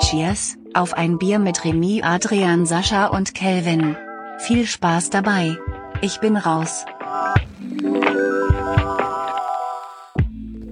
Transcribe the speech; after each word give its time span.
Cheers, 0.00 0.56
auf 0.72 0.94
ein 0.94 1.18
Bier 1.18 1.38
mit 1.38 1.66
Remy, 1.66 2.00
Adrian, 2.02 2.64
Sascha 2.64 3.08
und 3.08 3.34
Kelvin. 3.34 3.94
Viel 4.38 4.66
Spaß 4.66 5.10
dabei. 5.10 5.58
Ich 6.00 6.20
bin 6.20 6.38
raus. 6.38 6.86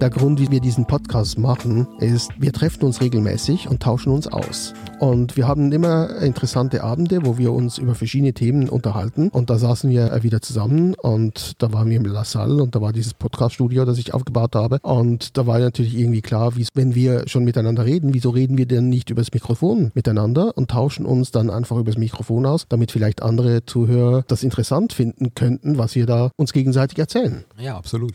Der 0.01 0.09
Grund, 0.09 0.39
wie 0.39 0.49
wir 0.49 0.61
diesen 0.61 0.87
Podcast 0.87 1.37
machen, 1.37 1.85
ist, 1.99 2.31
wir 2.39 2.53
treffen 2.53 2.85
uns 2.85 3.01
regelmäßig 3.01 3.67
und 3.67 3.83
tauschen 3.83 4.13
uns 4.13 4.27
aus. 4.27 4.73
Und 4.99 5.35
wir 5.35 5.45
haben 5.45 5.73
immer 5.73 6.21
interessante 6.21 6.85
Abende, 6.85 7.25
wo 7.25 7.37
wir 7.37 7.51
uns 7.51 7.77
über 7.77 7.95
verschiedene 7.95 8.31
Themen 8.31 8.69
unterhalten. 8.69 9.27
Und 9.27 9.49
da 9.49 9.57
saßen 9.57 9.89
wir 9.89 10.23
wieder 10.23 10.41
zusammen 10.41 10.93
und 10.93 11.61
da 11.61 11.73
waren 11.73 11.89
wir 11.89 11.97
im 11.97 12.05
La 12.05 12.23
Salle 12.23 12.63
und 12.63 12.75
da 12.75 12.81
war 12.81 12.93
dieses 12.93 13.13
Podcast-Studio, 13.13 13.83
das 13.83 13.97
ich 13.97 14.13
aufgebaut 14.13 14.55
habe. 14.55 14.79
Und 14.83 15.37
da 15.37 15.45
war 15.47 15.59
natürlich 15.59 15.97
irgendwie 15.97 16.21
klar, 16.21 16.53
wenn 16.73 16.95
wir 16.95 17.27
schon 17.27 17.43
miteinander 17.43 17.83
reden, 17.83 18.13
wieso 18.13 18.29
reden 18.29 18.57
wir 18.57 18.67
denn 18.67 18.87
nicht 18.87 19.09
übers 19.09 19.33
Mikrofon 19.33 19.91
miteinander 19.95 20.55
und 20.57 20.71
tauschen 20.71 21.05
uns 21.05 21.31
dann 21.31 21.49
einfach 21.49 21.75
übers 21.75 21.97
Mikrofon 21.97 22.45
aus, 22.45 22.67
damit 22.69 22.93
vielleicht 22.93 23.21
andere 23.21 23.65
Zuhörer 23.65 24.23
das 24.29 24.43
interessant 24.43 24.93
finden 24.93 25.33
könnten, 25.35 25.77
was 25.77 25.95
wir 25.95 26.05
da 26.05 26.31
uns 26.37 26.53
gegenseitig 26.53 26.97
erzählen. 26.99 27.43
Ja, 27.57 27.75
absolut. 27.75 28.13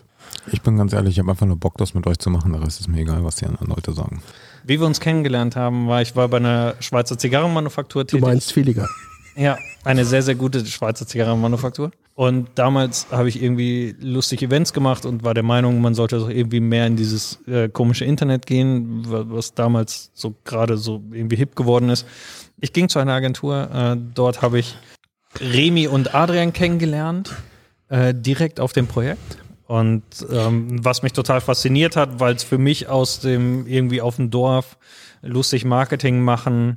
Ich 0.53 0.61
bin 0.63 0.77
ganz 0.77 0.93
ehrlich, 0.93 1.13
ich 1.15 1.19
habe 1.21 1.31
einfach 1.31 1.47
nur 1.47 1.57
Bock, 1.57 1.77
das 1.79 1.95
mit 1.95 2.07
euch 2.07 2.19
zu 2.19 2.29
machen. 2.31 2.53
Der 2.53 2.63
Rest 2.63 2.81
ist 2.81 2.89
mir 2.89 3.01
egal, 3.01 3.25
was 3.25 3.37
die 3.37 3.47
anderen 3.47 3.69
Leute 3.69 3.93
sagen. 3.93 4.23
Wie 4.65 4.79
wir 4.81 4.87
uns 4.87 5.01
kennengelernt 5.01 5.57
haben, 5.57 5.89
war 5.89 6.03
ich 6.03 6.17
war 6.17 6.29
bei 6.29 6.37
einer 6.39 6.75
Schweizer 6.81 7.17
Zigarrenmanufaktur 7.19 8.05
Du 8.05 8.17
tätig. 8.17 8.23
meinst 8.27 8.55
Villiger. 8.55 8.89
Ja, 9.37 9.59
eine 9.85 10.05
sehr, 10.05 10.23
sehr 10.23 10.35
gute 10.37 10.65
Schweizer 10.65 11.07
Zigarrenmanufaktur. 11.07 11.91
Und 12.15 12.47
damals 12.55 13.09
habe 13.11 13.29
ich 13.29 13.43
irgendwie 13.43 13.97
lustige 14.01 14.47
Events 14.47 14.73
gemacht 14.73 15.05
und 15.05 15.25
war 15.25 15.35
der 15.35 15.43
Meinung, 15.43 15.81
man 15.81 15.95
sollte 15.95 16.19
doch 16.19 16.29
irgendwie 16.31 16.61
mehr 16.61 16.87
in 16.87 16.95
dieses 16.95 17.41
äh, 17.49 17.69
komische 17.69 18.05
Internet 18.05 18.47
gehen, 18.47 19.03
wa- 19.11 19.25
was 19.27 19.55
damals 19.55 20.11
so 20.15 20.35
gerade 20.45 20.77
so 20.79 21.03
irgendwie 21.11 21.35
hip 21.37 21.57
geworden 21.57 21.89
ist. 21.89 22.07
Ich 22.61 22.73
ging 22.73 22.89
zu 22.89 23.01
einer 23.01 23.13
Agentur, 23.15 23.69
äh, 23.75 23.97
dort 24.15 24.43
habe 24.43 24.61
ich 24.61 24.77
Remi 25.41 25.89
und 25.89 26.15
Adrian 26.15 26.53
kennengelernt, 26.53 27.35
äh, 27.89 28.15
direkt 28.15 28.61
auf 28.61 28.73
dem 28.73 28.87
Projekt. 28.87 29.39
Und 29.67 30.03
ähm, 30.31 30.85
was 30.85 31.03
mich 31.03 31.13
total 31.13 31.41
fasziniert 31.41 31.97
hat, 31.97 32.21
weil 32.21 32.35
es 32.35 32.45
für 32.45 32.59
mich 32.59 32.89
aus 32.89 33.21
dem 33.21 33.67
irgendwie 33.67 34.01
auf 34.01 34.17
dem 34.17 34.31
Dorf 34.31 34.77
lustig 35.23 35.65
Marketing 35.65 36.21
machen, 36.21 36.77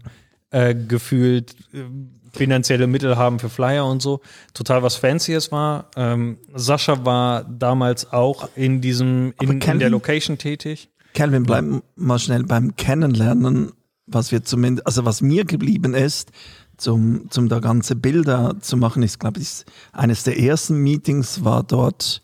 äh, 0.52 0.74
gefühlt 0.74 1.56
äh, 1.74 1.84
finanzielle 2.32 2.88
Mittel 2.88 3.18
haben 3.18 3.40
für 3.40 3.50
Flyer 3.50 3.86
und 3.86 4.02
so, 4.02 4.22
total 4.54 4.84
was 4.84 4.96
Fancyes 4.96 5.52
war. 5.52 5.90
Ähm, 5.96 6.38
Sascha 6.54 7.06
war 7.06 7.44
damals 7.44 8.14
auch 8.14 8.50
in 8.56 8.80
diesem, 8.80 9.34
in, 9.42 9.52
in 9.52 9.60
Kelvin? 9.60 9.80
der 9.80 9.90
Location 9.90 10.38
tätig. 10.38 10.90
Calvin, 11.14 11.44
bleib 11.44 11.66
mal 11.96 12.20
schnell 12.20 12.44
beim 12.44 12.76
Kennenlernen, 12.76 13.72
was 14.06 14.32
wir 14.32 14.44
zumindest, 14.44 14.86
also 14.86 15.04
was 15.04 15.22
mir 15.22 15.46
geblieben 15.46 15.94
ist, 15.94 16.32
zum, 16.78 17.30
zum 17.32 17.50
da 17.50 17.60
ganze 17.60 17.96
Bilder 17.96 18.56
zu 18.62 18.78
machen, 18.78 19.02
ist, 19.02 19.20
glaube 19.20 19.40
ich, 19.40 19.66
eines 19.92 20.24
der 20.24 20.40
ersten 20.40 20.78
Meetings 20.78 21.44
war 21.44 21.64
dort 21.64 22.22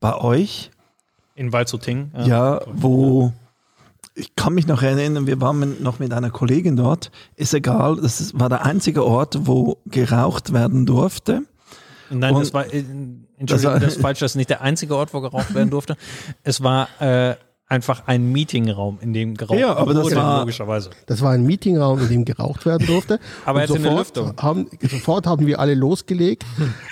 bei 0.00 0.14
euch, 0.16 0.70
In 1.34 1.52
Walzuting. 1.52 2.10
ja, 2.24 2.60
wo 2.66 3.32
ich 4.14 4.34
kann 4.34 4.54
mich 4.54 4.66
noch 4.66 4.82
erinnern, 4.82 5.26
wir 5.26 5.40
waren 5.42 5.82
noch 5.82 5.98
mit 5.98 6.12
einer 6.14 6.30
Kollegin 6.30 6.76
dort, 6.76 7.10
ist 7.34 7.52
egal, 7.52 7.96
das 7.96 8.32
war 8.38 8.48
der 8.48 8.64
einzige 8.64 9.04
Ort, 9.04 9.46
wo 9.46 9.76
geraucht 9.86 10.52
werden 10.54 10.86
durfte. 10.86 11.42
Nein, 12.08 12.34
Und- 12.34 12.40
das 12.40 12.54
war, 12.54 12.64
äh, 12.72 12.78
Entschuldigung, 12.78 13.46
Das 13.48 13.64
war- 13.64 13.78
das 13.80 13.96
ist 13.96 14.00
falsch, 14.00 14.20
das 14.20 14.32
ist 14.32 14.36
nicht 14.36 14.48
der 14.48 14.62
einzige 14.62 14.96
Ort, 14.96 15.12
wo 15.12 15.20
geraucht 15.20 15.52
werden 15.54 15.68
durfte. 15.70 15.96
Es 16.44 16.62
war 16.62 16.88
äh, 17.00 17.34
einfach 17.68 18.04
ein 18.06 18.30
Meetingraum, 18.30 18.98
in 19.00 19.12
dem 19.12 19.34
geraucht 19.34 19.58
Ja, 19.58 19.74
aber 19.76 19.92
das 19.92 20.04
wurde, 20.04 20.16
war- 20.16 20.40
logischerweise. 20.40 20.90
Das 21.06 21.20
war 21.20 21.32
ein 21.32 21.44
Meetingraum, 21.44 22.00
in 22.00 22.08
dem 22.08 22.24
geraucht 22.24 22.64
werden 22.64 22.86
durfte. 22.86 23.18
Aber 23.44 23.58
und 23.60 23.68
jetzt 23.68 23.76
in 23.76 23.82
der 23.82 23.90
sofort 23.92 24.16
Lüftung. 24.16 24.34
Haben, 24.40 24.66
sofort 24.88 25.26
haben 25.26 25.46
wir 25.46 25.58
alle 25.58 25.74
losgelegt 25.74 26.44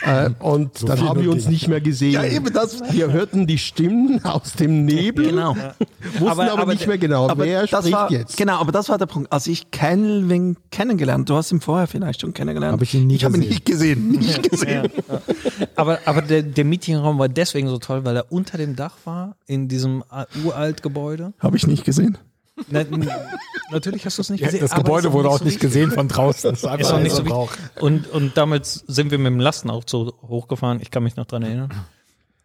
äh, 0.05 0.31
und 0.41 0.89
dann 0.89 1.01
haben 1.09 1.23
wir 1.23 1.31
uns 1.31 1.47
nicht 1.49 1.69
mehr 1.69 1.81
gesehen. 1.81 2.13
Ja, 2.15 2.25
eben 2.25 2.53
das- 2.53 2.83
Wir 2.93 3.13
hörten 3.13 3.47
die 3.47 3.59
Stimmen 3.59 4.25
aus 4.25 4.55
dem 4.55 4.85
Nebel, 4.85 5.27
Genau. 5.27 5.55
wussten 6.19 6.41
aber, 6.41 6.67
nicht 6.67 6.87
mehr 6.89 6.99
genau, 6.99 7.29
wer 7.37 7.67
das 7.67 7.71
spricht 7.81 7.93
war, 7.93 8.11
jetzt. 8.11 8.37
Genau, 8.37 8.59
aber 8.59 8.73
das 8.73 8.89
war 8.89 8.99
der 8.99 9.07
Punkt. 9.07 9.33
Als 9.33 9.47
ich 9.47 9.71
Calvin 9.71 10.57
kennengelernt, 10.73 11.29
du 11.31 11.37
hast 11.37 11.53
ihn 11.53 11.61
vorher 11.61 11.87
vielleicht 11.87 12.21
schon 12.21 12.35
kennengelernt. 12.35 12.75
Hab 12.75 12.83
ich 12.83 12.95
ihn 12.95 13.07
nie 13.07 13.15
Ich 13.15 13.25
habe 13.25 13.37
ihn 13.37 13.43
gesehen. 13.43 13.51
nicht 13.51 13.65
gesehen. 13.65 14.11
Nicht 14.25 14.51
gesehen. 14.51 14.89
Aber, 15.77 15.99
aber 16.05 16.23
der, 16.23 16.43
der 16.43 16.65
Meetingraum 16.65 17.19
war 17.19 17.29
deswegen 17.29 17.69
so 17.69 17.79
toll, 17.79 18.05
weil 18.05 18.17
er 18.17 18.33
unter 18.33 18.59
dem 18.59 18.75
Dach 18.77 18.95
war, 19.05 19.37
in 19.47 19.69
diesem 19.69 20.03
äh, 20.13 20.25
uralt 20.65 20.83
Gebäude. 20.83 21.33
Habe 21.39 21.57
ich 21.57 21.67
nicht 21.67 21.85
gesehen. 21.85 22.19
Na, 22.71 22.85
natürlich 23.73 24.07
hast 24.07 24.19
du 24.19 24.23
es 24.23 24.31
nicht 24.31 24.41
Ja, 24.43 24.47
gesehen. 24.49 24.61
das 24.61 24.73
aber 24.73 24.83
Gebäude 24.85 25.13
wurde 25.13 25.29
auch 25.29 25.39
so 25.39 25.45
nicht 25.45 25.61
gesehen 25.61 25.91
von 25.91 26.09
draußen. 26.09 26.51
Das 26.63 26.63
ist 26.63 26.81
Ist 26.81 26.91
auch 26.93 27.01
nicht 27.01 27.15
so 27.15 27.23
Rauch. 27.23 27.51
wichtig. 27.53 27.83
Und, 27.83 28.09
und 28.11 28.37
damals 28.37 28.85
sind 28.87 29.11
wir 29.11 29.19
mit 29.19 29.27
dem 29.27 29.41
Lastenaufzug 29.41 30.15
hochgefahren. 30.23 30.81
Ich 30.81 30.91
kann 30.91 31.03
mich 31.03 31.17
noch 31.17 31.27
dran 31.27 31.43
erinnern. 31.43 31.71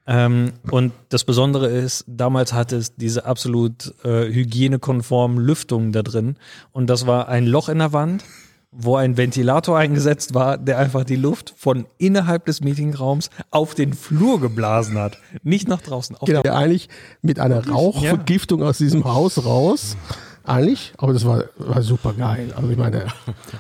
Ähm, 0.08 0.54
und 0.72 0.92
das 1.10 1.24
Besondere 1.24 1.68
ist, 1.68 2.04
damals 2.08 2.54
hatte 2.54 2.78
es 2.78 2.96
diese 2.96 3.26
absolut 3.26 3.94
äh, 4.04 4.26
hygienekonformen 4.34 5.38
Lüftungen 5.38 5.92
da 5.92 6.02
drin. 6.02 6.38
Und 6.72 6.88
das 6.90 7.06
war 7.06 7.28
ein 7.30 7.46
Loch 7.46 7.70
in 7.70 7.78
der 7.78 7.94
Wand, 7.94 8.24
wo 8.72 8.96
ein 8.96 9.18
Ventilator 9.18 9.78
eingesetzt 9.78 10.34
war, 10.36 10.58
der 10.58 10.78
einfach 10.78 11.04
die 11.04 11.16
Luft 11.16 11.54
von 11.58 11.86
innerhalb 11.98 12.46
des 12.46 12.62
Meetingraums 12.62 13.30
auf 13.50 13.74
den 13.74 13.94
Flur 13.94 14.40
geblasen 14.40 14.98
hat. 14.98 15.18
Nicht 15.44 15.68
nach 15.68 15.82
draußen. 15.82 16.16
Auf 16.16 16.28
Genau, 16.28 16.42
eigentlich 16.44 16.88
mit 17.22 17.40
einer 17.40 17.68
Rauchvergiftung 17.68 18.62
aus 18.64 18.78
diesem 18.78 19.06
Haus 19.06 19.44
raus. 19.44 19.98
Eigentlich, 20.44 20.94
aber 20.98 21.14
das 21.14 21.26
war, 21.26 21.44
war 21.58 21.82
super 21.84 22.14
geil. 22.14 22.54
Also 22.56 22.70
ich 22.70 22.78
meine, 22.78 23.06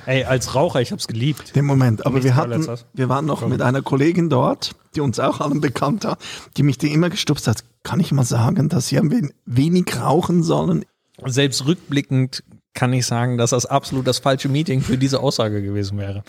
Ey, 0.08 0.24
als 0.24 0.56
Raucher, 0.56 0.82
ich 0.82 0.92
hab's 0.92 1.08
geliebt. 1.08 1.56
Den 1.56 1.66
Moment. 1.66 2.06
Aber 2.06 2.16
Nichts 2.16 2.26
wir 2.26 2.36
hatten, 2.36 2.68
wir 2.94 3.10
waren 3.10 3.26
noch 3.26 3.46
mit 3.48 3.62
einer 3.62 3.82
Kollegin 3.84 4.30
dort, 4.30 4.72
die 4.96 5.02
uns 5.02 5.20
auch 5.20 5.40
allen 5.40 5.62
bekannt 5.62 6.06
hat, 6.06 6.20
die 6.58 6.64
mich 6.64 6.78
die 6.80 6.92
immer 6.92 7.10
gestupst 7.10 7.48
hat. 7.48 7.64
Kann 7.84 8.00
ich 8.00 8.12
mal 8.12 8.24
sagen, 8.24 8.70
dass 8.70 8.88
sie 8.88 8.98
ein 8.98 9.12
wen- 9.12 9.34
wenig 9.46 10.00
rauchen 10.00 10.42
sollen? 10.42 10.84
Selbst 11.26 11.66
rückblickend 11.66 12.44
kann 12.74 12.94
ich 12.94 13.06
sagen, 13.06 13.38
dass 13.38 13.50
das 13.50 13.66
absolut 13.66 14.08
das 14.08 14.20
falsche 14.20 14.50
Meeting 14.50 14.82
für 14.82 14.98
diese 14.98 15.20
Aussage 15.20 15.62
gewesen 15.62 15.98
wäre. 15.98 16.24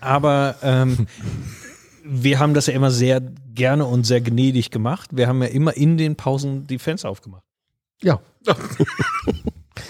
Aber 0.00 0.56
ähm, 0.62 1.06
wir 2.04 2.38
haben 2.38 2.54
das 2.54 2.66
ja 2.66 2.74
immer 2.74 2.90
sehr 2.90 3.20
gerne 3.20 3.84
und 3.84 4.04
sehr 4.04 4.20
gnädig 4.20 4.70
gemacht. 4.70 5.10
Wir 5.12 5.28
haben 5.28 5.42
ja 5.42 5.48
immer 5.48 5.76
in 5.76 5.98
den 5.98 6.16
Pausen 6.16 6.66
die 6.66 6.78
Fenster 6.78 7.08
aufgemacht. 7.10 7.42
ja, 8.02 8.20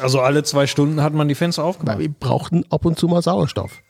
Also 0.01 0.21
alle 0.21 0.43
zwei 0.43 0.67
Stunden 0.67 1.03
hat 1.03 1.13
man 1.13 1.29
die 1.29 1.35
Fenster 1.35 1.63
weil 1.63 1.69
aufgemacht. 1.71 1.99
wir 1.99 2.09
brauchten 2.09 2.65
ab 2.71 2.85
und 2.85 2.99
zu 2.99 3.09
mal 3.09 3.23
Sauerstoff. 3.23 3.83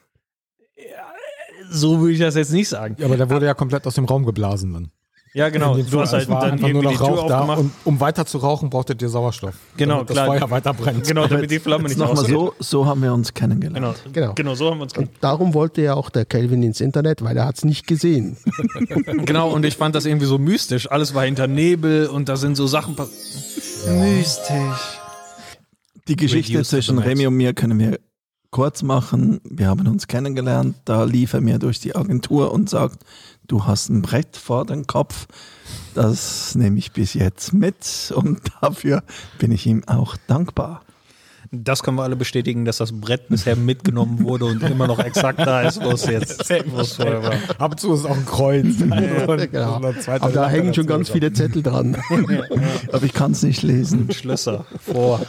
So 1.71 2.01
würde 2.01 2.13
ich 2.13 2.19
das 2.19 2.35
jetzt 2.35 2.53
nicht 2.53 2.69
sagen. 2.69 2.97
Ja, 2.99 3.07
aber 3.07 3.17
der 3.17 3.31
wurde 3.31 3.47
ja 3.47 3.55
komplett 3.55 3.87
aus 3.87 3.95
dem 3.95 4.05
Raum 4.05 4.27
geblasen 4.27 4.73
dann. 4.75 4.91
Ja, 5.35 5.49
genau. 5.49 5.75
In 5.77 5.85
dem 5.85 5.91
Du 5.91 6.01
hast 6.01 6.13
halt 6.13 6.29
dann 6.29 6.37
einfach 6.37 6.59
nur 6.59 6.69
irgendwie 6.69 6.89
die 6.89 6.95
noch 6.95 7.07
Tür 7.07 7.17
Rauch 7.17 7.29
da 7.29 7.39
aufgemacht. 7.41 7.59
und 7.61 7.73
um 7.85 8.01
weiter 8.01 8.27
zu 8.27 8.39
rauchen, 8.39 8.69
brauchtet 8.69 9.01
ihr 9.01 9.09
Sauerstoff. 9.09 9.55
Genau, 9.79 9.95
damit 9.97 10.11
klar. 10.11 10.27
das 10.27 10.39
Feuer 10.39 10.51
weiter 10.51 10.75
brennt. 10.75 11.07
Genau, 11.07 11.27
damit 11.27 11.51
die 11.51 11.59
Flamme 11.59 11.89
Jetzt 11.89 11.97
nicht 11.97 12.07
nochmal 12.07 12.27
so, 12.27 12.55
so 12.59 12.85
haben 12.85 13.03
wir 13.03 13.15
uns 13.15 13.33
kennengelernt. 13.33 13.77
Genau. 13.77 14.13
Genau. 14.13 14.35
genau, 14.35 14.55
so 14.55 14.71
haben 14.71 14.79
wir 14.79 14.83
uns 14.83 14.97
Und 14.97 15.09
darum 15.23 15.55
wollte 15.55 15.81
ja 15.81 15.95
auch 15.95 16.11
der 16.11 16.27
Kelvin 16.27 16.63
ins 16.63 16.83
Internet, 16.83 17.23
weil 17.23 17.37
er 17.37 17.47
hat 17.47 17.57
es 17.57 17.65
nicht 17.65 17.87
gesehen. 17.87 18.37
Genau, 19.25 19.51
und 19.51 19.65
ich 19.65 19.77
fand 19.77 19.95
das 19.95 20.05
irgendwie 20.05 20.27
so 20.27 20.39
mystisch. 20.39 20.91
Alles 20.91 21.15
war 21.15 21.25
hinter 21.25 21.47
Nebel 21.47 22.07
und 22.09 22.29
da 22.29 22.37
sind 22.37 22.57
so 22.57 22.67
Sachen 22.67 22.95
passiert. 22.97 23.99
Mystisch. 23.99 24.99
Die 26.09 26.17
Geschichte 26.17 26.63
zwischen. 26.63 26.99
Remy 26.99 27.27
und 27.27 27.35
mir 27.35 27.55
können 27.55 27.79
wir 27.79 27.99
kurz 28.51 28.83
machen. 28.83 29.41
Wir 29.45 29.69
haben 29.69 29.87
uns 29.89 30.07
kennengelernt. 30.07 30.77
Da 30.85 31.05
lief 31.05 31.33
er 31.33 31.41
mir 31.41 31.59
durch 31.59 31.81
die 31.81 31.97
Agentur 31.97 32.53
und 32.53 32.69
sagt, 32.69 33.05
du 33.49 33.67
hast 33.67 33.89
ein 33.89 34.03
Brett 34.03 34.37
vor 34.37 34.67
den 34.67 34.87
Kopf. 34.87 35.27
Das 35.95 36.55
nehme 36.55 36.79
ich 36.79 36.93
bis 36.93 37.15
jetzt 37.15 37.53
mit 37.53 38.13
und 38.15 38.41
dafür 38.61 39.03
bin 39.39 39.53
ich 39.53 39.67
ihm 39.67 39.85
auch 39.87 40.17
dankbar. 40.27 40.83
Das 41.55 41.83
können 41.83 41.99
wir 41.99 42.03
alle 42.03 42.17
bestätigen, 42.17 42.65
dass 42.65 42.79
das 42.79 42.99
Brett 42.99 43.29
bisher 43.29 43.57
mitgenommen 43.57 44.25
wurde 44.25 44.47
und 44.47 44.63
immer 44.63 44.87
noch 44.87 44.99
exakt 44.99 45.39
da 45.39 45.61
ist, 45.61 45.85
wo 45.85 45.91
es 45.91 46.07
jetzt 46.07 46.49
wo 46.67 46.81
es 46.81 46.95
vorher 46.95 47.23
war. 47.23 47.35
Ab 47.59 47.73
und 47.73 47.79
zu 47.79 47.93
ist 47.93 48.01
es 48.01 48.07
auch 48.07 48.17
ein 48.17 48.25
Kreuz. 48.25 48.81
Und 48.81 49.51
Genau. 49.51 49.75
Aber 49.75 50.33
da 50.33 50.49
hängen 50.49 50.73
schon 50.73 50.87
ganz 50.87 51.11
viele 51.11 51.31
Zettel 51.35 51.63
dran. 51.63 51.99
Aber 52.93 53.05
ich 53.05 53.13
kann 53.13 53.33
es 53.33 53.43
nicht 53.43 53.63
lesen. 53.63 54.11
Schlösser 54.11 54.65
vor. 54.81 55.21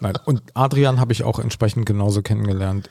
Nein. 0.00 0.14
Und 0.26 0.42
Adrian 0.52 1.00
habe 1.00 1.12
ich 1.12 1.24
auch 1.24 1.38
entsprechend 1.38 1.86
genauso 1.86 2.20
kennengelernt. 2.20 2.90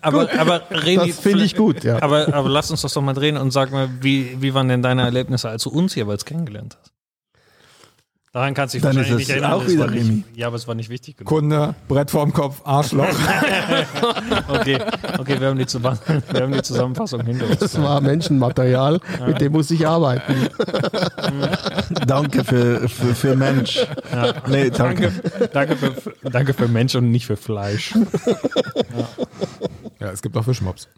Aber, 0.00 0.28
aber 0.38 0.62
Remi, 0.70 1.08
Das 1.08 1.18
finde 1.18 1.44
ich 1.44 1.56
gut, 1.56 1.84
ja. 1.84 2.00
Aber, 2.02 2.32
aber 2.32 2.48
lass 2.48 2.70
uns 2.70 2.82
das 2.82 2.92
doch 2.94 3.02
mal 3.02 3.14
drehen 3.14 3.36
und 3.36 3.50
sag 3.52 3.72
mal, 3.72 3.88
wie, 4.00 4.40
wie 4.40 4.54
waren 4.54 4.68
denn 4.68 4.82
deine 4.82 5.02
Erlebnisse, 5.02 5.48
als 5.48 5.62
du 5.64 5.70
uns 5.70 5.94
jeweils 5.94 6.24
kennengelernt 6.24 6.76
hast? 6.80 6.92
Daran 8.34 8.54
kannst 8.54 8.72
du 8.72 8.78
dich 8.78 8.82
Dann 8.82 8.96
wahrscheinlich 8.96 9.10
ist 9.24 9.28
nicht 9.28 9.36
es 9.36 9.42
erinnern. 9.42 9.52
auch 9.52 9.66
wieder 9.68 9.80
war 9.84 9.90
nicht, 9.90 10.06
Remy. 10.08 10.24
ja, 10.34 10.46
aber 10.46 10.56
es 10.56 10.66
war 10.66 10.74
nicht 10.74 10.88
wichtig 10.88 11.18
genug. 11.18 11.28
Kunde, 11.28 11.74
Brett 11.86 12.10
vorm 12.10 12.32
Kopf, 12.32 12.62
Arschloch. 12.64 13.06
Okay, 14.48 14.78
okay 15.18 15.38
wir, 15.38 15.48
haben 15.48 15.58
die 15.58 15.66
wir 15.66 16.40
haben 16.40 16.52
die 16.52 16.62
Zusammenfassung 16.62 17.20
hinter 17.26 17.46
uns. 17.46 17.58
Das 17.58 17.80
war 17.80 18.00
Menschenmaterial, 18.00 19.00
mit 19.26 19.40
dem 19.40 19.52
muss 19.52 19.70
ich 19.70 19.86
arbeiten. 19.86 20.34
Danke 22.06 22.42
für, 22.44 22.88
für, 22.88 23.14
für 23.14 23.36
Mensch. 23.36 23.86
Nee, 24.48 24.70
danke. 24.70 25.12
Danke, 25.52 25.52
danke, 25.52 25.76
für, 25.76 26.12
danke 26.30 26.54
für 26.54 26.68
Mensch 26.68 26.94
und 26.94 27.10
nicht 27.10 27.26
für 27.26 27.36
Fleisch. 27.36 27.94
ja, 28.26 29.08
es 30.10 30.22
gibt 30.22 30.36
auch 30.36 30.44
Fischmops. 30.44 30.88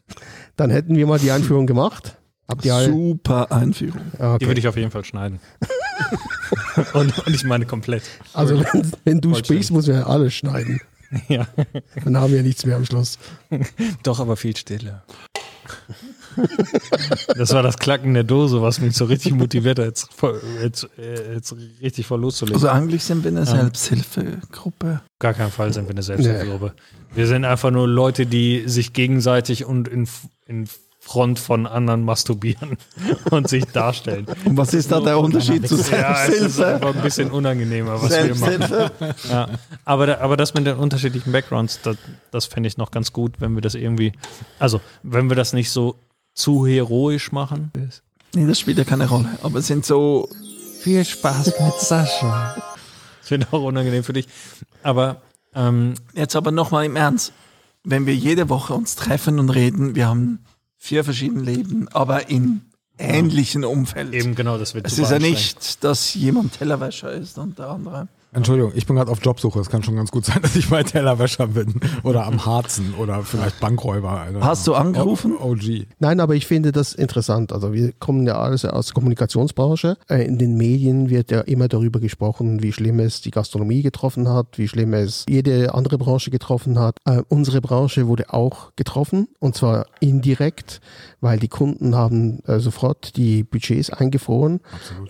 Dann 0.57 0.71
hätten 0.71 0.97
wir 0.97 1.07
mal 1.07 1.19
die 1.19 1.31
Einführung 1.31 1.67
gemacht. 1.67 2.17
Habt 2.49 2.65
ihr 2.65 2.75
alle? 2.75 2.93
Super 2.93 3.51
Einführung. 3.51 4.01
Ah, 4.19 4.19
Die 4.19 4.23
Okay. 4.35 4.47
würde 4.49 4.61
ich 4.61 4.69
auf 4.69 4.77
jeden 4.77 4.91
Fall 4.91 5.05
schneiden. 5.05 5.41
und, 6.93 7.19
und 7.27 7.35
ich 7.35 7.45
meine 7.45 7.67
komplett. 7.67 8.03
Also 8.33 8.61
wenn, 8.61 8.93
wenn 9.05 9.21
du 9.21 9.35
sprichst, 9.35 9.71
muss 9.71 9.87
ja 9.87 10.07
alles 10.07 10.35
schneiden. 10.35 10.81
Ja. 11.29 11.47
Dann 12.05 12.17
haben 12.19 12.33
wir 12.33 12.43
nichts 12.43 12.67
mehr 12.67 12.77
am 12.77 12.85
Schluss. 12.85 13.19
Doch, 14.03 14.21
aber 14.21 14.37
viel 14.37 14.57
stiller. 14.57 15.05
Das 17.37 17.53
war 17.53 17.63
das 17.63 17.79
Klacken 17.79 18.15
der 18.15 18.25
Dose, 18.25 18.61
was 18.63 18.81
mich 18.81 18.97
so 18.97 19.05
richtig 19.05 19.33
motiviert 19.35 19.79
hat, 19.79 19.87
jetzt, 19.87 20.13
voll- 20.13 20.41
jetzt, 20.63 20.89
äh, 20.99 21.35
jetzt 21.35 21.55
richtig 21.83 22.07
voll 22.07 22.21
loszulegen. 22.21 22.57
Also 22.57 22.69
eigentlich 22.69 23.05
sind 23.05 23.25
wir 23.25 23.31
eine 23.31 23.45
Selbsthilfegruppe. 23.47 25.01
Gar 25.19 25.35
keinen 25.35 25.51
Fall 25.53 25.73
sind 25.73 25.85
wir 25.87 25.91
eine 25.93 26.03
Selbsthilfegruppe. 26.03 26.73
Wir 27.15 27.27
sind 27.27 27.45
einfach 27.45 27.71
nur 27.71 27.87
Leute, 27.89 28.27
die 28.27 28.65
sich 28.67 28.93
gegenseitig 28.93 29.65
und 29.65 29.89
in, 29.89 30.09
in 30.47 30.69
Front 30.99 31.39
von 31.39 31.67
anderen 31.67 32.03
masturbieren 32.03 32.79
und 33.31 33.47
sich 33.49 33.67
darstellen. 33.67 34.25
Und 34.47 34.57
was 34.57 34.73
ist 34.73 34.91
da 34.91 35.01
der 35.01 35.19
Unterschied 35.19 35.69
zu 35.69 35.77
Ja, 35.93 36.25
es 36.25 36.29
ist 36.31 36.57
Selbsthilfe? 36.57 36.67
einfach 36.67 36.95
ein 36.97 37.03
bisschen 37.03 37.31
unangenehmer, 37.31 38.01
was 38.03 38.11
wir 38.11 38.35
machen. 38.35 38.37
Selbsthilfe? 38.37 39.15
Ja. 39.29 39.49
Aber, 39.85 40.07
da, 40.07 40.19
aber 40.21 40.39
das 40.39 40.55
mit 40.55 40.67
den 40.67 40.77
unterschiedlichen 40.77 41.31
Backgrounds, 41.31 41.81
das, 41.83 41.99
das 42.31 42.47
fände 42.47 42.69
ich 42.69 42.79
noch 42.79 42.91
ganz 42.91 43.13
gut, 43.13 43.35
wenn 43.41 43.55
wir 43.55 43.61
das 43.61 43.75
irgendwie, 43.75 44.13
also 44.59 44.81
wenn 45.03 45.29
wir 45.29 45.37
das 45.37 45.53
nicht 45.53 45.71
so 45.71 45.97
zu 46.35 46.67
heroisch 46.67 47.33
machen. 47.33 47.71
Nee, 48.35 48.47
das 48.47 48.59
spielt 48.59 48.79
ja 48.79 48.85
keine 48.85 49.09
Rolle. 49.09 49.39
Aber 49.43 49.61
es 49.61 49.69
sind 49.69 49.87
so, 49.87 50.29
Viel 50.85 51.03
Spaß 51.03 51.47
mit 51.61 51.81
Sascha. 51.81 52.57
Das 53.23 53.31
wird 53.31 53.51
auch 53.55 53.63
unangenehm 53.63 54.05
für 54.05 54.13
dich. 54.13 54.29
Aber 54.83 55.23
ähm, 55.55 55.95
jetzt 56.13 56.37
aber 56.37 56.51
nochmal 56.51 56.85
im 56.85 56.95
Ernst. 56.95 57.33
Wenn 57.85 58.05
wir 58.05 58.15
jede 58.15 58.51
Woche 58.51 58.75
uns 58.75 58.95
treffen 58.95 59.39
und 59.39 59.49
reden, 59.49 59.95
wir 59.95 60.09
haben 60.09 60.41
vier 60.77 61.03
verschiedene 61.03 61.41
Leben, 61.41 61.89
aber 61.89 62.29
in 62.29 62.67
ähnlichen 62.99 63.65
Umfeld. 63.65 64.13
eben 64.13 64.35
genau, 64.35 64.59
das 64.59 64.75
wird 64.75 64.87
Es 64.87 64.99
ist 64.99 65.11
ja 65.11 65.19
nicht, 65.19 65.83
dass 65.83 66.13
jemand 66.13 66.59
Tellerwäscher 66.59 67.11
ist 67.13 67.39
und 67.39 67.59
der 67.59 67.69
andere. 67.69 68.09
Entschuldigung, 68.35 68.73
ich 68.75 68.87
bin 68.87 68.97
gerade 68.97 69.11
auf 69.11 69.25
Jobsuche. 69.25 69.61
Es 69.61 69.69
kann 69.71 69.83
schon 69.83 69.97
ganz 69.97 70.11
gut 70.11 70.25
sein, 70.25 70.39
dass 70.43 70.57
ich 70.57 70.69
bei 70.71 70.83
Tellerwäscher 70.83 71.47
bin. 71.49 71.75
Oder 72.03 72.27
am 72.27 72.45
Harzen 72.45 72.95
oder 72.99 73.23
vielleicht 73.23 73.61
Bankräuber. 73.61 74.11
Alter. 74.11 74.41
Hast 74.43 74.67
du 74.67 74.75
angerufen? 74.75 75.35
O- 75.37 75.53
OG. 75.53 75.87
Nein, 75.99 76.21
aber 76.21 76.35
ich 76.35 76.47
finde 76.47 76.73
das 76.73 76.93
interessant. 76.95 77.53
Also 77.53 77.73
wir 77.73 77.93
kommen 77.93 78.27
ja 78.27 78.39
alles 78.39 78.65
aus 78.65 78.87
der 78.87 78.95
Kommunikationsbranche. 78.95 79.97
Äh, 80.09 80.25
In 80.27 80.39
den 80.39 80.57
Medien 80.57 81.11
wird 81.11 81.31
ja 81.31 81.41
immer 81.41 81.69
darüber 81.69 82.01
gesprochen, 82.01 82.63
wie 82.63 82.73
schlimm 82.73 82.99
es 83.01 83.21
die 83.21 83.31
Gastronomie 83.31 83.83
getroffen 83.83 84.29
hat, 84.29 84.59
wie 84.59 84.69
schlimm 84.69 84.95
es 84.95 85.25
jede 85.29 85.75
andere 85.75 85.99
Branche 85.99 86.31
getroffen 86.31 86.79
hat. 86.79 86.97
Äh, 87.05 87.23
unsere 87.29 87.61
Branche 87.61 88.07
wurde 88.07 88.33
auch 88.33 88.73
getroffen 88.77 89.29
und 89.39 89.55
zwar 89.55 89.87
indirekt, 90.01 90.81
weil 91.21 91.39
die 91.39 91.49
Kunden 91.49 91.95
haben 91.95 92.41
äh, 92.47 92.59
sofort 92.59 93.17
die 93.17 93.45
Budgets 93.45 93.91
eingefroren. 93.91 94.61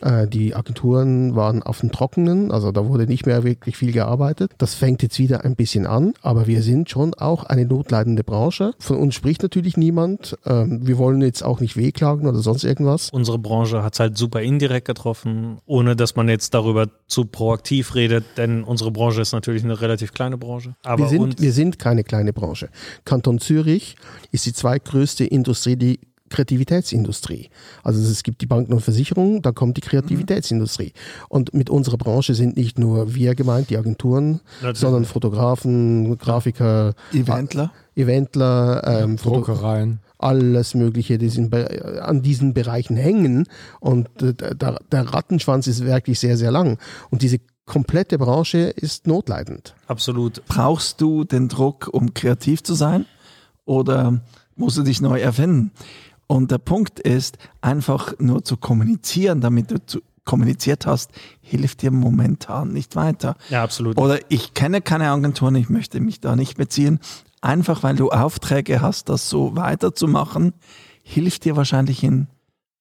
Äh, 0.01 0.27
die 0.29 0.55
Agenturen 0.55 1.35
waren 1.37 1.63
auf 1.63 1.81
dem 1.81 1.93
Trockenen, 1.93 2.51
also 2.53 2.73
da 2.73 2.87
wurde 2.87 3.07
nicht 3.07 3.14
mehr 3.27 3.45
wirklich 3.45 3.77
viel 3.77 3.93
gearbeitet. 3.93 4.53
Das 4.59 4.75
fängt 4.75 5.03
jetzt 5.03 5.19
wieder 5.19 5.45
ein 5.45 5.57
bisschen 5.57 5.87
an, 5.87 6.15
aber 6.23 6.47
wir 6.47 6.63
sind 6.63 6.91
schon 6.91 7.15
auch 7.15 7.45
eine 7.45 7.65
notleidende 7.65 8.25
Branche. 8.25 8.75
Von 8.79 8.99
uns 8.99 9.15
spricht 9.15 9.43
natürlich 9.43 9.77
niemand. 9.77 10.37
Ähm, 10.45 10.87
wir 10.87 10.99
wollen 10.99 11.23
jetzt 11.23 11.43
auch 11.43 11.61
nicht 11.61 11.77
wehklagen 11.77 12.27
oder 12.27 12.39
sonst 12.39 12.65
irgendwas. 12.65 13.11
Unsere 13.11 13.39
Branche 13.39 13.83
hat 13.83 13.95
es 13.95 14.01
halt 14.01 14.19
super 14.19 14.43
indirekt 14.43 14.87
getroffen, 14.87 15.59
ohne 15.67 15.97
dass 15.97 16.17
man 16.17 16.29
jetzt 16.29 16.55
darüber 16.55 16.89
zu 17.07 17.25
proaktiv 17.25 17.95
redet, 17.95 18.25
denn 18.37 18.65
unsere 18.65 18.91
Branche 18.91 19.21
ist 19.21 19.33
natürlich 19.33 19.65
eine 19.65 19.81
relativ 19.81 20.13
kleine 20.13 20.37
Branche. 20.37 20.75
Aber 20.83 21.05
Wir 21.05 21.09
sind, 21.09 21.41
wir 21.41 21.53
sind 21.53 21.79
keine 21.79 22.05
kleine 22.05 22.33
Branche. 22.33 22.69
Kanton 23.05 23.39
Zürich 23.39 23.97
ist 24.33 24.47
die 24.47 24.53
zweitgrößte 24.53 25.25
Industrie, 25.25 25.77
die 25.77 26.01
Kreativitätsindustrie. 26.35 27.49
Also 27.83 28.01
es 28.01 28.23
gibt 28.23 28.41
die 28.41 28.47
Banken 28.47 28.73
und 28.73 28.81
Versicherungen, 28.81 29.41
da 29.41 29.53
kommt 29.53 29.77
die 29.77 29.81
Kreativitätsindustrie. 29.81 30.93
Und 31.29 31.55
mit 31.55 31.71
unserer 31.71 31.97
Branche 31.97 32.35
sind 32.35 32.57
nicht 32.57 32.79
nur 32.79 33.15
wir 33.15 33.35
gemeint, 33.35 33.71
die 33.71 33.79
Agenturen, 33.79 34.41
Natürlich. 34.61 34.79
sondern 34.79 35.05
Fotografen, 35.05 36.19
Grafiker, 36.19 36.95
Eventler? 37.13 37.73
Eventler, 37.95 38.83
ähm, 38.85 39.17
Druckereien. 39.17 40.01
alles 40.19 40.75
Mögliche, 40.75 41.19
die 41.19 41.29
sind 41.29 41.51
bei, 41.51 41.83
an 42.03 42.23
diesen 42.23 42.53
Bereichen 42.53 42.97
hängen. 42.97 43.47
Und 43.79 44.09
äh, 44.21 44.35
der, 44.35 44.81
der 44.91 45.15
Rattenschwanz 45.15 45.69
ist 45.69 45.85
wirklich 45.85 46.19
sehr, 46.19 46.37
sehr 46.37 46.51
lang. 46.51 46.79
Und 47.11 47.23
diese 47.23 47.39
komplette 47.67 48.19
Branche 48.19 48.59
ist 48.59 49.07
notleidend. 49.07 49.75
absolut. 49.87 50.43
Brauchst 50.49 51.01
du 51.01 51.23
den 51.23 51.49
Druck, 51.49 51.89
um 51.93 52.13
kreativ 52.13 52.63
zu 52.63 52.75
sein? 52.75 53.07
Oder 53.65 54.21
musst 54.57 54.77
du 54.77 54.83
dich 54.83 55.01
neu 55.01 55.21
erfinden? 55.21 55.71
Und 56.27 56.51
der 56.51 56.59
Punkt 56.59 57.01
ist, 57.01 57.39
einfach 57.61 58.15
nur 58.19 58.45
zu 58.45 58.57
kommunizieren, 58.57 59.41
damit 59.41 59.71
du 59.71 59.85
zu, 59.85 60.01
kommuniziert 60.25 60.87
hast, 60.87 61.11
hilft 61.41 61.83
dir 61.83 61.91
momentan 61.91 62.73
nicht 62.73 62.97
weiter. 62.97 63.37
Ja, 63.51 63.63
absolut. 63.63 63.99
Oder 63.99 64.19
ich 64.31 64.55
kenne 64.55 64.81
keine 64.81 65.11
Agenturen, 65.11 65.55
ich 65.55 65.69
möchte 65.69 66.01
mich 66.01 66.21
da 66.21 66.35
nicht 66.35 66.57
beziehen. 66.57 66.99
Einfach 67.41 67.83
weil 67.83 67.95
du 67.95 68.11
Aufträge 68.11 68.81
hast, 68.81 69.11
das 69.11 69.29
so 69.29 69.55
weiterzumachen, 69.55 70.55
hilft 71.03 71.45
dir 71.45 71.57
wahrscheinlich 71.57 72.03
in 72.03 72.15
ein 72.15 72.29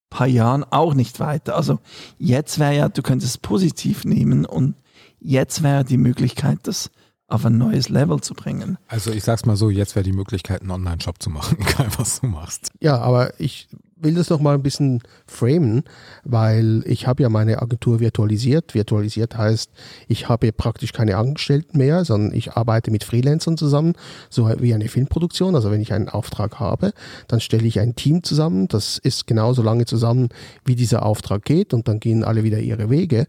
paar 0.10 0.28
Jahren 0.28 0.64
auch 0.64 0.94
nicht 0.94 1.20
weiter. 1.20 1.58
Also 1.58 1.80
jetzt 2.18 2.60
wäre 2.60 2.76
ja, 2.76 2.90
du 2.90 3.02
könntest 3.02 3.36
es 3.36 3.38
positiv 3.38 4.06
nehmen 4.06 4.46
und 4.46 4.76
jetzt 5.20 5.64
wäre 5.64 5.84
die 5.84 5.98
Möglichkeit, 5.98 6.60
das 6.64 6.92
auf 7.28 7.46
ein 7.46 7.58
neues 7.58 7.90
Level 7.90 8.20
zu 8.22 8.34
bringen. 8.34 8.78
Also 8.88 9.12
ich 9.12 9.24
sag's 9.24 9.46
mal 9.46 9.56
so, 9.56 9.70
jetzt 9.70 9.96
wäre 9.96 10.04
die 10.04 10.12
Möglichkeit, 10.12 10.62
einen 10.62 10.72
Online-Shop 10.72 11.22
zu 11.22 11.30
machen, 11.30 11.58
egal 11.62 11.88
was 11.98 12.22
du 12.22 12.28
machst. 12.28 12.72
Ja, 12.80 13.00
aber 13.00 13.40
ich 13.40 13.68
will 14.04 14.16
das 14.16 14.30
noch 14.30 14.40
mal 14.40 14.56
ein 14.56 14.64
bisschen 14.64 15.02
framen, 15.26 15.84
weil 16.24 16.84
ich 16.86 17.08
habe 17.08 17.24
ja 17.24 17.30
meine 17.30 17.62
Agentur 17.62 18.00
virtualisiert. 18.00 18.76
Virtualisiert 18.76 19.38
heißt, 19.38 19.72
ich 20.08 20.30
habe 20.30 20.52
praktisch 20.52 20.94
keine 20.94 21.18
Angestellten 21.18 21.78
mehr, 21.78 22.06
sondern 22.06 22.34
ich 22.34 22.54
arbeite 22.54 22.92
mit 22.92 23.04
Freelancern 23.04 23.58
zusammen, 23.58 23.94
so 24.30 24.50
wie 24.60 24.74
eine 24.74 24.90
Filmproduktion. 24.90 25.56
Also 25.56 25.72
wenn 25.72 25.82
ich 25.82 25.94
einen 25.94 26.10
Auftrag 26.10 26.60
habe, 26.60 26.94
dann 27.28 27.40
stelle 27.40 27.66
ich 27.66 27.80
ein 27.80 27.96
Team 27.96 28.24
zusammen. 28.24 28.68
Das 28.68 28.98
ist 28.98 29.28
genauso 29.28 29.64
lange 29.64 29.86
zusammen, 29.86 30.30
wie 30.66 30.76
dieser 30.76 31.06
Auftrag 31.06 31.44
geht 31.46 31.74
und 31.74 31.88
dann 31.88 32.00
gehen 32.00 32.24
alle 32.24 32.44
wieder 32.44 32.60
ihre 32.60 32.90
Wege. 32.90 33.28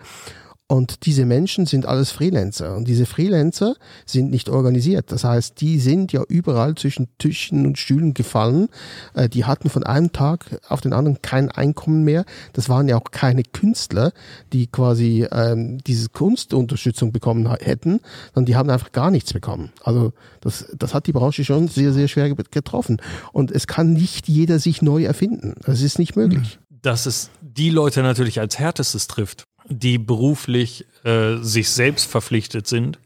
Und 0.67 1.05
diese 1.05 1.27
Menschen 1.27 1.67
sind 1.67 1.85
alles 1.85 2.11
Freelancer. 2.11 2.75
Und 2.75 2.89
diese 2.89 3.05
Freelancer 3.05 3.75
sind 4.07 4.31
nicht 4.31 4.49
organisiert. 4.49 5.13
Das 5.13 5.23
heißt, 5.23 5.61
die 5.61 5.79
sind 5.79 6.11
ja 6.13 6.23
überall 6.27 6.75
zwischen 6.75 7.09
Tischen 7.19 7.67
und 7.67 7.77
Stühlen 7.79 8.15
gefallen. 8.15 8.69
Äh, 9.13 9.29
Die 9.29 9.45
hatten 9.45 9.69
von 9.69 9.83
einem 9.85 10.13
Tag 10.13 10.59
auf 10.67 10.81
den 10.81 10.95
anderen 10.95 11.21
kein 11.21 11.51
Einkommen 11.51 12.03
mehr. 12.03 12.25
Das 12.55 12.71
waren 12.71 12.89
ja 12.89 12.97
auch 12.97 13.11
keine 13.11 13.43
Künstler, 13.43 14.13
die 14.55 14.67
quasi 14.67 15.27
ähm, 15.31 15.79
diese 15.87 16.09
Kunstunterstützung 16.09 17.13
bekommen 17.13 17.47
hätten, 17.61 18.01
sondern 18.35 18.47
die 18.47 18.57
haben 18.57 18.71
einfach 18.71 18.93
gar 18.93 19.11
nichts 19.11 19.35
bekommen. 19.35 19.71
Also 19.83 20.15
das, 20.41 20.65
das 20.79 20.95
hat 20.95 21.07
die 21.07 21.13
Branche 21.13 21.45
schon 21.45 21.69
sehr, 21.69 21.93
sehr 21.93 22.09
schwer 22.09 22.31
ge- 22.35 22.45
getroffen. 22.51 23.03
Und 23.33 23.51
es 23.51 23.67
kann 23.67 23.93
nicht 23.93 24.29
jeder 24.29 24.59
sich 24.59 24.81
neu 24.81 25.05
erfinden. 25.05 25.55
Das 25.67 25.83
ist 25.83 25.99
nicht 25.99 26.17
möglich. 26.17 26.59
dass 26.81 27.05
es 27.07 27.29
die 27.43 27.71
Leute 27.71 28.03
natürlich 28.03 28.41
als 28.41 28.59
härtestes 28.59 29.07
trifft, 29.09 29.45
die 29.69 29.99
beruflich 29.99 30.87
äh, 31.05 31.37
sich 31.37 31.71
selbst 31.71 32.11
verpflichtet 32.11 32.67
sind 32.67 32.99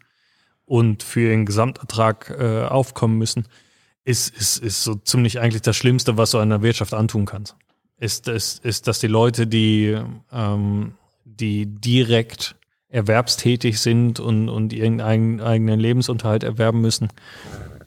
und 0.66 1.02
für 1.02 1.30
ihren 1.30 1.46
Gesamtertrag 1.46 2.34
äh, 2.38 2.64
aufkommen 2.64 3.18
müssen, 3.18 3.46
ist, 4.04 4.36
ist, 4.36 4.58
ist 4.58 4.84
so 4.84 4.94
ziemlich 4.94 5.40
eigentlich 5.40 5.62
das 5.62 5.76
Schlimmste, 5.76 6.16
was 6.16 6.30
du 6.30 6.38
einer 6.38 6.62
Wirtschaft 6.62 6.94
antun 6.94 7.26
kannst. 7.26 7.56
Ist, 7.98 8.28
ist, 8.28 8.64
ist 8.64 8.86
dass 8.86 9.00
die 9.00 9.06
Leute, 9.06 9.46
die, 9.46 9.98
ähm, 10.32 10.94
die 11.24 11.66
direkt 11.66 12.54
erwerbstätig 12.88 13.80
sind 13.80 14.18
und, 14.18 14.48
und 14.48 14.72
ihren 14.72 15.00
eigenen, 15.00 15.78
Lebensunterhalt 15.78 16.42
erwerben 16.42 16.80
müssen, 16.80 17.08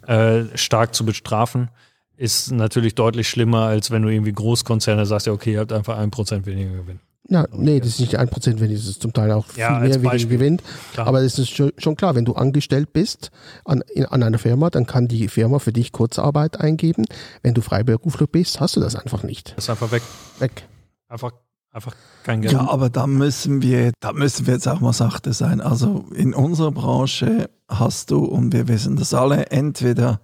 äh, 0.06 0.44
stark 0.56 0.94
zu 0.94 1.06
bestrafen, 1.06 1.70
ist 2.18 2.52
natürlich 2.52 2.94
deutlich 2.94 3.28
schlimmer, 3.28 3.66
als 3.66 3.90
wenn 3.90 4.04
du 4.04 4.10
irgendwie 4.10 4.34
Großkonzerne 4.34 5.06
sagst, 5.08 5.26
ja, 5.26 5.34
okay, 5.34 5.54
ihr 5.54 5.60
habt 5.60 5.74
einfach 5.74 5.98
ein 5.98 6.12
Prozent 6.12 6.46
weniger 6.46 6.72
Gewinn. 6.72 7.00
Ja, 7.30 7.48
nee, 7.54 7.80
das 7.80 7.90
ist 7.90 8.00
nicht 8.02 8.18
ein 8.18 8.30
Prozent, 8.30 8.60
wenn 8.60 8.72
es 8.72 8.88
ist 8.88 9.02
zum 9.02 9.14
Teil 9.14 9.32
auch 9.32 9.46
Ja, 9.56 9.80
viel 9.80 9.90
mehr 9.90 10.00
Beispiel. 10.00 10.38
gewinnt. 10.38 10.64
Klar. 10.94 11.08
Aber 11.08 11.22
es 11.22 11.38
ist 11.40 11.50
schon, 11.52 11.96
klar, 11.96 12.16
wenn 12.16 12.26
du 12.26 12.34
angestellt 12.34 12.92
bist 12.94 13.32
an, 13.64 13.84
in, 13.94 14.06
an 14.06 14.24
einer 14.24 14.40
Firma, 14.40 14.70
dann 14.70 14.86
kann 14.86 15.08
die 15.08 15.28
Firma 15.28 15.60
für 15.60 15.72
dich 15.72 15.92
Kurzarbeit 15.92 16.60
eingeben. 16.60 17.06
Wenn 17.42 17.54
du 17.54 17.62
Freiberufler 17.62 18.28
bist, 18.28 18.60
hast 18.60 18.76
du 18.76 18.80
das 18.82 18.96
einfach 18.96 19.24
nicht. 19.24 19.54
ist 19.58 19.70
einfach 19.70 19.92
weg. 19.92 20.02
Weg. 20.40 20.64
Einfach, 21.08 21.32
Einfach 21.74 21.96
kein 22.24 22.42
Geld. 22.42 22.52
Ja, 22.52 22.70
aber 22.70 22.90
da 22.90 23.08
müssen 23.08 23.62
wir, 23.62 23.94
da 24.02 24.12
müssen 24.12 24.46
wir 24.46 24.56
jetzt 24.56 24.68
auch 24.68 24.82
mal 24.82 24.92
sachte 24.92 25.32
sein. 25.32 25.62
Also 25.62 26.04
in 26.14 26.34
unserer 26.34 26.72
Branche 26.72 27.50
hast 27.70 28.12
du, 28.12 28.26
und 28.26 28.52
wir 28.52 28.68
wissen 28.68 28.98
das 28.98 29.14
alle, 29.14 29.46
entweder 29.52 30.20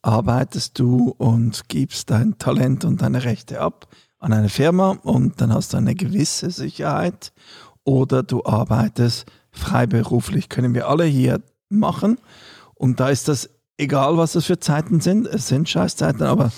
arbeitest 0.00 0.78
du 0.78 1.14
und 1.18 1.68
gibst 1.68 2.10
dein 2.10 2.38
Talent 2.38 2.84
und 2.86 3.02
deine 3.02 3.24
Rechte 3.24 3.60
ab 3.60 3.88
an 4.18 4.32
eine 4.32 4.48
Firma 4.48 4.98
und 5.02 5.40
dann 5.40 5.52
hast 5.52 5.72
du 5.72 5.76
eine 5.76 5.94
gewisse 5.94 6.50
Sicherheit 6.50 7.32
oder 7.84 8.22
du 8.22 8.44
arbeitest 8.44 9.26
freiberuflich. 9.50 10.48
Können 10.48 10.74
wir 10.74 10.88
alle 10.88 11.04
hier 11.04 11.40
machen. 11.68 12.18
Und 12.74 13.00
da 13.00 13.08
ist 13.08 13.28
das 13.28 13.48
egal, 13.78 14.16
was 14.16 14.32
das 14.32 14.46
für 14.46 14.58
Zeiten 14.58 15.00
sind. 15.00 15.26
Es 15.26 15.48
sind 15.48 15.68
Scheißzeiten, 15.68 16.22
aber 16.22 16.52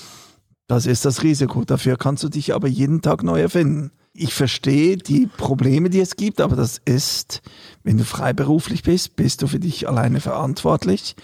das 0.66 0.86
ist 0.86 1.04
das 1.04 1.22
Risiko. 1.22 1.64
Dafür 1.64 1.96
kannst 1.96 2.22
du 2.22 2.28
dich 2.28 2.54
aber 2.54 2.68
jeden 2.68 3.02
Tag 3.02 3.22
neu 3.22 3.40
erfinden. 3.40 3.90
Ich 4.12 4.34
verstehe 4.34 4.96
die 4.96 5.26
Probleme, 5.26 5.90
die 5.90 6.00
es 6.00 6.16
gibt, 6.16 6.40
aber 6.40 6.56
das 6.56 6.80
ist, 6.84 7.40
wenn 7.84 7.98
du 7.98 8.04
freiberuflich 8.04 8.82
bist, 8.82 9.16
bist 9.16 9.42
du 9.42 9.46
für 9.46 9.60
dich 9.60 9.88
alleine 9.88 10.20
verantwortlich. 10.20 11.14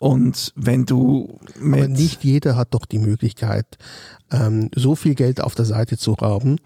Und 0.00 0.54
wenn 0.56 0.86
du 0.86 1.38
mit 1.58 1.80
Aber 1.80 1.88
nicht 1.88 2.24
jeder 2.24 2.56
hat 2.56 2.72
doch 2.72 2.86
die 2.86 2.98
Möglichkeit, 2.98 3.76
ähm, 4.30 4.70
so 4.74 4.94
viel 4.94 5.14
Geld 5.14 5.42
auf 5.42 5.54
der 5.54 5.66
Seite 5.66 5.98
zu 5.98 6.16
haben, 6.16 6.56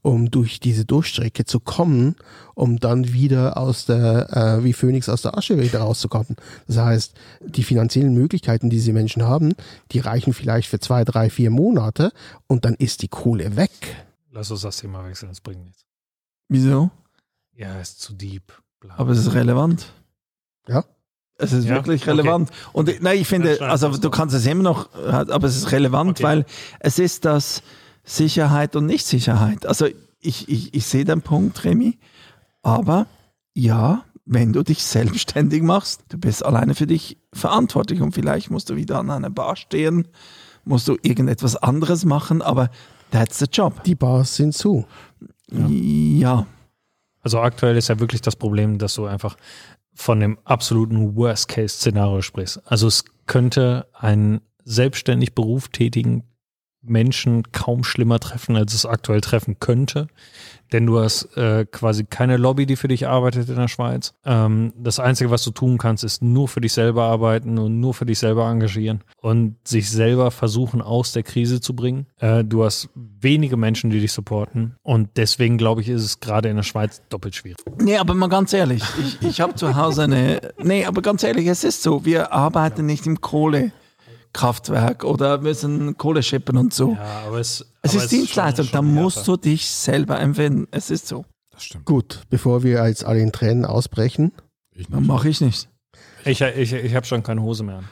um 0.00 0.30
durch 0.30 0.60
diese 0.60 0.84
Durchstrecke 0.84 1.44
zu 1.44 1.58
kommen, 1.58 2.14
um 2.54 2.78
dann 2.78 3.12
wieder 3.12 3.56
aus 3.56 3.86
der, 3.86 4.32
äh, 4.32 4.62
wie 4.62 4.72
Phönix 4.72 5.08
aus 5.08 5.22
der 5.22 5.36
Asche 5.36 5.58
wieder 5.58 5.80
rauszukommen. 5.80 6.36
Das 6.68 6.76
heißt, 6.76 7.14
die 7.44 7.64
finanziellen 7.64 8.14
Möglichkeiten, 8.14 8.70
die 8.70 8.76
diese 8.76 8.92
Menschen 8.92 9.24
haben, 9.24 9.54
die 9.90 9.98
reichen 9.98 10.32
vielleicht 10.32 10.68
für 10.68 10.78
zwei, 10.78 11.04
drei, 11.04 11.30
vier 11.30 11.50
Monate 11.50 12.12
und 12.46 12.64
dann 12.64 12.74
ist 12.74 13.02
die 13.02 13.08
Kohle 13.08 13.56
weg. 13.56 13.72
Lass 14.30 14.52
uns 14.52 14.60
das 14.60 14.76
Thema 14.76 15.04
wechseln, 15.04 15.30
das 15.30 15.40
bringt 15.40 15.64
nichts. 15.64 15.84
wieso? 16.48 16.92
Ja, 17.56 17.80
ist 17.80 18.00
zu 18.00 18.12
deep. 18.12 18.52
Bla. 18.78 18.94
Aber 18.98 19.10
es 19.10 19.18
ist 19.18 19.34
relevant. 19.34 19.92
Ja. 20.68 20.84
Es 21.36 21.52
ist 21.52 21.64
Ja, 21.64 21.74
wirklich 21.74 22.02
okay. 22.02 22.10
relevant. 22.12 22.50
Und 22.72 22.88
ich- 22.88 23.00
nein, 23.00 23.18
ich 23.18 23.26
finde, 23.26 23.56
Ja, 23.58 23.66
also 23.68 23.88
du 23.96 24.10
kannst 24.10 24.34
es 24.34 24.46
immer 24.46 24.62
noch, 24.62 24.88
aber 24.94 25.46
es 25.46 25.56
ist 25.56 25.72
relevant, 25.72 26.12
Okay. 26.18 26.22
weil 26.22 26.46
es 26.80 26.98
ist 26.98 27.24
das 27.24 27.62
Sicherheit 28.04 28.76
und 28.76 28.86
Nichtsicherheit. 28.86 29.66
Also 29.66 29.86
ich, 30.20 30.48
ich, 30.48 30.72
ich 30.74 30.86
sehe 30.86 31.04
den 31.04 31.22
Punkt, 31.22 31.64
Remy, 31.64 31.98
aber 32.62 33.06
ja, 33.54 34.04
wenn 34.26 34.52
du 34.52 34.62
dich 34.62 34.82
selbstständig 34.84 35.62
machst, 35.62 36.02
du 36.08 36.18
bist 36.18 36.44
alleine 36.44 36.74
für 36.74 36.86
dich 36.86 37.18
verantwortlich 37.32 38.00
und 38.00 38.12
vielleicht 38.12 38.50
musst 38.50 38.70
du 38.70 38.76
wieder 38.76 38.98
an 39.00 39.10
einer 39.10 39.30
Bar 39.30 39.56
stehen, 39.56 40.06
musst 40.64 40.86
du 40.88 40.96
irgendetwas 41.02 41.56
anderes 41.56 42.04
machen, 42.04 42.40
aber 42.42 42.70
that's 43.10 43.38
the 43.38 43.46
job. 43.52 43.82
Die 43.84 43.94
Bars 43.96 44.36
sind 44.36 44.54
zu. 44.54 44.86
Ja, 45.50 46.46
Also 47.22 47.40
aktuell 47.40 47.76
ist 47.76 47.88
ja 47.88 47.98
wirklich 48.00 48.20
das 48.22 48.36
Problem, 48.36 48.78
dass 48.78 48.94
du 48.94 49.06
einfach 49.06 49.36
von 49.94 50.20
dem 50.20 50.38
absoluten 50.44 51.16
Worst-Case-Szenario 51.16 52.20
sprichst. 52.22 52.60
Also 52.64 52.86
es 52.88 53.04
könnte 53.26 53.86
einen 53.92 54.40
selbstständig 54.64 55.34
Beruf 55.34 55.68
tätigen 55.68 56.24
Menschen 56.86 57.50
kaum 57.52 57.84
schlimmer 57.84 58.20
treffen, 58.20 58.56
als 58.56 58.74
es 58.74 58.86
aktuell 58.86 59.20
treffen 59.20 59.58
könnte. 59.60 60.08
Denn 60.72 60.86
du 60.86 60.98
hast 60.98 61.36
äh, 61.36 61.66
quasi 61.70 62.04
keine 62.04 62.36
Lobby, 62.36 62.66
die 62.66 62.76
für 62.76 62.88
dich 62.88 63.06
arbeitet 63.06 63.48
in 63.48 63.56
der 63.56 63.68
Schweiz. 63.68 64.14
Ähm, 64.24 64.72
das 64.76 64.98
Einzige, 64.98 65.30
was 65.30 65.44
du 65.44 65.50
tun 65.50 65.78
kannst, 65.78 66.02
ist 66.02 66.22
nur 66.22 66.48
für 66.48 66.60
dich 66.60 66.72
selber 66.72 67.04
arbeiten 67.04 67.58
und 67.58 67.78
nur 67.78 67.94
für 67.94 68.06
dich 68.06 68.18
selber 68.18 68.48
engagieren 68.48 69.04
und 69.20 69.56
sich 69.62 69.90
selber 69.90 70.30
versuchen, 70.30 70.82
aus 70.82 71.12
der 71.12 71.22
Krise 71.22 71.60
zu 71.60 71.76
bringen. 71.76 72.06
Äh, 72.18 72.44
du 72.44 72.64
hast 72.64 72.88
wenige 72.94 73.56
Menschen, 73.56 73.90
die 73.90 74.00
dich 74.00 74.12
supporten. 74.12 74.74
Und 74.82 75.10
deswegen, 75.16 75.58
glaube 75.58 75.80
ich, 75.82 75.88
ist 75.88 76.02
es 76.02 76.20
gerade 76.20 76.48
in 76.48 76.56
der 76.56 76.62
Schweiz 76.62 77.02
doppelt 77.08 77.34
schwierig. 77.36 77.58
Nee, 77.80 77.98
aber 77.98 78.14
mal 78.14 78.28
ganz 78.28 78.52
ehrlich, 78.52 78.82
ich, 78.98 79.22
ich 79.22 79.40
habe 79.40 79.54
zu 79.54 79.76
Hause 79.76 80.04
eine. 80.04 80.40
Nee, 80.62 80.86
aber 80.86 81.02
ganz 81.02 81.22
ehrlich, 81.22 81.46
es 81.46 81.62
ist 81.62 81.82
so, 81.82 82.04
wir 82.04 82.32
arbeiten 82.32 82.86
nicht 82.86 83.06
im 83.06 83.20
Kohlekraftwerk 84.34 85.04
oder 85.04 85.38
müssen 85.38 85.96
Kohle 85.96 86.22
schippen 86.22 86.58
und 86.58 86.74
so. 86.74 86.92
Ja, 86.92 87.22
aber 87.26 87.38
es, 87.38 87.64
es 87.82 87.94
aber 87.94 88.02
ist 88.04 88.12
Dienstleistung, 88.12 88.68
da 88.72 88.82
musst 88.82 89.26
du 89.26 89.36
dich 89.36 89.66
selber 89.66 90.20
empfinden. 90.20 90.66
Es 90.70 90.90
ist 90.90 91.08
so. 91.08 91.24
Das 91.50 91.64
stimmt. 91.64 91.86
Gut, 91.86 92.22
bevor 92.28 92.62
wir 92.62 92.86
jetzt 92.86 93.04
alle 93.04 93.20
in 93.20 93.32
Tränen 93.32 93.64
ausbrechen. 93.64 94.32
Ich 94.74 94.88
Dann 94.88 95.06
mache 95.06 95.28
ich 95.28 95.40
nicht. 95.40 95.68
Ich, 96.24 96.40
ich, 96.40 96.72
ich 96.72 96.94
habe 96.94 97.06
schon 97.06 97.22
keine 97.22 97.42
Hose 97.42 97.62
mehr. 97.62 97.84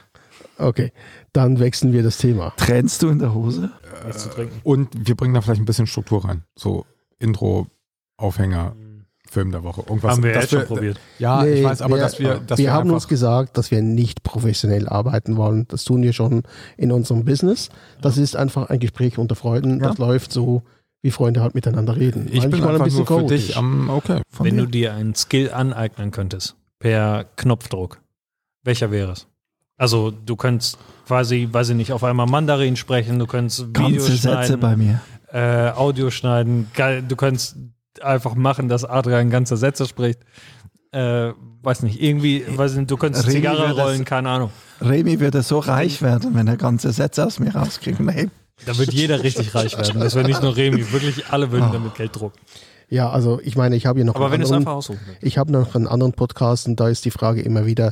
Okay, 0.57 0.91
dann 1.31 1.59
wechseln 1.59 1.93
wir 1.93 2.03
das 2.03 2.17
Thema. 2.17 2.53
Tränst 2.57 3.01
du 3.01 3.09
in 3.09 3.19
der 3.19 3.33
Hose? 3.33 3.71
Nichts 4.05 4.23
zu 4.23 4.29
trinken. 4.29 4.59
Und 4.63 4.89
wir 5.07 5.15
bringen 5.15 5.33
da 5.33 5.41
vielleicht 5.41 5.61
ein 5.61 5.65
bisschen 5.65 5.87
Struktur 5.87 6.25
rein. 6.25 6.43
So 6.55 6.85
Intro, 7.19 7.67
Aufhänger, 8.17 8.75
Film 9.33 9.51
der 9.51 9.63
Woche. 9.63 9.81
Irgendwas. 9.81 10.11
Haben 10.11 10.23
wir 10.23 10.31
jetzt 10.33 10.49
schon 10.51 10.65
probiert. 10.65 10.99
Ja, 11.19 11.43
ich 11.45 11.59
Nee, 11.59 11.63
weiß, 11.65 11.81
aber 11.81 11.95
wir, 11.95 12.01
dass 12.03 12.19
wir, 12.19 12.35
dass 12.47 12.57
wir 12.59 12.65
wir, 12.65 12.73
haben 12.73 12.91
uns 12.91 13.07
gesagt, 13.07 13.57
dass 13.57 13.71
wir 13.71 13.81
nicht 13.81 14.23
professionell 14.23 14.87
arbeiten 14.87 15.35
wollen. 15.37 15.65
Das 15.67 15.83
tun 15.83 16.01
wir 16.03 16.13
schon 16.13 16.43
in 16.77 16.91
unserem 16.91 17.25
Business. 17.25 17.69
Das 18.01 18.17
ist 18.17 18.35
einfach 18.35 18.69
ein 18.69 18.79
Gespräch 18.79 19.17
unter 19.17 19.35
Freunden. 19.35 19.79
Das 19.79 19.97
läuft 19.97 20.31
so, 20.31 20.63
wie 21.01 21.11
Freunde 21.11 21.41
halt 21.41 21.53
miteinander 21.55 21.97
reden. 21.97 22.27
ich 22.31 22.41
bin 22.43 22.51
Manchmal 22.51 22.81
einfach 22.81 22.95
nur 22.95 23.05
für 23.05 23.25
dich 23.27 23.57
am, 23.57 23.89
okay. 23.89 24.21
Wenn 24.39 24.55
dir? 24.55 24.61
du 24.63 24.67
dir 24.69 24.93
einen 24.93 25.15
Skill 25.15 25.51
aneignen 25.51 26.11
könntest, 26.11 26.55
per 26.79 27.25
Knopfdruck, 27.35 27.99
welcher 28.63 28.89
wäre 28.91 29.11
es? 29.11 29.27
Also 29.77 30.11
du 30.11 30.35
könntest 30.37 30.77
quasi, 31.07 31.49
weiß 31.51 31.69
ich 31.69 31.75
nicht, 31.75 31.91
auf 31.91 32.03
einmal 32.05 32.27
Mandarin 32.27 32.75
sprechen, 32.77 33.19
du 33.19 33.25
könntest 33.27 33.67
Videos 33.67 34.07
Ganze 34.07 34.11
Sätze 34.11 34.19
schneiden, 34.19 34.59
bei 34.61 34.77
mir. 34.77 35.01
äh, 35.33 35.71
Audio 35.71 36.09
schneiden, 36.11 36.67
geil, 36.73 37.03
du 37.05 37.15
könntest 37.17 37.57
einfach 38.03 38.35
machen, 38.35 38.69
dass 38.69 38.85
Adrian 38.85 39.29
ganze 39.29 39.57
Sätze 39.57 39.85
spricht. 39.85 40.19
Äh, 40.91 41.31
weiß 41.63 41.81
nicht, 41.83 42.01
irgendwie, 42.01 42.43
weiß 42.47 42.75
nicht, 42.75 42.91
du 42.91 42.97
könntest 42.97 43.25
Remy 43.25 43.35
Zigarre 43.37 43.59
wäre 43.63 43.75
das- 43.75 43.85
rollen, 43.85 44.05
keine 44.05 44.29
Ahnung. 44.29 44.51
Remy 44.81 45.19
würde 45.19 45.41
so 45.41 45.59
reich 45.59 46.01
werden, 46.01 46.35
wenn 46.35 46.47
er 46.47 46.57
ganze 46.57 46.91
Sätze 46.91 47.25
aus 47.25 47.39
mir 47.39 47.55
rauskriegt. 47.55 47.99
Nee. 47.99 48.29
Da 48.65 48.77
wird 48.77 48.93
jeder 48.93 49.23
richtig 49.23 49.55
reich 49.55 49.75
werden. 49.77 49.99
Das 49.99 50.13
wäre 50.13 50.27
nicht 50.27 50.41
nur 50.41 50.55
Remy, 50.55 50.91
wirklich 50.91 51.27
alle 51.29 51.51
würden 51.51 51.71
damit 51.71 51.95
Geld 51.95 52.15
drucken. 52.15 52.37
Ja, 52.89 53.09
also 53.09 53.39
ich 53.43 53.55
meine, 53.55 53.75
ich 53.75 53.87
habe 53.87 53.97
hier 53.97 54.05
noch 54.05 54.13
Aber 54.15 54.25
einen 54.25 54.33
wenn 54.33 54.41
du 54.41 54.45
es 54.45 54.51
anderen-. 54.51 54.99
Ich 55.21 55.39
habe 55.39 55.51
noch 55.51 55.73
einen 55.73 55.87
anderen 55.87 56.13
Podcast 56.13 56.67
und 56.67 56.79
da 56.79 56.89
ist 56.89 57.05
die 57.05 57.11
Frage 57.11 57.41
immer 57.41 57.65
wieder, 57.65 57.91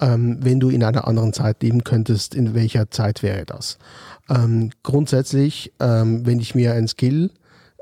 ähm, 0.00 0.38
wenn 0.40 0.58
du 0.58 0.70
in 0.70 0.82
einer 0.82 1.06
anderen 1.06 1.34
Zeit 1.34 1.62
leben 1.62 1.84
könntest, 1.84 2.34
in 2.34 2.54
welcher 2.54 2.90
Zeit 2.90 3.22
wäre 3.22 3.44
das? 3.44 3.76
Ähm, 4.30 4.70
grundsätzlich, 4.82 5.72
ähm, 5.80 6.24
wenn 6.24 6.40
ich 6.40 6.54
mir 6.54 6.72
ein 6.72 6.88
Skill 6.88 7.30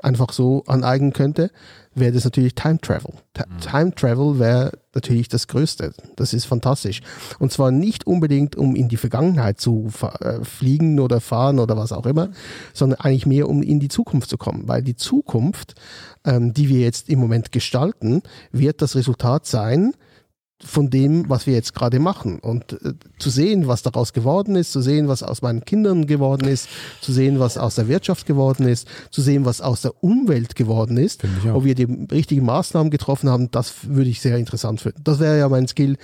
einfach 0.01 0.31
so 0.31 0.63
aneignen 0.67 1.13
könnte, 1.13 1.51
wäre 1.95 2.11
das 2.11 2.23
natürlich 2.23 2.55
Time 2.55 2.79
Travel. 2.79 3.13
Ta 3.33 3.45
Time 3.59 3.93
Travel 3.95 4.39
wäre 4.39 4.71
natürlich 4.93 5.27
das 5.27 5.47
Größte. 5.47 5.93
Das 6.15 6.33
ist 6.33 6.45
fantastisch. 6.45 7.01
Und 7.39 7.51
zwar 7.51 7.71
nicht 7.71 8.05
unbedingt, 8.05 8.55
um 8.55 8.75
in 8.75 8.87
die 8.87 8.97
Vergangenheit 8.97 9.59
zu 9.59 9.89
äh, 10.19 10.43
fliegen 10.43 10.99
oder 10.99 11.19
fahren 11.19 11.59
oder 11.59 11.77
was 11.77 11.91
auch 11.91 12.05
immer, 12.05 12.29
sondern 12.73 12.99
eigentlich 12.99 13.25
mehr, 13.25 13.49
um 13.49 13.63
in 13.63 13.79
die 13.79 13.89
Zukunft 13.89 14.29
zu 14.29 14.37
kommen. 14.37 14.67
Weil 14.67 14.83
die 14.83 14.95
Zukunft, 14.95 15.75
ähm, 16.25 16.53
die 16.53 16.69
wir 16.69 16.79
jetzt 16.79 17.09
im 17.09 17.19
Moment 17.19 17.51
gestalten, 17.51 18.21
wird 18.51 18.81
das 18.81 18.95
Resultat 18.95 19.45
sein, 19.45 19.93
von 20.63 20.89
dem, 20.89 21.29
was 21.29 21.45
wir 21.45 21.53
jetzt 21.53 21.75
gerade 21.75 21.99
machen. 21.99 22.39
Und 22.39 22.73
äh, 22.83 22.93
zu 23.19 23.29
sehen, 23.29 23.67
was 23.67 23.83
daraus 23.83 24.11
geworden 24.13 24.55
ist, 24.55 24.71
zu 24.71 24.81
sehen, 24.81 25.07
was 25.07 25.21
aus 25.21 25.41
meinen 25.43 25.63
Kindern 25.65 26.07
geworden 26.07 26.47
ist, 26.47 26.67
zu 27.01 27.11
sehen, 27.13 27.39
was 27.39 27.57
aus 27.57 27.75
der 27.75 27.87
Wirtschaft 27.87 28.25
geworden 28.25 28.67
ist, 28.67 28.87
zu 29.11 29.21
sehen, 29.21 29.45
was 29.45 29.61
aus 29.61 29.83
der 29.83 30.03
Umwelt 30.03 30.55
geworden 30.55 30.97
ist, 30.97 31.23
ob 31.53 31.63
wir 31.63 31.75
die 31.75 31.83
richtigen 32.11 32.45
Maßnahmen 32.45 32.89
getroffen 32.89 33.29
haben, 33.29 33.51
das 33.51 33.73
würde 33.83 34.09
ich 34.09 34.19
sehr 34.21 34.37
interessant 34.37 34.81
finden. 34.81 35.01
Das 35.03 35.19
wäre 35.19 35.37
ja 35.37 35.47
mein 35.47 35.67
Skill, 35.67 35.97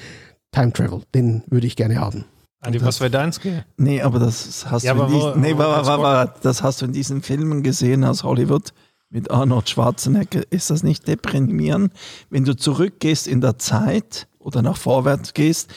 Time 0.52 0.72
Travel. 0.72 1.02
Den 1.16 1.44
würde 1.50 1.66
ich 1.66 1.76
gerne 1.76 2.00
haben. 2.00 2.26
Andi, 2.62 2.80
was 2.82 3.00
wäre 3.02 3.10
dein 3.10 3.34
Skill? 3.34 3.66
Nee, 3.78 4.02
aber 4.04 4.20
das 4.20 4.66
hast 4.70 4.84
Ja, 4.84 4.94
du 4.94 5.02
in 5.04 5.08
diesen, 5.12 5.42
nee, 5.42 5.54
wo- 5.56 5.60
wa- 5.60 5.78
als 5.78 5.88
wa- 5.88 6.02
wa- 6.02 6.34
das 6.44 6.62
hast 6.62 6.82
du 6.82 6.86
in 6.86 6.94
diesen 6.94 7.22
Filmen 7.24 7.64
gesehen 7.64 8.04
aus 8.06 8.24
Hollywood 8.24 8.72
mit 9.10 9.30
Arnold 9.32 9.68
Schwarzenegger. 9.70 10.44
Ist 10.50 10.70
das 10.70 10.82
nicht 10.84 11.08
deprimierend, 11.08 11.92
wenn 12.30 12.46
du 12.46 12.56
zurückgehst 12.56 13.28
in 13.28 13.42
der 13.42 13.58
Zeit 13.58 14.28
oder 14.44 14.62
nach 14.62 14.78
vorwärts 14.78 15.34
gehst 15.34 15.74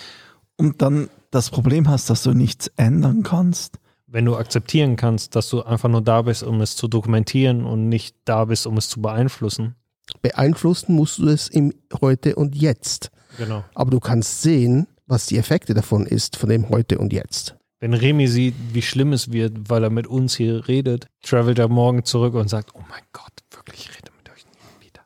und 0.56 0.82
dann 0.82 1.08
das 1.30 1.50
Problem 1.50 1.88
hast, 1.88 2.11
dass 2.11 2.23
du 2.23 2.32
nichts 2.32 2.68
ändern 2.76 3.23
kannst? 3.23 3.78
Wenn 4.06 4.25
du 4.25 4.37
akzeptieren 4.37 4.96
kannst, 4.96 5.35
dass 5.35 5.49
du 5.49 5.62
einfach 5.62 5.88
nur 5.88 6.02
da 6.02 6.23
bist, 6.23 6.42
um 6.42 6.61
es 6.61 6.76
zu 6.76 6.88
dokumentieren 6.88 7.64
und 7.64 7.88
nicht 7.88 8.16
da 8.25 8.44
bist, 8.44 8.66
um 8.66 8.76
es 8.76 8.88
zu 8.88 9.02
beeinflussen. 9.02 9.75
Beeinflussen 10.23 10.94
musst 10.94 11.18
du 11.18 11.28
es 11.28 11.49
im 11.49 11.73
Heute 12.00 12.37
und 12.37 12.54
Jetzt. 12.54 13.11
Genau. 13.38 13.64
Aber 13.75 13.90
du 13.90 14.00
kannst 14.00 14.42
sehen, 14.42 14.87
was 15.06 15.26
die 15.26 15.38
Effekte 15.38 15.75
davon 15.75 16.06
ist, 16.06 16.37
von 16.37 16.49
dem 16.49 16.68
Heute 16.68 16.99
und 16.99 17.12
Jetzt. 17.12 17.56
Wenn 17.78 17.92
Remy 17.92 18.26
sieht, 18.26 18.54
wie 18.73 18.82
schlimm 18.82 19.12
es 19.12 19.32
wird, 19.32 19.68
weil 19.68 19.85
er 19.85 19.90
mit 19.90 20.06
uns 20.06 20.35
hier 20.35 20.66
redet, 20.66 21.08
travelt 21.23 21.58
er 21.58 21.68
morgen 21.68 22.04
zurück 22.04 22.35
und 22.35 22.49
sagt, 22.49 22.75
oh 22.75 22.82
mein 22.88 23.02
Gott, 23.12 23.32
wirklich, 23.50 23.80
ich 23.80 23.96
rede 23.96 24.11
mit 24.16 24.30
euch 24.32 24.46
nie 24.46 24.87
wieder. 24.87 25.02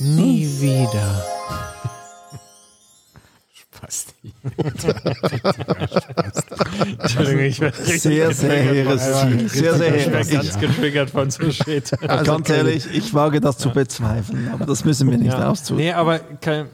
Nie 0.00 0.60
wieder. 0.60 1.24
Spasti. 3.82 4.32
Entschuldigung, 6.98 7.40
ich 7.44 7.60
werde 7.60 7.76
Sehr, 7.82 8.32
sehr 8.32 8.62
hehres 8.62 9.20
Ziel. 9.20 9.48
Sehr, 9.48 9.74
sehr 9.74 9.94
Ich 9.96 10.06
hehres 10.06 10.12
werde 10.12 10.24
Ziel. 10.26 10.34
ganz 10.38 10.60
getriggert 10.60 11.10
von 11.10 11.30
so 11.30 11.50
Shit. 11.50 11.90
Ganz 12.24 12.48
ehrlich, 12.50 12.86
ich 12.92 13.12
wage 13.14 13.40
das 13.40 13.58
zu 13.58 13.70
bezweifeln, 13.70 14.50
aber 14.52 14.66
das 14.66 14.84
müssen 14.84 15.10
wir 15.10 15.18
nicht 15.18 15.32
Ja. 15.32 15.50
auszug. 15.50 15.76
Nee, 15.78 15.92
aber 15.92 16.18
kein, 16.20 16.68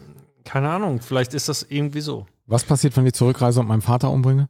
keine 0.44 0.68
Ahnung, 0.68 1.00
vielleicht 1.00 1.34
ist 1.34 1.48
das 1.48 1.62
irgendwie 1.68 2.00
so. 2.00 2.26
Was 2.46 2.64
passiert, 2.64 2.96
wenn 2.96 3.06
ich 3.06 3.12
zurückreise 3.14 3.60
und 3.60 3.68
meinen 3.68 3.82
Vater 3.82 4.10
umbringe? 4.10 4.48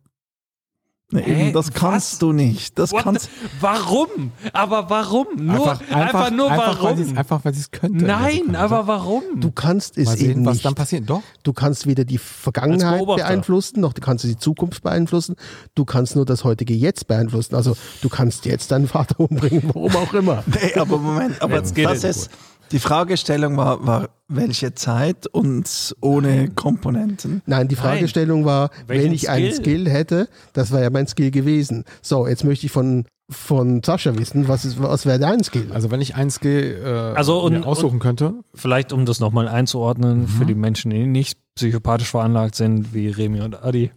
Eben, 1.10 1.54
das 1.54 1.72
kannst 1.72 2.12
Was? 2.12 2.18
du 2.18 2.32
nicht. 2.34 2.78
Das 2.78 2.92
What 2.92 3.02
kannst 3.04 3.24
the- 3.26 3.30
warum? 3.62 4.30
Aber 4.52 4.90
warum? 4.90 5.26
Nur, 5.36 5.70
einfach, 5.90 6.30
nur 6.30 6.50
einfach, 6.50 6.82
warum? 6.82 6.98
Weil 7.10 7.18
einfach, 7.18 7.44
weil 7.46 7.54
sie 7.54 7.60
es 7.60 7.70
könnte. 7.70 8.04
Nein, 8.04 8.32
Sekunde. 8.36 8.58
aber 8.58 8.86
warum? 8.86 9.22
Du 9.36 9.50
kannst 9.50 9.96
es 9.96 10.04
Mal 10.04 10.16
eben 10.20 10.24
sehen, 10.34 10.44
was 10.44 10.52
nicht. 10.56 10.66
dann 10.66 10.74
passiert. 10.74 11.08
Doch. 11.08 11.22
Du 11.44 11.54
kannst 11.54 11.86
weder 11.86 12.04
die 12.04 12.18
Vergangenheit 12.18 13.06
beeinflussen, 13.06 13.80
noch 13.80 13.94
du 13.94 14.02
kannst 14.02 14.24
die 14.24 14.36
Zukunft 14.36 14.82
beeinflussen. 14.82 15.36
Du 15.74 15.86
kannst 15.86 16.14
nur 16.14 16.26
das 16.26 16.44
heutige 16.44 16.74
Jetzt 16.74 17.06
beeinflussen. 17.08 17.54
Also 17.54 17.74
du 18.02 18.08
kannst 18.10 18.44
jetzt 18.44 18.70
deinen 18.70 18.86
Vater 18.86 19.18
umbringen, 19.20 19.62
warum 19.72 19.96
auch 19.96 20.12
immer. 20.12 20.44
Nee, 20.46 20.78
aber 20.78 20.98
Moment, 20.98 21.40
aber 21.40 21.56
Jetzt 21.56 21.74
geht 21.74 21.86
das 21.86 22.04
es. 22.04 22.16
ist, 22.26 22.30
die 22.72 22.78
Fragestellung 22.78 23.56
war, 23.56 23.86
war, 23.86 24.08
welche 24.28 24.74
Zeit 24.74 25.26
und 25.26 25.94
ohne 26.00 26.48
Komponenten. 26.50 27.42
Nein, 27.46 27.68
die 27.68 27.76
Fragestellung 27.76 28.44
war, 28.44 28.70
Welchen 28.86 29.04
wenn 29.06 29.12
ich 29.12 29.30
einen 29.30 29.52
Skill? 29.52 29.80
Skill 29.84 29.90
hätte, 29.90 30.28
das 30.52 30.70
wäre 30.70 30.82
ja 30.84 30.90
mein 30.90 31.06
Skill 31.06 31.30
gewesen. 31.30 31.84
So, 32.02 32.26
jetzt 32.26 32.44
möchte 32.44 32.66
ich 32.66 32.72
von, 32.72 33.06
von 33.30 33.82
Sascha 33.82 34.16
wissen, 34.18 34.48
was, 34.48 34.64
ist, 34.64 34.82
was 34.82 35.06
wäre 35.06 35.18
dein 35.18 35.42
Skill? 35.42 35.70
Also 35.72 35.90
wenn 35.90 36.00
ich 36.00 36.14
ein 36.14 36.30
Skill 36.30 36.80
äh, 36.84 36.88
Also 37.16 37.40
und- 37.40 37.52
mir 37.60 37.66
aussuchen 37.66 37.98
könnte, 37.98 38.34
Vielleicht, 38.54 38.92
um 38.92 39.06
das 39.06 39.20
nochmal 39.20 39.48
einzuordnen, 39.48 40.28
für 40.28 40.44
die 40.46 40.54
Menschen, 40.54 40.90
die 40.90 41.06
nicht 41.06 41.38
psychopathisch 41.54 42.10
veranlagt 42.10 42.54
sind, 42.54 42.92
wie 42.94 43.08
Remy 43.08 43.40
und 43.40 43.62
Adi. 43.64 43.90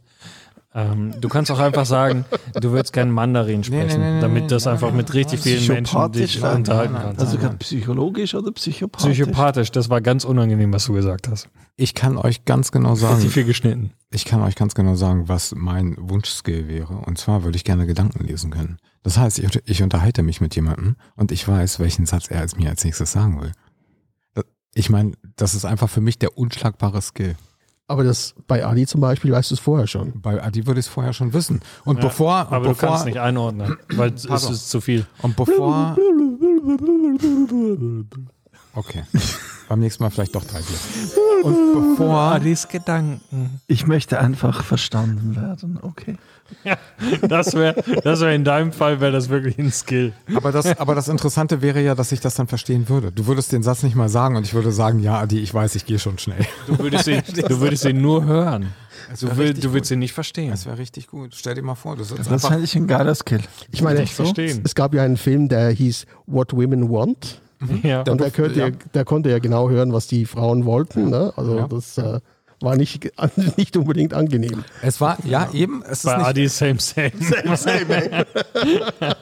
Ähm, 0.74 1.14
du 1.20 1.28
kannst 1.28 1.52
auch 1.52 1.60
einfach 1.60 1.86
sagen, 1.86 2.24
du 2.60 2.72
willst 2.72 2.94
keinen 2.94 3.12
Mandarin 3.12 3.62
sprechen, 3.64 4.00
nee, 4.00 4.08
nee, 4.08 4.16
nee, 4.16 4.22
damit 4.22 4.52
das 4.52 4.66
nee, 4.66 4.72
einfach 4.72 4.94
mit 4.94 5.14
richtig 5.14 5.42
vielen 5.42 5.68
Menschen 5.68 6.12
dich 6.14 6.42
unterhalten 6.42 6.94
nein, 6.94 7.04
nein, 7.08 7.16
kannst. 7.18 7.36
Also 7.36 7.58
psychologisch 7.60 8.36
oder 8.36 8.54
psychopathisch? 8.54 9.12
Psychopathisch, 9.12 9.72
das 9.72 9.90
war 9.90 10.00
ganz 10.00 10.24
unangenehm, 10.24 10.72
was 10.72 10.86
du 10.86 10.94
gesagt 10.94 11.28
hast. 11.28 11.50
ich 11.76 11.94
kann 11.94 12.18
euch 12.18 12.46
ganz 12.46 12.72
genau 12.72 12.96
sagen, 12.96 13.20
viel 13.22 13.44
geschnitten. 13.44 13.92
ich 14.12 14.24
kann 14.24 14.42
euch 14.42 14.56
ganz 14.56 14.74
genau 14.74 14.96
sagen, 14.96 15.28
was 15.28 15.54
mein 15.56 15.96
Wunschskill 16.00 16.70
wäre. 16.70 16.94
Und 16.94 17.18
zwar 17.18 17.44
würde 17.44 17.58
ich 17.58 17.66
gerne 17.66 17.86
Gedanken 17.86 18.24
lesen 18.24 18.52
können. 18.52 18.78
Das 19.04 19.18
heißt, 19.18 19.40
ich, 19.40 19.60
ich 19.66 19.84
unterhalte 19.84 20.24
mich 20.24 20.40
mit 20.40 20.56
jemandem 20.56 20.96
und 21.18 21.34
ich 21.34 21.46
weiß, 21.46 21.80
welchen 21.80 22.06
Satz 22.06 22.30
er 22.30 22.40
als 22.40 22.56
mir 22.56 22.70
als 22.70 22.86
nächstes 22.86 23.12
sagen 23.12 23.42
will. 23.42 23.52
Ich 24.74 24.90
meine, 24.90 25.12
das 25.36 25.54
ist 25.54 25.66
einfach 25.66 25.90
für 25.90 26.00
mich 26.00 26.18
der 26.18 26.38
unschlagbare 26.38 27.02
Skill. 27.02 27.36
Aber 27.92 28.06
das 28.06 28.36
bei 28.48 28.64
Ali 28.66 28.88
zum 28.88 29.02
Beispiel 29.02 29.34
weißt 29.34 29.52
du 29.52 29.56
es 29.56 29.60
vorher 29.60 29.86
schon. 29.86 30.22
Bei 30.22 30.42
Adi 30.42 30.66
würde 30.66 30.80
ich 30.80 30.86
es 30.86 30.92
vorher 30.92 31.12
schon 31.12 31.34
wissen. 31.34 31.60
Und 31.84 31.98
Ja, 31.98 32.04
bevor, 32.06 32.34
aber 32.34 32.60
du 32.62 32.70
bevor, 32.70 32.90
kannst 32.90 33.06
nicht 33.06 33.18
einordnen, 33.20 33.76
weil 33.90 34.14
es 34.14 34.24
ist 34.26 34.70
zu 34.70 34.80
viel. 34.80 35.06
und 35.22 35.36
bevor, 35.36 35.98
okay, 38.76 39.04
beim 39.68 39.80
nächsten 39.80 40.04
Mal 40.04 40.10
vielleicht 40.10 40.34
doch 40.36 40.46
drei 40.46 40.60
Bier. 40.60 41.44
Und 41.44 41.98
bevor, 41.98 42.18
Adis 42.18 42.70
Gedanken. 42.70 43.60
Ich 43.68 43.86
möchte 43.86 44.20
einfach 44.20 44.64
verstanden 44.64 45.36
werden, 45.36 45.78
okay. 45.82 46.18
Ja, 46.64 46.78
das 47.28 47.54
wäre 47.54 47.76
das 48.04 48.22
wär 48.22 48.34
in 48.34 48.44
deinem 48.44 48.72
Fall 48.72 49.02
wäre 49.02 49.12
das 49.12 49.30
wirklich 49.30 49.58
ein 49.58 49.72
Skill. 49.72 50.14
aber 50.36 50.52
das, 50.52 50.78
aber 50.80 50.96
das 50.96 51.08
Interessante 51.08 51.62
wäre 51.62 51.82
ja, 51.82 51.96
dass 51.96 52.12
ich 52.12 52.20
das 52.20 52.36
dann 52.36 52.48
verstehen 52.48 52.88
würde. 52.90 53.12
Du 53.12 53.28
würdest 53.28 53.52
den 53.52 53.64
Satz 53.64 53.84
nicht 53.84 53.96
mal 53.96 54.10
sagen 54.10 54.36
und 54.36 54.46
ich 54.46 54.54
würde 54.54 54.72
sagen, 54.72 55.00
ja, 55.00 55.20
Adi, 55.20 55.40
ich 55.40 55.54
weiß, 55.54 55.76
ich 55.76 55.86
gehe 55.86 56.00
schon 56.00 56.18
schnell. 56.18 56.46
Du 56.68 56.78
würdest 56.80 57.08
ihn, 57.08 57.22
du 57.48 57.60
würdest 57.60 57.86
ihn 57.86 58.02
nur 58.02 58.26
hören. 58.26 58.74
Du, 59.20 59.36
will, 59.38 59.54
du 59.54 59.74
willst 59.74 59.92
ihn 59.92 60.00
nicht 60.00 60.14
verstehen. 60.14 60.52
Das 60.52 60.66
wäre 60.66 60.78
richtig 60.78 61.08
gut. 61.08 61.34
Stell 61.36 61.56
dir 61.56 61.64
mal 61.64 61.76
vor, 61.76 61.96
du 61.96 62.04
sitzt 62.04 62.30
Das 62.30 62.46
fände 62.46 62.64
ich 62.64 62.76
ein 62.76 62.88
geiler 62.88 63.16
Skill. 63.16 63.42
Ich 63.72 63.82
meine, 63.82 64.00
nicht 64.02 64.14
verstehen. 64.14 64.62
es 64.64 64.76
gab 64.76 64.94
ja 64.94 65.04
einen 65.04 65.18
Film, 65.18 65.50
der 65.50 65.70
hieß 65.72 66.06
What 66.28 66.54
Women 66.54 66.90
Want. 66.90 67.42
Ja. 67.84 68.02
Und 68.02 68.22
der, 68.22 68.32
könnte 68.32 68.60
ja. 68.60 68.68
ja. 68.68 68.74
der 68.94 69.06
konnte 69.06 69.30
ja 69.30 69.40
genau 69.40 69.70
hören, 69.70 69.94
was 69.94 70.08
die 70.08 70.26
Frauen 70.26 70.66
wollten. 70.66 71.10
Ne? 71.10 71.32
Also 71.36 71.58
Ja. 71.58 71.68
das 71.68 71.98
äh, 71.98 72.20
war 72.62 72.76
nicht, 72.76 73.12
nicht 73.58 73.78
unbedingt 73.78 74.14
angenehm. 74.14 74.64
es 74.82 75.02
war, 75.02 75.18
ja, 75.26 75.50
eben, 75.52 75.84
es 75.84 76.00
ist 76.00 76.06
Bei 76.06 76.18
nicht, 76.18 76.28
Adi 76.28 76.50
same 76.50 76.80
same. 76.80 77.12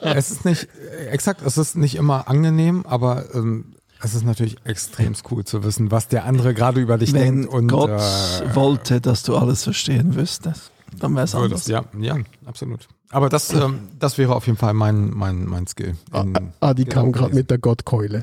es 0.00 0.30
ist 0.30 0.44
nicht, 0.44 0.68
exakt, 1.10 1.42
es 1.44 1.58
ist 1.58 1.76
nicht 1.76 1.96
immer 1.96 2.28
angenehm, 2.28 2.84
aber 2.86 3.34
ähm, 3.34 3.74
es 4.02 4.14
ist 4.14 4.24
natürlich 4.24 4.56
extrem 4.64 5.14
cool 5.30 5.44
zu 5.44 5.62
wissen, 5.62 5.90
was 5.90 6.08
der 6.08 6.24
andere 6.24 6.54
gerade 6.54 6.80
über 6.80 6.98
dich 6.98 7.12
Wenn 7.12 7.42
denkt 7.42 7.52
und 7.52 7.68
Gott 7.68 7.90
äh, 7.90 8.54
wollte, 8.54 9.00
dass 9.00 9.22
du 9.22 9.36
alles 9.36 9.64
verstehen 9.64 10.14
wüsstest, 10.14 10.70
dann 10.98 11.14
wäre 11.14 11.24
es 11.24 11.34
anders. 11.34 11.66
Ja, 11.66 11.84
ja, 11.98 12.16
absolut. 12.46 12.88
Aber 13.10 13.28
das, 13.28 13.52
ähm, 13.52 13.88
das 13.98 14.18
wäre 14.18 14.34
auf 14.34 14.46
jeden 14.46 14.58
Fall 14.58 14.72
mein, 14.72 15.10
mein, 15.10 15.44
mein 15.44 15.66
Skill. 15.66 15.96
In 16.14 16.52
Adi 16.60 16.84
kam 16.84 17.06
Gedanken 17.06 17.12
gerade 17.12 17.34
mit 17.34 17.50
der 17.50 17.58
Gottkeule. 17.58 18.22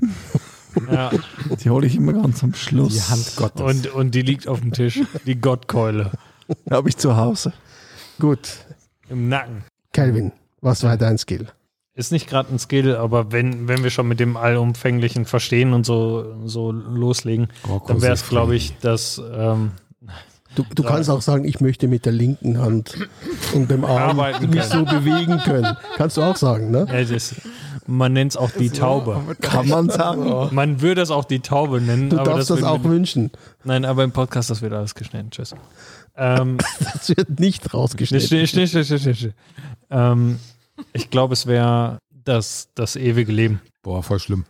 Ja. 0.92 1.12
Die 1.64 1.70
hole 1.70 1.88
ich 1.88 1.96
immer 1.96 2.14
ganz 2.14 2.44
am 2.44 2.54
Schluss. 2.54 2.94
Die 2.94 3.02
Hand 3.12 3.34
Gottes. 3.36 3.62
Und, 3.62 3.94
und 3.94 4.16
die 4.16 4.22
liegt 4.22 4.48
auf 4.48 4.60
dem 4.62 4.74
Tisch. 4.74 5.00
Die 5.26 5.40
Gottkeule. 5.40 6.12
Habe 6.70 6.90
ich 6.90 6.98
zu 6.98 7.18
Hause. 7.18 7.54
Gut, 8.20 8.50
Im 9.10 9.30
Nacken. 9.30 9.64
Calvin, 9.94 10.32
was 10.62 10.84
war 10.84 10.98
dein 10.98 11.18
Skill? 11.18 11.48
Ist 11.94 12.12
nicht 12.12 12.30
gerade 12.30 12.54
ein 12.54 12.60
Skill, 12.60 12.96
aber 12.96 13.32
wenn, 13.32 13.68
wenn 13.68 13.84
wir 13.84 13.90
schon 13.90 14.08
mit 14.08 14.20
dem 14.20 14.38
allumfänglichen 14.38 15.26
Verstehen 15.26 15.74
und 15.74 15.86
so, 15.86 16.36
so 16.46 16.72
loslegen, 16.72 17.48
dann 17.88 18.02
wäre 18.02 18.14
es, 18.14 18.30
glaube 18.30 18.56
ich, 18.56 18.78
dass 18.80 19.22
ähm, 19.34 19.72
Du, 20.56 20.66
du 20.74 20.82
kannst 20.82 21.08
auch 21.12 21.22
sagen, 21.22 21.46
ich 21.46 21.60
möchte 21.60 21.88
mit 21.88 22.06
der 22.06 22.14
linken 22.14 22.60
Hand 22.60 22.96
und 23.54 23.70
dem 23.70 23.86
Arm 23.86 24.20
Arbeiten 24.20 24.50
mich 24.50 24.64
so 24.64 24.84
können. 24.86 25.04
bewegen 25.04 25.38
können. 25.46 25.78
Kannst 25.98 26.18
du 26.18 26.24
auch 26.24 26.36
sagen, 26.36 26.72
ne? 26.72 26.88
ja, 26.92 27.04
das, 27.04 27.36
man 27.86 28.14
nennt 28.14 28.32
es 28.32 28.38
auch 28.38 28.52
die 28.52 28.70
Taube. 28.70 29.36
Kann 29.42 29.68
man 29.68 29.90
sagen. 29.90 30.54
Man 30.56 30.82
würde 30.82 31.02
es 31.02 31.12
auch 31.12 31.26
die 31.26 31.40
Taube 31.40 31.82
nennen. 31.82 32.10
Du 32.10 32.18
aber 32.18 32.32
darfst 32.32 32.50
das 32.50 32.62
würden 32.62 32.66
auch 32.66 32.84
wünschen. 32.84 33.32
Nein, 33.64 33.86
aber 33.86 34.04
im 34.04 34.12
Podcast, 34.12 34.50
das 34.50 34.62
wird 34.62 34.74
alles 34.74 34.96
geschnitten. 34.96 35.32
Tschüss. 35.32 35.54
Ähm, 36.16 36.58
Das 36.94 37.10
wird 37.10 37.40
nicht 37.40 37.74
rausgeschnitten. 37.74 38.48
Schnell, 38.48 38.68
schnell, 38.68 38.86
schnell. 38.86 39.34
Ähm, 39.90 40.40
ich 40.94 41.10
glaube, 41.10 41.34
es 41.34 41.46
wäre 41.46 42.00
das, 42.24 42.70
das 42.76 42.96
ewige 42.96 43.32
Leben. 43.32 43.62
Boah, 43.84 44.04
voll 44.04 44.20
schlimm. 44.20 44.46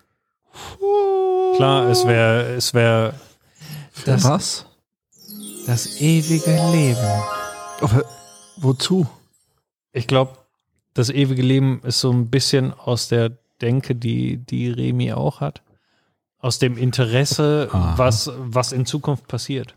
Klar, 1.55 1.89
es 1.89 2.05
wäre 2.05 2.55
es 2.55 2.73
wär 2.73 3.13
das, 4.05 4.23
Was? 4.23 4.65
das 5.65 5.99
ewige 6.01 6.51
Leben. 6.71 7.21
Aber 7.81 8.05
wozu? 8.57 9.07
Ich 9.91 10.07
glaube, 10.07 10.37
das 10.97 11.09
ewige 11.09 11.41
Leben 11.41 11.81
ist 11.83 11.99
so 11.99 12.11
ein 12.11 12.29
bisschen 12.29 12.73
aus 12.73 13.07
der 13.07 13.31
Denke, 13.61 13.95
die, 13.95 14.37
die 14.37 14.69
Remi 14.69 15.13
auch 15.13 15.41
hat. 15.41 15.61
Aus 16.39 16.59
dem 16.59 16.77
Interesse, 16.77 17.69
Aha. 17.71 17.97
was, 17.97 18.31
was 18.37 18.71
in 18.71 18.85
Zukunft 18.85 19.27
passiert. 19.27 19.75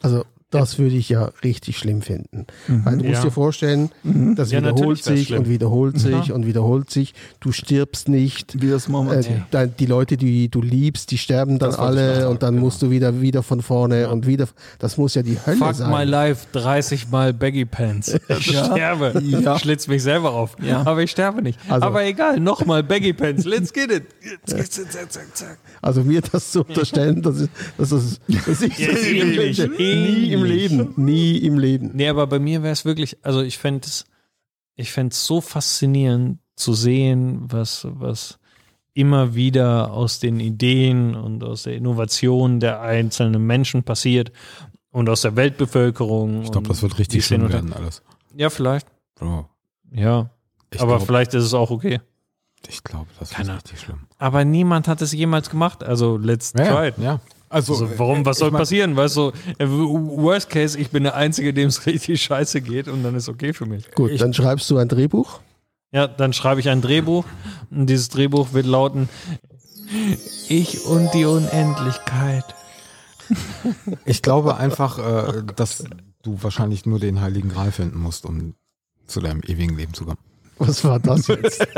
Also 0.00 0.24
das 0.52 0.78
würde 0.78 0.94
ich 0.94 1.08
ja 1.08 1.30
richtig 1.42 1.78
schlimm 1.78 2.00
finden. 2.02 2.46
Weil 2.68 2.98
du 2.98 3.04
musst 3.04 3.16
Ja. 3.22 3.22
dir 3.24 3.30
vorstellen, 3.32 3.90
das 4.36 4.52
Ja, 4.52 4.60
wiederholt 4.60 5.02
sich 5.02 5.32
und 5.32 5.48
wiederholt 5.48 5.98
sich 5.98 6.30
und 6.32 6.46
wiederholt 6.46 6.90
sich. 6.90 7.14
Du 7.40 7.50
stirbst 7.50 8.08
nicht. 8.08 8.60
Wie 8.62 8.70
das 8.70 8.86
Äh, 8.86 8.90
momentan. 8.92 9.46
dein- 9.50 9.74
die 9.76 9.86
Leute, 9.86 10.16
die 10.16 10.48
du 10.48 10.62
liebst, 10.62 11.10
die 11.10 11.18
sterben 11.18 11.58
dann 11.58 11.70
Das 11.70 11.76
ich 11.78 11.82
alle 11.82 12.14
sagen, 12.16 12.26
und 12.30 12.42
dann 12.42 12.54
genau. 12.54 12.66
musst 12.66 12.82
du 12.82 12.90
wieder 12.90 13.20
wieder 13.20 13.42
von 13.42 13.62
vorne 13.62 14.08
und 14.10 14.26
wieder. 14.26 14.46
Das 14.78 14.96
muss 14.96 15.14
ja 15.14 15.22
die 15.22 15.38
Hölle 15.44 15.56
Fuck 15.56 15.74
sein. 15.74 15.90
my 15.90 16.04
life, 16.04 16.46
30 16.52 17.08
Mal 17.10 17.32
Baggy 17.32 17.64
Pants. 17.64 18.14
Ich 18.28 18.46
sterbe. 18.46 19.20
Ja. 19.24 19.58
Schlitz 19.58 19.88
mich 19.88 20.02
selber 20.02 20.32
auf. 20.32 20.56
Ja. 20.62 20.86
Aber 20.86 21.02
ich 21.02 21.10
sterbe 21.10 21.42
nicht. 21.42 21.58
Also- 21.68 21.86
Aber 21.86 22.04
egal, 22.04 22.38
nochmal 22.40 22.82
Baggy 22.82 23.12
Pants. 23.12 23.44
Let's 23.44 23.72
get 23.72 23.90
it. 23.90 24.04
Zack, 24.46 24.70
zack, 24.70 24.92
zack, 25.12 25.36
zack. 25.36 25.58
Also 25.80 26.02
mir 26.04 26.20
das 26.20 26.52
zu 26.52 26.60
unterstellen, 26.64 27.22
das 27.22 27.38
ist, 27.40 27.50
das 27.78 27.90
ist, 27.92 28.20
das 28.28 28.60
ist 28.62 28.78
Ja, 28.78 28.88
ähnlich, 28.88 29.58
nie 29.78 30.32
im 30.32 30.41
Leben, 30.44 30.94
nie 30.96 31.36
im 31.38 31.58
Leben. 31.58 31.90
Nee, 31.94 32.08
aber 32.08 32.26
bei 32.26 32.38
mir 32.38 32.62
wäre 32.62 32.72
es 32.72 32.84
wirklich, 32.84 33.18
also 33.24 33.40
ich 33.42 33.58
fände 33.58 33.86
es, 33.86 34.04
ich 34.76 34.92
fände 34.92 35.12
es 35.12 35.26
so 35.26 35.40
faszinierend 35.40 36.38
zu 36.56 36.74
sehen, 36.74 37.42
was, 37.50 37.86
was 37.90 38.38
immer 38.94 39.34
wieder 39.34 39.92
aus 39.92 40.18
den 40.20 40.38
Ideen 40.40 41.14
und 41.14 41.42
aus 41.44 41.62
der 41.62 41.74
Innovation 41.76 42.60
der 42.60 42.80
einzelnen 42.82 43.46
Menschen 43.46 43.82
passiert 43.84 44.32
und 44.90 45.08
aus 45.08 45.22
der 45.22 45.34
Weltbevölkerung. 45.36 46.42
Ich 46.42 46.52
glaube, 46.52 46.68
das 46.68 46.82
wird 46.82 46.98
richtig 46.98 47.30
unter- 47.32 47.50
werden 47.52 47.72
alles. 47.72 48.02
Ja, 48.36 48.50
vielleicht. 48.50 48.86
Bro, 49.14 49.48
Ja. 49.92 50.30
ich 50.70 50.80
aber 50.80 50.96
glaub, 50.96 51.06
vielleicht 51.06 51.32
ist 51.34 51.44
es 51.44 51.54
auch 51.54 51.70
okay. 51.70 52.00
ich 52.68 52.84
glaube, 52.84 53.06
das 53.18 53.36
wird 53.36 53.48
richtig 53.48 53.80
schlimm. 53.80 54.00
Aber 54.18 54.44
niemand 54.44 54.88
hat 54.88 55.00
es 55.02 55.12
jemals 55.12 55.48
gemacht. 55.50 55.82
Also 55.82 56.16
let's 56.18 56.52
try 56.52 56.88
it. 56.88 56.94
ja. 56.98 57.20
Also, 57.52 57.74
Also 57.74 57.90
warum, 57.98 58.24
was 58.24 58.38
soll 58.38 58.48
ich 58.48 58.52
mein- 58.52 58.60
passieren? 58.60 58.96
Weißt 58.96 59.16
du, 59.16 59.32
äh, 59.58 59.66
worst 59.68 60.48
case, 60.50 60.78
ich 60.78 60.90
bin 60.90 61.02
der 61.04 61.14
Einzige, 61.14 61.52
dem 61.52 61.68
es 61.68 61.84
richtig 61.86 62.22
scheiße 62.22 62.60
geht 62.62 62.88
und 62.88 63.02
dann 63.02 63.14
ist 63.14 63.28
okay 63.28 63.52
für 63.52 63.66
mich. 63.66 63.90
Gut, 63.92 64.20
dann 64.20 64.32
schreibst 64.34 64.68
du 64.70 64.78
ein 64.78 64.88
Drehbuch. 64.88 65.40
Ja, 65.92 66.06
dann 66.08 66.32
schreibe 66.32 66.60
ich 66.60 66.68
ein 66.70 66.80
Drehbuch 66.80 67.24
und 67.70 67.86
dieses 67.86 68.08
Drehbuch 68.08 68.54
wird 68.54 68.64
lauten 68.66 69.08
Ich 70.48 70.84
und 70.86 71.10
die 71.14 71.24
Unendlichkeit. 71.26 72.44
Ich 74.04 74.20
glaube 74.22 74.56
einfach, 74.56 74.98
äh, 74.98 75.42
dass 75.56 75.84
du 76.22 76.38
wahrscheinlich 76.42 76.84
nur 76.86 76.98
den 76.98 77.20
Heiligen 77.20 77.48
Gral 77.48 77.72
finden 77.72 77.98
musst, 77.98 78.26
um 78.26 78.54
zu 79.06 79.20
deinem 79.20 79.40
ewigen 79.46 79.76
Leben 79.76 79.94
zu 79.94 80.04
kommen. 80.04 80.18
Was 80.58 80.84
war 80.84 80.98
das 81.00 81.26
jetzt? 81.28 81.66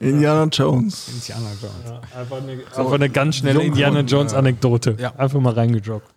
Indiana 0.00 0.44
Jones. 0.50 1.08
Indiana 1.08 1.50
Jones. 1.60 1.74
Ja, 1.86 2.20
einfach, 2.20 2.36
eine, 2.38 2.52
einfach 2.52 2.92
eine 2.92 3.10
ganz 3.10 3.36
schnelle 3.36 3.62
Indiana 3.62 4.00
Jones. 4.00 4.34
Anekdote. 4.34 4.96
Ja. 4.98 5.14
Einfach 5.16 5.40
mal 5.40 5.52
reingedroppt. 5.52 6.10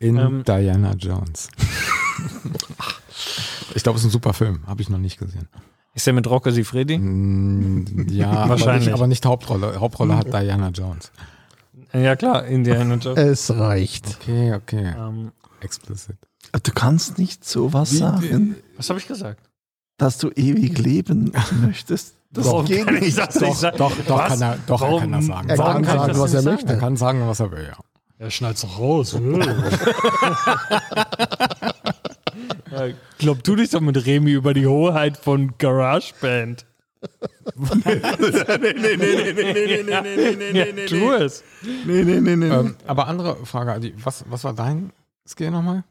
In 0.00 0.16
Ähm. 0.16 0.42
Diana 0.44 0.92
Jones. 0.94 1.48
ich 3.74 3.82
glaube, 3.82 3.96
es 3.98 4.02
ist 4.04 4.08
ein 4.08 4.12
super 4.12 4.32
Film. 4.32 4.60
Habe 4.66 4.82
ich 4.82 4.88
noch 4.90 4.98
nicht 4.98 5.18
gesehen. 5.18 5.48
Ist 5.94 6.06
der 6.06 6.14
mit 6.14 6.28
Rocco 6.28 6.50
Sifredi? 6.50 6.98
Mm, 6.98 8.06
Ja, 8.08 8.30
aber 8.30 8.50
Wahrscheinlich. 8.50 8.86
nicht, 8.86 8.94
aber 8.94 9.06
nicht 9.06 9.24
Hauptrolle. 9.24 9.80
Hauptrolle 9.80 10.16
hat 10.16 10.32
Diana 10.32 10.68
Jones. 10.70 11.10
Ja 11.92 12.16
klar, 12.16 12.44
Indiana 12.46 12.94
Jones. 13.00 13.18
Es 13.18 13.50
reicht. 13.50 14.18
Okay, 14.20 14.52
okay. 14.54 14.94
Ähm, 14.98 15.32
Explicit. 15.60 16.16
Du 16.62 16.72
kannst 16.72 17.18
nicht 17.18 17.44
sowas 17.44 17.90
sagen, 17.90 18.56
was 18.76 18.88
habe 18.90 18.98
ich 19.00 19.06
gesagt? 19.08 19.40
dass 19.96 20.18
du 20.18 20.30
ewig 20.30 20.78
leben 20.78 21.32
möchtest. 21.60 22.14
Das 22.30 22.44
Warum 22.46 22.66
geht 22.66 22.84
kann 22.84 22.96
ich 22.96 23.00
nicht. 23.02 23.18
das 23.18 23.40
nicht 23.40 23.56
sagen? 23.56 23.78
Doch, 23.78 23.92
doch, 24.06 24.18
Was? 24.18 24.28
kann 24.28 24.42
er, 24.42 24.58
doch 24.66 24.82
er 24.82 24.98
kann 24.98 25.12
das 25.12 25.26
sagen. 25.26 25.48
Er 25.48 25.58
Warum 25.58 25.82
kann 25.82 25.84
kann 25.84 25.96
ich 26.10 26.16
sagen, 26.16 26.20
was 26.20 26.34
er 26.34 26.42
möchte. 26.42 26.72
Er 26.72 26.78
kann 26.78 26.96
sagen, 26.96 27.26
was 27.26 27.40
er 27.40 27.50
will, 27.50 27.64
ja. 27.64 27.76
Er 28.18 28.30
schneidet 28.30 28.62
doch 28.64 28.78
raus. 28.78 29.16
glaub 33.18 33.42
du 33.44 33.56
dich 33.56 33.70
doch 33.70 33.80
mit 33.80 34.04
Remi 34.04 34.32
über 34.32 34.52
die 34.54 34.66
Hoheit 34.66 35.16
von 35.16 35.54
GarageBand. 35.56 36.66
ja, 40.52 40.64
tu 40.86 41.12
es. 41.12 41.44
Nee, 41.86 42.02
nee, 42.04 42.20
nee, 42.20 42.36
nee. 42.36 42.48
Ähm, 42.48 42.76
aber 42.86 43.06
andere 43.06 43.46
Frage, 43.46 43.72
Adi, 43.72 43.94
was, 44.02 44.24
was 44.28 44.44
war 44.44 44.52
dein 44.52 44.92
Skill 45.26 45.50
nochmal? 45.52 45.84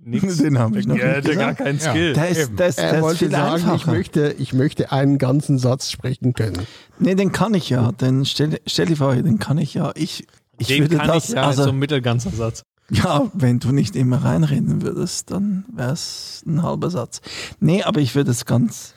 Nix. 0.00 0.36
Den 0.38 0.58
habe 0.58 0.78
ich 0.78 0.86
noch 0.86 0.96
Er 0.96 1.16
nicht 1.18 1.26
hätte 1.28 1.36
gar 1.36 1.54
keinen 1.54 1.78
Ja. 1.78 1.90
Skill. 1.90 2.12
Der 2.12 2.28
ist, 2.28 2.38
Eben. 2.38 2.56
der 2.56 2.66
ist, 2.68 2.78
Er 2.78 2.84
der 2.90 2.94
ist 2.98 3.02
wollte 3.02 3.18
viel 3.18 3.30
sagen, 3.30 3.56
ich 3.56 3.64
einfacher. 3.66 3.92
möchte, 3.92 4.34
ich 4.38 4.52
möchte 4.52 4.92
einen 4.92 5.18
ganzen 5.18 5.58
Satz 5.58 5.90
sprechen 5.90 6.34
können. 6.34 6.66
Nee, 6.98 7.14
den 7.14 7.32
kann 7.32 7.54
ich 7.54 7.68
ja. 7.70 7.92
Den 7.92 8.24
stell, 8.24 8.60
stell 8.66 8.86
dir 8.86 8.96
vor, 8.96 9.14
den 9.16 9.38
kann 9.38 9.58
ich 9.58 9.74
ja. 9.74 9.92
Ich, 9.96 10.26
ich 10.58 10.68
Den 10.68 10.84
würde 10.84 10.96
kann 10.98 11.08
das, 11.08 11.28
ich 11.30 11.34
ja 11.34 11.42
also, 11.42 11.64
so 11.64 11.70
ein 11.70 11.78
mittelganzer 11.78 12.30
Satz. 12.30 12.62
ja, 12.90 13.28
wenn 13.34 13.58
du 13.58 13.72
nicht 13.72 13.96
immer 13.96 14.24
reinreden 14.24 14.82
würdest, 14.82 15.30
dann 15.30 15.64
wäre 15.74 15.92
es 15.92 16.42
ein 16.46 16.62
halber 16.62 16.90
Satz. 16.90 17.20
Nee, 17.60 17.82
aber 17.82 18.00
ich 18.00 18.14
würde 18.14 18.30
es 18.30 18.44
ganz 18.46 18.94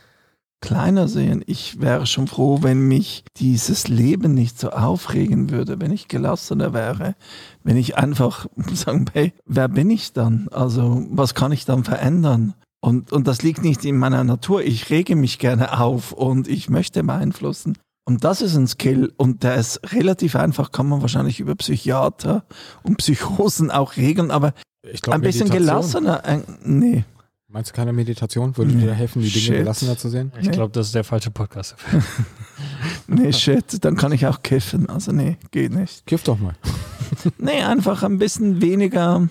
kleiner 0.62 1.08
sehen. 1.08 1.44
Ich 1.48 1.82
wäre 1.82 2.06
schon 2.06 2.28
froh, 2.28 2.60
wenn 2.62 2.88
mich 2.88 3.24
dieses 3.38 3.88
Leben 3.88 4.34
nicht 4.34 4.60
so 4.60 4.70
aufregen 4.70 5.50
würde, 5.50 5.82
wenn 5.82 5.92
ich 5.92 6.08
gelassener 6.08 6.74
wäre, 6.74 7.16
wenn 7.64 7.78
ich 7.78 7.98
einfach 7.98 8.48
sagen, 8.74 9.06
hey, 9.14 9.34
wer 9.46 9.68
bin 9.68 9.90
ich 9.90 10.14
dann? 10.14 10.48
Also, 10.52 11.06
was 11.10 11.36
kann 11.36 11.52
ich 11.52 11.66
dann 11.66 11.84
verändern? 11.84 12.54
Und, 12.84 13.12
und 13.12 13.28
das 13.28 13.42
liegt 13.44 13.64
nicht 13.64 13.86
in 13.86 13.98
meiner 13.98 14.24
Natur. 14.24 14.64
Ich 14.64 14.90
rege 14.90 15.16
mich 15.16 15.38
gerne 15.38 15.80
auf 15.80 16.14
und 16.14 16.48
ich 16.48 16.70
möchte 16.70 17.04
beeinflussen. 17.04 17.78
Und 18.06 18.24
das 18.24 18.42
ist 18.42 18.56
ein 18.56 18.68
Skill 18.68 19.14
und 19.18 19.44
der 19.44 19.56
ist 19.56 19.94
relativ 19.94 20.36
einfach, 20.36 20.72
kann 20.72 20.88
man 20.88 21.02
wahrscheinlich 21.02 21.40
über 21.40 21.56
Psychiater 21.56 22.44
und 22.82 22.98
Psychosen 22.98 23.70
auch 23.70 23.96
regeln, 23.98 24.32
aber 24.32 24.54
Ich 24.92 25.02
glaube, 25.02 25.16
ein 25.16 25.22
bisschen 25.22 25.50
gelassener. 25.50 26.26
Äh, 26.26 26.40
nee. 26.64 27.06
Meinst 27.52 27.72
du 27.72 27.76
keine 27.76 27.92
Meditation? 27.92 28.56
Würde 28.56 28.72
Nee. 28.72 28.84
dir 28.86 28.94
helfen, 28.94 29.22
die 29.22 29.30
Dinge 29.30 29.44
Shit. 29.46 29.58
gelassener 29.58 29.98
zu 29.98 30.08
sehen? 30.10 30.32
Ich 30.40 30.48
Nee. 30.48 30.54
glaube, 30.54 30.72
das 30.72 30.88
ist 30.88 30.96
der 30.96 31.04
falsche 31.04 31.32
Podcast. 31.32 31.76
Nee, 33.08 33.34
shit, 33.34 33.84
dann 33.84 33.98
kann 33.98 34.12
ich 34.14 34.26
auch 34.28 34.42
kiffen. 34.44 34.88
Also 34.88 35.12
nee, 35.12 35.38
geht 35.52 35.74
nicht. 35.74 36.06
Kiff 36.06 36.24
doch 36.24 36.40
mal. 36.40 36.56
Nee, 37.38 37.62
einfach 37.64 38.04
ein 38.04 38.18
bisschen 38.20 38.62
weniger. 38.62 39.28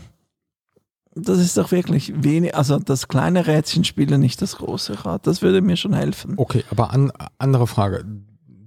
Das 1.15 1.39
ist 1.39 1.57
doch 1.57 1.73
wirklich 1.73 2.13
wenig, 2.23 2.55
also 2.55 2.79
das 2.79 3.09
kleine 3.09 3.47
Rädchen 3.47 3.85
spiele 3.85 4.19
nicht 4.19 4.43
das 4.43 4.57
große 4.57 5.05
Rad. 5.07 5.27
Das 5.27 5.41
würde 5.43 5.63
mir 5.63 5.77
schon 5.77 5.95
helfen. 5.95 6.35
Okay, 6.37 6.63
aber 6.71 6.91
an, 6.93 7.11
andere 7.39 7.67
Frage. 7.67 8.05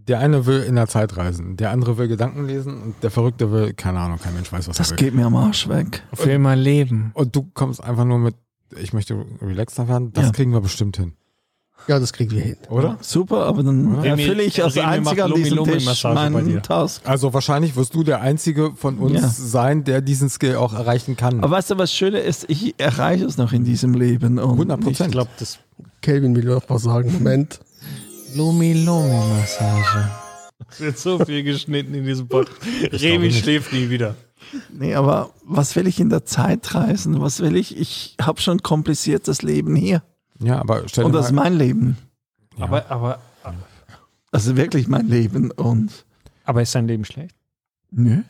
Der 0.08 0.20
eine 0.20 0.46
will 0.48 0.62
in 0.64 0.76
der 0.76 0.88
Zeit 0.88 1.16
reisen, 1.16 1.56
der 1.58 1.70
andere 1.72 1.98
will 1.98 2.08
Gedanken 2.08 2.46
lesen 2.48 2.82
und 2.82 2.96
der 3.04 3.12
Verrückte 3.12 3.52
will, 3.52 3.74
keine 3.74 4.00
Ahnung, 4.00 4.18
kein 4.20 4.34
Mensch 4.34 4.52
weiß, 4.52 4.68
was 4.68 4.78
Das 4.78 4.92
er 4.92 4.98
will. 5.00 5.06
geht 5.06 5.14
mir 5.16 5.26
am 5.28 5.36
Arsch 5.36 5.70
weg. 5.70 6.04
Für 6.14 6.38
mein 6.40 6.60
Leben. 6.60 7.12
Und 7.14 7.36
du 7.36 7.44
kommst 7.54 7.82
einfach 7.84 8.04
nur 8.06 8.18
mit, 8.18 8.36
ich 8.82 8.94
möchte 8.94 9.26
relaxter 9.42 9.88
werden, 9.88 10.14
das 10.14 10.26
Ja. 10.28 10.32
kriegen 10.32 10.52
wir 10.52 10.62
bestimmt 10.62 10.98
hin, 10.98 11.14
Ja, 11.88 12.00
das 12.00 12.14
kriegen 12.14 12.32
wir 12.32 12.42
hin. 12.42 12.58
oder? 12.70 12.98
Super, 13.02 13.46
aber 13.46 13.64
dann 13.64 14.04
erfülle 14.04 14.44
ich 14.44 14.64
als 14.64 14.78
einziger 14.78 15.26
an 15.26 15.34
diesem 15.36 15.64
Tisch 15.64 16.04
meinen 16.04 16.62
Task. 16.64 17.02
Also 17.06 17.34
wahrscheinlich 17.34 17.76
wirst 17.76 17.94
du 17.96 18.04
der 18.04 18.22
Einzige 18.22 18.72
von 18.76 18.98
uns 19.00 19.22
Ja. 19.22 19.28
sein, 19.30 19.84
der 19.84 20.02
diesen 20.02 20.30
Skill 20.30 20.56
auch 20.56 20.74
erreichen 20.74 21.18
kann. 21.18 21.40
Aber 21.44 21.52
weißt 21.58 21.72
du, 21.72 21.78
was 21.78 21.92
Schöne 21.94 22.20
ist? 22.20 22.46
Ich 22.50 22.76
erreiche 22.80 23.26
es 23.26 23.38
noch 23.38 23.52
in 23.54 23.64
diesem 23.66 23.94
Leben. 23.94 24.40
Und 24.40 24.58
100 24.58 24.88
Ich 24.88 25.12
glaube, 25.12 25.30
das 25.40 25.60
Kelvin 26.02 26.36
will 26.36 26.46
noch 26.46 26.64
was 26.70 26.84
sagen. 26.84 27.12
Moment. 27.14 27.60
Lumi-Lumi-Massage. 28.36 30.10
Es 30.72 30.80
wird 30.80 30.98
so 30.98 31.20
viel 31.24 31.44
geschnitten 31.44 31.94
in 31.94 32.06
diesem 32.06 32.28
Podcast. 32.28 32.62
Remi 32.94 33.32
schläft 33.32 33.74
nie 33.74 33.90
wieder. 33.90 34.16
Nee, 34.72 34.96
aber 34.96 35.32
was 35.44 35.76
will 35.76 35.88
ich 35.88 36.00
in 36.00 36.10
der 36.10 36.26
Zeit 36.26 36.74
reisen? 36.76 37.20
Was 37.22 37.40
will 37.40 37.56
ich? 37.56 37.78
Ich 37.78 38.16
habe 38.22 38.40
schon 38.42 38.58
ein 38.58 38.64
kompliziertes 38.64 39.42
Leben 39.42 39.76
hier. 39.76 40.04
ja, 40.40 40.60
aber 40.60 40.88
stell 40.88 41.06
Und 41.06 41.12
dir 41.14 41.18
das 41.18 41.28
ist 41.28 41.32
mal, 41.34 41.44
mein 41.44 41.58
Leben. 41.58 41.98
Ja. 42.58 42.66
Aber, 42.66 42.90
aber, 42.92 43.20
Das 44.32 44.46
ist 44.48 44.56
wirklich 44.56 44.88
mein 44.88 45.08
Leben. 45.08 45.52
Und 45.52 46.06
aber 46.44 46.62
ist 46.62 46.74
dein 46.76 46.88
Leben 46.88 47.06
schlecht? 47.06 47.36
nö. 47.92 48.22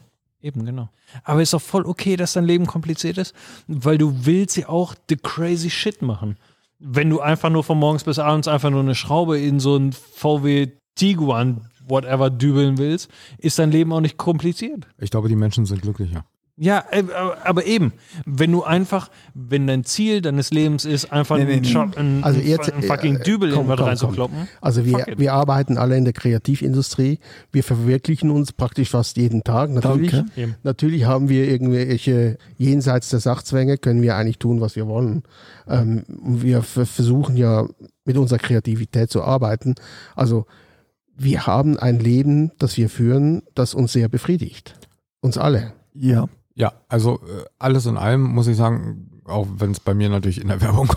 Eben, 0.41 0.65
genau. 0.65 0.89
Aber 1.23 1.41
ist 1.41 1.53
doch 1.53 1.61
voll 1.61 1.85
okay, 1.85 2.17
dass 2.17 2.33
dein 2.33 2.43
Leben 2.43 2.65
kompliziert 2.67 3.17
ist, 3.17 3.33
weil 3.67 3.97
du 3.97 4.25
willst 4.25 4.57
ja 4.57 4.67
auch 4.67 4.93
the 5.07 5.15
crazy 5.15 5.69
shit 5.69 6.01
machen. 6.01 6.35
Wenn 6.79 7.09
du 7.09 7.21
einfach 7.21 7.49
nur 7.49 7.63
von 7.63 7.79
morgens 7.79 8.03
bis 8.03 8.19
abends 8.19 8.49
einfach 8.49 8.69
nur 8.69 8.81
eine 8.81 8.93
Schraube 8.93 9.39
in 9.39 9.61
so 9.61 9.77
ein 9.77 9.93
VW 9.93 10.67
Tiguan, 10.95 11.69
whatever, 11.87 12.29
dübeln 12.29 12.77
willst, 12.77 13.09
ist 13.37 13.59
dein 13.59 13.71
Leben 13.71 13.91
auch 13.93 14.01
nicht 14.01 14.17
kompliziert. 14.17 14.87
ich 14.99 15.09
glaube, 15.11 15.29
die 15.29 15.35
Menschen 15.35 15.65
sind 15.65 15.81
glücklicher. 15.81 16.25
Ja, 16.55 16.83
äh, 16.91 17.01
aber- 17.43 17.65
eben, 17.65 17.93
wenn 18.27 18.51
du 18.51 18.63
einfach, 18.63 19.09
wenn 19.33 19.65
dein 19.65 19.85
Ziel 19.85 20.21
deines 20.21 20.51
Lebens 20.51 20.85
ist, 20.85 21.11
einfach 21.11 21.37
Nee, 21.37 21.45
nee, 21.45 21.53
einen. 21.53 21.63
Job, 21.63 21.97
einen, 21.97 22.23
Also 22.23 22.39
jetzt, 22.41 22.71
einen 22.71 22.83
fucking 22.83 23.15
äh, 23.15 23.23
Dübel 23.23 23.53
komm, 23.53 23.65
komm, 23.69 23.79
reinzukloppen. 23.79 24.47
Also 24.61 24.85
wir, 24.85 25.03
wir 25.17 25.33
arbeiten 25.33 25.79
alle 25.79 25.97
in 25.97 26.03
der 26.03 26.13
Kreativindustrie. 26.13 27.17
Wir 27.51 27.63
verwirklichen 27.63 28.29
uns 28.29 28.53
praktisch 28.53 28.91
fast 28.91 29.17
jeden 29.17 29.43
Tag. 29.43 29.71
Natürlich, 29.71 30.11
Danke. 30.11 30.55
Natürlich 30.61 31.05
haben 31.05 31.27
wir 31.27 31.49
irgendwelche 31.49 32.37
jenseits 32.59 33.09
der 33.09 33.19
Sachzwänge, 33.19 33.79
können 33.79 34.03
wir 34.03 34.15
eigentlich 34.15 34.37
tun, 34.37 34.61
was 34.61 34.75
wir 34.75 34.85
wollen. 34.85 35.23
Ähm, 35.67 36.03
wir 36.23 36.61
ver- 36.61 36.85
versuchen 36.85 37.35
ja 37.35 37.65
mit 38.05 38.15
unserer 38.15 38.37
Kreativität 38.37 39.09
zu 39.09 39.23
arbeiten. 39.23 39.73
Also 40.15 40.45
wir 41.15 41.47
haben 41.47 41.77
ein 41.77 41.99
Leben, 41.99 42.51
das 42.59 42.77
wir 42.77 42.89
führen, 42.89 43.43
das 43.55 43.73
uns 43.73 43.93
sehr 43.93 44.09
befriedigt. 44.09 44.75
Uns 45.21 45.37
alle. 45.37 45.73
Ja. 45.93 46.27
Ja, 46.55 46.73
also 46.87 47.19
äh, 47.21 47.45
alles 47.57 47.85
in 47.85 47.97
allem 47.97 48.21
muss 48.21 48.47
ich 48.47 48.57
sagen, 48.57 49.09
auch 49.25 49.47
wenn 49.57 49.71
es 49.71 49.79
bei 49.79 49.93
mir 49.93 50.09
natürlich 50.09 50.41
in 50.41 50.47
der 50.47 50.61
Werbung 50.61 50.91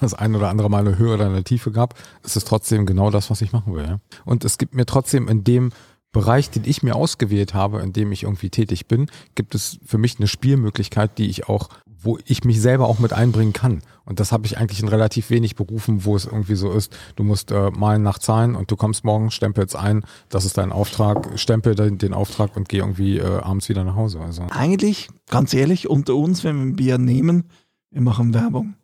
das 0.00 0.14
ein 0.14 0.34
oder 0.34 0.48
andere 0.48 0.70
Mal 0.70 0.86
eine 0.86 0.98
Höhe 0.98 1.14
oder 1.14 1.26
eine 1.26 1.44
Tiefe 1.44 1.70
gab, 1.70 1.94
ist 2.22 2.36
es 2.36 2.44
trotzdem 2.44 2.86
genau 2.86 3.10
das, 3.10 3.30
was 3.30 3.42
ich 3.42 3.52
machen 3.52 3.74
will. 3.74 3.84
Ja? 3.84 3.98
Und 4.24 4.44
es 4.44 4.58
gibt 4.58 4.74
mir 4.74 4.86
trotzdem 4.86 5.28
in 5.28 5.44
dem 5.44 5.70
Bereich, 6.12 6.48
den 6.48 6.64
ich 6.64 6.82
mir 6.82 6.96
ausgewählt 6.96 7.52
habe, 7.52 7.80
in 7.82 7.92
dem 7.92 8.10
ich 8.10 8.22
irgendwie 8.22 8.48
tätig 8.48 8.86
bin, 8.86 9.10
gibt 9.34 9.54
es 9.54 9.78
für 9.84 9.98
mich 9.98 10.18
eine 10.18 10.28
Spielmöglichkeit, 10.28 11.18
die 11.18 11.28
ich 11.28 11.48
auch, 11.48 11.68
wo 12.06 12.18
ich 12.24 12.44
mich 12.44 12.60
selber 12.60 12.86
auch 12.86 13.00
mit 13.00 13.12
einbringen 13.12 13.52
kann. 13.52 13.82
Und 14.04 14.20
das 14.20 14.30
habe 14.30 14.46
ich 14.46 14.56
eigentlich 14.56 14.80
in 14.80 14.88
relativ 14.88 15.28
wenig 15.28 15.56
Berufen, 15.56 16.04
wo 16.04 16.14
es 16.14 16.24
irgendwie 16.24 16.54
so 16.54 16.70
ist, 16.70 16.96
du 17.16 17.24
musst 17.24 17.50
äh, 17.50 17.70
malen 17.72 18.02
nach 18.02 18.18
Zahlen 18.18 18.54
und 18.54 18.70
du 18.70 18.76
kommst 18.76 19.04
morgen, 19.04 19.32
stempelst 19.32 19.74
ein, 19.74 20.04
das 20.28 20.44
ist 20.44 20.56
dein 20.56 20.70
Auftrag, 20.70 21.38
stempel 21.38 21.74
den, 21.74 21.98
den 21.98 22.14
Auftrag 22.14 22.56
und 22.56 22.68
geh 22.68 22.78
irgendwie 22.78 23.18
äh, 23.18 23.40
abends 23.40 23.68
wieder 23.68 23.82
nach 23.82 23.96
Hause. 23.96 24.20
Also 24.20 24.46
Eigentlich, 24.50 25.08
ganz 25.28 25.52
ehrlich, 25.52 25.90
unter 25.90 26.14
uns, 26.14 26.44
wenn 26.44 26.56
wir 26.56 26.62
ein 26.62 26.76
Bier 26.76 26.98
nehmen, 26.98 27.44
wir 27.90 28.02
machen 28.02 28.32
Werbung. 28.32 28.76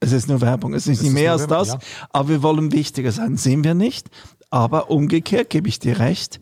Es 0.00 0.12
ist 0.12 0.28
nur 0.28 0.40
Werbung, 0.40 0.72
es 0.72 0.86
ist 0.86 0.94
Es 0.94 1.02
nicht 1.02 1.08
ist 1.08 1.14
mehr 1.14 1.32
als 1.32 1.42
Werbung, 1.42 1.58
das, 1.58 1.68
ja. 1.74 1.78
aber 2.10 2.28
wir 2.30 2.42
wollen 2.42 2.72
wichtiger 2.72 3.12
sein, 3.12 3.36
sehen 3.36 3.62
wir 3.62 3.74
nicht. 3.74 4.08
Aber 4.48 4.90
umgekehrt 4.90 5.50
gebe 5.50 5.68
ich 5.68 5.78
dir 5.78 5.98
recht, 5.98 6.40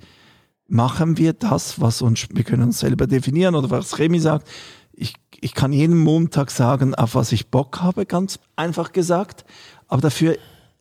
machen 0.69 1.17
wir 1.19 1.33
das, 1.33 1.81
was 1.81 2.03
uns, 2.03 2.29
wir 2.33 2.45
können 2.45 2.63
uns 2.63 2.79
selber 2.79 3.07
definieren 3.07 3.57
oder 3.57 3.71
was 3.71 3.99
Remy 3.99 4.21
sagt. 4.21 4.49
Ich, 5.41 5.55
kann 5.55 5.73
jeden 5.73 5.99
Montag 5.99 6.51
sagen, 6.51 6.95
auf 6.95 7.15
was 7.15 7.33
ich 7.33 7.51
Bock 7.51 7.81
habe, 7.81 8.07
ganz 8.07 8.39
einfach 8.57 8.93
gesagt. 8.93 9.45
Aber 9.87 10.03
dafür 10.03 10.37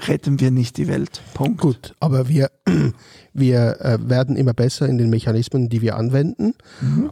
retten 0.08 0.40
wir 0.40 0.52
nicht 0.52 0.78
die 0.78 0.88
Welt. 0.88 1.22
Punkt. 1.34 1.62
Gut, 1.62 1.96
aber 2.00 2.28
wir, 2.28 2.52
wir 3.34 3.82
äh, 3.82 3.98
werden 4.02 4.36
immer 4.36 4.54
besser 4.54 4.88
in 4.88 4.98
den 4.98 5.10
Mechanismen, 5.10 5.70
die 5.70 5.82
wir 5.82 5.96
anwenden. 5.96 6.54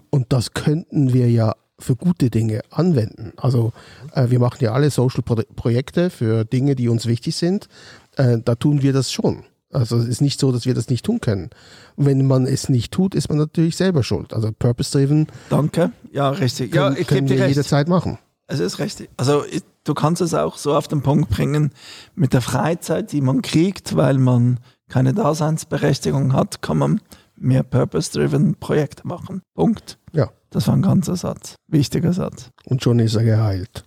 Und 0.09 0.33
das 0.33 0.53
könnten 0.53 1.13
wir 1.13 1.29
ja 1.29 1.55
für 1.79 1.95
gute 1.95 2.29
Dinge 2.29 2.61
anwenden. 2.69 3.33
Also 3.37 3.73
äh, 4.13 4.29
wir 4.29 4.39
machen 4.39 4.59
ja 4.61 4.71
alle 4.73 4.89
Social-Projekte 4.89 6.09
für 6.09 6.45
Dinge, 6.45 6.75
die 6.75 6.89
uns 6.89 7.05
wichtig 7.05 7.35
sind. 7.35 7.67
Äh, 8.15 8.39
da 8.43 8.55
tun 8.55 8.81
wir 8.81 8.93
das 8.93 9.11
schon. 9.11 9.43
Also 9.75 9.97
es 9.97 10.07
ist 10.07 10.21
nicht 10.21 10.39
so, 10.39 10.51
dass 10.51 10.65
wir 10.65 10.73
das 10.73 10.89
nicht 10.89 11.05
tun 11.05 11.19
können. 11.21 11.49
Und 11.95 12.05
wenn 12.05 12.25
man 12.25 12.45
es 12.47 12.69
nicht 12.69 12.91
tut, 12.93 13.13
ist 13.15 13.29
man 13.29 13.37
natürlich 13.37 13.75
selber 13.75 14.03
schuld. 14.03 14.33
Also 14.33 14.51
Purpose-Driven 14.51 15.27
Danke. 15.49 15.91
Ja, 16.11 16.29
richtig. 16.29 16.71
können, 16.71 16.83
ja, 16.83 16.91
ich 16.91 16.97
gebe 17.07 17.07
können 17.09 17.27
dir 17.27 17.35
wir 17.35 17.43
recht. 17.43 17.55
jederzeit 17.55 17.87
machen. 17.87 18.17
Es 18.47 18.59
ist 18.59 18.79
richtig. 18.79 19.09
Also 19.17 19.43
ich- 19.45 19.63
du 19.83 19.93
kannst 19.93 20.21
es 20.21 20.33
auch 20.33 20.57
so 20.57 20.75
auf 20.75 20.87
den 20.87 21.01
Punkt 21.01 21.29
bringen, 21.29 21.71
mit 22.15 22.33
der 22.33 22.41
Freizeit, 22.41 23.11
die 23.11 23.21
man 23.21 23.41
kriegt, 23.41 23.95
weil 23.95 24.17
man 24.17 24.59
keine 24.89 25.13
Daseinsberechtigung 25.13 26.33
hat, 26.33 26.61
kann 26.61 26.77
man 26.77 27.01
mehr 27.35 27.63
Purpose-Driven 27.63 28.55
Projekte 28.55 29.05
machen. 29.07 29.41
Punkt. 29.55 29.97
Ja. 30.13 30.29
Das 30.51 30.67
war 30.67 30.75
ein 30.75 30.81
ganzer 30.83 31.15
Satz. 31.17 31.55
Wichtiger 31.67 32.13
Satz. 32.13 32.49
Und 32.65 32.81
schon 32.83 32.99
ist 32.99 33.15
er 33.15 33.23
geheilt. 33.23 33.83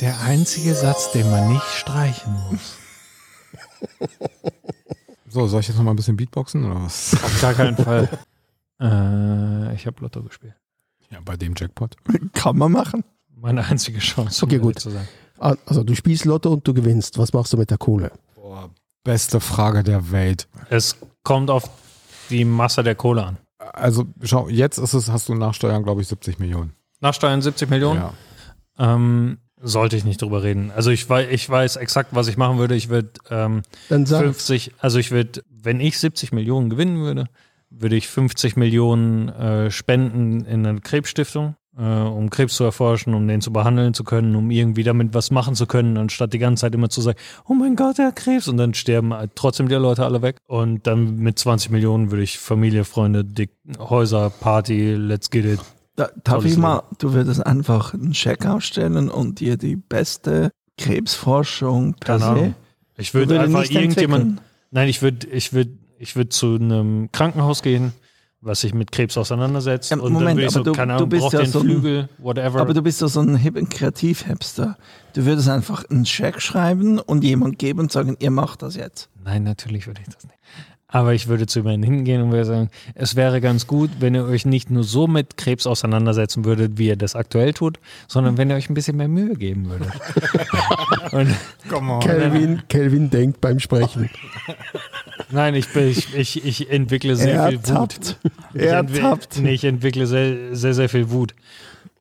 Der 0.00 0.20
einzige 0.22 0.74
Satz, 0.74 1.12
den 1.12 1.30
man 1.30 1.52
nicht 1.52 1.62
streichen 1.64 2.34
muss. 2.50 2.76
So, 5.36 5.46
soll 5.46 5.60
ich 5.60 5.68
jetzt 5.68 5.76
noch 5.76 5.84
mal 5.84 5.90
ein 5.90 5.96
bisschen 5.96 6.16
Beatboxen 6.16 6.64
oder 6.64 6.80
was? 6.82 7.12
Auf 7.22 7.40
gar 7.42 7.52
keinen 7.52 7.76
Fall. 7.76 8.08
äh, 8.80 9.74
ich 9.74 9.86
habe 9.86 10.00
Lotto 10.00 10.22
gespielt. 10.22 10.54
Ja, 11.10 11.18
bei 11.22 11.36
dem 11.36 11.52
Jackpot. 11.54 11.94
Kann 12.32 12.56
man 12.56 12.72
machen. 12.72 13.04
Meine 13.34 13.62
einzige 13.62 13.98
Chance, 13.98 14.46
um 14.46 14.48
Okay, 14.48 14.54
ehrlich 14.56 14.66
gut. 14.76 14.78
zu 14.80 14.88
sein. 14.88 15.06
Ah, 15.38 15.54
Also 15.66 15.84
du 15.84 15.94
spielst 15.94 16.24
Lotto 16.24 16.50
und 16.54 16.66
du 16.66 16.72
gewinnst. 16.72 17.18
Was 17.18 17.34
machst 17.34 17.52
du 17.52 17.58
mit 17.58 17.68
der 17.70 17.76
Kohle? 17.76 18.12
Boah, 18.34 18.70
beste 19.04 19.40
Frage 19.40 19.82
der 19.84 20.10
Welt. 20.10 20.48
Es 20.70 20.96
kommt 21.22 21.50
auf 21.50 21.68
die 22.30 22.46
Masse 22.46 22.82
der 22.82 22.94
Kohle 22.94 23.26
an. 23.26 23.36
Also, 23.58 24.06
schau, 24.22 24.48
jetzt 24.48 24.78
ist 24.78 24.94
es, 24.94 25.10
hast 25.10 25.28
du 25.28 25.34
nach 25.34 25.52
Steuern, 25.52 25.82
glaube 25.82 26.00
ich, 26.00 26.08
70 26.08 26.38
Millionen. 26.38 26.72
Nachsteuern 27.00 27.42
70 27.42 27.68
Millionen? 27.68 28.00
Ja. 28.00 28.14
Ähm, 28.78 29.36
sollte 29.66 29.96
ich 29.96 30.04
nicht 30.04 30.22
drüber 30.22 30.42
reden. 30.42 30.70
Also 30.74 30.90
ich 30.90 31.08
weiß, 31.08 31.28
ich 31.30 31.48
weiß 31.48 31.76
exakt, 31.76 32.10
was 32.12 32.28
ich 32.28 32.36
machen 32.36 32.58
würde. 32.58 32.74
Ich 32.76 32.88
würde 32.88 33.10
ähm, 33.30 33.62
Dann 33.88 34.06
sag, 34.06 34.22
50, 34.22 34.72
also 34.78 34.98
ich 34.98 35.10
würde, 35.10 35.42
wenn 35.50 35.80
ich 35.80 35.98
70 35.98 36.32
Millionen 36.32 36.70
gewinnen 36.70 36.98
würde, 36.98 37.28
würde 37.70 37.96
ich 37.96 38.08
50 38.08 38.56
Millionen 38.56 39.28
äh, 39.28 39.70
spenden 39.70 40.44
in 40.44 40.64
eine 40.64 40.80
Krebsstiftung, 40.80 41.56
äh, 41.76 41.82
um 41.82 42.30
Krebs 42.30 42.54
zu 42.54 42.64
erforschen, 42.64 43.12
um 43.12 43.26
den 43.26 43.40
zu 43.40 43.52
behandeln 43.52 43.92
zu 43.92 44.04
können, 44.04 44.36
um 44.36 44.50
irgendwie 44.50 44.84
damit 44.84 45.14
was 45.14 45.30
machen 45.30 45.56
zu 45.56 45.66
können, 45.66 45.96
anstatt 45.96 46.32
die 46.32 46.38
ganze 46.38 46.62
Zeit 46.62 46.74
immer 46.74 46.88
zu 46.88 47.00
sagen, 47.00 47.18
oh 47.48 47.54
mein 47.54 47.74
Gott, 47.74 47.98
der 47.98 48.06
hat 48.06 48.16
Krebs 48.16 48.46
und 48.46 48.56
dann 48.56 48.72
sterben 48.72 49.12
trotzdem 49.34 49.68
die 49.68 49.74
Leute 49.74 50.04
alle 50.04 50.22
weg. 50.22 50.36
Und 50.46 50.86
dann 50.86 51.16
mit 51.16 51.38
20 51.38 51.70
Millionen 51.70 52.10
würde 52.12 52.22
ich 52.22 52.38
Familie, 52.38 52.84
Freunde, 52.84 53.24
Dick, 53.24 53.50
Häuser, 53.78 54.30
Party, 54.30 54.94
let's 54.94 55.28
get 55.28 55.44
it. 55.44 55.60
Da, 55.96 56.08
darf 56.24 56.38
Tolles 56.40 56.52
ich 56.52 56.58
mal, 56.58 56.82
du 56.98 57.12
würdest 57.14 57.44
einfach 57.44 57.94
einen 57.94 58.12
Scheck 58.14 58.44
ausstellen 58.46 59.08
und 59.08 59.40
dir 59.40 59.56
die 59.56 59.76
beste 59.76 60.50
Krebsforschung 61.00 61.94
per 61.94 62.18
Keine 62.18 62.40
se. 62.40 62.54
Ich 62.98 63.12
würde 63.14 63.30
würde 63.30 63.42
einfach 63.44 63.60
nicht 63.60 63.72
irgendjemand, 63.72 64.22
entwickeln. 64.22 64.46
Nein, 64.70 64.88
ich 64.88 65.02
würde 65.02 65.26
ich 65.28 65.52
würd, 65.52 65.68
ich 65.98 66.16
würd 66.16 66.32
zu 66.32 66.54
einem 66.56 67.10
Krankenhaus 67.12 67.62
gehen, 67.62 67.92
was 68.40 68.60
sich 68.60 68.74
mit 68.74 68.92
Krebs 68.92 69.16
auseinandersetzt. 69.18 69.90
Ja, 69.90 69.96
und 69.98 70.04
dann 70.04 70.12
Moment, 70.14 70.36
würde 70.38 70.46
ich 70.46 70.52
so, 70.52 70.60
aber 70.60 70.64
du- 70.70 70.72
keine 70.72 70.92
du 70.92 70.96
Ahnung, 70.98 71.08
bist 71.08 71.32
ja 71.32 71.38
den 71.42 71.50
so 71.50 71.58
ein- 71.60 71.64
Flügel, 71.66 72.08
whatever. 72.18 72.60
Aber 72.60 72.74
du 72.74 72.82
bist 72.82 73.02
doch 73.02 73.08
so 73.08 73.20
ein 73.20 73.36
hippen 73.36 73.68
Kreativ-Hipster. 73.68 74.76
Du 75.14 75.24
würdest 75.26 75.48
einfach 75.48 75.84
einen 75.90 76.06
Scheck 76.06 76.40
schreiben 76.40 76.98
und 76.98 77.24
jemand 77.24 77.58
geben 77.58 77.80
und 77.80 77.92
sagen, 77.92 78.16
ihr 78.20 78.30
macht 78.30 78.62
das 78.62 78.76
jetzt. 78.76 79.08
Nein, 79.24 79.42
natürlich 79.44 79.86
würde 79.86 80.00
ich 80.06 80.14
das 80.14 80.24
nicht. 80.24 80.36
Aber 80.96 81.12
ich 81.12 81.26
würde 81.28 81.46
zu 81.46 81.58
jemandem 81.58 81.82
hingehen 81.92 82.22
und 82.22 82.30
würde 82.32 82.46
sagen, 82.46 82.70
es 82.94 83.16
wäre 83.16 83.42
ganz 83.42 83.66
gut, 83.66 83.90
wenn 84.00 84.14
ihr 84.14 84.24
euch 84.24 84.46
nicht 84.46 84.70
nur 84.70 84.82
so 84.82 85.06
mit 85.06 85.36
Krebs 85.36 85.66
auseinandersetzen 85.66 86.46
würdet, 86.46 86.78
wie 86.78 86.86
ihr 86.86 86.96
das 86.96 87.14
aktuell 87.14 87.52
tut, 87.52 87.78
sondern 88.08 88.38
wenn 88.38 88.48
ihr 88.48 88.56
euch 88.56 88.70
ein 88.70 88.74
bisschen 88.74 88.96
mehr 88.96 89.08
Mühe 89.08 89.34
geben 89.34 89.68
würdet. 89.68 89.90
und, 91.12 91.34
Come 91.68 91.92
on. 91.92 92.00
Kelvin, 92.00 92.62
Kelvin 92.68 93.10
denkt 93.10 93.42
beim 93.42 93.58
Sprechen. 93.60 94.08
nein, 95.30 95.54
ich, 95.54 95.68
bin- 95.70 95.88
ich, 95.90 96.14
ich, 96.14 96.44
ich 96.46 96.70
entwickle 96.70 97.14
sehr 97.14 97.34
Er 97.34 97.48
viel 97.48 97.58
Wut. 97.58 97.66
tappt. 97.66 98.16
Ich, 98.54 98.62
Er 98.62 98.82
entwi- 98.82 99.00
tappt. 99.00 99.38
nee, 99.38 99.52
ich 99.52 99.64
entwickle 99.64 100.06
sehr, 100.06 100.54
sehr, 100.56 100.72
sehr 100.72 100.88
viel 100.88 101.10
Wut. 101.10 101.34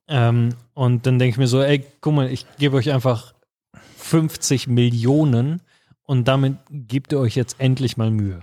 Ähm, 0.08 0.49
und 0.73 1.05
dann 1.05 1.19
denke 1.19 1.31
ich 1.34 1.38
mir 1.38 1.47
so, 1.47 1.62
ey, 1.62 1.84
guck 1.99 2.13
mal, 2.13 2.31
ich 2.31 2.45
gebe 2.60 2.77
euch 2.77 2.93
einfach 2.93 3.34
50 3.97 4.67
Millionen 4.67 5.62
und 6.03 6.27
damit 6.27 6.55
gebt 6.69 7.12
ihr 7.12 7.19
euch 7.19 7.36
jetzt 7.36 7.55
endlich 7.60 7.97
mal 7.97 8.10
Mühe. 8.12 8.41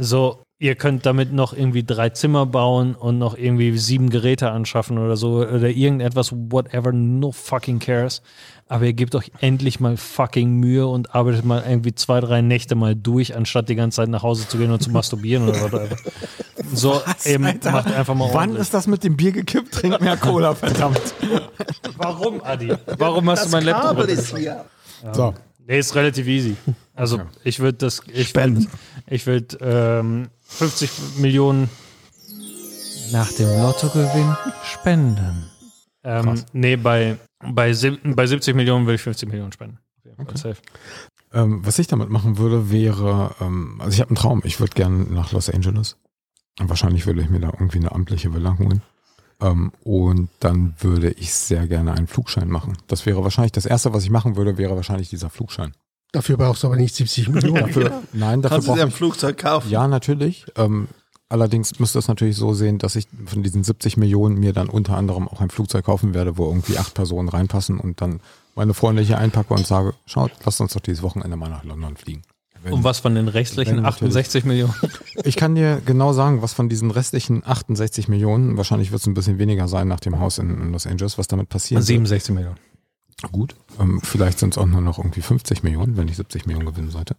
So, 0.00 0.42
ihr 0.58 0.74
könnt 0.74 1.06
damit 1.06 1.32
noch 1.32 1.52
irgendwie 1.52 1.84
drei 1.84 2.10
Zimmer 2.10 2.46
bauen 2.46 2.94
und 2.94 3.18
noch 3.18 3.36
irgendwie 3.36 3.76
sieben 3.78 4.10
Geräte 4.10 4.50
anschaffen 4.50 4.98
oder 4.98 5.16
so 5.16 5.38
oder 5.38 5.68
irgendetwas, 5.68 6.32
whatever, 6.32 6.92
no 6.92 7.32
fucking 7.32 7.78
cares. 7.78 8.22
Aber 8.68 8.84
ihr 8.84 8.92
gebt 8.92 9.14
euch 9.16 9.32
endlich 9.40 9.80
mal 9.80 9.96
fucking 9.96 10.52
Mühe 10.52 10.86
und 10.86 11.14
arbeitet 11.14 11.44
mal 11.44 11.64
irgendwie 11.66 11.94
zwei, 11.94 12.20
drei 12.20 12.40
Nächte 12.40 12.76
mal 12.76 12.94
durch, 12.94 13.34
anstatt 13.34 13.68
die 13.68 13.74
ganze 13.74 13.96
Zeit 13.96 14.08
nach 14.08 14.22
Hause 14.22 14.46
zu 14.46 14.58
gehen 14.58 14.70
und 14.70 14.80
zu 14.80 14.90
masturbieren 14.92 15.48
oder 15.48 15.60
whatever. 15.62 15.96
So, 16.72 17.02
eben, 17.24 17.46
Alter? 17.46 17.72
macht 17.72 17.92
einfach 17.92 18.14
mal 18.14 18.28
Wann 18.28 18.36
ordentlich. 18.36 18.60
ist 18.60 18.74
das 18.74 18.86
mit 18.86 19.02
dem 19.02 19.16
Bier 19.16 19.32
gekippt? 19.32 19.72
Trink 19.72 20.00
mehr 20.00 20.16
Cola, 20.16 20.54
verdammt. 20.54 21.00
Warum, 21.96 22.42
Adi? 22.44 22.72
Warum 22.96 23.28
hast 23.30 23.46
du 23.46 23.50
mein 23.50 23.64
Laptop? 23.64 23.98
runtergefallen? 23.98 24.42
hier. 24.42 24.64
So. 25.12 25.34
Nee, 25.66 25.78
ist 25.78 25.94
relativ 25.94 26.26
easy. 26.26 26.56
Also 27.00 27.16
Okay. 27.16 27.26
ich 27.44 27.60
würde 27.60 27.78
das, 27.78 28.02
ich 28.12 28.28
Spenden. 28.28 28.68
ich 29.06 29.26
würd, 29.26 29.56
ähm, 29.62 30.28
50 30.42 30.90
Millionen 31.18 31.70
nach 33.12 33.32
dem 33.32 33.48
Lottogewinn 33.48 34.36
spenden. 34.64 35.46
Ähm, 36.04 36.24
Krass. 36.24 36.46
nee, 36.52 36.76
bei, 36.76 37.16
bei, 37.40 37.72
bei 37.72 38.26
70 38.26 38.54
Millionen 38.54 38.84
würde 38.86 38.96
ich 38.96 39.02
50 39.02 39.28
Millionen 39.30 39.52
spenden. 39.52 39.78
Safe. 40.34 40.56
Ähm, 41.32 41.64
was 41.64 41.78
ich 41.78 41.86
damit 41.86 42.10
machen 42.10 42.36
würde, 42.36 42.70
wäre, 42.70 43.34
ähm, 43.40 43.80
also 43.80 43.94
ich 43.94 44.00
habe 44.00 44.10
einen 44.10 44.16
Traum. 44.16 44.42
Ich 44.44 44.60
würde 44.60 44.74
gerne 44.74 45.04
nach 45.04 45.32
Los 45.32 45.48
Angeles. 45.48 45.96
Und 46.58 46.68
wahrscheinlich 46.68 47.06
würde 47.06 47.22
ich 47.22 47.30
mir 47.30 47.40
da 47.40 47.48
irgendwie 47.48 47.78
eine 47.78 47.92
amtliche 47.92 48.34
Villa 48.34 48.58
holen. 48.58 48.82
Ähm, 49.40 49.72
und 49.84 50.28
dann 50.40 50.74
würde 50.80 51.10
ich 51.12 51.32
sehr 51.32 51.66
gerne 51.66 51.94
einen 51.94 52.06
Flugschein 52.08 52.50
machen. 52.50 52.76
Das 52.88 53.06
wäre 53.06 53.24
wahrscheinlich, 53.24 53.52
das 53.52 53.64
erste, 53.64 53.94
was 53.94 54.04
ich 54.04 54.10
machen 54.10 54.36
würde, 54.36 54.58
wäre 54.58 54.76
wahrscheinlich 54.76 55.08
dieser 55.08 55.30
Flugschein. 55.30 55.72
Dafür 56.12 56.36
brauchst 56.36 56.62
du 56.62 56.66
aber 56.66 56.76
nicht 56.76 56.94
70 56.94 57.28
Millionen. 57.30 57.60
Dafür, 57.66 58.02
nein, 58.12 58.42
dafür 58.42 58.56
Kannst 58.56 58.68
du 58.68 58.74
dir 58.74 58.82
ein 58.82 58.90
Flugzeug 58.90 59.38
kaufen? 59.38 59.70
Ja, 59.70 59.86
natürlich. 59.88 60.44
Ähm, 60.56 60.88
allerdings 61.28 61.78
müsste 61.78 61.98
es 62.00 62.08
natürlich 62.08 62.36
so 62.36 62.52
sehen, 62.54 62.78
dass 62.78 62.96
ich 62.96 63.06
von 63.26 63.42
diesen 63.42 63.62
70 63.62 63.96
Millionen 63.96 64.38
mir 64.38 64.52
dann 64.52 64.68
unter 64.68 64.96
anderem 64.96 65.28
auch 65.28 65.40
ein 65.40 65.50
Flugzeug 65.50 65.84
kaufen 65.84 66.14
werde, 66.14 66.36
wo 66.38 66.46
irgendwie 66.46 66.78
acht 66.78 66.94
Personen 66.94 67.28
reinpassen 67.28 67.78
und 67.78 68.00
dann 68.00 68.20
meine 68.56 68.74
Freunde 68.74 69.02
hier 69.02 69.18
einpacke 69.18 69.54
und 69.54 69.66
sage, 69.66 69.94
schaut, 70.06 70.32
lasst 70.44 70.60
uns 70.60 70.72
doch 70.72 70.80
dieses 70.80 71.02
Wochenende 71.02 71.36
mal 71.36 71.48
nach 71.48 71.62
London 71.64 71.96
fliegen. 71.96 72.22
Wenn- 72.62 72.74
Und 72.74 72.84
was 72.84 72.98
von 72.98 73.14
den 73.14 73.28
restlichen 73.28 73.76
Wenn 73.76 73.82
natürlich. 73.84 74.16
68 74.16 74.44
Millionen? 74.44 74.74
Ich 75.24 75.36
kann 75.36 75.54
dir 75.54 75.80
genau 75.86 76.12
sagen, 76.12 76.42
was 76.42 76.52
von 76.52 76.68
diesen 76.68 76.90
restlichen 76.90 77.42
68 77.46 78.08
Millionen, 78.08 78.56
wahrscheinlich 78.56 78.90
wird 78.90 79.00
es 79.00 79.06
ein 79.06 79.14
bisschen 79.14 79.38
weniger 79.38 79.66
sein 79.68 79.86
nach 79.88 80.00
dem 80.00 80.18
Haus 80.18 80.38
in, 80.38 80.50
in 80.60 80.72
Los 80.72 80.86
Angeles, 80.86 81.16
was 81.18 81.26
damit 81.28 81.48
passieren 81.48 81.80
wird. 81.80 81.86
67 81.86 82.34
Millionen. 82.34 82.56
Gut. 83.32 83.54
Ähm, 83.78 84.00
vielleicht 84.02 84.38
sind 84.38 84.54
es 84.54 84.58
auch 84.58 84.66
nur 84.66 84.80
noch 84.80 84.98
irgendwie 84.98 85.22
50 85.22 85.62
Millionen, 85.62 85.96
wenn 85.96 86.08
ich 86.08 86.16
70 86.16 86.46
Millionen 86.46 86.66
gewinnen 86.66 86.90
sollte. 86.90 87.16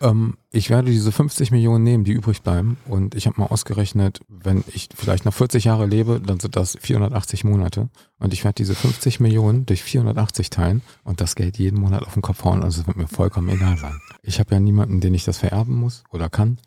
Ähm, 0.00 0.36
ich 0.50 0.68
werde 0.70 0.90
diese 0.90 1.12
50 1.12 1.50
Millionen 1.50 1.84
nehmen, 1.84 2.04
die 2.04 2.12
übrig 2.12 2.42
bleiben. 2.42 2.76
Und 2.86 3.14
ich 3.14 3.26
habe 3.26 3.40
mal 3.40 3.46
ausgerechnet, 3.46 4.20
wenn 4.28 4.64
ich 4.72 4.88
vielleicht 4.94 5.24
noch 5.24 5.34
40 5.34 5.64
Jahre 5.64 5.86
lebe, 5.86 6.20
dann 6.20 6.40
sind 6.40 6.56
das 6.56 6.76
480 6.80 7.44
Monate. 7.44 7.88
Und 8.18 8.32
ich 8.32 8.44
werde 8.44 8.56
diese 8.56 8.74
50 8.74 9.20
Millionen 9.20 9.66
durch 9.66 9.82
480 9.82 10.50
teilen 10.50 10.82
und 11.04 11.20
das 11.20 11.34
Geld 11.34 11.58
jeden 11.58 11.80
Monat 11.80 12.02
auf 12.04 12.14
den 12.14 12.22
Kopf 12.22 12.44
hauen. 12.44 12.62
Also 12.62 12.80
es 12.80 12.86
wird 12.86 12.96
mir 12.96 13.08
vollkommen 13.08 13.48
egal 13.48 13.76
sein. 13.78 14.00
Ich 14.22 14.38
habe 14.38 14.54
ja 14.54 14.60
niemanden, 14.60 15.00
den 15.00 15.14
ich 15.14 15.24
das 15.24 15.38
vererben 15.38 15.74
muss 15.74 16.04
oder 16.10 16.28
kann. 16.28 16.58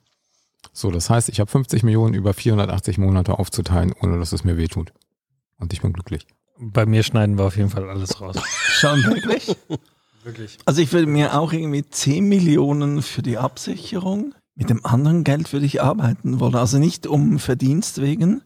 So, 0.74 0.92
das 0.92 1.10
heißt, 1.10 1.30
ich 1.30 1.40
habe 1.40 1.50
50 1.50 1.84
Millionen 1.84 2.14
über 2.14 2.34
480 2.34 2.98
Monate 2.98 3.38
aufzuteilen, 3.38 3.94
ohne 4.02 4.20
dass 4.20 4.32
es 4.32 4.44
mir 4.44 4.58
wehtut. 4.58 4.94
Und 5.58 5.74
ich 5.74 5.82
bin 5.82 5.94
glücklich. 5.94 6.26
Bei 6.60 6.86
mir 6.86 7.04
schneiden 7.04 7.38
wir 7.38 7.46
auf 7.46 7.56
jeden 7.56 7.70
Fall 7.70 7.90
alles 7.90 8.20
raus. 8.20 8.36
Schon 8.46 9.04
wirklich? 9.04 9.56
Wirklich. 10.24 10.58
Also 10.66 10.82
ich 10.82 10.92
würde 10.92 11.08
mir 11.08 11.40
auch 11.40 11.54
irgendwie 11.54 11.84
10 11.84 12.28
Millionen 12.28 13.02
für 13.02 13.22
die 13.22 13.38
Absicherung. 13.38 14.36
Mit 14.54 14.70
dem 14.70 14.86
anderen 14.86 15.24
Geld 15.24 15.54
würde 15.54 15.66
ich 15.66 15.82
arbeiten 15.82 16.42
wollen. 16.42 16.56
Also 16.56 16.78
nicht 16.78 17.08
um 17.08 17.40
Verdienst 17.40 18.02
wegen, 18.02 18.42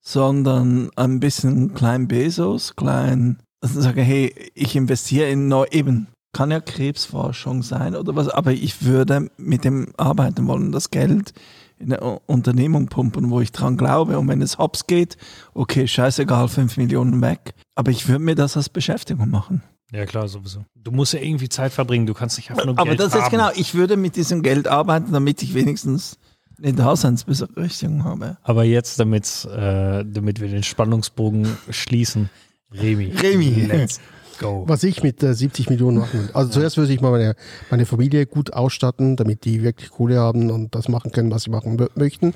sondern 0.00 0.88
ein 0.96 1.20
bisschen 1.20 1.74
klein 1.74 2.08
Bezos, 2.08 2.74
klein, 2.74 3.38
also 3.60 3.82
sage, 3.82 4.00
hey, 4.00 4.34
ich 4.54 4.74
investiere 4.74 5.28
in 5.28 5.48
neu, 5.48 5.66
eben, 5.70 6.08
kann 6.32 6.50
ja 6.50 6.60
Krebsforschung 6.60 7.62
sein 7.62 7.94
oder 7.94 8.16
was, 8.16 8.28
aber 8.28 8.52
ich 8.52 8.84
würde 8.84 9.30
mit 9.36 9.64
dem 9.64 9.92
arbeiten 9.98 10.46
wollen, 10.46 10.72
das 10.72 10.90
Geld 10.90 11.34
in 11.80 11.92
eine 11.92 12.20
Unternehmung 12.26 12.86
pumpen, 12.86 13.30
wo 13.30 13.40
ich 13.40 13.52
dran 13.52 13.76
glaube. 13.76 14.18
Und 14.18 14.28
wenn 14.28 14.42
es 14.42 14.58
hops 14.58 14.86
geht, 14.86 15.16
okay, 15.54 15.88
scheißegal, 15.88 16.48
5 16.48 16.76
Millionen 16.76 17.20
weg. 17.22 17.54
Aber 17.74 17.90
ich 17.90 18.06
würde 18.06 18.22
mir 18.22 18.34
das 18.34 18.56
als 18.56 18.68
Beschäftigung 18.68 19.30
machen. 19.30 19.62
Ja, 19.92 20.06
klar, 20.06 20.28
sowieso. 20.28 20.64
Du 20.74 20.92
musst 20.92 21.14
ja 21.14 21.20
irgendwie 21.20 21.48
Zeit 21.48 21.72
verbringen. 21.72 22.06
Du 22.06 22.14
kannst 22.14 22.36
nicht 22.36 22.50
einfach 22.50 22.64
nur 22.64 22.78
Aber 22.78 22.90
Geld 22.90 23.00
das 23.00 23.14
haben. 23.14 23.22
ist 23.22 23.30
genau, 23.30 23.50
ich 23.54 23.74
würde 23.74 23.96
mit 23.96 24.14
diesem 24.16 24.42
Geld 24.42 24.68
arbeiten, 24.68 25.12
damit 25.12 25.42
ich 25.42 25.54
wenigstens 25.54 26.18
eine 26.62 26.74
Daseinsberechtigung 26.74 28.04
habe. 28.04 28.36
Aber 28.42 28.64
jetzt, 28.64 29.00
damit's, 29.00 29.46
äh, 29.46 30.04
damit 30.06 30.40
wir 30.40 30.48
den 30.48 30.62
Spannungsbogen 30.62 31.56
schließen, 31.70 32.30
Remi. 32.72 33.06
Remi. 33.06 33.66
Let's 33.66 34.00
go. 34.40 34.64
Was 34.66 34.82
ich 34.82 35.04
mit 35.04 35.22
äh, 35.22 35.32
70 35.34 35.70
Millionen 35.70 35.98
machen 35.98 36.20
will. 36.20 36.30
Also 36.34 36.50
zuerst 36.50 36.76
würde 36.76 36.92
ich 36.92 37.00
mal 37.00 37.12
meine, 37.12 37.36
meine 37.70 37.86
Familie 37.86 38.26
gut 38.26 38.52
ausstatten, 38.52 39.14
damit 39.14 39.44
die 39.44 39.62
wirklich 39.62 39.90
Kohle 39.90 40.18
haben 40.18 40.50
und 40.50 40.74
das 40.74 40.88
machen 40.88 41.12
können, 41.12 41.30
was 41.30 41.44
sie 41.44 41.50
machen 41.50 41.78
mö- 41.78 41.90
möchten. 41.94 42.34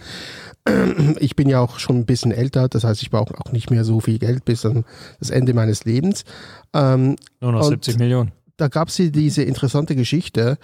Ich 1.20 1.36
bin 1.36 1.48
ja 1.48 1.60
auch 1.60 1.78
schon 1.78 1.96
ein 1.98 2.06
bisschen 2.06 2.30
älter, 2.32 2.68
das 2.68 2.84
heißt, 2.84 3.02
ich 3.02 3.10
brauche 3.10 3.34
auch 3.38 3.52
nicht 3.52 3.70
mehr 3.70 3.84
so 3.84 4.00
viel 4.00 4.18
Geld 4.18 4.44
bis 4.44 4.64
an 4.64 4.84
das 5.18 5.28
Ende 5.30 5.52
meines 5.52 5.84
Lebens. 5.84 6.24
Ähm, 6.72 7.16
Nur 7.40 7.52
noch 7.52 7.64
Und- 7.64 7.70
70 7.84 7.98
Millionen. 7.98 8.32
da 8.56 8.68
gab 8.68 8.88
es 8.88 8.96
diese 8.96 9.42
interessante 9.42 9.94
Geschichte, 9.96 10.56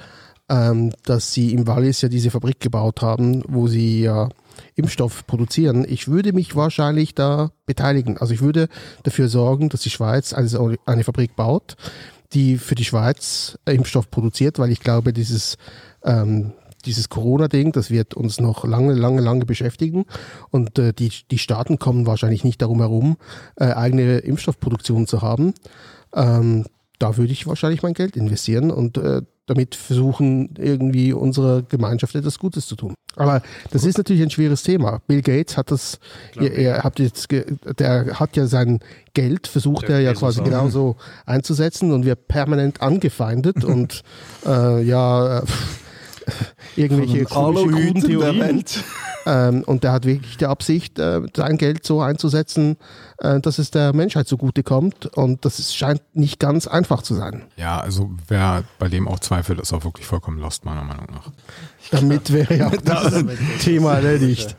ähm, 0.49 0.93
dass 1.05 1.33
sie 1.33 1.53
im 1.53 1.67
Wallis 1.67 2.01
ja 2.01 2.09
diese 2.09 2.31
Fabrik 2.31 2.61
gebaut 2.61 3.03
haben, 3.03 3.43
wo 3.47 3.67
sie 3.69 4.03
ja 4.03 4.29
Impfstoff 4.75 5.27
produzieren. 5.27 5.87
Ich 5.89 6.09
würde 6.09 6.33
mich 6.33 6.57
wahrscheinlich 6.57 7.15
da 7.15 7.53
beteiligen. 7.67 8.19
Also 8.19 8.35
ich 8.35 8.41
würde 8.41 8.69
dafür 9.03 9.29
sorgen, 9.29 9.69
dass 9.69 9.83
die 9.83 9.91
Schweiz 9.91 10.33
eine, 10.33 10.77
eine 10.87 11.05
Fabrik 11.05 11.37
baut, 11.37 11.77
die 12.33 12.59
für 12.59 12.75
die 12.75 12.85
Schweiz 12.85 13.59
Impfstoff 13.67 14.11
produziert, 14.11 14.59
weil 14.59 14.71
ich 14.71 14.81
glaube, 14.81 15.13
dieses 15.13 15.57
ähm, 16.05 16.53
dieses 16.87 17.09
Corona-Ding, 17.09 17.73
das 17.73 17.91
wird 17.91 18.15
uns 18.15 18.41
noch 18.41 18.65
lange, 18.65 18.95
lange, 18.95 19.21
lange 19.21 19.45
beschäftigen. 19.45 20.07
Und 20.51 20.79
äh, 20.79 20.93
die, 20.93 21.13
die 21.31 21.39
Staaten 21.39 21.79
kommen 21.79 22.07
wahrscheinlich 22.07 22.45
nicht 22.45 22.63
darum 22.63 22.79
herum, 22.79 23.17
äh, 23.57 23.67
eigene 23.67 24.19
Impfstoffproduktion 24.19 25.07
zu 25.07 25.23
haben. 25.23 25.55
Ähm, 26.15 26.65
da 26.99 27.17
würde 27.17 27.33
ich 27.33 27.47
wahrscheinlich 27.47 27.83
mein 27.83 27.95
Geld 27.95 28.17
investieren 28.17 28.71
und 28.71 28.99
äh, 28.99 29.23
damit 29.51 29.75
versuchen, 29.75 30.55
irgendwie 30.57 31.13
unserer 31.13 31.63
Gemeinschaft 31.63 32.15
etwas 32.15 32.39
Gutes 32.39 32.69
zu 32.69 32.77
tun. 32.77 32.95
Aber 33.17 33.43
das 33.73 33.85
ist 33.85 33.99
natürlich 33.99 34.23
ein 34.23 34.31
schweres 34.31 34.63
Thema. 34.63 35.03
Bill 35.09 35.23
Gates 35.23 35.57
hat 35.57 35.73
das, 35.73 35.99
ihr, 36.41 36.57
ihr 36.57 36.79
habt 36.85 37.01
jetzt, 37.01 37.27
der 37.79 38.21
hat 38.21 38.37
ja 38.37 38.47
sein 38.47 38.79
Geld, 39.13 39.49
versucht 39.49 39.89
Der 39.89 39.97
er 39.97 40.01
ja 40.03 40.15
quasi 40.15 40.41
auch. 40.41 40.45
genauso 40.45 40.97
einzusetzen 41.27 41.91
und 41.91 42.05
wird 42.05 42.29
permanent 42.29 42.81
angefeindet 42.81 43.65
und 43.65 44.03
äh, 44.47 44.83
ja, 44.85 45.41
äh, 45.41 45.43
irgendwelche 46.77 47.27
Von 47.27 47.55
den 47.55 47.55
komische 47.55 47.77
Aluhüten 47.77 48.01
der 48.01 48.09
Theorien. 48.09 48.65
Ähm, 49.27 49.63
und 49.65 49.85
der 49.85 49.93
hat 49.93 50.05
wirklich 50.07 50.37
die 50.39 50.47
Absicht, 50.47 50.99
äh, 50.99 51.21
sein 51.37 51.59
Geld 51.59 51.85
so 51.85 52.01
einzusetzen, 52.01 52.77
äh, 53.19 53.41
dass 53.41 53.59
es 53.59 53.71
der 53.71 53.93
Menschheit 53.93 54.27
zugute-kommt. 54.29 55.07
Und 55.07 55.45
das 55.45 55.59
ist, 55.59 55.77
scheint 55.77 56.03
nicht 56.15 56.39
ganz 56.39 56.67
einfach 56.67 57.03
zu 57.03 57.15
sein. 57.15 57.43
Ja, 57.57 57.81
also 57.81 58.11
wer 58.29 58.65
bei 58.79 58.89
dem 58.89 59.09
auch 59.09 59.21
zweifelt, 59.21 59.61
ist 59.61 59.73
auch 59.73 59.85
wirklich 59.85 60.07
vollkommen 60.07 60.39
lost, 60.39 60.65
meiner 60.65 60.85
Meinung 60.85 61.07
nach. 61.13 61.31
Damit 61.91 62.33
wäre 62.33 62.57
ja 62.57 62.67
auch 62.69 62.77
das 62.77 63.25
Thema 63.61 63.95
erledigt. 63.97 64.57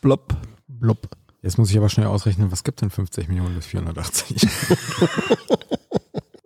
Blopp. 0.00 0.36
Blub. 0.68 1.08
Jetzt 1.42 1.58
muss 1.58 1.70
ich 1.70 1.78
aber 1.78 1.88
schnell 1.88 2.06
ausrechnen, 2.06 2.50
was 2.50 2.64
gibt 2.64 2.80
denn 2.82 2.90
50 2.90 3.28
Millionen 3.28 3.54
bis 3.54 3.66
480? 3.66 4.48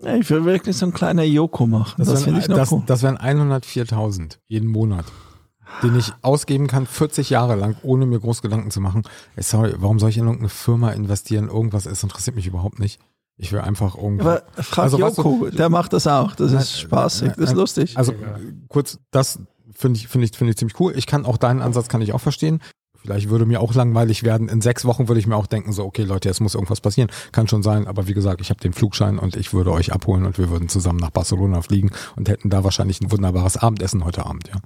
Ja, 0.03 0.17
ich 0.17 0.29
will 0.31 0.45
wirklich 0.45 0.77
so 0.77 0.87
ein 0.87 0.93
kleiner 0.93 1.23
Joko 1.23 1.67
machen. 1.67 1.95
Das, 1.99 2.09
wären- 2.09 2.19
finde 2.23 2.41
ich 2.41 2.47
das, 2.47 2.73
cool. 2.73 2.83
das 2.87 3.03
wären 3.03 3.19
104.000 3.19 4.39
jeden 4.49 4.69
Monat, 4.69 5.05
den 5.83 5.97
ich 5.97 6.13
ausgeben 6.23 6.67
kann, 6.67 6.87
40 6.87 7.31
Jahre 7.31 7.55
lang, 7.55 7.77
ohne 7.83 8.07
mir 8.07 8.19
groß 8.21 8.43
Gedanken 8.43 8.71
zu 8.71 8.81
machen. 8.81 9.03
Ey, 9.37 9.43
sorry, 9.43 9.75
warum 9.79 9.99
soll 9.99 10.11
ich 10.11 10.19
in 10.19 10.25
irgendeine 10.25 10.49
Firma 10.49 10.91
investieren? 10.91 11.49
Irgendwas, 11.49 11.87
es 11.87 12.03
interessiert 12.03 12.37
mich 12.37 12.47
überhaupt 12.47 12.79
nicht. 12.79 13.01
Ich 13.37 13.53
will 13.53 13.61
einfach 13.61 13.97
irgendwo. 13.97 14.25
Aber 14.29 14.43
frag 14.57 14.85
Also, 14.85 15.01
weißt 15.01 15.17
Joko, 15.19 15.51
der 15.51 15.69
macht 15.69 15.93
das 15.93 16.07
auch. 16.07 16.35
Das 16.37 16.53
ist 16.53 16.79
spaßig, 16.79 17.31
das 17.31 17.39
ist 17.39 17.47
nein, 17.51 17.57
lustig. 17.57 17.97
Also 17.97 18.15
kurz, 18.69 18.99
das 19.11 19.39
finde 19.73 19.99
ich, 19.99 20.09
finde 20.09 20.27
ich, 20.27 20.37
finde 20.37 20.51
ich 20.51 20.57
ziemlich 20.59 20.79
cool. 20.79 20.93
Ich 20.97 21.07
kann 21.07 21.25
auch 21.25 21.39
deinen 21.39 21.63
Ansatz 21.63 21.89
kann 21.89 22.03
ich 22.03 22.13
auch 22.13 22.21
verstehen. 22.21 22.61
Vielleicht 23.03 23.29
würde 23.29 23.47
mir 23.47 23.61
auch 23.61 23.75
langweilig 23.75 24.23
werden. 24.23 24.49
In 24.49 24.61
sechs 24.61 24.85
Wochen 24.85 25.09
würde 25.09 25.19
ich 25.19 25.27
mir 25.27 25.37
auch 25.37 25.47
denken, 25.47 25.73
so, 25.73 25.85
okay, 25.85 26.05
Leute, 26.05 26.29
jetzt 26.29 26.41
muss 26.41 26.55
irgendwas 26.55 26.81
passieren. 26.81 27.11
Kann 27.33 27.49
schon 27.49 27.63
sein, 27.63 27.87
aber 27.87 28.07
wie 28.07 28.15
gesagt, 28.15 28.41
ich 28.41 28.51
habe 28.51 28.61
den 28.61 28.73
Flugschein 28.73 29.19
und 29.19 29.37
ich 29.37 29.53
würde 29.53 29.73
euch 29.73 29.93
abholen 29.93 30.25
und 30.25 30.39
wir 30.39 30.51
würden 30.51 30.69
zusammen 30.69 31.01
nach 31.01 31.11
Barcelona 31.11 31.63
fliegen 31.63 31.91
und 32.17 32.29
hätten 32.29 32.49
da 32.49 32.63
wahrscheinlich 32.63 33.01
ein 33.01 33.11
wunderbares 33.11 33.57
Abendessen 33.57 34.05
heute 34.05 34.25
Abend, 34.25 34.49
ja. 34.49 34.61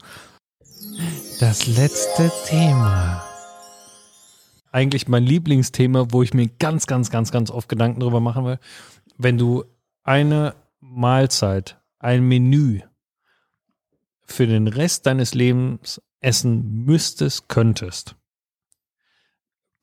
Das 1.41 1.67
letzte 1.67 2.31
Thema. 2.47 3.23
Eigentlich 4.71 5.09
mein 5.09 5.23
Lieblingsthema, 5.23 6.09
wo 6.11 6.23
ich 6.23 6.35
mir 6.35 6.49
ganz, 6.59 6.87
ganz, 6.87 7.11
ganz, 7.11 7.31
ganz 7.31 7.51
oft 7.51 7.69
Gedanken 7.69 8.01
drüber 8.01 8.21
machen 8.21 8.45
will. 8.45 8.59
Wenn 9.17 9.39
du 9.39 9.65
eine 10.03 10.55
Mahlzeit, 10.81 11.79
ein 11.99 12.23
Menü 12.29 12.81
für 14.25 14.47
den 14.47 14.69
Rest 14.69 15.07
deines 15.07 15.35
Lebens 15.35 16.03
essen 16.21 16.85
müsstest, 16.85 17.49
könntest, 17.49 18.17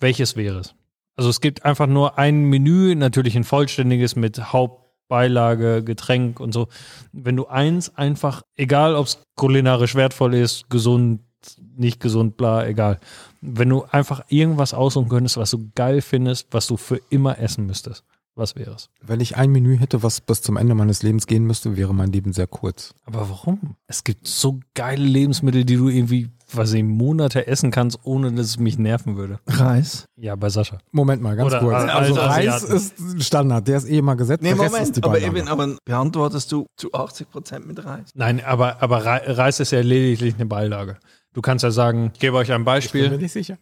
welches 0.03 0.35
wäre 0.35 0.59
es? 0.59 0.75
Also 1.15 1.31
es 1.31 1.41
gibt 1.41 1.65
einfach 1.65 1.87
nur 1.87 2.19
ein 2.19 2.43
Menü, 2.45 2.93
natürlich 2.93 3.35
ein 3.35 3.43
vollständiges 3.43 4.15
mit 4.15 4.53
Hauptbeilage, 4.53 5.83
Getränk 5.83 6.39
und 6.39 6.53
so. 6.53 6.67
Wenn 7.11 7.35
du 7.35 7.47
eins 7.47 7.95
einfach, 7.95 8.43
egal 8.55 8.95
ob 8.95 9.07
es 9.07 9.23
kulinarisch 9.35 9.95
wertvoll 9.95 10.35
ist, 10.35 10.69
gesund, 10.69 11.21
nicht 11.75 11.99
gesund, 11.99 12.37
bla, 12.37 12.65
egal. 12.65 12.99
Wenn 13.41 13.69
du 13.69 13.83
einfach 13.83 14.23
irgendwas 14.29 14.73
aussuchen 14.73 15.09
könntest, 15.09 15.37
was 15.37 15.51
du 15.51 15.71
geil 15.75 16.01
findest, 16.01 16.47
was 16.51 16.67
du 16.67 16.77
für 16.77 17.01
immer 17.09 17.39
essen 17.39 17.65
müsstest, 17.65 18.03
was 18.35 18.55
wäre 18.55 18.73
es? 18.73 18.89
Wenn 19.01 19.19
ich 19.19 19.35
ein 19.35 19.51
Menü 19.51 19.77
hätte, 19.77 20.01
was 20.01 20.21
bis 20.21 20.41
zum 20.41 20.57
Ende 20.57 20.73
meines 20.73 21.03
Lebens 21.03 21.27
gehen 21.27 21.45
müsste, 21.45 21.77
wäre 21.77 21.93
mein 21.93 22.11
Leben 22.11 22.33
sehr 22.33 22.47
kurz. 22.47 22.95
Aber 23.05 23.29
warum? 23.29 23.75
Es 23.85 24.03
gibt 24.03 24.27
so 24.27 24.59
geile 24.73 25.05
Lebensmittel, 25.05 25.65
die 25.65 25.75
du 25.75 25.89
irgendwie, 25.89 26.29
was 26.57 26.73
ich, 26.73 26.83
Monate 26.83 27.47
essen 27.47 27.71
kannst, 27.71 27.99
ohne 28.03 28.31
dass 28.31 28.45
es 28.47 28.59
mich 28.59 28.77
nerven 28.77 29.17
würde. 29.17 29.39
Reis. 29.47 30.05
Ja, 30.15 30.35
bei 30.35 30.49
Sascha. 30.49 30.77
Moment 30.91 31.21
mal, 31.21 31.35
ganz 31.35 31.47
Oder 31.51 31.59
kurz. 31.59 31.75
al- 31.75 31.89
Also 31.89 32.19
als 32.19 32.35
Reis 32.37 32.63
ist 32.63 32.99
ein 32.99 33.21
Standard, 33.21 33.67
der 33.67 33.77
ist 33.77 33.87
eh 33.89 33.97
immer 33.97 34.15
gesetzt. 34.15 34.43
Nee, 34.43 34.53
der 34.53 34.61
Rest 34.61 34.73
ist 34.97 35.03
Moment, 35.03 35.05
aber 35.05 35.19
eben, 35.21 35.47
aber 35.47 35.75
beantwortest 35.85 36.51
du 36.51 36.65
zu 36.77 36.91
80 36.93 37.29
Prozent 37.29 37.67
mit 37.67 37.83
Reis? 37.83 38.09
Nein, 38.15 38.43
aber, 38.45 38.81
aber 38.81 39.05
Rei- 39.05 39.23
Reis 39.31 39.59
ist 39.59 39.71
ja 39.71 39.81
lediglich 39.81 40.35
eine 40.35 40.45
Beilage. 40.45 40.97
Du 41.33 41.41
kannst 41.41 41.63
ja 41.63 41.71
sagen, 41.71 42.11
ich 42.13 42.19
gebe 42.19 42.37
euch 42.37 42.51
ein 42.51 42.53
Ich 42.53 42.57
bin 42.57 42.65
Beispiel. 42.65 43.09
mir 43.09 43.17
nicht 43.17 43.31
sicher. 43.33 43.57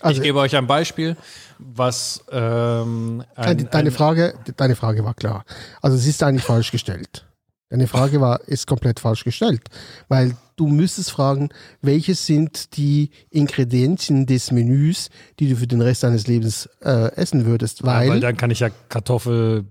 Also 0.00 0.20
ich 0.20 0.26
gebe 0.26 0.38
euch 0.38 0.56
ein 0.56 0.66
Beispiel, 0.66 1.16
was 1.58 2.24
ähm, 2.30 3.22
ein, 3.36 3.44
deine, 3.58 3.64
deine, 3.64 3.88
ein, 3.90 3.92
Frage, 3.94 4.34
deine 4.56 4.74
Frage 4.74 5.04
war 5.04 5.12
klar. 5.14 5.44
Also 5.82 5.96
es 5.98 6.06
ist 6.06 6.22
eigentlich 6.22 6.44
falsch 6.44 6.70
gestellt. 6.72 7.26
Deine 7.72 7.86
Frage 7.86 8.20
war, 8.20 8.42
ist 8.48 8.66
komplett 8.66 9.00
falsch 9.00 9.24
gestellt. 9.24 9.62
Weil 10.08 10.36
du 10.56 10.66
müsstest 10.68 11.10
fragen, 11.10 11.48
welches 11.80 12.26
sind 12.26 12.76
die 12.76 13.08
Ingredienzien 13.30 14.26
des 14.26 14.50
Menüs, 14.52 15.08
die 15.38 15.48
du 15.48 15.56
für 15.56 15.66
den 15.66 15.80
Rest 15.80 16.02
deines 16.02 16.26
Lebens 16.26 16.68
äh, 16.82 17.10
essen 17.16 17.46
würdest. 17.46 17.82
Weil, 17.82 18.10
weil 18.10 18.20
dann 18.20 18.36
kann 18.36 18.50
ich 18.50 18.60
ja 18.60 18.68
Kartoffel, 18.90 19.64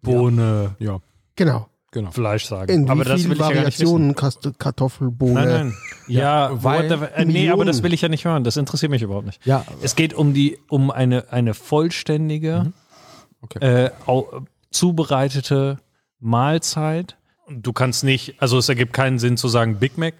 Bohne, 0.00 0.76
Ja, 0.78 1.00
genau. 1.34 1.68
genau. 1.92 2.10
Fleisch 2.10 2.46
sagen. 2.46 2.72
In 2.72 2.88
aber 2.88 3.04
wie 3.04 3.08
das 3.08 3.12
will 3.18 3.18
vielen 3.18 3.32
ich 3.32 3.38
ja 3.38 3.44
gar 3.52 3.64
nicht 3.66 3.66
wissen. 3.80 3.86
Variationen 3.86 4.14
Kast- 4.14 4.58
Kartoffel, 4.58 5.10
Bohne. 5.10 5.34
Nein, 5.34 5.48
nein. 5.48 5.74
Ja, 6.08 6.50
Ja, 6.50 6.64
weil- 6.64 6.90
äh, 6.90 7.24
nee, 7.26 7.50
aber 7.50 7.66
das 7.66 7.82
will 7.82 7.92
ich 7.92 8.00
ja 8.00 8.08
nicht 8.08 8.24
hören. 8.24 8.44
Das 8.44 8.56
interessiert 8.56 8.90
mich 8.90 9.02
überhaupt 9.02 9.26
nicht. 9.26 9.44
Ja, 9.44 9.66
Es 9.82 9.94
geht 9.94 10.14
um 10.14 10.32
die, 10.32 10.58
um 10.70 10.90
eine, 10.90 11.30
eine 11.32 11.52
vollständige, 11.52 12.72
Okay. 13.42 13.58
äh, 13.84 13.90
au, 14.06 14.24
zubereitete 14.70 15.78
Mahlzeit. 16.18 17.16
Du 17.48 17.72
kannst 17.72 18.02
nicht, 18.04 18.40
also 18.42 18.58
es 18.58 18.68
ergibt 18.68 18.92
keinen 18.92 19.18
Sinn 19.18 19.36
zu 19.36 19.48
sagen 19.48 19.78
Big 19.78 19.96
Mac, 19.98 20.14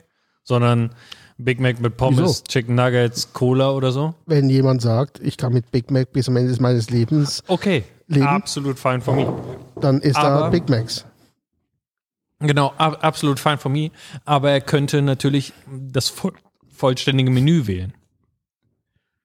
sondern 0.44 0.94
Big 1.38 1.60
Mac 1.60 1.80
mit 1.80 1.96
Pommes, 1.96 2.18
Wieso? 2.20 2.42
Chicken 2.44 2.74
Nuggets, 2.76 3.32
Cola 3.32 3.72
oder 3.72 3.92
so. 3.92 4.14
Wenn 4.26 4.48
jemand 4.48 4.80
sagt, 4.80 5.20
ich 5.20 5.36
kann 5.36 5.52
mit 5.52 5.70
Big 5.72 5.90
Mac 5.90 6.12
bis 6.12 6.28
am 6.28 6.36
Ende 6.36 6.56
meines 6.62 6.88
Lebens, 6.90 7.42
Okay, 7.48 7.84
Leben? 8.06 8.26
absolut 8.26 8.78
fine 8.78 9.00
for 9.00 9.14
me. 9.14 9.26
dann 9.80 10.00
ist 10.00 10.16
da 10.16 10.48
Big 10.50 10.68
Macs. 10.68 11.04
Genau, 12.38 12.72
ab, 12.76 12.98
absolut 13.02 13.40
fine 13.40 13.58
for 13.58 13.70
me. 13.70 13.90
Aber 14.24 14.50
er 14.50 14.60
könnte 14.60 15.02
natürlich 15.02 15.52
das 15.66 16.08
voll, 16.08 16.32
vollständige 16.68 17.30
Menü 17.30 17.66
wählen. 17.66 17.92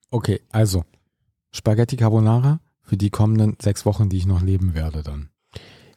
okay, 0.10 0.42
also 0.52 0.84
Spaghetti 1.52 1.98
Carbonara 1.98 2.62
für 2.82 2.98
die 2.98 3.10
kommenden 3.10 3.58
sechs 3.62 3.86
Wochen, 3.86 4.10
die 4.10 4.18
ich 4.18 4.26
noch 4.26 4.42
leben 4.42 4.74
werde 4.74 5.04
dann. 5.04 5.30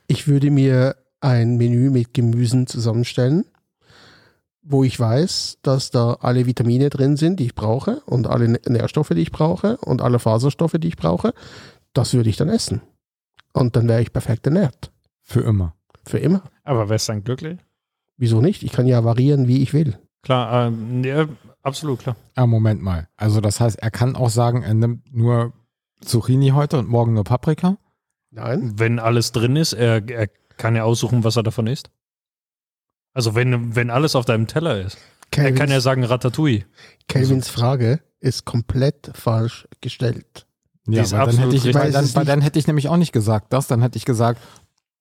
Ich 0.07 0.27
würde 0.29 0.51
mir 0.51 0.97
ein 1.25 1.57
Menü 1.57 1.91
mit 1.91 2.13
Gemüsen 2.15 2.67
zusammenstellen, 2.67 3.45
wo 4.63 4.85
ich 4.85 4.99
weiß, 4.99 5.59
dass 5.63 5.91
da 5.91 6.15
alle 6.21 6.47
Vitamine 6.47 6.91
drin 6.91 7.17
sind, 7.17 7.41
die 7.41 7.47
ich 7.47 7.55
brauche 7.55 8.01
und 8.07 8.27
alle 8.27 8.47
Nä- 8.47 8.71
Nährstoffe, 8.71 9.09
die 9.11 9.21
ich 9.23 9.33
brauche 9.33 9.77
und 9.79 10.03
alle 10.03 10.19
Faserstoffe, 10.19 10.77
die 10.79 10.89
ich 10.89 10.97
brauche. 10.97 11.33
Das 11.93 12.15
würde 12.15 12.31
ich 12.31 12.37
dann 12.37 12.49
essen. 12.49 12.83
Und 13.53 13.77
dann 13.77 13.89
wäre 13.89 14.03
ich 14.03 14.13
perfekt 14.13 14.47
ernährt. 14.47 14.91
Für 15.23 15.41
immer. 15.41 15.75
Für 16.07 16.19
immer. 16.19 16.43
Aber 16.65 16.89
wärst 16.89 17.09
dann 17.09 17.25
glücklich? 17.25 17.59
Wieso 18.17 18.41
nicht? 18.41 18.63
Ich 18.63 18.73
kann 18.73 18.87
ja 18.87 19.05
variieren, 19.05 19.49
wie 19.49 19.63
ich 19.63 19.73
will. 19.73 19.99
Klar, 20.23 20.67
ähm, 20.69 21.05
ja, 21.05 21.27
absolut 21.63 22.01
klar. 22.01 22.17
Ah, 22.35 22.47
Moment 22.47 22.83
mal. 22.83 23.09
Also 23.17 23.41
das 23.41 23.61
heißt, 23.61 23.79
er 23.79 23.91
kann 23.91 24.17
auch 24.17 24.31
sagen, 24.31 24.63
er 24.63 24.75
nimmt 24.75 25.15
nur 25.15 25.53
Zucchini 26.01 26.51
heute 26.51 26.79
und 26.79 26.89
morgen 26.89 27.15
nur 27.15 27.25
Paprika? 27.25 27.77
Nein. 28.31 28.73
Wenn 28.77 28.99
alles 28.99 29.33
drin 29.33 29.57
ist, 29.57 29.73
er, 29.75 30.09
er 30.09 30.29
kann 30.57 30.77
ja 30.77 30.85
aussuchen, 30.85 31.25
was 31.25 31.37
er 31.37 31.43
davon 31.43 31.67
isst. 31.67 31.91
Also 33.13 33.35
wenn, 33.35 33.77
wenn 33.77 33.91
alles 33.91 34.17
auf 34.17 34.25
deinem 34.25 34.47
Teller 34.47 34.81
ist. 34.81 34.99
Er 35.31 35.53
kann 35.53 35.53
ja 35.53 35.59
Calvins, 35.59 35.85
sagen 35.85 36.05
Ratatouille. 36.05 36.65
Calvins 37.09 37.49
Frage 37.49 38.01
ist 38.21 38.45
komplett 38.45 39.11
falsch 39.15 39.67
gestellt. 39.81 40.47
Ja, 40.87 41.11
weil 41.13 41.27
dann, 41.27 41.39
hätte 41.39 41.57
ich, 41.57 41.75
weil, 41.75 41.93
dann, 41.93 42.15
weil 42.15 42.25
dann 42.25 42.41
hätte 42.41 42.59
ich 42.59 42.67
nämlich 42.67 42.89
auch 42.89 42.97
nicht 42.97 43.13
gesagt 43.13 43.53
das, 43.53 43.67
dann 43.67 43.81
hätte 43.81 43.97
ich 43.97 44.05
gesagt 44.05 44.41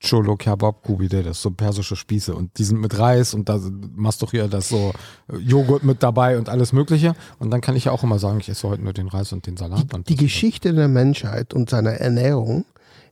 Cholo 0.02 0.36
Kebab 0.36 0.84
Kubide, 0.84 1.24
das 1.24 1.38
ist 1.38 1.44
so 1.44 1.52
persische 1.52 1.96
Spieße 1.96 2.36
und 2.36 2.58
die 2.58 2.64
sind 2.64 2.80
mit 2.80 2.98
Reis 2.98 3.34
und 3.34 3.48
da 3.48 3.60
machst 3.96 4.22
du 4.22 4.28
hier 4.28 4.48
das 4.48 4.70
so 4.70 4.94
äh, 5.32 5.38
Joghurt 5.38 5.84
mit 5.84 6.04
dabei 6.04 6.38
und 6.38 6.50
alles 6.50 6.74
mögliche 6.74 7.16
und 7.40 7.52
dann 7.52 7.62
kann 7.62 7.76
ich 7.76 7.86
ja 7.86 7.92
auch 7.92 8.04
immer 8.04 8.20
sagen, 8.20 8.40
ich 8.40 8.50
esse 8.50 8.68
heute 8.68 8.84
nur 8.84 8.94
den 8.94 9.08
Reis 9.08 9.32
und 9.32 9.48
den 9.48 9.56
Salat. 9.56 9.94
Und 9.94 10.10
Die 10.10 10.16
Geschichte 10.16 10.74
der 10.74 10.90
Menschheit 10.90 11.54
und 11.54 11.70
seiner 11.70 11.92
Ernährung 11.92 12.66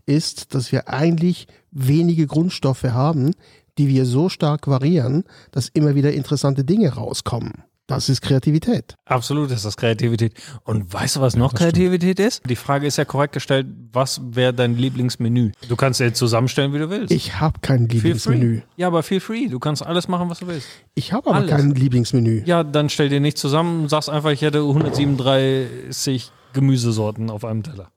ist, 0.06 0.54
dass 0.56 0.72
wir 0.72 0.90
eigentlich 0.90 1.48
wenige 1.72 2.28
Grundstoffe 2.28 2.84
haben, 2.84 3.32
die 3.78 3.88
wir 3.88 4.06
so 4.06 4.30
stark 4.30 4.68
variieren, 4.68 5.24
dass 5.52 5.70
immer 5.70 5.96
wieder 5.96 6.14
interessante 6.14 6.64
Dinge 6.64 6.94
rauskommen. 6.94 7.64
Das 7.92 8.08
ist 8.08 8.22
Kreativität. 8.22 8.96
Absolut 9.04 9.52
ist 9.52 9.66
das 9.66 9.76
Kreativität. 9.76 10.34
Und 10.64 10.94
weißt 10.94 11.18
du, 11.18 11.20
was 11.20 11.36
noch 11.36 11.54
Kreativität 11.54 12.22
ist? 12.22 12.42
Die 12.50 12.56
Frage 12.56 12.88
ist 12.88 12.98
ja 12.98 13.04
korrekt 13.04 13.34
gestellt, 13.34 13.68
was 13.92 14.22
wäre 14.24 14.54
dein 14.54 14.78
Lieblingsmenü? 14.78 15.52
Du 15.68 15.76
kannst 15.76 16.00
dir 16.00 16.14
zusammenstellen, 16.14 16.74
wie 16.74 16.78
du 16.80 16.90
willst. 16.90 17.12
Ich 17.12 17.42
habe 17.42 17.60
kein. 17.62 17.90
Lieblingsmenü. 17.90 18.62
Ja, 18.78 18.88
aber 18.88 19.04
feel 19.04 19.20
free. 19.20 19.50
Du 19.50 19.60
kannst 19.60 19.86
alles 19.86 20.08
machen, 20.08 20.30
was 20.30 20.40
du 20.40 20.48
willst. 20.48 20.68
Ich 20.96 21.12
habe 21.12 21.32
aber 21.32 21.40
Alles. 21.40 21.52
kein 21.52 21.72
Lieblingsmenü. 21.72 22.44
Ja, 22.46 22.64
dann 22.64 22.88
stell 22.88 23.10
dir 23.10 23.20
nicht 23.20 23.38
zusammen 23.38 23.82
und 23.82 23.90
sagst 23.90 24.10
einfach, 24.10 24.32
ich 24.32 24.42
hätte 24.42 24.60
137 24.60 26.32
Gemüsesorten 26.54 27.30
auf 27.30 27.44
einem 27.44 27.64
Teller. 27.64 27.92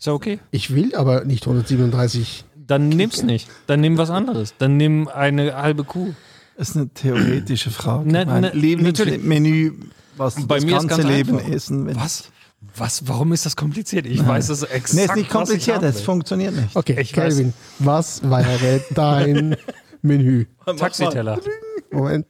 Ist 0.00 0.06
ja 0.06 0.12
okay. 0.14 0.40
Ich 0.50 0.74
will 0.74 0.94
aber 0.96 1.24
nicht 1.24 1.46
137. 1.46 2.44
Dann 2.66 2.88
nimm's 2.88 3.22
nicht. 3.22 3.48
Dann 3.66 3.80
nimm 3.82 3.98
was 3.98 4.08
anderes. 4.10 4.54
Dann 4.58 4.76
nimm 4.78 5.06
eine 5.08 5.54
halbe 5.54 5.84
Kuh. 5.84 6.14
Das 6.56 6.70
ist 6.70 6.76
eine 6.76 6.88
theoretische 6.88 7.70
Frage. 7.70 8.10
Mein 8.10 8.40
ne- 8.40 8.50
Lieblingsmenü, 8.54 9.72
was 10.16 10.46
Bei 10.46 10.56
das 10.56 10.64
mir 10.64 10.76
ist 10.78 10.88
ganze 10.88 11.02
ganz 11.02 11.14
Leben 11.16 11.38
einfach. 11.38 11.50
essen 11.52 11.86
will. 11.86 11.96
Was? 11.96 12.24
Was? 12.76 13.06
Warum 13.08 13.32
ist 13.32 13.44
das 13.46 13.56
kompliziert? 13.56 14.06
Ich 14.06 14.26
weiß 14.26 14.48
es 14.48 14.62
exakt. 14.62 14.94
Nee, 14.94 15.04
ist 15.04 15.16
nicht 15.16 15.30
kompliziert, 15.30 15.82
es 15.82 16.00
funktioniert 16.00 16.54
nicht. 16.54 16.74
Okay, 16.76 16.98
Ich 17.00 17.12
Kelvin, 17.12 17.52
was 17.78 18.22
wäre 18.22 18.82
dein 18.94 19.56
Menü? 20.02 20.46
Taxiteller. 20.78 21.40
Moment. 21.90 22.26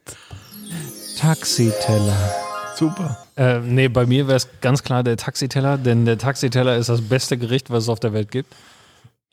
Taxiteller. 1.17 2.17
Super. 2.81 3.15
Äh, 3.35 3.59
nee, 3.59 3.89
bei 3.89 4.07
mir 4.07 4.27
wäre 4.27 4.37
es 4.37 4.47
ganz 4.59 4.81
klar 4.81 5.03
der 5.03 5.15
Taxiteller, 5.15 5.77
denn 5.77 6.05
der 6.05 6.17
Taxiteller 6.17 6.77
ist 6.77 6.89
das 6.89 7.01
beste 7.01 7.37
Gericht, 7.37 7.69
was 7.69 7.83
es 7.83 7.89
auf 7.89 7.99
der 7.99 8.11
Welt 8.11 8.31
gibt. 8.31 8.55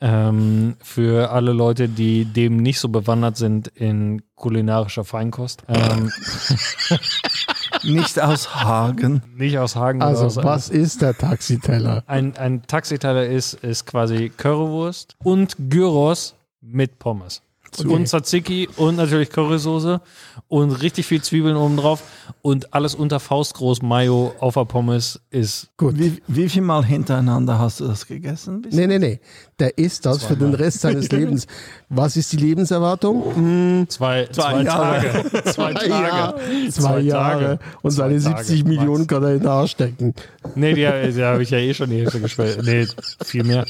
Ähm, 0.03 0.77
für 0.83 1.31
alle 1.31 1.55
Leute, 1.55 1.89
die 1.89 2.27
dem 2.27 2.59
nicht 2.59 2.79
so 2.79 2.91
bewandert 2.91 3.39
sind 3.39 3.69
in 3.69 4.21
kulinarischer 4.37 5.05
Feinkost. 5.05 5.63
Ähm, 5.67 6.13
Nicht 7.85 8.21
aus 8.21 8.55
Hagen. 8.55 9.23
nicht 9.35 9.59
aus 9.59 9.77
Hagen. 9.77 10.03
Also, 10.03 10.27
aus 10.27 10.37
was 10.37 10.69
ist 10.69 11.01
der 11.01 11.17
Taxiteller? 11.17 12.03
Ein, 12.07 12.37
ein 12.37 12.67
Taxiteller 12.67 13.25
ist, 13.25 13.55
ist 13.55 13.87
quasi 13.87 14.31
Currywurst 14.37 15.17
und 15.25 15.57
Gyros 15.71 16.35
mit 16.61 16.99
Pommes. 16.99 17.41
Und 17.87 18.07
Tzatziki 18.09 18.69
und 18.77 18.97
natürlich 18.97 19.31
Currysoße 19.31 20.01
und 20.49 20.71
richtig 20.83 21.07
viel 21.07 21.23
Zwiebeln 21.23 21.57
obendrauf 21.57 22.03
und 22.43 22.73
alles 22.75 22.95
unter 22.95 23.21
Faustgroß 23.21 23.83
Mayo 23.83 24.35
auf 24.41 24.55
der 24.55 24.65
Pommes 24.65 25.21
ist 25.31 25.69
Gut. 25.77 25.99
Wie, 25.99 26.21
wie 26.27 26.49
viel 26.49 26.63
Mal 26.63 26.85
hintereinander 26.85 27.59
hast 27.59 27.81
du 27.81 27.87
das 27.87 28.07
gegessen? 28.07 28.63
bisher? 28.63 28.87
Nee, 28.87 28.99
nee, 28.99 29.07
nee. 29.07 29.21
Der 29.59 29.77
isst 29.77 30.07
das 30.07 30.25
für 30.25 30.37
den 30.37 30.55
Rest 30.55 30.81
seines 30.81 31.09
Lebens. 31.13 31.47
Was 31.89 32.17
ist 32.17 32.33
die 32.33 32.37
Lebenserwartung? 32.37 33.35
Hm, 33.35 33.87
zwei, 33.89 34.27
zwei, 34.27 34.63
Jahre. 34.63 35.01
Tage. 35.23 35.45
Zwei 35.53 35.75
Tage. 35.75 35.89
Jahre. 35.89 36.35
Zwei, 36.39 36.71
Zwei 36.71 37.01
Jahre. 37.01 37.41
Tage. 37.45 37.59
Und 37.83 37.91
Zwei 37.91 37.97
seine 38.19 38.21
Tage, 38.23 38.45
70 38.45 38.65
Millionen 38.65 38.99
Max. 39.01 39.09
kann 39.09 39.23
er 39.23 39.33
in 39.35 39.39
den 39.41 39.49
Arsch 39.49 39.71
stecken. 39.73 40.15
Nee, 40.55 40.75
die, 40.75 41.13
die 41.13 41.23
habe 41.23 41.43
ich 41.43 41.51
ja 41.51 41.59
eh 41.59 41.75
schon 41.75 41.91
die 41.91 41.99
Hälfte 41.99 42.21
gespielt. 42.21 42.61
Nee, 42.65 42.87
viel 43.25 43.45
mehr. 43.45 43.67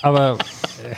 Aber, 0.00 0.32
äh, 0.34 0.94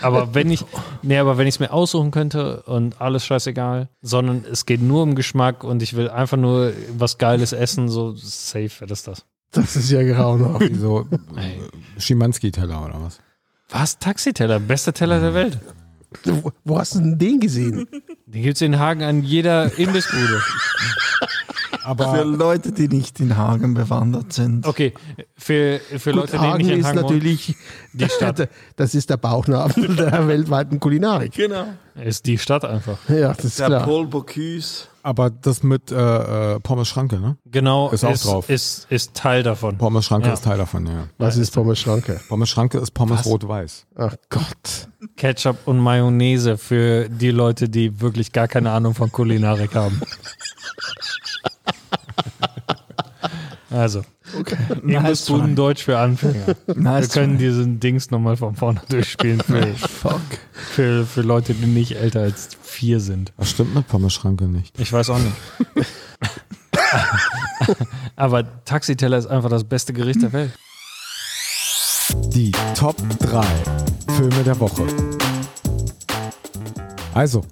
aber 0.00 0.34
wenn 0.34 0.50
ich, 0.50 0.64
nee, 1.02 1.18
aber 1.18 1.38
wenn 1.38 1.46
ich 1.46 1.56
es 1.56 1.60
mir 1.60 1.72
aussuchen 1.72 2.10
könnte 2.10 2.62
und 2.62 3.00
alles 3.00 3.26
scheißegal, 3.26 3.88
sondern 4.02 4.44
es 4.50 4.66
geht 4.66 4.82
nur 4.82 5.02
um 5.02 5.14
Geschmack 5.14 5.64
und 5.64 5.82
ich 5.82 5.94
will 5.94 6.08
einfach 6.08 6.36
nur 6.36 6.72
was 6.96 7.18
Geiles 7.18 7.52
essen, 7.52 7.88
so 7.88 8.14
safe 8.16 8.70
wäre 8.80 8.86
das 8.86 9.02
das. 9.02 9.24
Das 9.52 9.76
ist 9.76 9.90
ja 9.90 10.02
grauenhaft. 10.02 10.60
Wie 10.68 10.74
so 10.74 11.06
Schimanski-Teller 11.98 12.84
oder 12.84 13.02
was? 13.02 13.20
Was? 13.70 13.98
Taxiteller, 13.98 14.60
bester 14.60 14.92
Teller 14.92 15.20
der 15.20 15.34
Welt. 15.34 15.58
Wo, 16.24 16.52
wo 16.64 16.78
hast 16.78 16.94
du 16.94 17.00
denn 17.00 17.18
den 17.18 17.40
gesehen? 17.40 17.88
Den 18.26 18.42
gibt's 18.42 18.60
in 18.60 18.78
Hagen 18.78 19.02
an 19.02 19.22
jeder 19.22 19.76
Imbissbude. 19.78 20.40
Für 21.86 21.90
Aber 21.90 22.24
Leute, 22.24 22.72
die 22.72 22.88
nicht 22.88 23.20
in 23.20 23.36
Hagen 23.36 23.74
bewandert 23.74 24.32
sind. 24.32 24.66
Okay, 24.66 24.92
für, 25.36 25.78
für 25.98 26.10
Gut, 26.10 26.20
Leute, 26.22 26.32
die 26.32 26.38
Hagen 26.38 26.56
nicht 26.58 26.70
in 26.72 26.80
ist 26.80 26.86
Hagen 26.86 26.96
wohnen, 27.02 27.06
natürlich, 27.18 27.54
die 27.92 28.08
Stadt. 28.08 28.48
das 28.76 28.94
ist 28.96 29.08
der 29.08 29.16
Bauchnabel 29.18 29.94
der 29.94 30.26
weltweiten 30.28 30.80
Kulinarik. 30.80 31.32
Genau. 31.32 31.66
Ist 32.04 32.26
die 32.26 32.36
Stadt 32.38 32.64
einfach. 32.64 32.98
Ja, 33.08 33.32
das 33.32 33.44
ist 33.44 33.58
Der 33.60 33.68
klar. 33.68 33.84
Paul 33.84 34.06
Bocuse. 34.06 34.88
aber 35.02 35.30
das 35.30 35.62
mit 35.62 35.90
äh, 35.90 36.54
äh, 36.56 36.60
Pommes 36.60 36.88
Schranke, 36.88 37.18
ne? 37.18 37.36
Genau, 37.46 37.88
Ist 37.90 38.04
auch 38.04 38.18
drauf. 38.18 38.50
Ist, 38.50 38.86
ist 38.90 39.14
Teil 39.14 39.42
davon. 39.42 39.78
Pommes 39.78 40.04
Schranke 40.04 40.26
Ja. 40.28 40.34
ist 40.34 40.44
Teil 40.44 40.58
davon, 40.58 40.86
ja. 40.86 41.06
Was 41.16 41.36
ist 41.38 41.52
Pommes 41.52 41.78
Schranke? 41.78 42.20
Pommes 42.28 42.50
Schranke 42.50 42.78
ist 42.78 42.90
Pommes 42.92 43.24
rot-weiß. 43.24 43.86
Ach 43.96 44.14
Gott. 44.28 44.88
Ketchup 45.16 45.56
und 45.64 45.78
Mayonnaise 45.78 46.58
für 46.58 47.08
die 47.08 47.30
Leute, 47.30 47.68
die 47.70 47.98
wirklich 48.00 48.32
gar 48.32 48.48
keine 48.48 48.72
Ahnung 48.72 48.94
von 48.94 49.10
Kulinarik 49.10 49.74
haben. 49.74 50.00
Also, 53.76 54.02
Imbissbuden 54.82 55.54
Deutsch 55.54 55.84
für 55.84 55.98
Anfänger. 55.98 56.56
Wir 56.66 57.08
können 57.08 57.36
diesen 57.36 57.78
Dings 57.78 58.10
nochmal 58.10 58.38
von 58.38 58.56
vorne 58.56 58.80
durchspielen 58.88 59.40
für, 59.42 59.66
Fuck. 59.76 60.20
für, 60.54 61.04
für 61.04 61.20
Leute, 61.20 61.52
die 61.52 61.66
nicht 61.66 61.92
älter 61.96 62.20
als 62.20 62.48
vier 62.62 63.00
sind. 63.00 63.34
Was 63.36 63.50
stimmt 63.50 63.74
mit 63.74 63.86
Pommes 63.86 64.14
Schranke 64.14 64.44
nicht? 64.44 64.80
Ich 64.80 64.90
weiß 64.90 65.10
auch 65.10 65.18
nicht. 65.18 65.34
Aber 68.16 68.64
Taxiteller 68.64 69.18
ist 69.18 69.26
einfach 69.26 69.50
das 69.50 69.64
beste 69.64 69.92
Gericht 69.92 70.22
der 70.22 70.32
Welt. 70.32 70.52
Die 72.28 72.52
Top 72.74 72.96
3 73.18 73.44
Filme 74.16 74.42
der 74.42 74.58
Woche. 74.58 74.84
Also, 77.12 77.44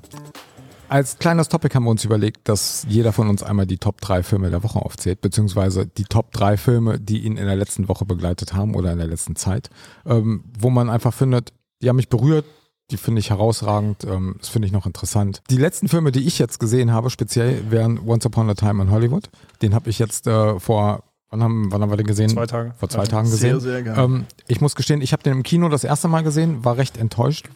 als 0.94 1.18
kleines 1.18 1.48
Topic 1.48 1.74
haben 1.74 1.82
wir 1.82 1.90
uns 1.90 2.04
überlegt, 2.04 2.48
dass 2.48 2.86
jeder 2.88 3.12
von 3.12 3.28
uns 3.28 3.42
einmal 3.42 3.66
die 3.66 3.78
Top 3.78 4.00
3 4.00 4.22
Filme 4.22 4.50
der 4.50 4.62
Woche 4.62 4.78
aufzählt, 4.78 5.20
beziehungsweise 5.20 5.86
die 5.88 6.04
Top 6.04 6.30
3 6.30 6.56
Filme, 6.56 7.00
die 7.00 7.24
ihn 7.24 7.36
in 7.36 7.46
der 7.46 7.56
letzten 7.56 7.88
Woche 7.88 8.04
begleitet 8.04 8.54
haben 8.54 8.76
oder 8.76 8.92
in 8.92 8.98
der 8.98 9.08
letzten 9.08 9.34
Zeit, 9.34 9.70
ähm, 10.06 10.44
wo 10.56 10.70
man 10.70 10.88
einfach 10.88 11.12
findet, 11.12 11.52
die 11.82 11.88
haben 11.88 11.96
mich 11.96 12.10
berührt, 12.10 12.44
die 12.92 12.96
finde 12.96 13.18
ich 13.18 13.30
herausragend, 13.30 14.04
ähm, 14.04 14.36
das 14.38 14.50
finde 14.50 14.66
ich 14.66 14.72
noch 14.72 14.86
interessant. 14.86 15.42
Die 15.50 15.56
letzten 15.56 15.88
Filme, 15.88 16.12
die 16.12 16.28
ich 16.28 16.38
jetzt 16.38 16.60
gesehen 16.60 16.92
habe, 16.92 17.10
speziell, 17.10 17.72
wären 17.72 17.98
Once 18.06 18.24
Upon 18.24 18.48
a 18.48 18.54
Time 18.54 18.80
in 18.80 18.92
Hollywood. 18.92 19.30
Den 19.62 19.74
habe 19.74 19.90
ich 19.90 19.98
jetzt 19.98 20.28
äh, 20.28 20.60
vor, 20.60 21.02
wann 21.28 21.42
haben, 21.42 21.72
wann 21.72 21.82
haben 21.82 21.90
wir 21.90 21.96
den 21.96 22.06
gesehen? 22.06 22.28
Zwei 22.28 22.46
Tage. 22.46 22.72
Vor 22.78 22.88
zwei 22.88 23.04
Tagen 23.04 23.28
gesehen. 23.28 23.58
Sehr, 23.58 23.82
sehr 23.82 23.82
geil. 23.82 23.96
Ähm, 23.98 24.26
ich 24.46 24.60
muss 24.60 24.76
gestehen, 24.76 25.00
ich 25.00 25.12
habe 25.12 25.24
den 25.24 25.32
im 25.32 25.42
Kino 25.42 25.68
das 25.68 25.82
erste 25.82 26.06
Mal 26.06 26.22
gesehen, 26.22 26.64
war 26.64 26.76
recht 26.76 26.96
enttäuscht. 26.98 27.48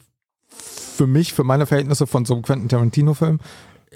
Für 0.63 1.07
mich, 1.07 1.33
für 1.33 1.45
meine 1.45 1.67
Verhältnisse 1.67 2.07
von 2.07 2.25
so 2.25 2.35
einem 2.35 2.43
Quentin 2.43 2.69
Tarantino-Film. 2.69 3.41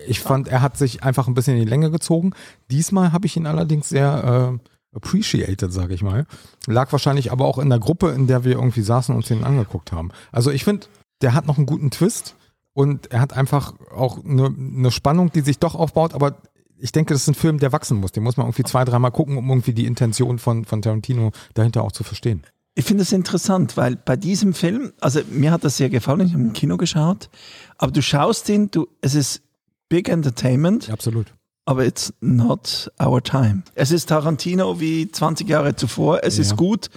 Ich 0.07 0.21
fand, 0.21 0.49
er 0.49 0.63
hat 0.63 0.77
sich 0.77 1.03
einfach 1.03 1.29
ein 1.29 1.35
bisschen 1.35 1.57
in 1.57 1.65
die 1.65 1.69
Länge 1.69 1.91
gezogen. 1.91 2.33
Diesmal 2.71 3.13
habe 3.13 3.27
ich 3.27 3.37
ihn 3.37 3.47
allerdings 3.47 3.89
sehr 3.89 4.59
äh, 4.61 4.97
appreciated, 4.97 5.73
sage 5.73 5.95
ich 5.95 6.03
mal. 6.03 6.27
Lag 6.67 6.93
wahrscheinlich 6.93 7.33
aber 7.33 7.45
auch 7.47 7.59
in 7.59 7.71
der 7.71 7.79
Gruppe, 7.79 8.11
in 8.11 8.27
der 8.27 8.45
wir 8.45 8.53
irgendwie 8.53 8.83
saßen 8.83 9.15
und 9.15 9.21
uns 9.21 9.29
den 9.29 9.45
angeguckt 9.45 9.93
haben. 9.93 10.11
Also 10.31 10.51
ich 10.51 10.65
finde, 10.65 10.87
der 11.23 11.35
hat 11.35 11.47
noch 11.47 11.57
einen 11.57 11.67
guten 11.67 11.91
Twist 11.91 12.37
und 12.73 13.11
er 13.11 13.21
hat 13.21 13.33
einfach 13.33 13.75
auch 13.95 14.25
eine, 14.25 14.47
eine 14.47 14.91
Spannung, 14.91 15.31
die 15.33 15.41
sich 15.41 15.59
doch 15.59 15.75
aufbaut, 15.75 16.15
aber 16.15 16.37
ich 16.79 16.91
denke, 16.91 17.15
das 17.15 17.23
ist 17.23 17.29
ein 17.29 17.35
Film, 17.35 17.59
der 17.59 17.73
wachsen 17.73 18.01
muss. 18.01 18.11
Den 18.11 18.25
muss 18.25 18.37
man 18.37 18.47
irgendwie 18.47 18.65
zwei, 18.65 18.85
dreimal 18.85 19.13
gucken, 19.13 19.37
um 19.37 19.49
irgendwie 19.49 19.73
die 19.73 19.87
Intention 19.87 20.39
von, 20.39 20.65
von 20.65 20.83
Tarantino 20.83 21.31
dahinter 21.55 21.85
auch 21.85 21.93
zu 21.93 22.03
verstehen. 22.03 22.43
Ich 22.75 22.85
finde 22.87 23.03
es 23.03 23.13
interessant, 23.13 23.77
weil 23.77 23.97
bei 23.97 24.17
diesem 24.17 24.55
Film, 24.55 24.93
also 25.01 25.21
mir 25.31 25.51
hat 25.53 25.63
das 25.65 25.77
sehr 25.77 25.91
gefallen, 25.91 26.21
ich 26.21 26.33
habe 26.33 26.43
im 26.43 26.53
Kino 26.55 26.77
geschaut, 26.79 27.29
aber 27.77 27.93
du 27.93 28.01
schaust 28.01 28.49
ihn, 28.49 28.71
du, 28.71 28.89
es 29.03 29.15
ist 29.15 29.43
Big 29.91 30.09
Entertainment, 30.09 30.89
Absolut. 30.89 31.35
aber 31.67 31.85
it's 31.85 32.15
not 32.21 32.91
our 33.03 33.23
time. 33.23 33.63
Es 33.75 33.91
ist 33.91 34.09
Tarantino 34.09 34.81
wie 34.81 35.11
20 35.11 35.47
Jahre 35.49 35.77
zuvor, 35.77 36.21
es 36.25 36.37
Ja. 36.39 36.43
ist 36.43 36.57
gut, 36.57 36.89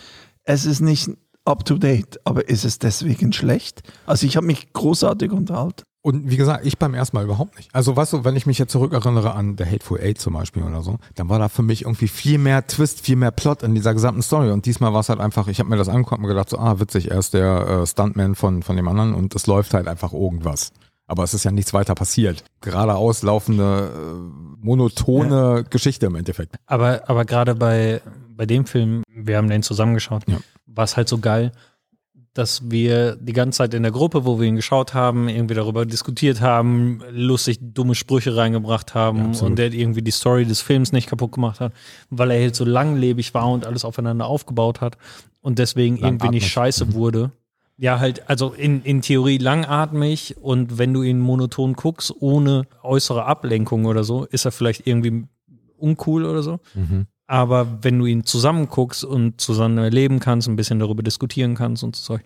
es 0.43 0.65
ist 0.65 0.80
nicht 0.80 1.09
up 1.43 1.65
to 1.65 1.78
date, 1.78 2.19
aber 2.23 2.47
ist 2.47 2.63
es 2.63 2.80
deswegen 2.80 3.34
schlecht? 3.34 3.84
Also 4.05 4.26
ich 4.26 4.38
habe 4.38 4.47
mich 4.47 4.71
großartig 4.71 5.32
unterhalten. 5.34 5.84
Und 6.06 6.30
wie 6.30 6.38
gesagt, 6.38 6.64
ich 6.68 6.78
beim 6.78 6.93
ersten 6.93 7.18
Mal 7.18 7.24
überhaupt 7.24 7.58
nicht. 7.58 7.74
Also 7.74 7.95
weißt 7.95 8.14
du, 8.14 8.24
wenn 8.24 8.36
ich 8.36 8.45
mich 8.45 8.60
jetzt 8.60 8.72
zurückerinnere 8.72 9.34
an 9.34 9.56
The 9.58 9.66
Hateful 9.66 9.99
Eight 9.99 10.20
zum 10.20 10.34
Beispiel 10.34 10.62
oder 10.62 10.84
so, 10.84 10.99
dann 11.16 11.30
war 11.30 11.39
da 11.39 11.49
für 11.49 11.64
mich 11.64 11.82
irgendwie 11.82 12.08
viel 12.08 12.38
mehr 12.38 12.68
Twist, 12.68 13.01
viel 13.01 13.16
mehr 13.16 13.32
Plot 13.32 13.64
in 13.64 13.74
dieser 13.74 13.95
gesamten 13.95 14.22
Story. 14.22 14.51
Und 14.51 14.68
diesmal 14.68 14.93
war 14.93 14.99
es 14.99 15.10
halt 15.10 15.20
einfach, 15.20 15.47
ich 15.47 15.58
habe 15.58 15.68
mir 15.68 15.78
das 15.78 15.89
angeguckt 15.89 16.22
und 16.22 16.28
gedacht, 16.28 16.49
so, 16.49 16.60
ah, 16.60 16.80
witzig, 16.80 17.10
er 17.10 17.18
ist 17.18 17.34
der 17.34 17.68
äh, 17.82 17.88
Stuntman 17.88 18.36
von, 18.36 18.62
von 18.62 18.76
dem 18.76 18.88
anderen 18.88 19.16
und 19.16 19.34
es 19.34 19.47
läuft 19.47 19.74
halt 19.74 19.88
einfach 19.88 20.14
irgendwas. 20.14 20.74
Aber 21.08 21.24
es 21.24 21.34
ist 21.34 21.43
ja 21.43 21.49
nichts 21.49 21.74
weiter 21.74 21.95
passiert. 21.95 22.43
Geradeaus 22.62 23.24
laufende, 23.24 23.91
äh, 23.91 24.64
monotone 24.64 25.64
Geschichte 25.70 26.06
im 26.06 26.16
Endeffekt. 26.16 26.56
Aber, 26.68 27.10
aber 27.10 27.26
gerade 27.26 27.56
bei, 27.56 28.01
bei 28.30 28.45
dem 28.45 28.66
Film, 28.68 29.01
wir 29.10 29.38
haben 29.38 29.49
den 29.49 29.64
zusammengeschaut, 29.64 30.24
Ja. 30.28 30.38
war 30.68 30.84
es 30.84 30.97
halt 30.97 31.10
so 31.10 31.18
geil. 31.18 31.51
Dass 32.36 32.70
wir 32.70 33.16
die 33.16 33.32
ganze 33.32 33.60
Zeit 33.60 33.74
in 33.74 33.82
der 33.82 33.94
Gruppe, 33.94 34.26
wo 34.26 34.40
wir 34.40 34.46
ihn 34.48 34.58
geschaut 34.58 34.94
haben, 34.94 35.30
irgendwie 35.30 35.56
darüber 35.56 35.86
diskutiert 35.86 36.42
haben, 36.42 37.02
lustig 37.10 37.60
dumme 37.62 37.96
Sprüche 37.96 38.36
reingebracht 38.36 38.94
haben 38.94 39.28
absolut. 39.28 39.52
und 39.52 39.56
der 39.56 39.74
irgendwie 39.74 40.02
die 40.02 40.12
Story 40.12 40.46
des 40.46 40.60
Films 40.60 40.92
nicht 40.92 41.08
kaputt 41.08 41.32
gemacht 41.32 41.62
hat, 41.62 41.72
weil 42.10 42.32
er 42.32 42.42
halt 42.42 42.54
so 42.54 42.66
langlebig 42.66 43.34
war 43.34 43.50
und 43.50 43.66
alles 43.66 43.86
aufeinander 43.86 44.26
aufgebaut 44.26 44.82
hat 44.82 44.98
und 45.42 45.60
deswegen 45.60 45.96
irgendwie 45.96 46.28
nicht 46.28 46.44
Langatmig. 46.44 46.52
scheiße 46.52 46.94
wurde. 46.94 47.32
Ja, 47.78 48.00
halt, 48.00 48.30
also 48.30 48.52
in, 48.52 48.84
in 48.84 49.02
Theorie 49.02 49.38
langatmig 49.38 50.36
und 50.42 50.78
wenn 50.78 50.94
du 50.94 51.04
ihn 51.04 51.20
monoton 51.20 51.74
guckst, 51.74 52.14
ohne 52.20 52.68
äußere 52.84 53.26
Ablenkung 53.26 53.86
oder 53.86 54.04
so, 54.04 54.26
ist 54.26 54.44
er 54.44 54.52
vielleicht 54.52 54.86
irgendwie 54.86 55.24
uncool 55.78 56.26
oder 56.26 56.44
so. 56.44 56.60
Mhm. 56.74 57.08
Aber 57.28 57.84
wenn 57.84 57.97
du 57.97 58.05
ihn 58.05 58.23
zusammen 58.23 58.67
guckst 58.67 59.03
und 59.03 59.41
zusammen 59.41 59.78
erleben 59.80 60.19
kannst, 60.19 60.47
ein 60.47 60.55
bisschen 60.55 60.80
darüber 60.80 61.01
diskutieren 61.01 61.55
kannst 61.55 61.84
und 61.84 61.95
so 61.95 62.15
Zeug, 62.15 62.21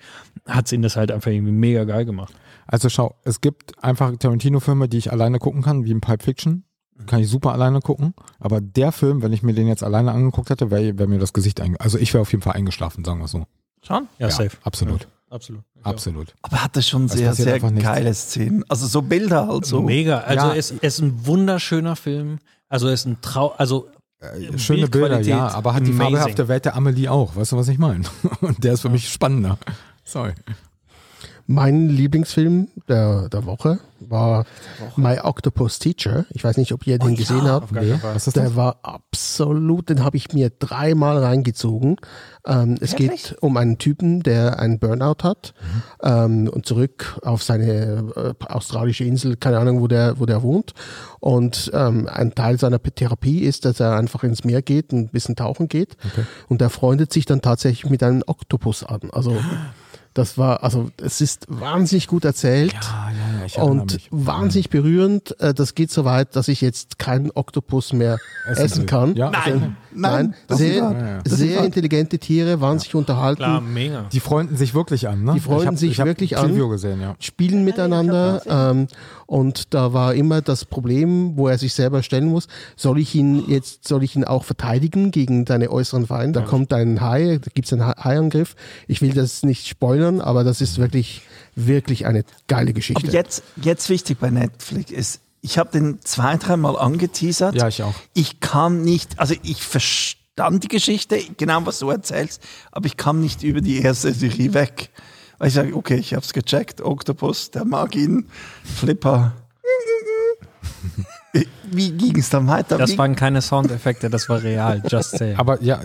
hat 0.46 0.72
ihn 0.72 0.82
das 0.82 0.98
halt 0.98 1.12
einfach 1.12 1.32
irgendwie 1.32 1.54
mega 1.54 1.86
geil 1.86 2.06
gemacht. 2.06 2.34
Also 2.68 2.90
schau, 2.90 3.16
es 3.24 3.40
gibt 3.40 3.82
einfach 3.84 4.16
Tarantino-Filme, 4.18 4.90
die 4.90 4.98
ich 4.98 5.12
alleine 5.12 5.40
gucken 5.40 5.62
kann, 5.62 5.86
wie 5.86 5.92
in 5.92 6.02
Pulp 6.02 6.24
Fiction. 6.24 6.66
Kann 7.06 7.22
ich 7.22 7.30
super 7.30 7.54
alleine 7.54 7.80
gucken. 7.80 8.14
Aber 8.40 8.60
der 8.60 8.92
Film, 8.92 9.22
wenn 9.22 9.32
ich 9.32 9.42
mir 9.42 9.54
den 9.54 9.68
jetzt 9.68 9.84
alleine 9.84 10.12
angeguckt 10.12 10.50
hätte, 10.50 10.70
wäre 10.70 11.00
wär 11.00 11.08
mir 11.08 11.18
das 11.18 11.32
Gesicht 11.32 11.62
einge... 11.62 11.80
Also 11.80 11.98
ich 11.98 12.14
wäre 12.14 12.22
auf 12.22 12.32
jeden 12.32 12.44
Fall 12.44 12.54
eingeschlafen, 12.54 13.06
sagen 13.06 13.22
wir 13.22 13.28
so. 13.30 13.46
Schon? 13.82 14.10
Ja, 14.18 14.30
safe. 14.30 14.58
Absolut. 14.64 15.08
Absolut. 15.30 15.62
Absolut. 15.84 16.36
Aber 16.42 16.62
hat 16.62 16.76
das 16.76 16.88
schon 16.88 17.06
Es 17.06 17.14
sehr, 17.14 17.34
sehr 17.34 17.60
geile 17.60 18.14
Szenen. 18.14 18.66
Also 18.68 18.88
so 18.88 19.02
Bilder 19.02 19.48
halt 19.48 19.66
so. 19.66 19.82
Mega. 19.82 20.20
Also 20.20 20.48
Ja. 20.48 20.56
es, 20.56 20.72
es 20.72 20.96
ist 20.96 21.00
ein 21.00 21.26
wunderschöner 21.26 21.96
Film. 21.96 22.40
Also 22.68 22.88
es 22.90 23.02
ist 23.02 23.06
ein 23.06 23.22
Trau, 23.22 23.54
also 23.58 23.88
Äh, 24.20 24.58
Schöne 24.58 24.88
Bilder, 24.88 25.22
ja, 25.22 25.48
aber 25.50 25.74
hat 25.74 25.86
die 25.86 25.92
amazing. 25.92 26.16
fabelhafte 26.18 26.48
Welt 26.48 26.66
der 26.66 26.76
Amelie 26.76 27.10
auch. 27.10 27.36
Weißt 27.36 27.54
du, 27.54 27.58
was 27.58 27.68
ich 27.70 27.78
meine? 27.78 28.04
Und 28.42 28.64
der 28.64 28.74
ist 28.74 28.82
für 28.82 28.90
mich 28.90 29.10
spannender. 29.10 29.58
Sorry. 30.04 30.34
Mein 31.52 31.90
Lieblingsfilm 31.90 32.68
der, 32.88 33.28
der 33.28 33.44
Woche 33.48 33.80
war 34.00 34.46
My 34.98 35.18
Octopus 35.20 35.80
Teacher. 35.80 36.28
Ich 36.30 36.44
weiß 36.44 36.58
nicht, 36.58 36.72
ob 36.74 36.86
ihr 36.86 37.00
den 37.00 37.16
gesehen 37.16 37.42
habt. 37.42 37.72
Nee, 37.72 37.96
Der 37.98 38.14
das? 38.14 38.56
war 38.56 38.78
absolut, 38.84 39.90
den 39.90 40.04
habe 40.04 40.16
ich 40.16 40.32
mir 40.32 40.52
dreimal 40.52 41.18
reingezogen. 41.18 41.96
Ähm, 42.46 42.76
es 42.82 42.96
geht 42.96 43.36
um 43.42 43.58
einen 43.58 43.80
Typen, 43.80 44.22
der 44.22 44.60
einen 44.60 44.78
Burnout 44.78 45.24
hat 45.24 45.56
ähm, 46.04 46.48
und 46.54 46.68
zurück 46.68 47.20
auf 47.24 47.42
seine 47.42 48.12
äh, 48.16 48.46
australische 48.46 49.06
Insel, 49.06 49.36
keine 49.36 49.58
Ahnung, 49.58 49.82
wo 49.82 49.88
der, 49.88 50.20
wo 50.20 50.28
der 50.28 50.44
wohnt. 50.44 50.76
Und 51.20 51.72
ähm, 51.74 52.08
ein 52.08 52.36
Teil 52.36 52.60
seiner 52.60 52.80
Therapie 52.80 53.40
ist, 53.40 53.66
dass 53.66 53.80
er 53.80 53.96
einfach 53.96 54.24
ins 54.24 54.44
Meer 54.44 54.62
geht 54.62 54.94
und 54.94 55.00
ein 55.00 55.10
bisschen 55.10 55.36
tauchen 55.36 55.68
geht. 55.68 55.98
Und 56.48 56.62
er 56.62 56.70
freundet 56.70 57.12
sich 57.12 57.26
dann 57.26 57.42
tatsächlich 57.42 57.90
mit 57.90 58.04
einem 58.04 58.22
Oktopus 58.28 58.84
an. 58.84 59.10
Also 59.12 59.36
das 60.14 60.38
war, 60.38 60.64
also 60.64 60.92
es 60.98 61.22
ist 61.22 61.46
wahnsinnig 61.50 62.08
gut 62.08 62.26
erzählt. 62.26 62.76
Ah, 62.92 63.12
ja, 63.12 63.29
ja, 63.48 63.64
Und 63.64 63.94
mich. 63.94 64.08
wahnsinnig 64.12 64.70
berührend. 64.70 65.40
Äh, 65.40 65.54
Das 65.54 65.76
geht 65.76 65.92
so 65.92 66.06
weit, 66.06 66.36
dass 66.36 66.48
ich 66.48 66.62
jetzt 66.62 67.00
keinen 67.00 67.32
Oktopus 67.32 67.94
mehr 67.94 68.18
Essen 68.48 68.64
essen, 68.66 68.86
kann. 68.86 69.16
Ja. 69.16 69.30
Nein, 69.32 69.76
nein, 69.94 70.34
das 70.48 70.60
ist 70.60 70.66
sehr. 70.68 70.76
Ja, 70.84 70.92
ja. 70.92 71.22
Das 71.24 71.34
sehr 71.34 71.64
intelligente 71.64 72.20
Tiere, 72.20 72.62
wahnsinnig 72.62 72.96
unterhalten, 72.96 73.38
klar, 73.44 73.62
mega. 73.62 74.06
Die 74.12 74.20
freunden 74.20 74.56
sich 74.58 74.74
wirklich 74.74 75.08
an, 75.08 75.24
ne? 75.24 75.34
Die 75.34 75.40
freunden 75.40 75.68
hab, 75.68 75.78
sich 75.78 75.98
wirklich 75.98 76.38
an. 76.38 76.54
gesehen, 76.70 77.02
ja. 77.02 77.16
spielen 77.20 77.64
miteinander. 77.64 78.42
Ähm, 78.48 78.88
und 79.26 79.74
da 79.76 79.94
war 79.94 80.16
immer 80.16 80.42
das 80.42 80.66
Problem, 80.66 81.38
wo 81.38 81.48
er 81.48 81.58
sich 81.60 81.74
selber 81.74 82.02
stellen 82.02 82.28
muss, 82.30 82.48
soll 82.76 82.98
ich 83.00 83.14
ihn 83.14 83.44
jetzt, 83.48 83.88
soll 83.88 84.04
ich 84.04 84.16
ihn 84.16 84.24
auch 84.24 84.44
verteidigen 84.44 85.12
gegen 85.12 85.46
deine 85.46 85.70
äußeren 85.70 86.08
Feinde? 86.08 86.40
Da 86.40 86.46
kommt 86.46 86.74
ein 86.74 87.00
Hai, 87.02 87.38
da 87.40 87.50
gibt's 87.54 87.72
einen 87.72 87.86
Ha- 87.86 88.04
Haiangriff. 88.04 88.56
Ich 88.88 89.02
will 89.02 89.14
das 89.14 89.44
nicht 89.44 89.68
spoilern, 89.68 90.20
aber 90.22 90.44
das 90.44 90.62
ist 90.62 90.80
wirklich, 90.80 91.22
wirklich 91.68 92.06
eine 92.06 92.24
geile 92.48 92.74
Geschichte. 92.74 93.04
Aber 93.04 93.12
jetzt, 93.14 93.44
jetzt 93.58 93.90
wichtig 93.90 94.20
bei 94.20 94.30
Netflix 94.30 94.92
ist, 94.92 95.22
ich 95.42 95.58
habe 95.58 95.72
den 95.72 96.00
zwei, 96.04 96.36
dreimal 96.38 96.78
angeteasert. 96.78 97.56
Ja, 97.56 97.68
ich 97.68 97.82
auch. 97.84 97.94
Ich 98.14 98.40
kam 98.40 98.82
nicht, 98.82 99.20
also 99.20 99.36
ich 99.44 99.64
verstand 99.64 100.64
die 100.64 100.68
Geschichte, 100.68 101.18
genau 101.38 101.66
was 101.66 101.80
du 101.80 101.90
erzählst, 101.90 102.42
aber 102.72 102.86
ich 102.88 102.98
kam 102.98 103.22
nicht 103.22 103.44
über 103.44 103.62
die 103.62 103.82
erste 103.82 104.14
Serie 104.14 104.54
weg. 104.54 104.90
Weil 105.38 105.48
ich 105.48 105.54
sage, 105.54 105.74
okay, 105.76 105.96
ich 105.96 106.14
habe 106.14 106.26
es 106.26 106.34
gecheckt, 106.34 106.82
Octopus, 106.82 107.52
der 107.52 107.64
mag 107.64 107.96
ihn, 107.96 108.28
Flipper. 108.64 109.32
Wie 111.72 111.92
ging 111.92 112.18
es 112.18 112.30
dann 112.30 112.48
weiter? 112.48 112.78
Das 112.78 112.92
Wie- 112.92 112.98
waren 112.98 113.16
keine 113.16 113.42
Soundeffekte, 113.42 114.10
das 114.10 114.28
war 114.28 114.44
real, 114.44 114.82
just 114.90 115.12
saying. 115.18 115.38
Aber 115.38 115.62
ja, 115.62 115.80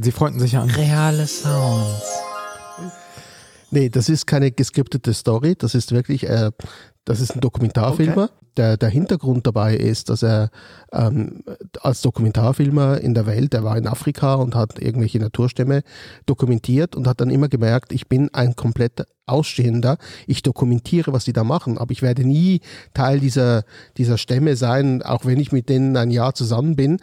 sie 0.00 0.12
freunden 0.12 0.40
sich 0.40 0.52
ja 0.52 0.62
an. 0.62 0.70
reale 0.70 1.26
Sounds. 1.26 2.02
Nee, 3.70 3.88
das 3.88 4.08
ist 4.08 4.26
keine 4.26 4.50
geskriptete 4.50 5.14
Story, 5.14 5.54
das 5.56 5.74
ist 5.74 5.92
wirklich, 5.92 6.28
äh, 6.28 6.50
das 7.04 7.20
ist 7.20 7.34
ein 7.34 7.40
Dokumentarfilmer. 7.40 8.30
Der, 8.56 8.76
der 8.76 8.88
Hintergrund 8.88 9.46
dabei 9.46 9.76
ist, 9.76 10.10
dass 10.10 10.24
er 10.24 10.50
ähm, 10.92 11.44
als 11.80 12.02
Dokumentarfilmer 12.02 13.00
in 13.00 13.14
der 13.14 13.24
Welt, 13.26 13.54
er 13.54 13.62
war 13.62 13.76
in 13.78 13.86
Afrika 13.86 14.34
und 14.34 14.56
hat 14.56 14.80
irgendwelche 14.80 15.20
Naturstämme 15.20 15.82
dokumentiert 16.26 16.96
und 16.96 17.06
hat 17.06 17.20
dann 17.20 17.30
immer 17.30 17.48
gemerkt, 17.48 17.92
ich 17.92 18.08
bin 18.08 18.28
ein 18.34 18.56
komplett 18.56 19.06
Ausstehender, 19.26 19.98
ich 20.26 20.42
dokumentiere, 20.42 21.12
was 21.12 21.24
die 21.24 21.32
da 21.32 21.44
machen, 21.44 21.78
aber 21.78 21.92
ich 21.92 22.02
werde 22.02 22.24
nie 22.24 22.60
Teil 22.92 23.20
dieser, 23.20 23.62
dieser 23.96 24.18
Stämme 24.18 24.56
sein, 24.56 25.02
auch 25.02 25.24
wenn 25.24 25.38
ich 25.38 25.52
mit 25.52 25.68
denen 25.68 25.96
ein 25.96 26.10
Jahr 26.10 26.34
zusammen 26.34 26.74
bin, 26.74 26.98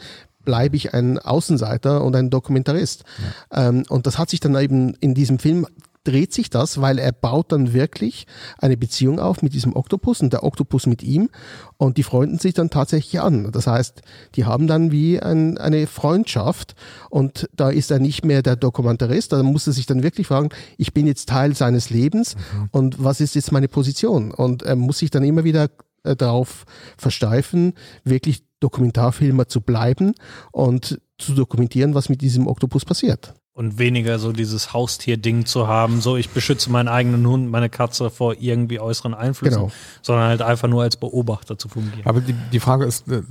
bleibe 0.47 0.78
ich 0.78 0.93
ein 0.93 1.20
Außenseiter 1.20 2.05
und 2.05 2.15
ein 2.15 2.30
Dokumentarist. 2.30 3.03
Ähm, 3.51 3.84
und 3.89 4.07
das 4.07 4.18
hat 4.18 4.30
sich 4.30 4.39
dann 4.39 4.55
eben 4.55 4.93
in 5.01 5.13
diesem 5.13 5.39
Film 5.39 5.68
dreht 6.08 6.34
sich 6.34 6.49
das, 6.49 6.80
weil 6.80 6.99
er 6.99 7.12
baut 7.12 7.51
dann 7.51 7.74
wirklich 7.74 8.28
eine 8.58 8.78
Beziehung 8.78 9.20
auf 9.20 9.41
mit 9.41 9.53
diesem 9.53 9.76
Oktopus 9.76 10.22
und 10.22 10.32
der 10.32 10.43
Oktopus 10.43 10.86
mit 10.86 11.03
ihm 11.03 11.30
und 11.76 11.97
die 11.97 12.03
freunden 12.03 12.39
sich 12.39 12.53
dann 12.53 12.70
tatsächlich 12.70 13.20
an. 13.20 13.51
Das 13.51 13.68
heißt, 13.68 14.01
die 14.36 14.45
haben 14.45 14.68
dann 14.68 14.91
wie 14.91 15.20
ein, 15.20 15.58
eine 15.58 15.86
Freundschaft 15.86 16.76
und 17.10 17.49
da 17.53 17.70
ist 17.70 17.91
er 17.91 17.99
nicht 17.99 18.24
mehr 18.24 18.41
der 18.41 18.55
Dokumentarist, 18.55 19.34
da 19.34 19.43
muss 19.43 19.68
er 19.68 19.74
sich 19.74 19.86
dann 19.86 20.01
wirklich 20.01 20.28
fragen, 20.28 20.49
ich 20.78 20.93
bin 20.93 21.08
jetzt 21.08 21.28
Teil 21.28 21.55
seines 21.55 21.89
Lebens 21.89 22.38
und 22.72 23.03
was 23.03 23.20
ist 23.20 23.36
jetzt 23.36 23.51
meine 23.51 23.68
Position? 23.68 24.32
Und 24.32 24.64
er 24.64 24.78
muss 24.78 24.99
sich 24.99 25.12
dann 25.12 25.24
immer 25.24 25.43
wieder 25.43 25.70
äh, 26.03 26.16
darauf 26.16 26.66
versteifen, 26.97 27.74
wirklich 28.05 28.43
Dokumentarfilmer 28.62 29.47
zu 29.47 29.62
bleiben 29.62 30.14
und 30.51 31.01
zu 31.18 31.34
dokumentieren, 31.34 31.93
was 31.93 32.10
mit 32.10 32.22
diesem 32.22 32.47
Oktopus 32.47 32.86
passiert. 32.86 33.34
Und 33.58 33.80
weniger 33.80 34.20
so 34.20 34.34
dieses 34.34 34.72
Haustier-Ding 34.72 35.47
zu 35.47 35.68
haben, 35.68 35.99
so 35.99 36.16
ich 36.16 36.30
beschütze 36.30 36.70
meinen 36.70 36.88
eigenen 36.88 37.26
Hund, 37.26 37.49
meine 37.49 37.70
Katze 37.70 38.12
vor 38.12 38.36
irgendwie 38.39 38.80
äußeren 38.80 39.16
Einflüssen, 39.16 39.58
Genau. 39.62 39.72
sondern 40.03 40.28
halt 40.28 40.43
einfach 40.43 40.68
nur 40.68 40.84
als 40.84 40.95
Beobachter 40.95 41.58
zu 41.58 41.68
fungieren. 41.68 42.05
Aber 42.05 42.22
die, 42.22 42.36
die 42.51 42.60
Frage 42.60 42.86
ist, 42.86 43.08
äh, 43.08 43.24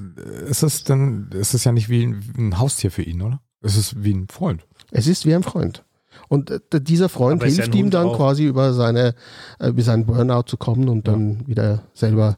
ist 0.48 0.64
es 0.64 0.82
denn, 0.82 1.28
ist 1.32 1.54
es 1.54 1.62
ja 1.62 1.70
nicht 1.70 1.88
wie 1.88 2.04
ein, 2.06 2.24
ein 2.36 2.58
Haustier 2.58 2.90
für 2.90 3.02
ihn, 3.04 3.22
oder? 3.22 3.40
Es 3.62 3.76
ist 3.76 4.02
wie 4.02 4.14
ein 4.14 4.26
Freund. 4.28 4.66
Es 4.90 5.06
ist 5.06 5.26
wie 5.26 5.34
ein 5.34 5.44
Freund. 5.44 5.84
Und 6.28 6.50
äh, 6.50 6.80
dieser 6.80 7.08
Freund 7.08 7.40
Aber 7.42 7.48
ja 7.48 7.54
hilft 7.54 7.72
ein 7.74 7.78
ihm 7.78 7.90
dann 7.90 8.06
auch. 8.08 8.16
quasi 8.16 8.46
über 8.46 8.72
seine, 8.72 9.14
äh, 9.60 9.68
über 9.68 9.82
seinen 9.82 10.06
Burnout 10.06 10.46
zu 10.48 10.56
kommen 10.56 10.88
und 10.88 11.06
dann 11.06 11.46
wieder 11.46 11.82
selber 11.94 12.36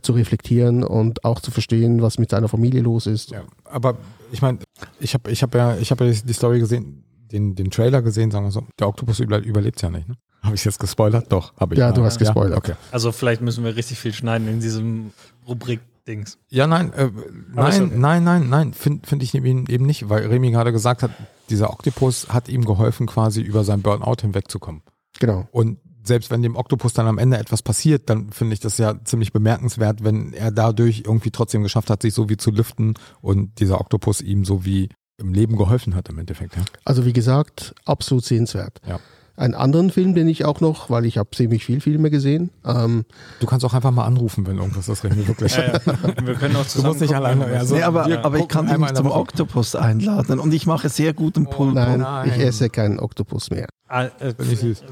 zu 0.00 0.12
reflektieren 0.12 0.84
und 0.84 1.22
auch 1.26 1.40
zu 1.40 1.50
verstehen, 1.50 2.00
was 2.00 2.18
mit 2.18 2.30
seiner 2.30 2.48
Familie 2.48 2.80
los 2.80 3.06
ist. 3.06 3.32
Ja, 3.32 3.42
aber 3.64 3.96
ich 4.32 4.40
meine, 4.40 4.60
ich 5.00 5.12
habe 5.12 5.30
ich 5.30 5.42
hab 5.42 5.54
ja, 5.54 5.76
ich 5.76 5.90
hab 5.90 6.00
ja 6.00 6.06
die 6.10 6.32
Story 6.32 6.60
gesehen, 6.60 7.02
den, 7.32 7.54
den 7.54 7.70
Trailer 7.70 8.02
gesehen, 8.02 8.30
sagen 8.30 8.46
wir 8.46 8.50
so. 8.50 8.64
Der 8.78 8.88
Oktopus 8.88 9.20
über, 9.20 9.38
überlebt 9.38 9.82
ja 9.82 9.90
nicht, 9.90 10.08
ne? 10.08 10.16
Habe 10.42 10.54
ich 10.54 10.64
jetzt 10.64 10.78
gespoilert? 10.78 11.32
Doch, 11.32 11.56
habe 11.56 11.74
ich. 11.74 11.80
Ja, 11.80 11.90
du 11.90 12.04
hast 12.04 12.18
gespoilert. 12.18 12.56
okay. 12.56 12.74
Also 12.92 13.10
vielleicht 13.10 13.42
müssen 13.42 13.64
wir 13.64 13.74
richtig 13.74 13.98
viel 13.98 14.12
schneiden 14.12 14.46
in 14.46 14.60
diesem 14.60 15.10
Rubrik-Dings. 15.48 16.38
Ja, 16.50 16.68
nein, 16.68 16.92
äh, 16.92 17.10
nein, 17.52 17.82
okay. 17.82 17.96
nein, 17.96 18.24
nein, 18.24 18.48
nein, 18.48 18.72
finde 18.72 19.06
find 19.06 19.22
ich 19.24 19.34
eben, 19.34 19.66
eben 19.66 19.86
nicht, 19.86 20.08
weil 20.08 20.24
Remy 20.26 20.52
gerade 20.52 20.70
gesagt 20.70 21.02
hat, 21.02 21.10
dieser 21.50 21.70
Oktopus 21.70 22.28
hat 22.28 22.48
ihm 22.48 22.64
geholfen, 22.64 23.06
quasi 23.06 23.40
über 23.40 23.64
sein 23.64 23.82
Burnout 23.82 24.20
hinwegzukommen. 24.20 24.82
Genau. 25.18 25.48
Und 25.50 25.78
selbst 26.04 26.30
wenn 26.30 26.42
dem 26.42 26.56
Oktopus 26.56 26.92
dann 26.92 27.08
am 27.08 27.18
Ende 27.18 27.38
etwas 27.38 27.62
passiert, 27.62 28.08
dann 28.08 28.30
finde 28.30 28.54
ich 28.54 28.60
das 28.60 28.78
ja 28.78 29.02
ziemlich 29.04 29.32
bemerkenswert, 29.32 30.04
wenn 30.04 30.32
er 30.32 30.52
dadurch 30.52 31.02
irgendwie 31.04 31.30
trotzdem 31.30 31.64
geschafft 31.64 31.90
hat, 31.90 32.02
sich 32.02 32.14
so 32.14 32.28
wie 32.28 32.36
zu 32.36 32.52
lüften 32.52 32.94
und 33.20 33.58
dieser 33.58 33.80
Oktopus 33.80 34.20
ihm 34.20 34.44
so 34.44 34.64
wie 34.64 34.88
im 35.18 35.32
Leben 35.32 35.56
geholfen 35.56 35.94
hat 35.94 36.08
im 36.08 36.18
Endeffekt. 36.18 36.56
Ja. 36.56 36.62
Also 36.84 37.04
wie 37.04 37.12
gesagt, 37.12 37.74
absolut 37.84 38.24
sehenswert. 38.24 38.80
Ja. 38.86 38.98
Einen 39.38 39.54
anderen 39.54 39.90
Film, 39.90 40.14
den 40.14 40.28
ich 40.28 40.46
auch 40.46 40.62
noch, 40.62 40.88
weil 40.88 41.04
ich 41.04 41.18
habe 41.18 41.28
ziemlich 41.30 41.62
viel 41.62 41.82
Filme 41.82 42.10
gesehen, 42.10 42.48
ähm, 42.64 43.04
Du 43.38 43.46
kannst 43.46 43.66
auch 43.66 43.74
einfach 43.74 43.90
mal 43.90 44.06
anrufen, 44.06 44.46
wenn 44.46 44.56
irgendwas 44.56 44.88
ist, 44.88 45.04
Remy, 45.04 45.28
wirklich. 45.28 45.54
Wir 45.58 46.34
können 46.36 46.56
auch 46.56 46.62
Du 46.62 46.68
zusammen 46.68 46.88
musst 46.88 47.00
nicht 47.02 47.14
alleine, 47.14 47.44
also 47.44 47.74
nee, 47.74 47.82
aber, 47.82 48.06
wir 48.06 48.24
aber 48.24 48.38
ich 48.38 48.48
kann 48.48 48.66
dich 48.66 48.94
zum. 48.94 49.10
Oktopus 49.10 49.74
einladen 49.74 50.38
und 50.38 50.54
ich 50.54 50.64
mache 50.66 50.88
sehr 50.88 51.12
guten 51.12 51.44
Pulled 51.44 51.74
nein, 51.74 52.00
nein. 52.00 52.30
ich 52.34 52.38
esse 52.38 52.70
keinen 52.70 52.98
Oktopus 52.98 53.50
mehr. 53.50 53.66
Ah, 53.88 54.04
äh. 54.06 54.32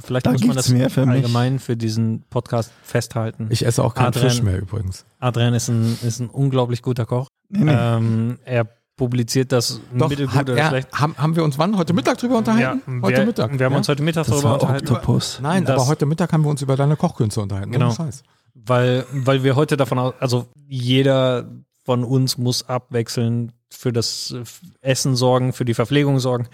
Vielleicht 0.02 0.26
Da 0.26 0.32
muss 0.32 0.44
man 0.44 0.56
das 0.56 0.68
mehr 0.68 0.90
für 0.90 1.06
mich. 1.06 1.16
allgemein 1.16 1.58
für 1.58 1.76
diesen 1.78 2.24
Podcast 2.28 2.70
festhalten. 2.82 3.46
Ich 3.48 3.64
esse 3.64 3.82
auch 3.82 3.94
keinen 3.94 4.08
Adrian- 4.08 4.28
Fisch 4.30 4.42
mehr 4.42 4.58
übrigens. 4.60 5.06
Adrian 5.20 5.54
ist 5.54 5.68
ein, 5.68 5.98
ist 6.02 6.20
ein 6.20 6.28
unglaublich 6.28 6.82
guter 6.82 7.06
Koch. 7.06 7.28
Nee, 7.48 7.64
nee. 7.64 7.72
Ähm, 7.74 8.38
er 8.44 8.68
publiziert 8.97 9.53
das 9.53 9.80
Doch, 9.97 10.09
mittelgut 10.09 10.34
hat 10.34 10.49
oder 10.51 10.59
er, 10.59 10.68
schlecht. 10.68 10.92
haben, 10.92 11.16
haben 11.18 11.36
wir 11.36 11.45
uns 11.45 11.59
wann? 11.59 11.76
Heute 11.76 11.92
Mittag 11.92 12.18
drüber 12.18 12.38
unterhalten? 12.38 12.80
Ja, 12.86 13.03
heute 13.03 13.18
wir, 13.18 13.26
Mittag. 13.26 13.59
Wir 13.59 13.66
haben 13.66 13.72
ja? 13.72 13.78
uns 13.78 13.88
heute 13.88 14.03
Mittag 14.03 14.26
Das 14.26 14.34
darüber 14.36 14.55
unterhalten. 14.55 14.88
Oktopus. 14.92 15.40
Nein, 15.42 15.64
das- 15.64 15.76
aber 15.76 15.86
heute 15.88 16.07
Mittag 16.07 16.32
haben 16.32 16.42
wir 16.42 16.51
uns 16.51 16.62
über 16.62 16.76
deine 16.76 16.97
Kochkünste 16.97 17.40
unterhalten. 17.40 17.72
Genau. 17.72 17.90
Scheiß. 17.90 18.22
weil, 18.55 19.05
weil 19.12 19.42
wir 19.42 19.57
heute 19.57 19.76
davon 19.76 19.99
aus, 19.99 20.14
also 20.20 20.47
jeder 20.66 21.51
von 21.84 22.05
uns 22.05 22.38
muss 22.38 22.68
abwechselnd 22.68 23.53
für 23.70 23.92
das 23.92 24.34
Essen 24.80 25.16
sorgen, 25.16 25.53
für 25.53 25.64
die 25.64 25.74
Verpflegung 25.74 26.20
sorgen. 26.20 26.47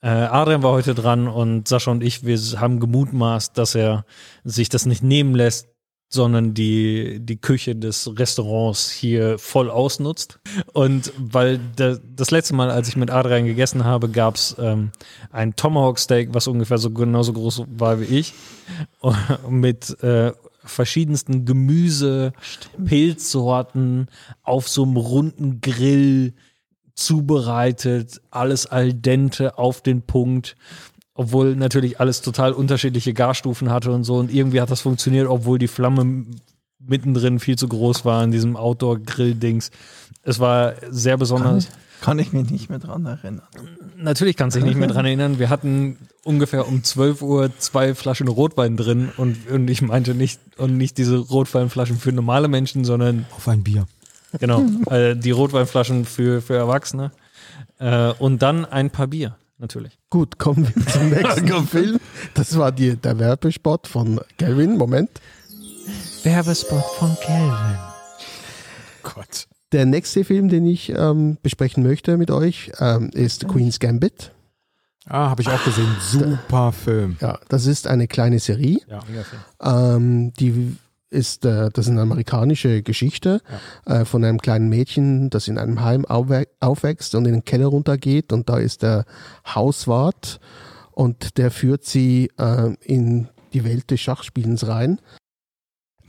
Äh, 0.00 0.08
Adrian 0.08 0.62
war 0.62 0.70
heute 0.72 0.94
dran 0.94 1.26
und 1.28 1.66
Sascha 1.68 1.90
und 1.90 2.02
ich, 2.02 2.24
wir 2.24 2.38
haben 2.60 2.78
gemutmaßt, 2.80 3.58
dass 3.58 3.74
er 3.74 4.04
sich 4.44 4.68
das 4.68 4.86
nicht 4.86 5.02
nehmen 5.02 5.34
lässt, 5.34 5.68
sondern 6.12 6.54
die, 6.54 7.20
die 7.20 7.36
Küche 7.36 7.76
des 7.76 8.18
Restaurants 8.18 8.90
hier 8.90 9.38
voll 9.38 9.70
ausnutzt. 9.70 10.40
Und 10.72 11.12
weil 11.16 11.58
de, 11.58 12.00
das 12.16 12.32
letzte 12.32 12.54
Mal, 12.54 12.68
als 12.68 12.88
ich 12.88 12.96
mit 12.96 13.10
Adrian 13.10 13.46
gegessen 13.46 13.84
habe, 13.84 14.08
gab 14.08 14.34
es 14.34 14.56
ähm, 14.58 14.90
ein 15.30 15.54
Tomahawk 15.54 16.00
Steak, 16.00 16.34
was 16.34 16.48
ungefähr 16.48 16.78
so 16.78 16.90
genauso 16.90 17.32
groß 17.32 17.62
war 17.68 18.00
wie 18.00 18.06
ich, 18.06 18.34
mit 19.48 20.02
äh, 20.02 20.32
verschiedensten 20.64 21.44
Gemüse, 21.44 22.32
Pilzsorten 22.84 24.08
auf 24.42 24.68
so 24.68 24.82
einem 24.82 24.96
runden 24.96 25.60
Grill 25.60 26.34
zubereitet, 26.94 28.20
alles 28.30 28.66
al 28.66 28.92
dente 28.92 29.58
auf 29.58 29.80
den 29.80 30.02
Punkt, 30.02 30.56
obwohl 31.14 31.56
natürlich 31.56 32.00
alles 32.00 32.22
total 32.22 32.52
unterschiedliche 32.52 33.14
Garstufen 33.14 33.70
hatte 33.70 33.90
und 33.92 34.04
so 34.04 34.16
und 34.16 34.32
irgendwie 34.32 34.60
hat 34.60 34.70
das 34.70 34.80
funktioniert, 34.80 35.28
obwohl 35.28 35.58
die 35.58 35.68
Flamme 35.68 36.24
mittendrin 36.78 37.40
viel 37.40 37.56
zu 37.56 37.68
groß 37.68 38.04
war 38.04 38.24
in 38.24 38.30
diesem 38.30 38.56
Outdoor-Grill-Dings. 38.56 39.70
Es 40.22 40.38
war 40.40 40.74
sehr 40.90 41.12
Kann 41.12 41.18
besonders. 41.20 41.64
ich, 41.64 41.70
kann 42.00 42.18
ich 42.18 42.32
mich 42.32 42.50
nicht 42.50 42.70
mehr 42.70 42.78
dran 42.78 43.04
erinnern. 43.04 43.42
Natürlich 43.96 44.36
kannst 44.36 44.56
du 44.56 44.60
dich 44.60 44.68
nicht 44.68 44.78
mehr 44.78 44.88
dran 44.88 45.04
erinnern. 45.04 45.38
Wir 45.38 45.50
hatten 45.50 45.98
ungefähr 46.24 46.66
um 46.66 46.82
12 46.82 47.22
Uhr 47.22 47.50
zwei 47.58 47.94
Flaschen 47.94 48.28
Rotwein 48.28 48.76
drin 48.76 49.10
und, 49.16 49.48
und 49.50 49.68
ich 49.68 49.82
meinte 49.82 50.14
nicht, 50.14 50.40
und 50.56 50.76
nicht 50.78 50.96
diese 50.96 51.18
Rotweinflaschen 51.18 51.98
für 51.98 52.12
normale 52.12 52.48
Menschen, 52.48 52.84
sondern 52.84 53.26
Auf 53.36 53.48
ein 53.48 53.62
Bier. 53.62 53.86
genau, 54.38 54.64
äh, 54.90 55.14
die 55.16 55.30
Rotweinflaschen 55.30 56.06
für, 56.06 56.40
für 56.40 56.54
Erwachsene. 56.54 57.12
Äh, 57.78 58.12
und 58.18 58.40
dann 58.40 58.64
ein 58.64 58.90
paar 58.90 59.08
Bier, 59.08 59.36
natürlich. 59.60 59.98
Gut, 60.10 60.38
kommen 60.38 60.66
wir 60.74 60.86
zum 60.86 61.10
nächsten 61.10 61.66
Film. 61.66 62.00
Das 62.34 62.56
war 62.58 62.72
die, 62.72 62.96
der 62.96 63.18
Werbespot 63.18 63.86
von 63.86 64.20
Kelvin. 64.38 64.76
Moment. 64.76 65.10
Werbespot 66.22 66.84
von 66.98 67.16
Calvin. 67.22 67.78
Gott. 69.02 69.46
Der 69.72 69.86
nächste 69.86 70.24
Film, 70.24 70.48
den 70.48 70.66
ich 70.66 70.90
ähm, 70.90 71.38
besprechen 71.42 71.82
möchte 71.84 72.16
mit 72.16 72.30
euch, 72.30 72.72
ähm, 72.80 73.10
ist 73.14 73.46
Queen's 73.46 73.78
Gambit. 73.78 74.32
Ah, 75.06 75.30
habe 75.30 75.42
ich 75.42 75.48
auch 75.48 75.64
gesehen. 75.64 75.96
Super 76.00 76.72
Film. 76.72 77.16
Ja, 77.20 77.38
das 77.48 77.66
ist 77.66 77.86
eine 77.86 78.06
kleine 78.06 78.38
Serie. 78.38 78.80
Ja. 78.88 79.00
Ähm, 79.94 80.32
die 80.34 80.76
ist, 81.10 81.44
äh, 81.44 81.68
das 81.72 81.86
ist 81.86 81.90
eine 81.90 82.02
amerikanische 82.02 82.82
Geschichte 82.82 83.40
äh, 83.84 84.04
von 84.04 84.24
einem 84.24 84.38
kleinen 84.38 84.68
Mädchen, 84.68 85.30
das 85.30 85.48
in 85.48 85.58
einem 85.58 85.82
Heim 85.82 86.04
aufwä 86.04 86.46
aufwächst 86.60 87.14
und 87.14 87.26
in 87.26 87.32
den 87.32 87.44
Keller 87.44 87.66
runtergeht 87.66 88.32
und 88.32 88.48
da 88.48 88.58
ist 88.58 88.82
der 88.82 89.04
Hauswart 89.46 90.40
und 90.92 91.36
der 91.38 91.50
führt 91.50 91.84
sie 91.84 92.30
äh, 92.38 92.74
in 92.82 93.28
die 93.52 93.64
Welt 93.64 93.90
des 93.90 94.00
Schachspielens 94.00 94.66
rein. 94.66 95.00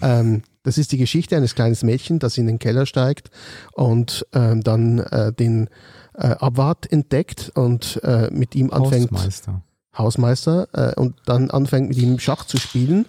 Ähm, 0.01 0.43
das 0.63 0.77
ist 0.77 0.91
die 0.91 0.97
Geschichte 0.97 1.35
eines 1.35 1.55
kleinen 1.55 1.77
Mädchens, 1.81 2.19
das 2.19 2.37
in 2.37 2.47
den 2.47 2.59
Keller 2.59 2.85
steigt 2.85 3.31
und 3.73 4.25
ähm, 4.33 4.61
dann 4.61 4.99
äh, 4.99 5.33
den 5.33 5.69
äh, 6.13 6.27
Abwart 6.27 6.91
entdeckt 6.91 7.51
und 7.55 7.99
äh, 8.03 8.29
mit 8.31 8.55
ihm 8.55 8.71
anfängt. 8.71 9.11
Hausmeister. 9.11 9.61
Hausmeister 9.97 10.67
äh, 10.73 10.99
und 10.99 11.15
dann 11.25 11.49
anfängt 11.49 11.89
mit 11.89 11.97
ihm 11.97 12.19
Schach 12.19 12.45
zu 12.45 12.57
spielen 12.57 13.05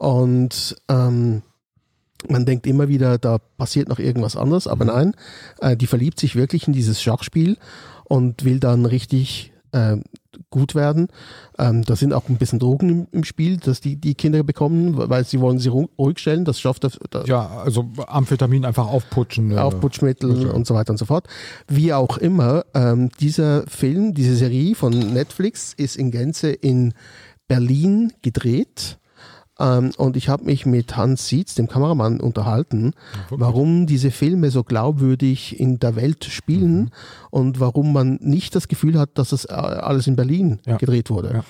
und 0.00 0.76
ähm, 0.88 1.42
man 2.28 2.46
denkt 2.46 2.66
immer 2.66 2.88
wieder, 2.88 3.18
da 3.18 3.36
passiert 3.58 3.88
noch 3.90 3.98
irgendwas 3.98 4.34
anderes, 4.34 4.66
aber 4.66 4.86
nein, 4.86 5.14
äh, 5.60 5.76
die 5.76 5.86
verliebt 5.86 6.18
sich 6.18 6.36
wirklich 6.36 6.66
in 6.66 6.72
dieses 6.72 7.02
Schachspiel 7.02 7.58
und 8.04 8.44
will 8.44 8.60
dann 8.60 8.86
richtig 8.86 9.52
äh, 9.72 9.98
gut 10.48 10.74
werden. 10.74 11.08
Ähm, 11.58 11.82
da 11.84 11.96
sind 11.96 12.14
auch 12.14 12.28
ein 12.30 12.38
bisschen 12.38 12.58
Drogen 12.58 12.88
im, 12.88 13.06
im 13.12 13.24
Spiel, 13.24 13.58
dass 13.58 13.82
die, 13.82 13.96
die 13.96 14.14
Kinder 14.14 14.42
bekommen, 14.42 14.94
weil 14.96 15.24
sie 15.26 15.38
wollen 15.38 15.58
sie 15.58 15.68
ru- 15.70 15.90
ruhig 15.98 16.18
stellen. 16.18 16.46
Das 16.46 16.58
schafft 16.58 16.84
er, 16.84 16.90
da, 17.10 17.24
Ja, 17.24 17.46
also 17.62 17.86
Amphetamin 18.06 18.64
einfach 18.64 18.86
aufputschen. 18.88 19.50
äh, 19.50 19.56
Aufputschmittel 19.58 20.30
Okay. 20.30 20.46
und 20.56 20.66
so 20.66 20.74
weiter 20.74 20.92
und 20.92 20.96
so 20.98 21.04
fort. 21.04 21.26
Wie 21.68 21.92
auch 21.92 22.16
immer, 22.16 22.64
ähm, 22.72 23.10
dieser 23.20 23.66
Film, 23.66 24.14
diese 24.14 24.34
Serie 24.34 24.74
von 24.74 24.92
Netflix 25.12 25.74
ist 25.74 25.96
in 25.96 26.10
Gänze 26.10 26.50
in 26.52 26.94
Berlin 27.48 28.12
gedreht. 28.22 28.96
Ähm, 29.60 29.92
und 29.98 30.16
ich 30.16 30.28
habe 30.28 30.44
mich 30.44 30.64
mit 30.66 30.96
Hans 30.96 31.28
Sietz, 31.28 31.54
dem 31.54 31.68
Kameramann, 31.68 32.18
unterhalten, 32.20 32.94
warum 33.28 33.86
diese 33.86 34.10
Filme 34.10 34.50
so 34.50 34.64
glaubwürdig 34.64 35.60
in 35.60 35.78
der 35.78 35.94
Welt 35.96 36.24
spielen 36.24 36.76
Mhm. 36.84 36.90
und 37.30 37.60
warum 37.60 37.92
man 37.92 38.18
nicht 38.22 38.54
das 38.56 38.66
Gefühl 38.68 38.98
hat, 38.98 39.10
dass 39.18 39.32
es 39.32 39.44
äh, 39.44 39.52
alles 39.52 40.06
in 40.06 40.16
Berlin 40.16 40.58
Ja. 40.66 40.76
gedreht 40.78 41.10
wurde. 41.10 41.32
Ja. 41.34 41.44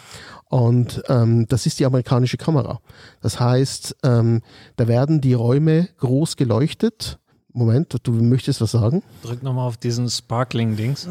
Und 0.49 1.03
ähm, 1.09 1.47
das 1.49 1.67
ist 1.67 1.79
die 1.79 1.87
amerikanische 1.87 2.37
Kamera. 2.37 2.81
Das 3.23 3.39
heißt, 3.39 3.97
ähm, 4.03 4.41
da 4.77 4.89
werden 4.89 5.21
die 5.21 5.35
Räume 5.35 5.89
groß 5.99 6.37
geleuchtet. 6.37 7.19
Moment, 7.53 7.95
du 8.03 8.13
möchtest 8.13 8.61
was 8.61 8.73
sagen? 8.73 9.03
Drück 9.23 9.43
nochmal 9.45 9.67
auf 9.69 9.77
diesen 9.77 10.09
Sparkling-Dings. 10.11 11.09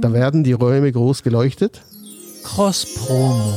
Da 0.00 0.12
werden 0.12 0.44
die 0.44 0.52
Räume 0.52 0.90
groß 0.92 1.22
geleuchtet. 1.22 1.82
Cross-Promo. 2.44 3.52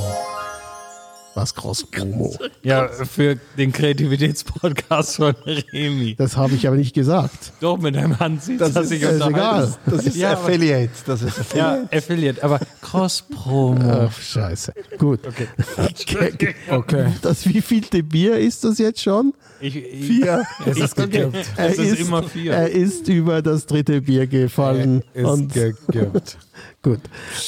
Was 1.35 1.53
Cross-Promo. 1.53 2.33
Ja, 2.63 2.87
für 2.87 3.35
den 3.57 3.71
Kreativitätspodcast 3.73 5.17
von 5.17 5.35
Remi. 5.73 6.15
Das 6.17 6.37
habe 6.37 6.55
ich 6.55 6.65
aber 6.67 6.77
nicht 6.77 6.93
gesagt. 6.95 7.51
Doch, 7.59 7.77
mit 7.77 7.95
deinem 7.95 8.17
Hand 8.19 8.41
sieht 8.41 8.61
Das 8.61 8.71
dass 8.73 8.85
ist- 8.85 8.91
ich 8.93 9.01
das 9.01 9.15
ist 9.15 9.27
egal. 9.27 9.75
Das 9.85 10.05
ist 10.05 10.15
Ja, 10.15 10.31
Affiliate. 10.33 10.91
Das 11.05 11.21
ist 11.21 11.37
Affiliate. 11.39 11.87
Ja, 11.91 11.97
Affiliate, 11.97 12.43
aber 12.43 12.59
Cross-Promo. 12.81 14.07
Ach, 14.09 14.19
scheiße. 14.19 14.73
Gut. 14.97 15.19
Okay. 15.27 15.47
Okay. 16.71 17.07
Das 17.21 17.45
wievielte 17.47 18.01
Bier 18.01 18.37
ist 18.37 18.63
das 18.63 18.77
jetzt 18.77 19.01
schon? 19.01 19.33
Ich, 19.59 19.75
ich, 19.75 20.05
Vier. 20.05 20.43
Es 20.65 20.77
ist 20.77 20.95
gekippt. 20.95 21.35
Er 21.57 21.69
Es 21.69 21.77
ist 21.77 21.99
immer 21.99 22.23
vier. 22.23 22.53
Er 22.53 22.69
ist 22.71 23.07
über 23.09 23.41
das 23.41 23.65
dritte 23.65 24.01
Bier 24.01 24.27
gefallen. 24.27 25.03
Ist 25.13 25.25
und 25.25 25.53
gekippt. 25.53 26.37
Gut. 26.81 26.99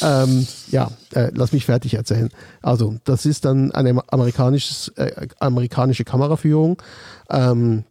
Ähm, 0.02 0.48
ja, 0.72 0.90
äh, 1.14 1.32
lass 1.34 1.52
mich 1.52 1.66
fertig 1.66 1.94
erzählen. 1.94 2.30
Also, 2.62 2.96
das 3.04 3.26
ist 3.26 3.46
dann 3.46 3.72
eine 3.72 4.02
amerikanisches, 4.12 4.90
äh, 4.96 5.28
amerikanische 5.40 6.04
Kameraführung. 6.04 6.82
Ähm, 7.30 7.84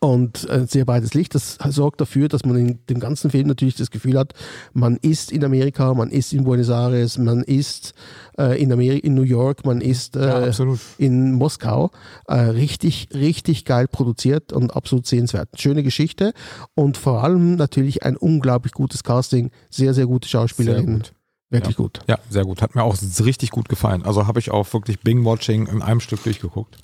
und 0.00 0.48
äh, 0.48 0.66
sehr 0.66 0.84
breites 0.84 1.14
Licht. 1.14 1.34
Das 1.34 1.58
sorgt 1.70 2.00
dafür, 2.00 2.28
dass 2.28 2.44
man 2.44 2.56
in 2.56 2.78
dem 2.88 3.00
ganzen 3.00 3.30
Film 3.30 3.48
natürlich 3.48 3.74
das 3.74 3.90
Gefühl 3.90 4.18
hat, 4.18 4.32
man 4.72 4.96
ist 4.96 5.32
in 5.32 5.44
Amerika, 5.44 5.92
man 5.94 6.10
ist 6.10 6.32
in 6.32 6.44
Buenos 6.44 6.68
Aires, 6.68 7.18
man 7.18 7.42
ist 7.42 7.94
äh, 8.38 8.62
in, 8.62 8.72
Ameri 8.72 8.98
in 8.98 9.14
New 9.14 9.22
York, 9.22 9.64
man 9.64 9.80
ist 9.80 10.16
äh, 10.16 10.50
Ja, 10.50 10.76
in 10.98 11.32
Moskau. 11.32 11.90
Äh, 12.26 12.34
richtig, 12.34 13.08
richtig 13.12 13.64
geil 13.64 13.88
produziert 13.88 14.52
und 14.52 14.76
absolut 14.76 15.06
sehenswert. 15.06 15.48
Schöne 15.58 15.82
Geschichte 15.82 16.32
und 16.74 16.96
vor 16.96 17.24
allem 17.24 17.56
natürlich 17.56 18.04
ein 18.04 18.16
unglaublich 18.16 18.72
gutes 18.72 19.02
Casting. 19.02 19.50
Sehr, 19.68 19.94
sehr 19.94 20.06
gute 20.06 20.28
Schauspielerin. 20.28 20.86
Sehr 20.86 20.94
gut. 20.94 21.12
Wirklich 21.50 21.76
gut. 21.76 22.00
Ja, 22.06 22.18
sehr 22.28 22.44
gut. 22.44 22.60
Hat 22.60 22.74
mir 22.74 22.82
auch 22.82 22.94
richtig 23.24 23.50
gut 23.50 23.70
gefallen. 23.70 24.04
Also 24.04 24.26
habe 24.26 24.38
ich 24.38 24.50
auch 24.50 24.70
wirklich 24.74 25.00
Bing-Watching 25.00 25.66
in 25.66 25.80
einem 25.80 26.00
Stück 26.00 26.22
durchgeguckt. 26.22 26.76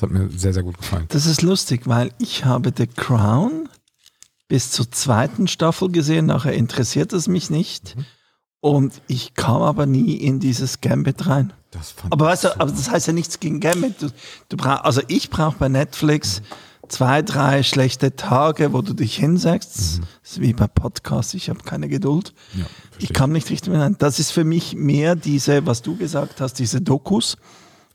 Das 0.00 0.08
hat 0.08 0.16
mir 0.18 0.30
sehr, 0.30 0.54
sehr 0.54 0.62
gut 0.62 0.78
gefallen. 0.78 1.04
Das 1.08 1.26
ist 1.26 1.42
lustig, 1.42 1.82
weil 1.86 2.12
ich 2.18 2.44
habe 2.46 2.72
The 2.74 2.86
Crown 2.86 3.68
bis 4.48 4.70
zur 4.70 4.90
zweiten 4.90 5.46
Staffel 5.46 5.90
gesehen, 5.90 6.26
nachher 6.26 6.54
interessiert 6.54 7.12
es 7.12 7.28
mich 7.28 7.50
nicht. 7.50 7.96
Und 8.60 9.00
ich 9.06 9.34
kam 9.34 9.62
aber 9.62 9.86
nie 9.86 10.14
in 10.14 10.40
dieses 10.40 10.80
Gambit 10.80 11.26
rein. 11.26 11.52
Aber 12.10 12.26
weißt 12.26 12.44
du, 12.44 12.60
aber 12.60 12.70
das 12.70 12.90
heißt 12.90 13.06
ja 13.06 13.12
nichts 13.12 13.40
gegen 13.40 13.60
Gambit. 13.60 14.00
Du, 14.00 14.08
du 14.48 14.56
brauch, 14.56 14.82
also 14.82 15.02
ich 15.08 15.30
brauche 15.30 15.56
bei 15.58 15.68
Netflix 15.68 16.42
zwei, 16.88 17.22
drei 17.22 17.62
schlechte 17.62 18.16
Tage, 18.16 18.72
wo 18.72 18.82
du 18.82 18.92
dich 18.94 19.16
hinsetzt. 19.16 20.00
Das 20.22 20.32
ist 20.32 20.40
wie 20.40 20.52
bei 20.52 20.66
Podcasts, 20.66 21.34
ich 21.34 21.48
habe 21.48 21.60
keine 21.60 21.88
Geduld. 21.88 22.34
ja, 22.54 22.64
Ich 22.98 23.12
kam 23.12 23.32
nicht 23.32 23.50
richtig 23.50 23.70
mehr 23.70 23.82
rein. 23.82 23.96
Das 23.98 24.18
ist 24.18 24.32
für 24.32 24.44
mich 24.44 24.74
mehr 24.74 25.14
diese, 25.14 25.64
was 25.66 25.82
du 25.82 25.96
gesagt 25.96 26.40
hast, 26.40 26.54
diese 26.54 26.80
Dokus, 26.80 27.36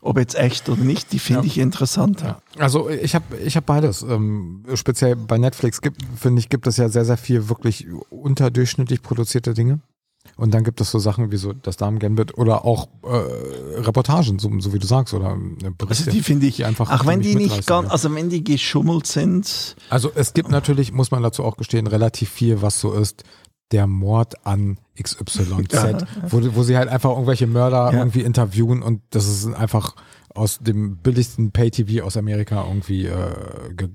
ob 0.06 0.20
jetzt 0.20 0.36
echt 0.36 0.70
oder 0.70 0.84
nicht, 0.84 1.12
die 1.14 1.20
finde 1.20 1.48
ich 1.48 1.58
interessanter. 1.58 2.40
Also 2.60 2.90
ich 2.90 3.16
habe 3.16 3.38
ich 3.44 3.58
hab 3.58 3.66
beides. 3.66 4.04
Ähm, 4.04 4.64
speziell 4.76 5.16
bei 5.16 5.38
Netflix 5.38 5.82
gibt, 5.82 6.02
finde 6.16 6.40
ich, 6.40 6.50
gibt 6.50 6.68
es 6.68 6.78
ja 6.78 6.90
sehr, 6.90 7.06
sehr 7.06 7.18
viel 7.18 7.50
wirklich 7.50 7.88
unterdurchschnittlich 8.10 9.02
produzierte 9.02 9.54
Dinge. 9.54 9.80
Und 10.38 10.54
dann 10.54 10.64
gibt 10.64 10.82
es 10.82 10.92
so 10.92 11.00
Sachen 11.00 11.32
wie 11.32 11.38
so 11.38 11.54
das 11.54 11.78
Damen 11.78 12.00
Gambit 12.00 12.38
oder 12.38 12.66
auch 12.66 12.88
äh, 13.04 13.80
Reportagen, 13.80 14.40
so, 14.40 14.52
so 14.60 14.74
wie 14.74 14.80
du 14.80 14.88
sagst, 14.88 15.14
oder 15.14 15.32
äh, 15.32 15.70
Berichte. 15.70 16.06
Also 16.06 16.12
die 16.12 16.22
finde 16.22 16.48
ich, 16.48 16.58
die 16.58 16.66
einfach 16.66 16.92
auch 16.92 17.06
wenn 17.06 17.22
die 17.22 17.36
nicht 17.36 17.66
ganz, 17.68 17.88
ja. 17.88 17.92
also 17.92 18.14
wenn 18.14 18.30
die 18.30 18.44
geschummelt 18.44 19.08
sind, 19.08 19.76
Also 19.90 20.12
es 20.14 20.34
gibt 20.34 20.50
natürlich, 20.50 20.92
muss 20.92 21.12
man 21.12 21.24
dazu 21.24 21.44
auch 21.44 21.58
gestehen, 21.58 21.88
relativ 21.88 22.30
viel, 22.30 22.62
was 22.62 22.80
so 22.80 22.94
ist. 22.94 23.24
Der 23.72 23.88
Mord 23.88 24.46
an 24.46 24.78
XYZ, 25.02 25.50
Ja. 25.74 25.98
wo, 26.30 26.40
wo 26.56 26.64
sie 26.64 26.78
halt 26.78 26.90
einfach 26.90 27.12
irgendwelche 27.12 27.48
Mörder 27.48 27.92
Ja. 27.92 28.00
irgendwie 28.00 28.22
interviewen 28.22 28.82
und 28.82 29.02
das 29.10 29.28
ist 29.28 29.46
einfach 29.54 29.96
aus 30.34 30.60
dem 30.60 30.98
billigsten 30.98 31.52
Pay-TV 31.52 32.04
aus 32.06 32.18
Amerika 32.18 32.66
irgendwie 32.68 33.06
äh, 33.06 33.74
ge, 33.76 33.88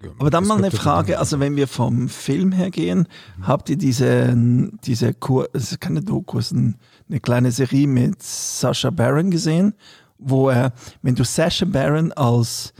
ge, 0.00 0.10
Aber 0.18 0.30
dann 0.30 0.46
mal 0.46 0.58
eine 0.58 0.70
Frage, 0.70 1.18
also 1.18 1.40
wenn 1.40 1.56
wir 1.56 1.66
vom 1.66 2.08
Film 2.08 2.52
her 2.52 2.70
gehen, 2.70 3.08
habt 3.42 3.70
ihr 3.70 3.76
diese, 3.78 4.34
diese 4.84 5.14
Kur, 5.14 5.48
es 5.54 5.72
ist 5.72 5.80
keine 5.80 6.02
Doku, 6.02 6.38
es 6.38 6.46
ist 6.46 6.52
ein- 6.52 6.76
eine 7.08 7.20
kleine 7.20 7.50
Serie 7.52 7.86
mit 7.86 8.22
Sacha 8.22 8.90
Baron 8.90 9.30
gesehen, 9.30 9.74
wo 10.18 10.48
er, 10.50 10.72
wenn 11.02 11.14
du 11.14 11.24
Sacha 11.24 11.64
Baron 11.64 12.12
als 12.12 12.72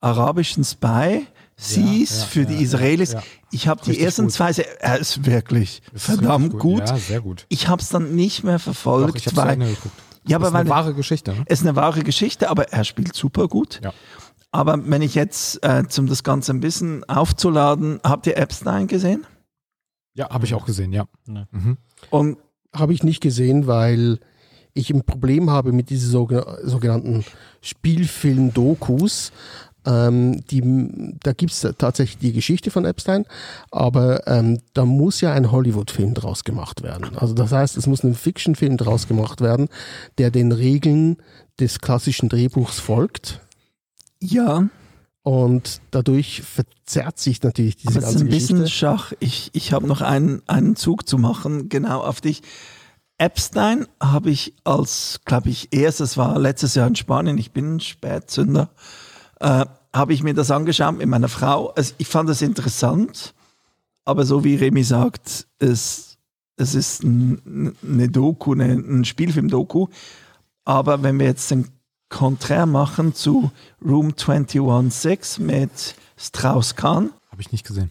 arabischen 0.00 0.64
Spy 0.64 1.26
ja, 1.58 2.24
für 2.26 2.40
ja, 2.40 2.46
die 2.46 2.54
ja, 2.54 2.60
Israelis, 2.60 3.12
ja. 3.12 3.22
ich 3.50 3.66
habe 3.68 3.80
die 3.84 4.00
ersten 4.00 4.24
gut. 4.24 4.32
zwei, 4.32 4.52
Se- 4.52 4.80
er 4.80 4.98
ist 4.98 5.24
wirklich 5.24 5.80
ist 5.92 6.04
verdammt 6.04 6.52
wirklich 6.52 6.62
gut. 6.62 6.88
Ja, 6.88 6.96
sehr 6.98 7.20
gut. 7.20 7.46
Ich 7.48 7.68
habe 7.68 7.80
es 7.80 7.88
dann 7.88 8.14
nicht 8.14 8.44
mehr 8.44 8.58
verfolgt, 8.58 9.10
Doch, 9.26 9.32
ich 9.32 9.36
weil, 9.36 9.58
ja, 10.26 10.36
aber 10.36 10.48
ist 10.48 10.54
eine 10.54 10.68
wahre 10.68 10.92
Geschichte. 10.94 11.32
Ne? 11.32 11.42
es 11.46 11.60
ist 11.60 11.66
eine 11.66 11.76
wahre 11.76 12.02
Geschichte, 12.02 12.50
aber 12.50 12.72
er 12.72 12.84
spielt 12.84 13.14
super 13.14 13.48
gut. 13.48 13.80
Ja. 13.82 13.92
Aber 14.52 14.78
wenn 14.86 15.02
ich 15.02 15.14
jetzt, 15.14 15.62
äh, 15.64 15.84
zum 15.88 16.06
das 16.06 16.22
Ganze 16.24 16.52
ein 16.52 16.60
bisschen 16.60 17.04
aufzuladen, 17.04 18.00
habt 18.04 18.26
ihr 18.26 18.36
Epstein 18.36 18.86
gesehen? 18.86 19.26
Ja, 20.14 20.30
habe 20.30 20.46
ich 20.46 20.54
auch 20.54 20.64
gesehen, 20.66 20.92
ja. 20.92 21.06
Ne. 21.26 21.46
Mhm. 21.50 21.76
Und 22.10 22.38
Habe 22.74 22.92
ich 22.92 23.02
nicht 23.02 23.22
gesehen, 23.22 23.66
weil 23.66 24.18
ich 24.74 24.90
ein 24.90 25.02
Problem 25.04 25.48
habe 25.50 25.72
mit 25.72 25.88
diesen 25.88 26.10
sogen- 26.10 26.42
sogenannten 26.64 27.24
Spielfilm-Dokus. 27.62 29.32
Ähm, 29.86 30.44
die, 30.50 30.62
da 31.22 31.32
gibt 31.32 31.52
es 31.52 31.60
tatsächlich 31.78 32.18
die 32.18 32.32
Geschichte 32.32 32.70
von 32.70 32.84
Epstein, 32.84 33.24
aber 33.70 34.26
ähm, 34.26 34.58
da 34.74 34.84
muss 34.84 35.20
ja 35.20 35.32
ein 35.32 35.52
Hollywood-Film 35.52 36.14
draus 36.14 36.44
gemacht 36.44 36.82
werden. 36.82 37.16
Also 37.16 37.34
das 37.34 37.52
heißt, 37.52 37.76
es 37.76 37.86
muss 37.86 38.02
ein 38.02 38.14
Fiction-Film 38.14 38.76
draus 38.76 39.06
gemacht 39.06 39.40
werden, 39.40 39.68
der 40.18 40.30
den 40.30 40.52
Regeln 40.52 41.18
des 41.60 41.78
klassischen 41.80 42.28
Drehbuchs 42.28 42.80
folgt. 42.80 43.40
ja, 44.20 44.68
Und 45.22 45.80
dadurch 45.90 46.42
verzerrt 46.42 47.18
sich 47.18 47.42
natürlich 47.42 47.76
diese 47.76 47.98
aber 47.98 47.98
es 47.98 48.04
ist 48.04 48.10
ganze 48.12 48.24
ein 48.24 48.30
bisschen 48.30 48.58
Geschichte. 48.58 48.78
Schach. 48.78 49.12
Ich, 49.20 49.50
ich 49.54 49.72
habe 49.72 49.86
noch 49.86 50.00
einen, 50.00 50.42
einen 50.46 50.76
Zug 50.76 51.08
zu 51.08 51.18
machen, 51.18 51.68
genau 51.68 52.00
auf 52.02 52.20
dich. 52.20 52.42
Epstein 53.18 53.86
habe 53.98 54.30
ich 54.30 54.54
als, 54.64 55.20
glaube 55.24 55.48
ich, 55.48 55.72
erstes 55.72 56.16
war 56.16 56.38
letztes 56.38 56.74
Jahr 56.74 56.86
in 56.86 56.96
Spanien, 56.96 57.38
ich 57.38 57.50
bin 57.50 57.76
ein 57.76 57.80
Spätzünder, 57.80 58.70
äh, 59.40 59.64
habe 59.94 60.12
ich 60.12 60.22
mir 60.22 60.34
das 60.34 60.50
angeschaut 60.50 60.98
mit 60.98 61.06
meiner 61.08 61.28
Frau. 61.28 61.68
Also 61.70 61.94
ich 61.98 62.06
fand 62.08 62.28
das 62.28 62.42
interessant, 62.42 63.34
aber 64.04 64.24
so 64.24 64.44
wie 64.44 64.56
Remy 64.56 64.82
sagt, 64.84 65.46
es, 65.58 66.18
es 66.56 66.74
ist 66.74 67.02
ein, 67.02 67.74
eine 67.82 68.08
Doku, 68.08 68.52
eine, 68.52 68.72
ein 68.74 69.04
Spielfilm-Doku. 69.04 69.86
Aber 70.64 71.02
wenn 71.02 71.18
wir 71.18 71.26
jetzt 71.26 71.50
den 71.50 71.68
Konträr 72.08 72.66
machen 72.66 73.14
zu 73.14 73.50
Room 73.84 74.10
21.6 74.12 75.40
mit 75.40 75.96
Strauss-Kahn, 76.16 77.10
Habe 77.30 77.40
ich 77.42 77.52
nicht 77.52 77.66
gesehen. 77.66 77.90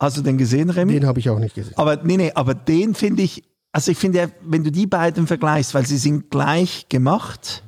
hast 0.00 0.16
du 0.16 0.22
den 0.22 0.38
gesehen, 0.38 0.70
Remy? 0.70 0.94
Den 0.94 1.06
habe 1.06 1.18
ich 1.20 1.28
auch 1.30 1.38
nicht 1.38 1.54
gesehen. 1.54 1.74
Aber 1.76 1.96
nee, 1.96 2.16
nee, 2.16 2.32
aber 2.34 2.54
den 2.54 2.94
finde 2.94 3.22
ich, 3.22 3.44
also 3.72 3.90
ich 3.90 3.98
finde, 3.98 4.18
ja, 4.18 4.26
wenn 4.42 4.64
du 4.64 4.70
die 4.72 4.86
beiden 4.86 5.26
vergleichst, 5.26 5.74
weil 5.74 5.86
sie 5.86 5.98
sind 5.98 6.30
gleich 6.30 6.88
gemacht, 6.88 7.62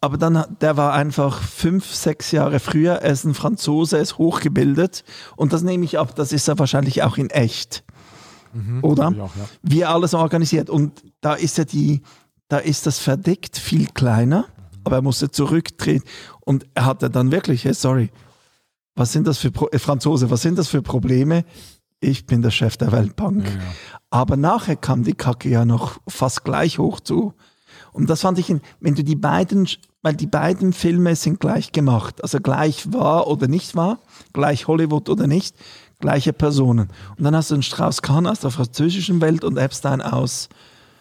aber 0.00 0.16
dann, 0.16 0.44
der 0.60 0.76
war 0.76 0.92
einfach 0.92 1.42
fünf, 1.42 1.92
sechs 1.92 2.30
Jahre 2.30 2.60
früher, 2.60 2.94
er 2.94 3.12
ist 3.12 3.24
ein 3.24 3.34
Franzose, 3.34 3.96
er 3.96 4.02
ist 4.02 4.18
hochgebildet 4.18 5.04
und 5.36 5.52
das 5.52 5.62
nehme 5.62 5.84
ich 5.84 5.98
ab, 5.98 6.14
das 6.14 6.32
ist 6.32 6.48
er 6.48 6.58
wahrscheinlich 6.58 7.02
auch 7.02 7.16
in 7.16 7.30
echt. 7.30 7.84
Oder? 8.82 9.06
Hab 9.06 9.12
ich 9.12 9.20
auch, 9.20 9.36
ja. 9.36 9.44
Wie 9.62 9.80
er 9.80 9.90
alles 9.90 10.14
organisiert 10.14 10.70
und 10.70 11.02
da 11.20 11.34
ist 11.34 11.58
ja 11.58 11.64
die, 11.64 12.02
da 12.48 12.58
ist 12.58 12.86
das 12.86 12.98
verdeckt 12.98 13.58
viel 13.58 13.86
kleiner, 13.88 14.46
aber 14.84 14.96
er 14.96 15.02
musste 15.02 15.30
zurücktreten 15.30 16.06
und 16.40 16.66
er 16.74 16.86
hatte 16.86 17.10
dann 17.10 17.30
wirklich, 17.30 17.64
hey, 17.64 17.74
sorry, 17.74 18.10
was 18.94 19.12
sind 19.12 19.26
das 19.26 19.38
für 19.38 19.50
Pro 19.50 19.68
äh, 19.68 19.78
Franzose, 19.78 20.30
was 20.30 20.42
sind 20.42 20.58
das 20.58 20.68
für 20.68 20.82
Probleme? 20.82 21.44
Ich 22.00 22.26
bin 22.26 22.42
der 22.42 22.50
Chef 22.50 22.76
der 22.76 22.92
Weltbank. 22.92 23.44
Ja, 23.44 23.50
ja. 23.50 23.60
Aber 24.10 24.36
nachher 24.36 24.76
kam 24.76 25.04
die 25.04 25.14
Kacke 25.14 25.48
ja 25.48 25.64
noch 25.64 26.00
fast 26.08 26.44
gleich 26.44 26.78
hoch 26.78 27.00
zu. 27.00 27.34
Und 27.92 28.08
das 28.08 28.20
fand 28.20 28.38
ich, 28.38 28.54
wenn 28.80 28.94
du 28.94 29.02
die 29.04 29.16
beiden, 29.16 29.68
weil 30.02 30.14
die 30.14 30.26
beiden 30.26 30.72
Filme 30.72 31.16
sind 31.16 31.40
gleich 31.40 31.72
gemacht, 31.72 32.22
also 32.22 32.38
gleich 32.40 32.92
wahr 32.92 33.26
oder 33.26 33.48
nicht 33.48 33.74
wahr, 33.74 33.98
gleich 34.32 34.66
Hollywood 34.68 35.08
oder 35.08 35.26
nicht, 35.26 35.56
gleiche 36.00 36.32
Personen. 36.32 36.90
Und 37.16 37.24
dann 37.24 37.34
hast 37.34 37.50
du 37.50 37.54
einen 37.54 37.62
Strauss-Kahn 37.62 38.26
aus 38.26 38.40
der 38.40 38.50
französischen 38.50 39.20
Welt 39.20 39.42
und 39.44 39.56
Epstein 39.56 40.00
aus 40.00 40.48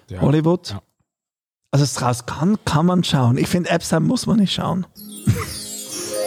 Ja. 0.09 0.21
Hollywood. 0.21 0.71
Ja. 0.71 0.81
Also 1.71 1.85
Strauss-Kahn 1.85 2.57
kann 2.65 2.85
man 2.85 3.03
schauen. 3.03 3.37
Ich 3.37 3.47
finde, 3.47 3.69
Epstein 3.69 4.03
muss 4.03 4.25
man 4.25 4.37
nicht 4.37 4.53
schauen. 4.53 4.87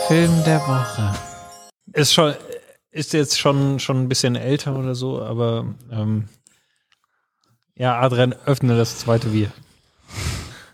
Film 0.07 0.31
der 0.45 0.61
Woche. 0.61 1.15
Ist 1.93 2.13
schon, 2.13 2.35
ist 2.91 3.13
jetzt 3.13 3.39
schon, 3.39 3.79
schon 3.81 4.03
ein 4.03 4.09
bisschen 4.09 4.37
älter 4.37 4.77
oder 4.79 4.95
so, 4.95 5.21
aber 5.23 5.67
ähm, 5.91 6.29
ja, 7.75 7.99
Adrian, 8.01 8.35
öffne 8.45 8.77
das 8.77 8.99
zweite 8.99 9.29
Bier. 9.29 9.51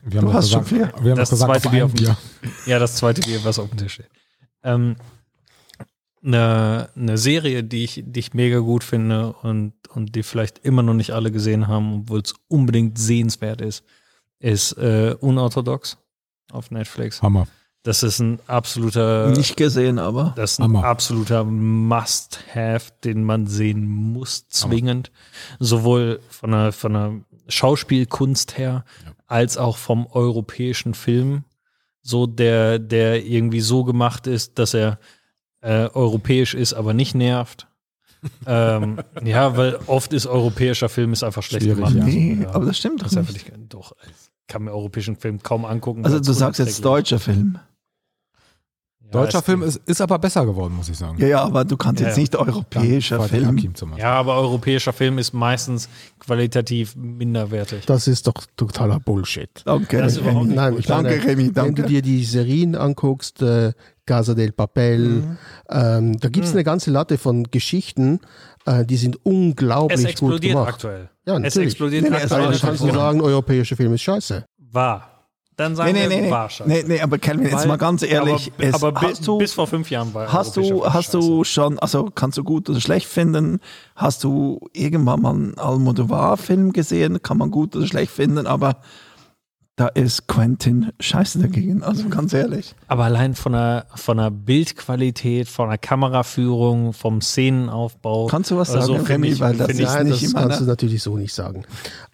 Wir 0.08 0.20
haben 0.20 0.26
Du 0.28 0.32
hast 0.32 0.50
schon 0.50 0.64
gesagt, 0.64 0.68
vier. 0.94 1.04
Wir 1.04 1.10
haben 1.12 1.18
Das 1.18 1.30
gesagt, 1.30 1.50
zweite 1.50 1.66
auf 1.66 1.72
Bier 1.72 1.84
auf 1.84 1.92
dem 1.92 2.04
Bier. 2.04 2.16
Ja, 2.66 2.78
das 2.78 2.94
zweite 2.96 3.20
Bier, 3.22 3.44
was 3.44 3.58
auf 3.58 3.68
dem 3.68 3.78
Tisch 3.78 3.94
steht. 3.94 4.08
Ähm, 4.62 4.96
eine, 6.24 6.88
eine 6.96 7.18
Serie, 7.18 7.62
die 7.64 7.84
ich, 7.84 8.02
die 8.06 8.20
ich 8.20 8.34
mega 8.34 8.58
gut 8.58 8.82
finde 8.84 9.32
und, 9.42 9.72
und 9.94 10.14
die 10.14 10.22
vielleicht 10.22 10.58
immer 10.60 10.82
noch 10.82 10.94
nicht 10.94 11.10
alle 11.12 11.30
gesehen 11.30 11.68
haben, 11.68 12.00
obwohl 12.02 12.20
es 12.20 12.34
unbedingt 12.48 12.98
sehenswert 12.98 13.60
ist, 13.60 13.84
ist 14.38 14.72
äh, 14.78 15.14
Unorthodox 15.20 15.98
auf 16.52 16.70
Netflix. 16.70 17.22
Hammer. 17.22 17.46
Das 17.82 18.02
ist 18.02 18.18
ein 18.18 18.40
absoluter, 18.48 19.28
Nicht 19.30 19.56
gesehen, 19.56 20.00
aber. 20.00 20.32
das 20.34 20.52
ist 20.52 20.58
ein 20.58 20.64
Hammer. 20.64 20.84
absoluter 20.84 21.44
Must-Have, 21.44 22.92
den 23.04 23.22
man 23.22 23.46
sehen 23.46 23.86
muss, 23.88 24.48
zwingend. 24.48 25.12
Sowohl 25.60 26.18
von 26.28 26.50
der, 26.50 26.72
von 26.72 26.92
der 26.92 27.12
Schauspielkunst 27.46 28.58
her, 28.58 28.84
als 29.26 29.56
auch 29.58 29.76
vom 29.76 30.06
europäischen 30.06 30.94
Film. 30.94 31.44
So 32.02 32.26
der, 32.26 32.78
der 32.78 33.24
irgendwie 33.26 33.60
so 33.60 33.82
gemacht 33.84 34.26
ist, 34.26 34.58
dass 34.58 34.74
er 34.74 34.98
äh, 35.60 35.88
europäisch 35.88 36.54
ist, 36.54 36.72
aber 36.74 36.94
nicht 36.94 37.14
nervt. 37.14 37.66
ähm, 38.46 38.98
ja, 39.24 39.56
weil 39.56 39.78
oft 39.86 40.12
ist 40.12 40.26
europäischer 40.26 40.88
Film 40.88 41.12
ist 41.12 41.22
einfach 41.22 41.42
schlecht 41.42 41.64
Schwierig, 41.64 41.78
gemacht. 41.84 41.96
ja. 41.96 42.04
Nee, 42.04 42.38
Ja. 42.42 42.54
aber 42.54 42.66
das 42.66 42.78
stimmt 42.78 43.00
Das 43.02 43.08
doch 43.08 43.12
ist 43.12 43.18
einfach 43.18 43.32
nicht. 43.34 43.56
nicht, 43.56 43.74
doch, 43.74 43.92
ich 44.02 44.30
kann 44.48 44.62
mir 44.64 44.72
europäischen 44.72 45.16
Film 45.16 45.42
kaum 45.42 45.64
angucken. 45.64 46.04
Also 46.04 46.18
du 46.20 46.32
sagst 46.32 46.58
jetzt 46.60 46.84
deutscher 46.84 47.18
Film. 47.18 47.58
Ja, 49.06 49.20
Deutscher 49.20 49.38
es- 49.38 49.44
Film 49.44 49.62
ist, 49.62 49.76
ist 49.86 50.00
aber 50.00 50.18
besser 50.18 50.44
geworden, 50.44 50.74
muss 50.76 50.88
ich 50.88 50.98
sagen. 50.98 51.16
Ja, 51.18 51.26
ja, 51.28 51.42
aber 51.44 51.64
du 51.64 51.76
kannst 51.76 52.00
Ja, 52.00 52.08
jetzt 52.08 52.16
ja. 52.16 52.20
nicht 52.22 52.36
europäischer 52.36 53.18
Fatih 53.20 53.40
Film. 53.46 53.72
Ja, 53.96 54.14
aber 54.14 54.34
europäischer 54.36 54.92
Film 54.92 55.18
ist 55.18 55.32
meistens 55.32 55.88
qualitativ 56.18 56.96
minderwertig. 56.96 57.86
Das 57.86 58.08
ist 58.08 58.26
doch 58.26 58.34
totaler 58.56 58.98
Bullshit. 59.00 59.48
Danke, 59.64 59.98
Das 59.98 60.12
ist 60.12 60.18
überhaupt 60.18 60.36
Remy. 60.40 60.46
nicht 60.48 60.56
Nein, 60.56 60.76
ich 60.78 60.86
Danke, 60.86 61.10
meine, 61.10 61.24
Remy, 61.24 61.44
wenn 61.46 61.52
danke. 61.54 61.82
du 61.82 61.88
dir 61.88 62.02
die 62.02 62.24
Serien 62.24 62.74
anguckst, 62.74 63.42
äh, 63.42 63.72
Casa 64.06 64.34
del 64.34 64.52
Papel, 64.52 64.98
Mhm. 64.98 65.36
ähm, 65.70 66.20
da 66.20 66.28
gibt 66.28 66.46
es 66.46 66.52
eine 66.52 66.64
ganze 66.64 66.90
Latte 66.90 67.16
von 67.18 67.44
Geschichten, 67.44 68.20
äh, 68.64 68.84
die 68.84 68.96
sind 68.96 69.16
Es 69.16 69.20
unglaublich 69.24 70.00
gut 70.00 70.10
explodiert 70.10 70.52
gemacht. 70.54 70.68
aktuell. 70.74 71.08
Ja, 71.26 71.36
es 71.36 71.42
natürlich. 71.42 71.66
explodiert 71.68 72.02
Nee, 72.10 72.16
aktuell. 72.16 72.46
Also 72.46 72.66
kannst 72.66 72.82
du 72.82 72.92
sagen, 72.92 73.20
europäischer 73.20 73.76
Film 73.76 73.94
ist 73.94 74.02
scheiße. 74.02 74.44
War. 74.72 75.15
Dann 75.56 75.74
sagen 75.74 75.92
Nee, 75.94 76.02
nee, 76.06 76.10
wir 76.10 76.16
nee, 76.16 76.22
nee. 76.26 76.30
wahrscheinlich. 76.30 76.86
nee, 76.86 76.94
nee, 76.96 77.00
aber 77.00 77.16
Kelvin, 77.18 77.46
jetzt 77.50 77.66
mal 77.66 77.76
ganz 77.78 78.02
ehrlich, 78.02 78.52
aber, 78.58 78.64
es, 78.68 78.74
aber 78.74 78.92
bi- 78.92 79.06
hast 79.06 79.26
du, 79.26 79.38
bis 79.38 79.54
vor 79.54 79.66
fünf 79.66 79.90
Jahren 79.90 80.12
war 80.12 80.30
hast 80.30 80.54
du, 80.58 80.84
hast 80.84 81.14
du 81.14 81.44
schon, 81.44 81.78
also 81.78 82.10
kannst 82.14 82.36
du 82.36 82.44
gut 82.44 82.68
oder 82.68 82.78
schlecht 82.80 83.06
finden, 83.06 83.60
hast 83.94 84.22
du 84.22 84.60
irgendwann 84.74 85.22
mal 85.22 85.30
einen 85.34 85.58
Almodovar-Film 85.58 86.72
gesehen, 86.74 87.22
kann 87.22 87.38
man 87.38 87.50
gut 87.50 87.74
oder 87.74 87.86
schlecht 87.86 88.12
finden, 88.12 88.46
aber 88.46 88.76
da 89.76 89.88
ist 89.88 90.26
Quentin 90.26 90.90
scheiße 91.00 91.38
dagegen, 91.38 91.82
also 91.82 92.08
ganz 92.08 92.32
ehrlich. 92.32 92.74
Aber 92.88 93.04
allein 93.04 93.34
von 93.34 93.52
der, 93.52 93.84
von 93.94 94.16
der 94.16 94.30
Bildqualität, 94.30 95.48
von 95.48 95.68
der 95.68 95.76
Kameraführung, 95.76 96.94
vom 96.94 97.20
Szenenaufbau. 97.20 98.26
Kannst 98.28 98.50
du 98.50 98.56
was 98.56 98.72
sagen, 98.72 98.86
so, 98.86 98.94
Remy, 98.94 99.28
ich- 99.28 99.40
weil 99.40 99.54
das 99.54 99.68
ich- 99.68 99.80
Nein, 99.80 100.06
nicht 100.06 100.24
das 100.24 100.32
kannst 100.32 100.60
du 100.60 100.62
meiner, 100.64 100.66
natürlich 100.72 101.02
so 101.02 101.18
nicht 101.18 101.34
sagen. 101.34 101.64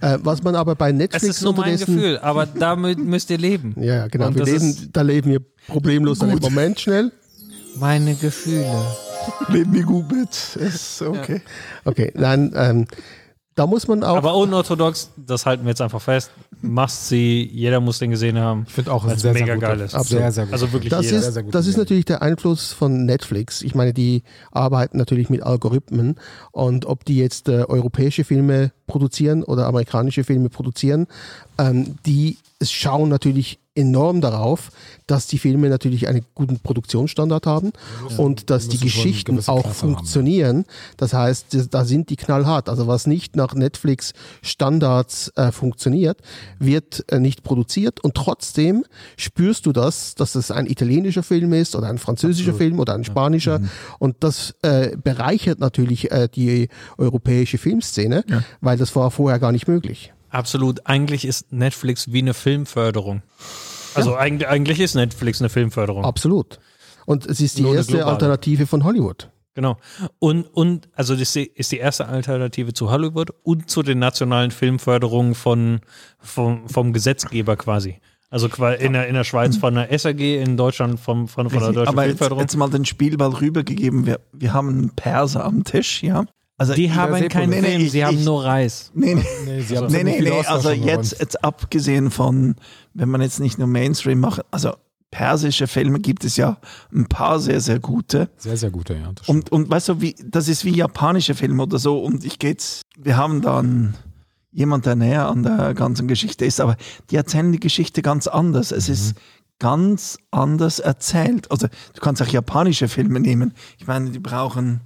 Äh, 0.01 0.19
was 0.25 0.43
man 0.43 0.57
aber 0.57 0.75
bei 0.75 0.91
Es 0.91 0.97
Netflix 0.97 1.25
ist 1.37 1.43
nur 1.43 1.55
mein 1.55 1.79
Gefühl, 1.79 2.19
aber 2.19 2.47
damit 2.47 2.99
müsst 2.99 3.31
ihr 3.31 3.39
leben. 3.39 3.77
Ja, 3.83 3.95
ja, 3.95 4.07
genau. 4.09 4.31
Das 4.31 4.49
leben, 4.49 4.89
da 4.93 5.03
leben 5.03 5.31
wir 5.31 5.41
problemlos 5.69 6.21
einen 6.21 6.41
Moment 6.41 6.81
schnell. 6.81 7.13
Meine 7.79 8.15
Gefühle. 8.17 8.67
leben 9.49 9.73
wir 9.73 9.85
gut 9.85 10.11
mit, 10.11 10.31
ist 10.57 11.01
okay. 11.01 11.41
Okay, 11.85 12.13
nein, 12.17 12.53
ähm, 12.57 12.87
da 13.55 13.67
muss 13.67 13.87
man 13.87 14.03
auch. 14.03 14.17
Aber 14.17 14.35
unorthodox, 14.37 15.11
das 15.17 15.45
halten 15.45 15.65
wir 15.65 15.71
jetzt 15.71 15.81
einfach 15.81 16.01
fest. 16.01 16.31
Must 16.63 17.09
see, 17.09 17.49
jeder 17.53 17.81
muss 17.81 17.99
den 17.99 18.11
gesehen 18.11 18.39
haben. 18.39 18.65
Ich 18.67 18.73
finde 18.73 18.93
auch, 18.93 19.05
ist 19.05 19.21
sehr, 19.21 19.35
mega 19.35 19.57
geil 19.57 19.81
ist. 19.81 19.93
Sehr, 19.93 20.33
sehr 20.33 20.45
gut. 20.45 20.53
Also 20.53 20.73
wirklich 20.73 20.91
das 20.91 21.05
jeder. 21.05 21.17
ist, 21.19 21.23
Sehr, 21.25 21.33
sehr 21.33 21.43
das 21.45 21.67
ist 21.67 21.77
natürlich 21.77 22.05
der 22.05 22.23
Einfluss 22.23 22.73
von 22.73 23.05
Netflix. 23.05 23.63
Ich 23.63 23.75
meine, 23.75 23.93
die 23.93 24.23
arbeiten 24.53 24.97
natürlich 24.97 25.29
mit 25.29 25.43
Algorithmen 25.43 26.17
und 26.53 26.87
ob 26.87 27.05
die 27.05 27.19
jetzt 27.19 27.49
äh, 27.49 27.65
europäische 27.69 28.25
Filme 28.25 28.73
produzieren 28.87 29.43
oder 29.43 29.67
amerikanische 29.67 30.25
Filme 30.25 30.49
produzieren, 30.49 31.07
ähm, 31.59 31.97
die 32.07 32.39
schauen 32.71 33.09
natürlich 33.09 33.59
enorm 33.75 34.21
darauf, 34.21 34.71
dass 35.07 35.27
die 35.27 35.39
Filme 35.39 35.69
natürlich 35.69 36.07
einen 36.09 36.27
guten 36.35 36.59
Produktionsstandard 36.59 37.47
haben 37.47 37.73
und 38.19 38.51
dass 38.51 38.69
die 38.69 38.79
Geschichten 38.79 39.39
auch 39.39 39.45
Klasse 39.45 39.53
haben, 39.53 39.67
ja. 39.67 39.73
funktionieren. 39.73 40.65
Das 40.99 41.15
heißt, 41.15 41.69
da 41.71 41.85
sind 41.85 42.11
die 42.11 42.17
knallhart. 42.17 42.69
Also 42.69 42.87
was 42.87 43.07
nicht 43.07 43.35
nach 43.35 43.55
Netflix 43.55 44.13
Standards 44.43 45.33
äh, 45.37 45.53
funktioniert, 45.53 46.21
wird 46.59 47.05
äh, 47.11 47.19
nicht 47.19 47.43
produziert 47.43 48.01
und 48.01 48.15
trotzdem 48.15 48.85
spürst 49.17 49.65
du 49.65 49.73
das, 49.73 50.15
dass 50.15 50.35
es 50.35 50.51
ein 50.51 50.67
italienischer 50.67 51.23
Film 51.23 51.53
ist 51.55 51.75
oder 51.75 51.89
ein 51.89 51.99
französischer 51.99 52.55
Film 52.55 52.79
oder 52.79 52.95
ein 52.95 53.05
spanischer 53.05 53.61
und 53.99 54.17
das 54.21 54.55
äh, 54.63 54.97
bereichert 55.03 55.61
natürlich 55.61 56.11
äh, 56.11 56.29
die 56.29 56.69
europäische 56.99 57.57
Filmszene, 57.57 58.25
weil 58.61 58.77
das 58.77 58.95
war 58.95 59.11
vorher 59.11 59.39
gar 59.39 59.53
nicht 59.53 59.67
möglich. 59.67 60.13
Absolut. 60.33 60.87
Eigentlich 60.87 61.25
ist 61.25 61.53
Netflix 61.53 62.11
wie 62.13 62.19
eine 62.19 62.35
Filmförderung. 62.35 63.23
Also 63.95 64.17
eigentlich, 64.17 64.49
eigentlich 64.49 64.81
ist 64.81 64.95
Netflix 64.95 65.41
eine 65.41 65.49
Filmförderung. 65.51 66.05
Absolut. 66.05 66.59
Und 67.07 67.27
es 67.27 67.41
ist 67.41 67.59
die 67.59 67.63
Nur 67.63 67.75
erste. 67.77 68.05
Alternative 68.07 68.67
von 68.67 68.85
Hollywood. 68.85 69.29
Genau. 69.55 69.77
Und, 70.19 70.45
und 70.45 70.89
also 70.95 71.15
das 71.15 71.37
ist 71.37 71.73
die 71.73 71.77
erste 71.77 72.09
Alternative 72.09 72.73
zu 72.73 72.91
Hollywood 72.91 73.31
und 73.43 73.69
zu 73.69 73.83
den 73.83 73.99
nationalen 73.99 74.51
Filmförderungen 74.51 75.35
von, 75.35 75.81
vom, 76.19 76.69
vom 76.69 76.93
Gesetzgeber 76.95 77.57
quasi. 77.57 77.99
Also 78.31 78.49
qua- 78.49 78.73
in 78.73 78.95
der, 78.95 79.09
in 79.09 79.15
der 79.15 79.25
Schweiz 79.25 79.59
von 79.59 79.75
der 79.75 79.99
SAG, 79.99 80.21
in 80.21 80.57
Deutschland 80.57 80.99
vom, 80.99 81.29
von, 81.29 81.51
von 81.51 81.61
der 81.61 81.73
deutschen 81.73 81.89
Aber 81.89 82.03
jetzt, 82.05 82.11
Filmförderung. 82.13 82.41
jetzt 82.41 82.57
mal 82.57 82.71
den 82.71 82.87
Spielball 82.87 83.29
rübergegeben. 83.35 84.07
Wir, 84.07 84.21
wir 84.33 84.55
haben 84.55 84.69
einen 84.71 84.91
Perser 84.97 85.45
am 85.45 85.65
Tisch, 85.65 86.03
ja. 86.03 86.25
Also 86.59 86.75
die 86.75 86.93
haben 86.93 87.29
keinen 87.29 87.51
Nee, 87.51 87.61
nee, 87.61 87.69
Film, 87.69 87.83
ich- 87.83 87.91
sie 87.93 88.05
haben 88.05 88.19
ich- 88.19 88.25
nur 88.25 88.45
Reis. 88.45 88.91
Nee, 88.95 89.15
nee. 89.15 89.25
Nee, 89.47 89.61
sie 89.63 89.77
haben 89.77 89.87
Nee, 89.87 89.99
ziemlich 89.99 90.17
nee, 90.21 90.23
nee, 90.23 90.31
Oscars 90.31 90.67
also 90.67 90.71
jetzt, 90.71 91.19
jetzt 91.19 91.45
abgesehen 91.45 92.11
von, 92.11 92.55
wenn 92.95 93.09
man 93.09 93.21
jetzt 93.21 93.41
nicht 93.41 93.59
nur 93.59 93.67
Mainstream 93.67 94.21
macht, 94.21 94.43
also 94.51 94.73
persische 95.11 95.67
Filme 95.67 95.99
gibt 96.01 96.25
es 96.25 96.37
ja 96.37 96.59
ein 96.95 97.07
paar 97.07 97.39
sehr, 97.41 97.61
sehr 97.61 97.79
gute. 97.81 98.31
Sehr, 98.37 98.57
sehr 98.57 98.71
gute, 98.71 98.95
ja. 98.95 99.13
Und, 99.27 99.51
und 99.53 99.69
weißt 99.71 99.89
du, 99.91 100.01
wie, 100.01 100.15
das 100.25 100.49
ist 100.49 100.65
wie 100.65 100.75
japanische 100.75 101.35
Filme 101.35 101.63
oder 101.65 101.79
so. 101.79 101.99
Und 102.03 102.25
ich 102.25 102.39
geht's, 102.39 102.83
wir 102.99 103.17
haben 103.17 103.43
dann 103.43 103.95
jemand, 104.53 104.87
der 104.87 104.95
näher 104.97 105.29
an 105.29 105.43
der 105.43 105.75
ganzen 105.75 106.07
Geschichte 106.09 106.45
ist, 106.45 106.61
aber 106.61 106.77
die 107.11 107.17
erzählen 107.17 107.53
die 107.53 107.61
Geschichte 107.61 108.01
ganz 108.03 108.27
anders. 108.27 108.71
Es 108.73 108.89
ist 108.89 109.15
ganz 109.59 110.19
anders 110.31 110.79
erzählt. 110.79 111.51
Also 111.51 111.67
du 111.67 112.01
kannst 112.01 112.23
auch 112.23 112.27
japanische 112.29 112.89
Filme 112.89 113.21
nehmen. 113.21 113.53
Ich 113.79 113.87
meine, 113.87 114.11
die 114.11 114.19
brauchen 114.19 114.81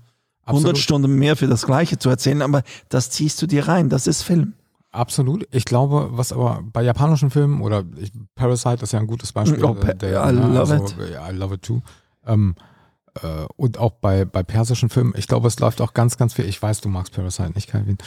100 0.46 0.70
Absolut. 0.70 0.78
Stunden 0.78 1.14
mehr 1.16 1.36
für 1.36 1.48
das 1.48 1.66
Gleiche 1.66 1.98
zu 1.98 2.08
erzählen, 2.08 2.40
aber 2.42 2.62
das 2.88 3.10
ziehst 3.10 3.40
du 3.42 3.46
dir 3.46 3.66
rein. 3.68 3.88
Das 3.88 4.06
ist 4.06 4.22
Film. 4.22 4.54
Absolut. 4.92 5.46
Ich 5.50 5.64
glaube, 5.64 6.08
was 6.12 6.32
aber 6.32 6.62
bei 6.72 6.82
japanischen 6.82 7.30
Filmen 7.30 7.60
oder 7.60 7.84
ich, 7.98 8.12
Parasite 8.34 8.82
ist 8.82 8.92
ja 8.92 9.00
ein 9.00 9.06
gutes 9.06 9.32
Beispiel. 9.32 9.62
Oh, 9.64 9.74
äh, 9.74 9.94
Pa- 9.94 10.30
I 10.30 10.32
love 10.32 10.74
it. 10.74 11.10
Ja, 11.12 11.28
I 11.30 11.34
love 11.34 11.54
it 11.54 11.62
too. 11.62 11.82
Ähm, 12.26 12.54
äh, 13.22 13.44
und 13.56 13.78
auch 13.78 13.92
bei, 13.92 14.24
bei 14.24 14.42
persischen 14.42 14.88
Filmen, 14.88 15.12
ich 15.16 15.26
glaube, 15.26 15.48
es 15.48 15.58
läuft 15.58 15.80
auch 15.80 15.92
ganz, 15.94 16.16
ganz 16.16 16.34
viel. 16.34 16.46
Ich 16.46 16.62
weiß, 16.62 16.80
du 16.80 16.88
magst 16.88 17.12
Parasite 17.12 17.52
nicht, 17.54 17.68
Calvin. 17.68 17.98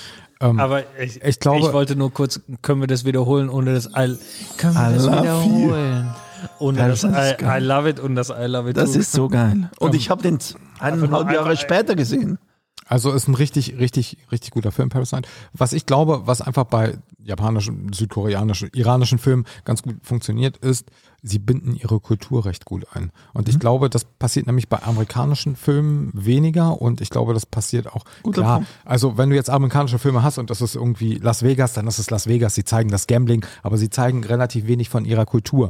Ähm, 0.42 0.60
Aber 0.60 0.84
ich, 1.00 1.22
ich 1.24 1.40
glaube, 1.40 1.60
ich 1.68 1.74
wollte 1.74 1.96
nur 1.96 2.12
kurz, 2.14 2.40
können 2.62 2.82
wir 2.82 2.88
das 2.88 3.06
wiederholen, 3.06 3.50
ohne 3.50 3.74
das 3.74 3.88
I, 3.88 4.18
können 4.58 4.76
wir 4.76 4.90
I 4.90 4.94
das 4.94 5.06
love 5.06 5.22
wiederholen? 5.22 6.16
Ohne 6.60 6.78
das 6.88 7.04
ist 7.04 7.12
I. 7.14 7.44
I 7.44 7.60
love 7.60 7.90
it 7.90 8.00
und 8.00 8.16
das 8.16 8.30
I 8.30 8.46
love 8.46 8.70
it 8.70 8.78
Das 8.78 8.94
too. 8.94 9.00
ist 9.00 9.12
so 9.12 9.28
geil. 9.28 9.70
Und 9.80 9.96
ich 9.96 10.10
habe 10.10 10.22
den 10.22 10.40
eineinhalb 10.80 11.32
Jahre 11.32 11.56
später 11.58 11.96
gesehen. 11.96 12.38
Also 12.86 13.12
ist 13.12 13.28
ein 13.28 13.36
richtig, 13.36 13.78
richtig, 13.78 14.18
richtig 14.32 14.50
guter 14.50 14.72
Film, 14.72 14.90
Parasite. 14.90 15.30
Was 15.54 15.74
ich 15.74 15.86
glaube, 15.86 16.24
was 16.26 16.42
einfach 16.42 16.64
bei 16.64 16.98
japanischen, 17.24 17.94
südkoreanischen, 17.94 18.72
iranischen 18.74 19.20
Filmen 19.20 19.46
ganz 19.64 19.84
gut 19.84 19.98
funktioniert, 20.02 20.58
ist, 20.58 20.88
sie 21.22 21.38
binden 21.38 21.76
ihre 21.76 22.00
Kultur 22.00 22.46
recht 22.46 22.66
gut 22.66 22.88
ein. 22.94 23.12
Und 23.34 23.48
Mhm. 23.48 23.54
ich 23.54 23.60
glaube, 23.60 23.92
das 23.92 24.06
passiert 24.06 24.48
nämlich 24.48 24.70
bei 24.70 24.82
amerikanischen 24.82 25.56
Filmen 25.56 26.10
weniger 26.16 26.82
und 26.82 27.00
ich 27.02 27.12
glaube, 27.12 27.36
das 27.36 27.46
passiert 27.46 27.94
auch. 27.94 28.06
Guter 28.24 28.42
klar, 28.42 28.56
Punkt. 28.56 28.72
also 28.86 29.18
wenn 29.20 29.30
du 29.30 29.36
jetzt 29.36 29.52
amerikanische 29.52 30.00
Filme 30.00 30.24
hast 30.24 30.40
und 30.40 30.50
das 30.50 30.62
ist 30.62 30.74
irgendwie 30.76 31.16
Las 31.16 31.44
Vegas, 31.44 31.74
dann 31.74 31.86
ist 31.86 32.00
es 32.00 32.10
Las 32.10 32.26
Vegas. 32.26 32.56
Sie 32.56 32.64
zeigen 32.64 32.90
das 32.90 33.06
Gambling, 33.06 33.46
aber 33.62 33.78
sie 33.78 33.92
zeigen 33.92 34.24
relativ 34.24 34.66
wenig 34.66 34.90
von 34.90 35.06
ihrer 35.06 35.28
Kultur. 35.28 35.70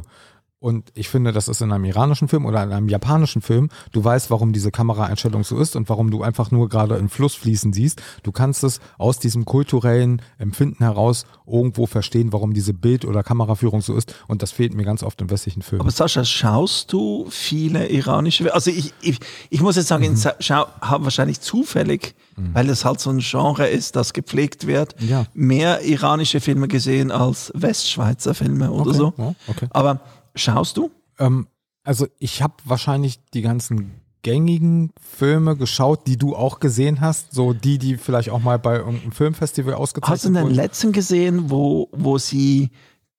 Und 0.62 0.92
ich 0.94 1.08
finde, 1.08 1.32
das 1.32 1.48
ist 1.48 1.62
in 1.62 1.72
einem 1.72 1.86
iranischen 1.86 2.28
Film 2.28 2.44
oder 2.44 2.62
in 2.62 2.70
einem 2.70 2.90
japanischen 2.90 3.40
Film. 3.40 3.70
Du 3.92 4.04
weißt, 4.04 4.30
warum 4.30 4.52
diese 4.52 4.70
Kameraeinstellung 4.70 5.42
so 5.42 5.58
ist 5.58 5.74
und 5.74 5.88
warum 5.88 6.10
du 6.10 6.22
einfach 6.22 6.50
nur 6.50 6.68
gerade 6.68 6.96
einen 6.96 7.08
Fluss 7.08 7.34
fließen 7.34 7.72
siehst. 7.72 8.02
Du 8.24 8.30
kannst 8.30 8.62
es 8.62 8.78
aus 8.98 9.18
diesem 9.18 9.46
kulturellen 9.46 10.20
Empfinden 10.36 10.84
heraus 10.84 11.24
irgendwo 11.46 11.86
verstehen, 11.86 12.34
warum 12.34 12.52
diese 12.52 12.74
Bild- 12.74 13.06
oder 13.06 13.22
Kameraführung 13.22 13.80
so 13.80 13.96
ist. 13.96 14.14
Und 14.28 14.42
das 14.42 14.52
fehlt 14.52 14.74
mir 14.74 14.84
ganz 14.84 15.02
oft 15.02 15.18
in 15.22 15.30
westlichen 15.30 15.62
Filmen. 15.62 15.80
Aber 15.80 15.90
Sascha, 15.90 16.26
schaust 16.26 16.92
du 16.92 17.26
viele 17.30 17.88
iranische 17.88 18.52
Also 18.52 18.70
ich, 18.70 18.92
ich, 19.00 19.18
ich 19.48 19.62
muss 19.62 19.76
jetzt 19.76 19.88
sagen, 19.88 20.04
ich 20.12 20.26
schau, 20.44 20.66
habe 20.82 21.04
wahrscheinlich 21.04 21.40
zufällig, 21.40 22.14
weil 22.36 22.68
es 22.68 22.84
halt 22.84 23.00
so 23.00 23.08
ein 23.08 23.20
Genre 23.20 23.66
ist, 23.66 23.96
das 23.96 24.12
gepflegt 24.12 24.66
wird, 24.66 24.94
Ja. 25.00 25.24
mehr 25.32 25.80
iranische 25.86 26.40
Filme 26.40 26.68
gesehen 26.68 27.10
als 27.10 27.50
Westschweizer 27.54 28.34
Filme 28.34 28.70
oder 28.70 28.90
Okay, 28.90 28.98
so. 28.98 29.14
ja, 29.16 29.34
okay. 29.48 29.66
Aber 29.70 30.00
schaust 30.34 30.76
du? 30.76 30.90
Ähm, 31.18 31.46
also 31.84 32.06
ich 32.18 32.42
habe 32.42 32.54
wahrscheinlich 32.64 33.20
die 33.34 33.42
ganzen 33.42 33.92
gängigen 34.22 34.92
Filme 35.00 35.56
geschaut, 35.56 36.06
die 36.06 36.16
du 36.18 36.36
auch 36.36 36.60
gesehen 36.60 37.00
hast. 37.00 37.32
So 37.32 37.52
die, 37.54 37.78
die 37.78 37.96
vielleicht 37.96 38.28
auch 38.30 38.40
mal 38.40 38.58
bei 38.58 38.76
irgendeinem 38.76 39.12
Filmfestival 39.12 39.74
ausgezeichnet 39.74 40.12
Hast 40.14 40.24
du 40.26 40.28
den 40.32 40.42
wurden. 40.42 40.54
letzten 40.54 40.92
gesehen, 40.92 41.50
wo, 41.50 41.88
wo 41.92 42.18
sie 42.18 42.70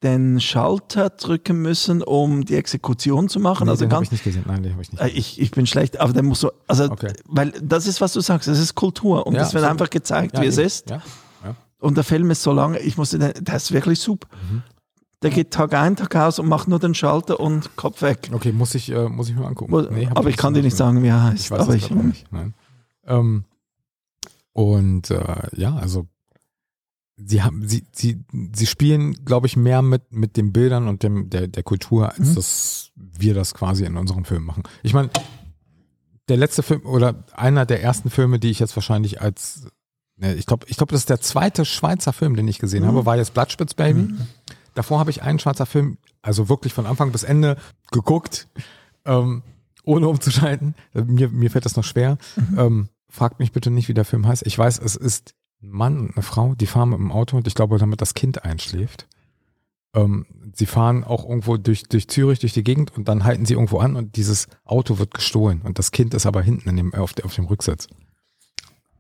den 0.04 0.40
Schalter 0.40 1.10
drücken 1.10 1.62
müssen, 1.62 2.02
um 2.04 2.46
die 2.46 2.56
Exekution 2.56 3.30
zu 3.30 3.40
machen? 3.40 3.66
Nee, 3.66 3.72
also 3.72 3.86
den 3.86 3.94
habe 3.94 4.04
ich 4.04 4.12
nicht 4.12 4.24
gesehen. 4.24 4.44
Nein, 4.48 4.62
den 4.64 4.74
habe 4.74 4.82
ich 4.84 4.92
nicht 4.92 5.02
Äh, 5.02 5.10
Ich, 5.10 5.40
ich 5.42 5.52
bin 5.52 5.66
schlecht, 5.66 6.00
aber 6.00 6.14
der 6.14 6.24
muss 6.24 6.40
so, 6.40 6.52
also, 6.68 6.86
Okay. 6.86 7.14
weil 7.26 7.52
das 7.62 7.88
ist, 7.88 8.00
was 8.02 8.14
du 8.14 8.22
sagst, 8.22 8.48
es 8.48 8.60
ist 8.60 8.76
Kultur 8.76 9.26
und 9.26 9.34
Ja, 9.34 9.42
es 9.42 9.54
wird 9.54 9.64
absolut. 9.64 9.72
einfach 9.82 9.90
gezeigt, 9.90 10.36
Ja, 10.38 10.44
wie 10.44 10.48
es 10.48 10.58
eben. 10.60 10.68
ist. 10.68 10.90
Ja. 10.92 11.02
Und 11.80 11.98
der 11.98 12.04
Film 12.04 12.30
ist 12.30 12.44
so 12.44 12.52
lange, 12.52 12.78
ich 12.80 12.96
musste, 12.98 13.18
den- 13.18 13.44
der 13.44 13.56
ist 13.56 13.72
wirklich 13.72 14.00
super. 14.00 14.28
Mhm. 14.52 14.62
Der 15.22 15.30
geht 15.30 15.52
Tag 15.52 15.74
ein, 15.74 15.96
Tag 15.96 16.16
aus 16.16 16.40
und 16.40 16.48
macht 16.48 16.68
nur 16.68 16.80
den 16.80 16.96
Schalter 16.96 17.40
und 17.40 17.76
Kopf 17.76 18.02
weg. 18.02 18.30
Okay, 18.34 18.52
muss 18.52 18.74
ich, 18.74 18.92
äh, 18.92 19.08
muss 19.08 19.30
ich 19.30 19.36
mir 19.36 19.46
angucken. 19.46 19.94
Nee, 19.94 20.10
aber 20.14 20.30
ich 20.30 20.38
kann 20.38 20.54
dir 20.54 20.64
nicht 20.64 20.76
sagen, 20.76 21.04
wie 21.04 21.08
er 21.10 21.24
heißt. 21.24 21.46
Ich 21.46 21.52
weiß 21.52 21.60
aber 21.62 21.76
es 21.76 21.84
ich, 21.84 21.92
nicht. 21.92 22.26
Ähm, 23.06 23.46
und 24.54 25.12
äh, 25.12 25.48
ja, 25.56 25.76
also 25.76 26.08
sie 27.18 27.44
haben, 27.44 27.68
sie, 27.68 27.86
sie, 27.92 28.24
sie 28.54 28.66
spielen, 28.66 29.24
glaube 29.26 29.48
ich, 29.48 29.56
mehr 29.56 29.82
mit 29.82 30.12
mit 30.12 30.38
den 30.38 30.52
Bildern 30.52 30.88
und 30.88 31.04
dem 31.04 31.30
der 31.30 31.48
der 31.48 31.64
Kultur, 31.64 32.10
als 32.10 32.20
Mhm. 32.32 32.36
dass 32.36 32.92
wir 32.96 33.34
das 33.34 33.54
quasi 33.54 33.86
in 33.86 33.98
unserem 33.98 34.26
Film 34.26 34.44
machen. 34.44 34.64
Ich 34.84 34.94
meine, 34.94 35.10
der 36.30 36.38
letzte 36.38 36.64
Film 36.64 36.86
oder 36.86 37.24
einer 37.34 37.66
der 37.66 37.84
ersten 37.84 38.10
Filme, 38.10 38.40
die 38.40 38.50
ich 38.50 38.60
jetzt 38.60 38.76
wahrscheinlich 38.76 39.22
als 39.22 39.68
ne, 40.18 40.34
ich 40.34 40.46
glaube, 40.48 40.66
ich 40.68 40.78
glaube, 40.78 40.92
das 40.94 41.02
ist 41.02 41.10
der 41.10 41.22
zweite 41.22 41.64
Schweizer 41.66 42.12
Film, 42.14 42.36
den 42.36 42.48
ich 42.48 42.58
gesehen 42.60 42.84
Mhm. 42.84 42.88
habe, 42.88 43.06
war 43.06 43.18
jetzt 43.18 43.34
Bloodspitz 43.36 43.74
Baby. 43.76 44.14
Davor 44.74 45.00
habe 45.00 45.12
ich 45.12 45.22
einen 45.22 45.40
Schweizer 45.40 45.66
Film, 45.66 45.98
also 46.22 46.50
wirklich 46.50 46.74
von 46.74 46.86
Anfang 46.86 47.12
bis 47.12 47.24
Ende 47.24 47.58
geguckt, 47.92 48.48
ähm, 49.06 49.44
ohne 49.84 50.08
umzuschalten. 50.08 50.76
Mir, 50.94 51.30
mir 51.30 51.52
fällt 51.52 51.66
das 51.66 51.76
noch 51.76 51.84
schwer. 51.84 52.18
Ähm, 52.58 52.90
fragt 53.10 53.40
mich 53.40 53.52
bitte 53.52 53.72
nicht, 53.72 53.90
wie 53.90 53.94
der 53.94 54.06
Film 54.06 54.28
heißt. 54.28 54.46
Ich 54.46 54.58
weiß, 54.58 54.80
es 54.80 54.96
ist 54.96 55.34
ein 55.62 55.70
Mann 55.70 56.00
und 56.00 56.16
eine 56.16 56.24
Frau, 56.24 56.56
die 56.56 56.68
fahren 56.68 56.90
mit 56.90 57.00
dem 57.00 57.12
Auto 57.12 57.38
und 57.38 57.48
ich 57.48 57.56
glaube, 57.56 57.78
damit 57.78 58.02
das 58.02 58.14
Kind 58.14 58.44
einschläft. 58.46 59.08
Ähm, 59.94 60.26
sie 60.54 60.66
fahren 60.66 61.04
auch 61.04 61.28
irgendwo 61.28 61.58
durch, 61.58 61.84
durch 61.84 62.08
Zürich, 62.08 62.40
durch 62.40 62.54
die 62.54 62.64
Gegend 62.64 62.96
und 62.96 63.08
dann 63.08 63.24
halten 63.26 63.46
sie 63.46 63.54
irgendwo 63.54 63.80
an 63.80 63.96
und 63.96 64.16
dieses 64.16 64.48
Auto 64.64 65.00
wird 65.00 65.14
gestohlen 65.14 65.62
und 65.62 65.80
das 65.80 65.92
Kind 65.92 66.14
ist 66.14 66.26
aber 66.26 66.42
hinten 66.42 66.70
in 66.70 66.78
dem, 66.78 66.94
auf, 66.94 67.14
auf 67.24 67.36
dem 67.36 67.46
Rücksitz. 67.46 67.88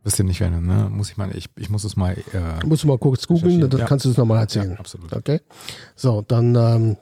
Wisst 0.03 0.17
ihr 0.19 0.25
nicht, 0.25 0.39
wer, 0.39 0.49
ne? 0.49 0.89
Muss 0.91 1.11
ich 1.11 1.17
mal, 1.17 1.29
ich, 1.35 1.45
ich 1.57 1.69
muss 1.69 1.83
es 1.83 1.95
mal, 1.95 2.13
äh, 2.33 2.65
Musst 2.65 2.83
du 2.83 2.87
mal 2.87 2.97
kurz 2.97 3.27
googeln, 3.27 3.59
dann 3.69 3.79
ja. 3.79 3.85
kannst 3.85 4.05
du 4.05 4.09
es 4.09 4.17
nochmal 4.17 4.39
erzählen. 4.39 4.71
ja, 4.71 4.79
absolut. 4.79 5.13
Okay. 5.13 5.41
So, 5.95 6.23
dann 6.23 6.55
ähm, 6.55 6.97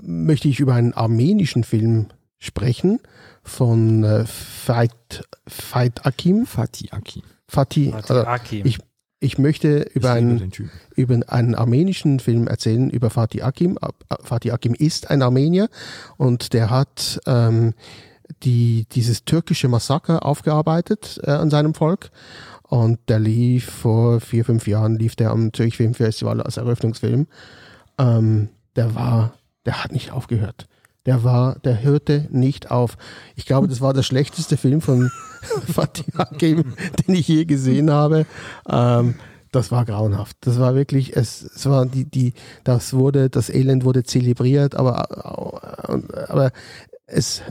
möchte 0.00 0.48
ich 0.48 0.60
über 0.60 0.74
einen 0.74 0.94
armenischen 0.94 1.64
Film 1.64 2.06
sprechen 2.38 3.00
von 3.42 4.04
äh, 4.04 4.24
Fait, 4.26 4.92
Fait 5.46 6.06
Akim. 6.06 6.46
Fatih 6.46 6.92
Aki. 6.92 7.22
Fatih. 7.46 7.90
Fatih 7.90 7.94
Also, 7.94 8.14
Akim. 8.26 8.64
ich, 8.66 8.78
ich 9.18 9.38
möchte 9.38 9.84
Ich 9.90 9.96
über 9.96 10.14
liebe 10.18 10.42
einen, 10.42 10.52
über 10.96 11.20
einen 11.32 11.54
armenischen 11.54 12.20
Film 12.20 12.46
erzählen, 12.46 12.88
über 12.88 13.10
Fatih 13.10 13.42
Akim. 13.42 13.76
Ab- 13.78 14.04
Fatih 14.22 14.52
Akim 14.52 14.72
ist 14.74 15.10
ein 15.10 15.20
Armenier 15.22 15.68
und 16.16 16.52
der 16.54 16.70
hat 16.70 17.20
ähm, 17.26 17.74
die, 18.42 18.86
dieses 18.92 19.24
türkische 19.24 19.68
Massaker 19.68 20.24
aufgearbeitet 20.24 21.20
äh, 21.24 21.30
an 21.30 21.50
seinem 21.50 21.74
Volk. 21.74 22.10
Und 22.62 23.00
der 23.08 23.18
lief 23.18 23.68
vor 23.68 24.20
vier, 24.20 24.44
fünf 24.44 24.66
Jahren, 24.66 24.96
lief 24.96 25.16
der 25.16 25.30
am 25.30 25.52
Zürich 25.52 25.76
Filmfestival 25.76 26.40
als 26.40 26.56
Eröffnungsfilm. 26.56 27.26
Ähm, 27.98 28.48
der 28.76 28.94
war, 28.94 29.34
der 29.66 29.82
hat 29.82 29.92
nicht 29.92 30.12
aufgehört. 30.12 30.68
Der 31.06 31.24
war, 31.24 31.58
der 31.60 31.82
hörte 31.82 32.28
nicht 32.30 32.70
auf. 32.70 32.96
Ich 33.34 33.46
glaube, 33.46 33.66
das 33.66 33.80
war 33.80 33.94
der 33.94 34.02
schlechteste 34.02 34.56
Film 34.56 34.80
von 34.80 35.10
Fatih 35.72 36.12
Akim, 36.16 36.74
den 37.06 37.14
ich 37.14 37.26
je 37.26 37.44
gesehen 37.44 37.90
habe. 37.90 38.26
Ähm, 38.68 39.14
das 39.50 39.72
war 39.72 39.84
grauenhaft. 39.84 40.36
Das 40.42 40.60
war 40.60 40.74
wirklich, 40.74 41.16
es, 41.16 41.42
es 41.42 41.66
war 41.66 41.86
die, 41.86 42.04
die, 42.04 42.34
das 42.62 42.92
wurde, 42.92 43.30
das 43.30 43.50
Elend 43.50 43.84
wurde 43.84 44.04
zelebriert, 44.04 44.76
aber, 44.76 45.90
aber 46.28 46.52
es, 47.06 47.42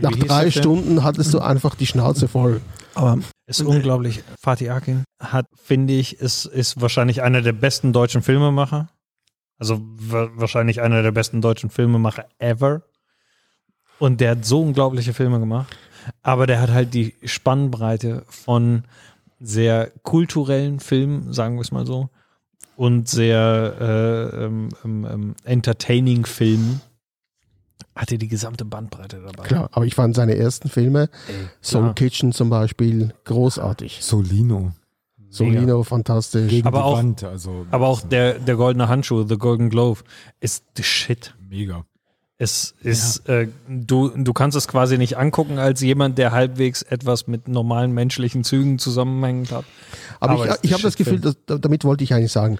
nach 0.00 0.16
drei? 0.16 0.50
Stunden 0.50 1.02
hattest 1.02 1.32
du 1.34 1.40
einfach 1.40 1.74
die 1.74 1.86
Schnauze 1.86 2.28
voll. 2.28 2.60
Aber 2.94 3.18
Ist 3.46 3.62
unglaublich. 3.62 4.22
Fatih 4.40 4.70
Akin 4.70 5.04
hat, 5.20 5.46
finde 5.54 5.94
ich, 5.94 6.18
ist, 6.20 6.46
ist 6.46 6.80
wahrscheinlich 6.80 7.22
einer 7.22 7.42
der 7.42 7.52
besten 7.52 7.92
deutschen 7.92 8.22
Filmemacher. 8.22 8.88
Also 9.58 9.80
wa 9.80 10.28
wahrscheinlich 10.34 10.82
einer 10.82 11.02
der 11.02 11.12
besten 11.12 11.40
deutschen 11.40 11.70
Filmemacher 11.70 12.26
ever. 12.38 12.82
Und 13.98 14.20
der 14.20 14.32
hat 14.32 14.44
so 14.44 14.62
unglaubliche 14.62 15.14
Filme 15.14 15.40
gemacht. 15.40 15.74
Aber 16.22 16.46
der 16.46 16.60
hat 16.60 16.70
halt 16.70 16.94
die 16.94 17.14
Spannbreite 17.24 18.24
von 18.28 18.84
sehr 19.40 19.90
kulturellen 20.02 20.80
Filmen, 20.80 21.32
sagen 21.32 21.56
wir 21.56 21.62
es 21.62 21.72
mal 21.72 21.86
so, 21.86 22.08
und 22.76 23.08
sehr 23.08 23.74
äh, 23.80 24.44
ähm, 24.44 24.68
ähm, 24.84 25.06
ähm, 25.10 25.34
entertaining 25.44 26.26
Filmen. 26.26 26.80
Hatte 27.96 28.18
die 28.18 28.28
gesamte 28.28 28.64
Bandbreite 28.64 29.22
dabei. 29.24 29.42
Klar, 29.48 29.70
aber 29.72 29.86
ich 29.86 29.94
fand 29.94 30.14
seine 30.14 30.36
ersten 30.36 30.68
Filme, 30.68 31.08
Ey, 31.28 31.34
Soul. 31.62 31.94
Kitchen 31.94 32.32
zum 32.32 32.50
Beispiel, 32.50 33.14
großartig. 33.24 33.98
Solino. 34.02 34.72
Solino, 35.30 35.82
fantastisch. 35.82 36.48
Gegen 36.50 36.66
Aber 36.66 36.78
die 36.78 36.84
auch- 36.84 36.96
Wand, 36.98 37.24
also 37.24 37.66
Aber 37.70 37.88
auch 37.88 38.00
der, 38.02 38.38
der 38.38 38.56
goldene 38.56 38.88
Handschuh, 38.88 39.26
The 39.26 39.36
Golden 39.38 39.70
Glove, 39.70 40.02
ist 40.40 40.64
the 40.76 40.82
shit. 40.82 41.34
mega. 41.48 41.84
Es 42.38 42.74
ist, 42.82 43.26
äh, 43.30 43.48
du, 43.66 44.10
du 44.10 44.32
kannst 44.34 44.58
es 44.58 44.68
quasi 44.68 44.98
nicht 44.98 45.16
angucken 45.16 45.58
als 45.58 45.80
jemand, 45.80 46.18
der 46.18 46.32
halbwegs 46.32 46.82
etwas 46.82 47.26
mit 47.26 47.48
normalen 47.48 47.92
menschlichen 47.92 48.44
Zügen 48.44 48.78
zusammenhängend 48.78 49.52
hat. 49.52 49.64
Aber, 50.20 50.34
Aber 50.34 50.48
ich, 50.50 50.64
ich 50.64 50.72
habe 50.74 50.82
das. 50.82 50.96
Gefühl, 50.96 51.18
dass, 51.18 51.36
damit 51.46 51.84
wollte 51.84 52.04
ich 52.04 52.12
eigentlich 52.12 52.32
sagen, 52.32 52.58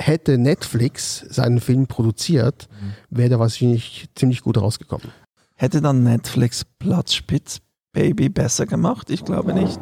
hätte 0.00 0.38
Netflix 0.38 1.24
seinen 1.28 1.60
Film 1.60 1.86
produziert, 1.86 2.68
wäre 3.10 3.28
der 3.28 3.38
wahrscheinlich 3.38 4.08
ziemlich 4.14 4.42
gut 4.42 4.58
rausgekommen. 4.58 5.08
hätte 5.56 5.80
dann 5.80 6.02
Netflix 6.02 6.64
Platzspitz 6.78 7.60
Baby 7.92 8.28
besser 8.28 8.66
gemacht? 8.66 9.10
Ich 9.10 9.24
glaube 9.24 9.52
nicht. 9.52 9.80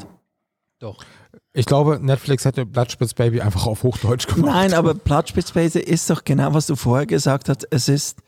Doch. 0.81 1.05
Ich 1.53 1.67
glaube, 1.67 1.99
Netflix 2.01 2.45
hätte 2.45 2.65
Bloodspitz 2.67 3.15
Baby 3.15 3.41
einfach 3.41 3.67
auf 3.67 3.83
Hochdeutsch 3.83 4.27
gemacht. 4.29 4.53
Nein, 4.55 4.75
aber 4.75 4.95
Platzspitz 4.95 5.53
Baby 5.53 5.79
ist 5.81 6.09
doch 6.09 6.25
genau, 6.25 6.55
was 6.55 6.67
du 6.67 6.77
vorher 6.77 7.07
gesagt 7.07 7.49
hast. 7.49 7.67
Es 7.71 7.89
ist, 7.89 8.19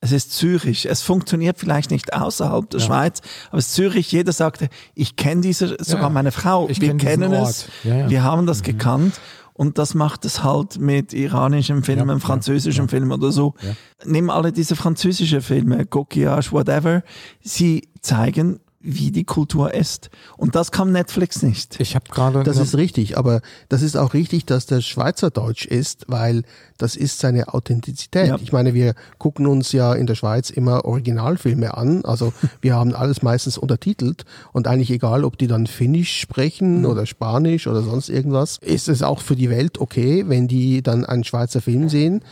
es 0.00 0.12
ist 0.12 0.32
Zürich. 0.32 0.86
Es 0.86 1.02
funktioniert 1.02 1.58
vielleicht 1.58 1.90
nicht 1.90 2.12
außerhalb 2.12 2.68
der 2.70 2.80
Ja. 2.80 2.86
Schweiz, 2.86 3.20
aber 3.50 3.58
es 3.58 3.68
ist 3.68 3.74
Zürich. 3.74 4.10
Jeder 4.12 4.32
sagte, 4.32 4.68
ich 4.94 5.16
kenne 5.16 5.40
diese, 5.42 5.76
sogar 5.80 6.04
Ja. 6.04 6.10
meine 6.10 6.32
Frau, 6.32 6.68
Ich 6.68 6.80
wir 6.80 6.88
kenn 6.88 6.98
kennen 6.98 7.32
es, 7.32 7.68
Ja, 7.84 7.94
ja. 7.96 8.10
wir 8.10 8.22
haben 8.22 8.46
das 8.46 8.62
gekannt. 8.62 9.20
Und 9.56 9.78
das 9.78 9.94
macht 9.94 10.26
es 10.26 10.44
halt 10.44 10.78
mit 10.78 11.14
iranischem 11.14 11.82
Film, 11.82 12.10
Ja, 12.10 12.18
französischem 12.18 12.84
ja. 12.84 12.88
Film 12.90 13.10
oder 13.10 13.32
so. 13.32 13.54
Ja. 13.62 13.74
Nimm 14.04 14.28
alle 14.28 14.52
diese 14.52 14.76
französischen 14.76 15.40
Filme, 15.40 15.86
Coquillage, 15.86 16.52
whatever. 16.52 17.02
Sie 17.40 17.88
zeigen, 18.02 18.60
wie 18.88 19.10
die 19.10 19.24
Kultur 19.24 19.74
ist. 19.74 20.10
Und 20.36 20.54
das 20.54 20.70
kann 20.70 20.92
Netflix 20.92 21.42
nicht. 21.42 21.80
Ich 21.80 21.96
habe 21.96 22.04
gerade 22.08 22.44
Das 22.44 22.56
ist 22.56 22.76
richtig, 22.76 23.18
aber 23.18 23.40
das 23.68 23.82
ist 23.82 23.96
auch 23.96 24.14
richtig, 24.14 24.46
dass 24.46 24.66
der 24.66 24.80
Schweizerdeutsch 24.80 25.66
ist, 25.66 26.04
weil 26.06 26.42
das 26.78 26.94
ist 26.94 27.18
seine 27.18 27.52
Authentizität. 27.52 28.28
Ja. 28.28 28.38
Ich 28.40 28.52
meine, 28.52 28.74
wir 28.74 28.94
gucken 29.18 29.46
uns 29.48 29.72
ja 29.72 29.92
in 29.92 30.06
der 30.06 30.14
Schweiz 30.14 30.50
immer 30.50 30.84
Originalfilme 30.84 31.76
an, 31.76 32.04
also 32.04 32.32
wir 32.60 32.76
haben 32.76 32.94
alles 32.94 33.22
meistens 33.22 33.58
untertitelt 33.58 34.24
und 34.52 34.68
eigentlich 34.68 34.90
egal, 34.92 35.24
ob 35.24 35.36
die 35.36 35.48
dann 35.48 35.66
Finnisch 35.66 36.20
sprechen 36.20 36.86
oder 36.86 37.06
Spanisch 37.06 37.66
oder 37.66 37.82
sonst 37.82 38.08
irgendwas, 38.08 38.58
ist 38.58 38.88
es 38.88 39.02
auch 39.02 39.20
für 39.20 39.34
die 39.34 39.50
Welt 39.50 39.80
okay, 39.80 40.24
wenn 40.28 40.46
die 40.46 40.82
dann 40.82 41.04
einen 41.04 41.24
Schweizer 41.24 41.60
Film 41.60 41.88
sehen, 41.88 42.22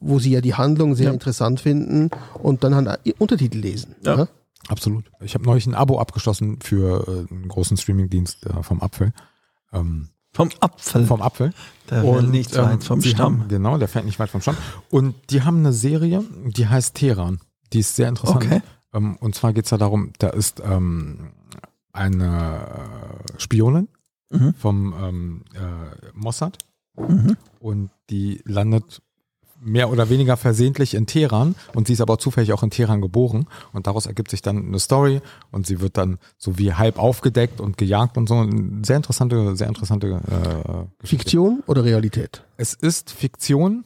wo 0.00 0.18
sie 0.18 0.30
ja 0.30 0.40
die 0.40 0.54
Handlung 0.54 0.94
sehr 0.94 1.08
Ja. 1.08 1.12
interessant 1.12 1.60
finden 1.60 2.08
und 2.42 2.64
dann 2.64 2.74
halt 2.74 2.88
Untertitel 3.18 3.58
lesen. 3.58 3.94
Ja. 4.04 4.26
Absolut. 4.68 5.10
Ich 5.20 5.34
habe 5.34 5.44
neulich 5.44 5.66
ein 5.66 5.74
Abo 5.74 5.98
abgeschlossen 6.00 6.58
für 6.60 7.06
äh, 7.30 7.32
einen 7.34 7.48
großen 7.48 7.76
Streamingdienst 7.76 8.44
äh, 8.46 8.62
vom 8.62 8.82
Apfel. 8.82 9.12
Ähm, 9.72 10.08
Vom 10.34 10.50
Apfel. 10.60 11.06
vom 11.06 11.22
Apfel. 11.22 11.52
der 11.90 12.02
will 12.02 12.22
nicht 12.24 12.54
ähm, 12.54 12.64
weit 12.64 12.84
vom 12.84 13.00
Stamm. 13.00 13.40
Haben, 13.42 13.48
genau, 13.48 13.78
der 13.78 13.88
fährt 13.88 14.04
nicht 14.04 14.18
weit 14.18 14.30
vom 14.30 14.40
Stamm. 14.42 14.56
Und 14.90 15.14
die 15.30 15.42
haben 15.42 15.58
eine 15.58 15.72
Serie, 15.72 16.22
die 16.46 16.66
heißt 16.68 16.94
Teheran. 16.96 17.40
Die 17.72 17.80
ist 17.80 17.96
sehr 17.96 18.08
interessant. 18.08 18.44
Okay. 18.44 18.60
Ähm, 18.92 19.16
und 19.16 19.34
zwar 19.34 19.52
geht 19.52 19.64
es 19.64 19.70
da 19.70 19.78
darum, 19.78 20.12
da 20.18 20.28
ist 20.28 20.60
ähm, 20.64 21.30
eine 21.92 23.26
äh, 23.36 23.40
Spionin 23.40 23.88
Mhm. 24.30 24.52
vom 24.54 24.94
ähm, 25.02 25.44
äh, 25.54 26.10
Mossad 26.12 26.58
Mhm. 26.98 27.36
und 27.60 27.90
die 28.10 28.42
landet 28.44 29.00
mehr 29.60 29.90
oder 29.90 30.08
weniger 30.10 30.36
versehentlich 30.36 30.94
in 30.94 31.06
Teheran 31.06 31.54
und 31.74 31.86
sie 31.86 31.92
ist 31.92 32.00
aber 32.00 32.18
zufällig 32.18 32.52
auch 32.52 32.62
in 32.62 32.70
Teheran 32.70 33.00
geboren 33.00 33.46
und 33.72 33.86
daraus 33.86 34.06
ergibt 34.06 34.30
sich 34.30 34.42
dann 34.42 34.66
eine 34.66 34.78
Story 34.78 35.20
und 35.50 35.66
sie 35.66 35.80
wird 35.80 35.96
dann 35.96 36.18
so 36.36 36.58
wie 36.58 36.72
halb 36.74 36.98
aufgedeckt 36.98 37.60
und 37.60 37.76
gejagt 37.76 38.16
und 38.16 38.28
so. 38.28 38.36
Eine 38.36 38.84
sehr 38.84 38.96
interessante, 38.96 39.56
sehr 39.56 39.68
interessante 39.68 40.06
äh, 40.08 40.84
Geschichte. 41.00 41.24
Fiktion 41.24 41.62
oder 41.66 41.84
Realität? 41.84 42.44
Es 42.56 42.74
ist 42.74 43.10
Fiktion. 43.10 43.84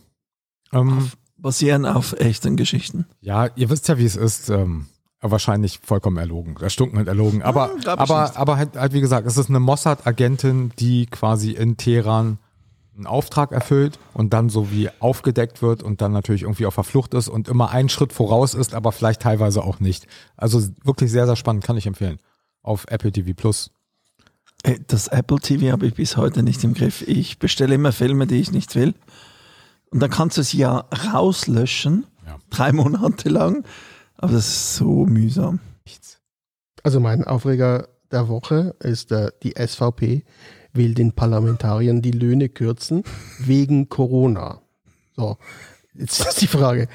Ähm, 0.73 1.11
Basieren 1.37 1.87
auf 1.87 2.13
echten 2.21 2.57
Geschichten. 2.57 3.07
ja, 3.21 3.49
ihr 3.57 3.69
wisst 3.69 3.89
ja, 3.89 3.99
wie 3.99 4.05
es 4.05 4.17
ist. 4.17 4.49
Ähm, 4.49 4.87
wahrscheinlich 5.25 5.79
vollkommen 5.85 6.17
erlogen. 6.17 6.57
Erstunken 6.61 6.99
und 6.99 7.07
erlogen. 7.07 7.43
Aber, 7.43 7.71
Hm, 7.73 7.81
aber, 7.87 8.37
aber 8.37 8.57
halt, 8.57 8.77
halt, 8.77 8.93
wie 8.93 9.01
gesagt, 9.01 9.27
es 9.27 9.37
ist 9.37 9.49
eine 9.49 9.61
Mossad-Agentin, 9.61 10.73
die 10.81 11.07
quasi 11.07 11.53
in 11.53 11.77
Teheran 11.77 12.39
einen 12.97 13.07
Auftrag 13.07 13.53
erfüllt 13.53 13.99
und 14.13 14.33
dann 14.33 14.49
so 14.51 14.71
wie 14.71 14.91
aufgedeckt 15.01 15.63
wird 15.63 15.83
und 15.83 16.01
dann 16.01 16.13
natürlich 16.13 16.43
irgendwie 16.43 16.67
auf 16.67 16.75
der 16.75 16.85
Flucht 16.85 17.15
ist 17.15 17.29
und 17.29 17.49
immer 17.49 17.71
einen 17.71 17.89
Schritt 17.89 18.13
voraus 18.13 18.55
ist, 18.55 18.75
aber 18.75 18.93
vielleicht 18.93 19.23
teilweise 19.23 19.63
auch 19.65 19.81
nicht. 19.81 20.07
Also 20.37 20.61
wirklich 20.85 21.11
sehr, 21.11 21.27
sehr 21.27 21.37
spannend, 21.37 21.65
kann 21.65 21.77
ich 21.77 21.87
empfehlen. 21.87 22.19
Auf 22.63 22.85
Apple 22.89 23.11
TV 23.13 23.33
Plus. 23.35 23.71
Ey, 24.63 24.79
Das 24.87 25.09
Apple 25.09 25.39
TV 25.41 25.73
habe 25.73 25.87
ich 25.87 25.95
bis 25.95 26.17
heute 26.17 26.43
nicht 26.43 26.63
im 26.65 26.75
Griff. 26.75 27.03
Ich 27.09 27.39
bestelle 27.39 27.75
immer 27.75 27.93
Filme, 27.93 28.27
die 28.27 28.37
ich 28.41 28.53
nicht 28.53 28.75
will. 28.77 28.95
Und 29.91 30.01
dann 30.01 30.11
kannst 30.11 30.39
du 30.39 30.43
sie 30.43 30.59
ja 30.59 30.85
rauslöschen, 31.13 32.07
Ja. 32.27 32.37
drei 32.51 32.73
Monate 32.73 33.29
lang. 33.29 33.65
Aber 34.17 34.33
das 34.33 34.47
ist 34.49 34.77
so 34.77 35.07
mühsam. 35.07 35.59
Also 36.85 37.01
mein 37.01 37.25
Aufreger 37.25 37.89
der 38.11 38.29
Woche 38.29 38.75
ist, 38.81 39.13
äh, 39.13 39.31
die 39.43 39.55
SVP 39.57 40.25
will 40.73 40.95
den 40.95 41.13
Parlamentariern 41.13 42.03
die 42.03 42.11
Löhne 42.13 42.49
kürzen 42.49 43.05
wegen 43.39 43.89
Corona. 43.89 44.61
So, 45.17 45.37
jetzt 45.95 46.27
ist 46.27 46.41
die 46.41 46.47
Frage, 46.47 46.89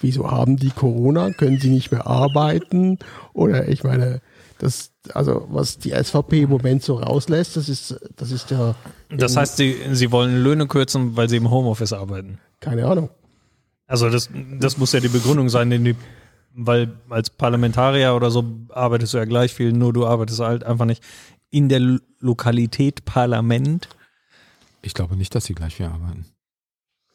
wieso 0.00 0.30
haben 0.30 0.56
die 0.56 0.70
Corona? 0.70 1.30
Können 1.30 1.58
sie 1.58 1.70
nicht 1.70 1.92
mehr 1.92 2.06
arbeiten? 2.06 2.98
Oder 3.32 3.68
ich 3.68 3.84
meine, 3.84 4.20
das, 4.58 4.92
also 5.12 5.46
was 5.50 5.78
die 5.78 5.90
SVP 5.90 6.42
im 6.42 6.50
Moment 6.50 6.82
so 6.82 6.94
rauslässt, 6.96 7.56
das 7.56 7.68
ist, 7.68 8.00
das 8.16 8.30
ist 8.30 8.50
ja, 8.50 8.74
Das 9.10 9.36
heißt, 9.36 9.56
sie, 9.56 9.76
sie 9.92 10.10
wollen 10.10 10.42
Löhne 10.42 10.66
kürzen, 10.66 11.16
weil 11.16 11.28
sie 11.28 11.36
im 11.36 11.50
Homeoffice 11.50 11.92
arbeiten. 11.92 12.38
keine 12.60 12.86
Ahnung. 12.86 13.10
Also 13.86 14.08
das, 14.08 14.30
das 14.58 14.78
muss 14.78 14.92
ja 14.92 15.00
die 15.00 15.08
Begründung 15.08 15.50
sein, 15.50 15.68
denn 15.68 15.84
die, 15.84 15.94
weil 16.54 16.92
als 17.10 17.28
Parlamentarier 17.28 18.14
oder 18.14 18.30
so 18.30 18.44
arbeitest 18.70 19.12
du 19.12 19.18
ja 19.18 19.26
gleich 19.26 19.52
viel, 19.52 19.72
nur 19.72 19.92
du 19.92 20.06
arbeitest 20.06 20.40
halt 20.40 20.64
einfach 20.64 20.86
nicht 20.86 21.02
in 21.54 21.68
der 21.68 22.00
Lokalität 22.18 23.04
Parlament. 23.04 23.88
Ich 24.82 24.92
glaube 24.92 25.16
nicht, 25.16 25.34
dass 25.34 25.44
sie 25.44 25.54
gleich 25.54 25.76
viel 25.76 25.86
arbeiten. 25.86 26.26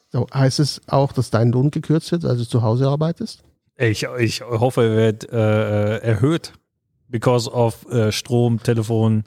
So, 0.08 0.26
heißt 0.32 0.58
es 0.60 0.80
auch, 0.88 1.12
dass 1.12 1.30
dein 1.30 1.52
Lohn 1.52 1.70
gekürzt 1.70 2.10
wird, 2.10 2.24
als 2.24 2.38
du 2.38 2.44
zu 2.48 2.62
Hause 2.62 2.88
arbeitest? 2.88 3.44
Ich, 3.76 4.02
ich 4.18 4.40
hoffe, 4.40 4.82
er 4.82 4.96
wird 4.96 5.30
äh, 5.30 5.98
erhöht 5.98 6.54
because 7.08 7.50
of 7.50 7.86
äh, 7.90 8.10
Strom, 8.12 8.62
Telefon, 8.62 9.24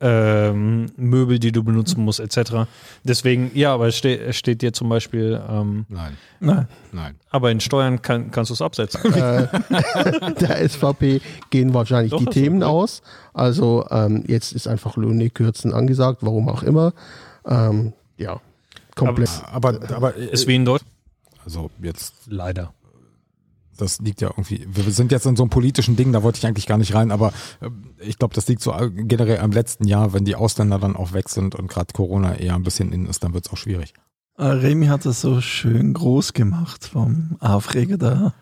ähm, 0.00 0.86
Möbel, 0.96 1.38
die 1.38 1.52
du 1.52 1.64
benutzen 1.64 2.04
musst, 2.04 2.20
etc. 2.20 2.66
Deswegen, 3.04 3.50
ja, 3.54 3.72
aber 3.72 3.86
es 3.88 3.96
steht, 3.96 4.20
es 4.20 4.36
steht 4.36 4.60
dir 4.60 4.72
zum 4.72 4.88
Beispiel, 4.88 5.40
ähm, 5.48 5.86
Nein, 5.88 6.16
Nein. 6.40 6.68
nein. 6.92 7.14
aber 7.30 7.50
in 7.50 7.60
Steuern 7.60 8.02
kann, 8.02 8.30
kannst 8.30 8.50
du 8.50 8.54
es 8.54 8.60
absetzen. 8.62 9.14
äh, 9.14 9.48
der 10.40 10.68
SVP 10.68 11.20
gehen 11.50 11.72
wahrscheinlich 11.72 12.10
Doch, 12.10 12.18
die 12.18 12.26
Themen 12.26 12.62
okay. 12.62 12.72
aus. 12.72 13.02
Also 13.32 13.86
ähm, 13.90 14.24
jetzt 14.26 14.52
ist 14.52 14.66
einfach 14.68 14.96
Löhne 14.96 15.30
kürzen 15.30 15.72
angesagt, 15.72 16.18
warum 16.20 16.48
auch 16.50 16.62
immer. 16.62 16.92
Ähm, 17.46 17.94
ja, 18.18 18.40
komplett. 18.94 19.30
Aber, 19.50 19.80
aber 19.90 20.14
Ist 20.14 20.46
wie 20.46 20.56
in 20.56 20.64
Deutschland. 20.66 20.92
also 21.44 21.70
jetzt 21.80 22.14
Leider. 22.26 22.72
Das 23.76 24.00
liegt 24.00 24.20
ja 24.20 24.28
irgendwie, 24.28 24.66
wir 24.68 24.90
sind 24.92 25.12
jetzt 25.12 25.26
in 25.26 25.36
so 25.36 25.42
einem 25.42 25.50
politischen 25.50 25.96
Ding, 25.96 26.12
da 26.12 26.22
wollte 26.22 26.38
ich 26.38 26.46
eigentlich 26.46 26.66
gar 26.66 26.78
nicht 26.78 26.94
rein, 26.94 27.10
aber 27.10 27.32
äh, 27.60 27.70
ich 28.00 28.18
glaube, 28.18 28.34
das 28.34 28.48
liegt 28.48 28.62
so 28.62 28.74
generell 28.94 29.38
am 29.38 29.52
letzten 29.52 29.86
Jahr, 29.86 30.12
wenn 30.12 30.24
die 30.24 30.36
Ausländer 30.36 30.78
dann 30.78 30.96
auch 30.96 31.12
weg 31.12 31.28
sind 31.28 31.54
und 31.54 31.68
gerade 31.68 31.92
Corona 31.92 32.36
eher 32.36 32.54
ein 32.54 32.62
bisschen 32.62 32.92
in 32.92 33.06
ist, 33.06 33.22
dann 33.24 33.34
wird 33.34 33.46
es 33.46 33.52
auch 33.52 33.56
schwierig. 33.56 33.94
Äh, 34.38 34.44
Remy 34.44 34.86
hat 34.86 35.06
das 35.06 35.20
so 35.20 35.40
schön 35.40 35.94
groß 35.94 36.32
gemacht, 36.32 36.86
vom 36.86 37.36
Aufreger 37.40 37.96
der, 37.96 38.34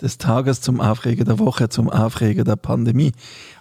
des 0.00 0.18
Tages 0.18 0.60
zum 0.60 0.80
Aufreger 0.80 1.24
der 1.24 1.38
Woche, 1.38 1.68
zum 1.68 1.88
Aufreger 1.88 2.44
der 2.44 2.56
Pandemie. 2.56 3.12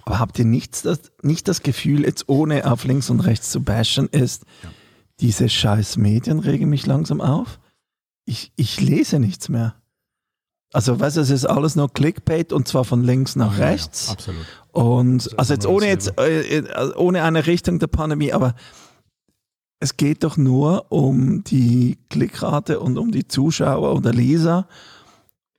Aber 0.04 0.20
habt 0.20 0.40
ihr 0.40 0.46
nicht 0.46 0.86
das, 0.86 1.12
nicht 1.22 1.48
das 1.48 1.62
Gefühl, 1.62 2.06
jetzt 2.06 2.28
ohne 2.28 2.70
auf 2.70 2.86
links 2.86 3.10
und 3.10 3.20
rechts 3.20 3.52
zu 3.52 3.62
bashen, 3.62 4.08
ist, 4.08 4.46
ja. 4.64 4.70
diese 5.20 5.50
scheiß 5.50 5.98
Medien 5.98 6.40
regen 6.40 6.70
mich 6.70 6.86
langsam 6.86 7.22
auf? 7.22 7.60
Ich, 8.26 8.52
ich 8.56 8.80
lese 8.82 9.20
nichts 9.20 9.50
mehr. 9.50 9.76
Also, 10.72 11.00
weißt 11.00 11.18
du, 11.18 11.22
es 11.22 11.32
ist 11.32 11.46
alles 11.46 11.76
nur 11.76 11.92
Clickbait 11.92 12.54
und 12.54 12.68
zwar 12.68 12.86
von 12.86 13.04
links 13.04 13.36
nach 13.36 13.58
ja, 13.58 13.66
rechts. 13.66 14.08
Ja, 14.08 14.14
absolut. 14.14 14.46
Und 14.72 15.40
also 15.40 15.54
jetzt 15.54 15.66
ohne 15.66 15.88
jetzt 15.88 16.14
äh, 16.18 16.64
ohne 16.96 17.24
eine 17.24 17.48
Richtung 17.48 17.80
der 17.80 17.88
Pandemie, 17.88 18.34
aber 18.34 18.54
es 19.80 19.98
geht 19.98 20.24
doch 20.24 20.38
nur 20.38 20.92
um 20.92 21.44
die 21.44 21.98
Klickrate 22.10 22.80
und 22.80 22.98
um 22.98 23.12
die 23.12 23.28
Zuschauer 23.28 23.96
oder 23.96 24.14
Leser. 24.14 24.68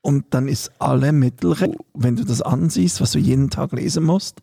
Und 0.02 0.26
dann 0.30 0.48
ist 0.48 0.70
alle 0.78 1.12
Mittel, 1.12 1.54
wenn 1.94 2.16
du 2.16 2.24
das 2.24 2.40
ansiehst, 2.40 3.00
was 3.00 3.12
du 3.12 3.18
jeden 3.18 3.50
Tag 3.50 3.72
lesen 3.72 4.04
musst, 4.04 4.40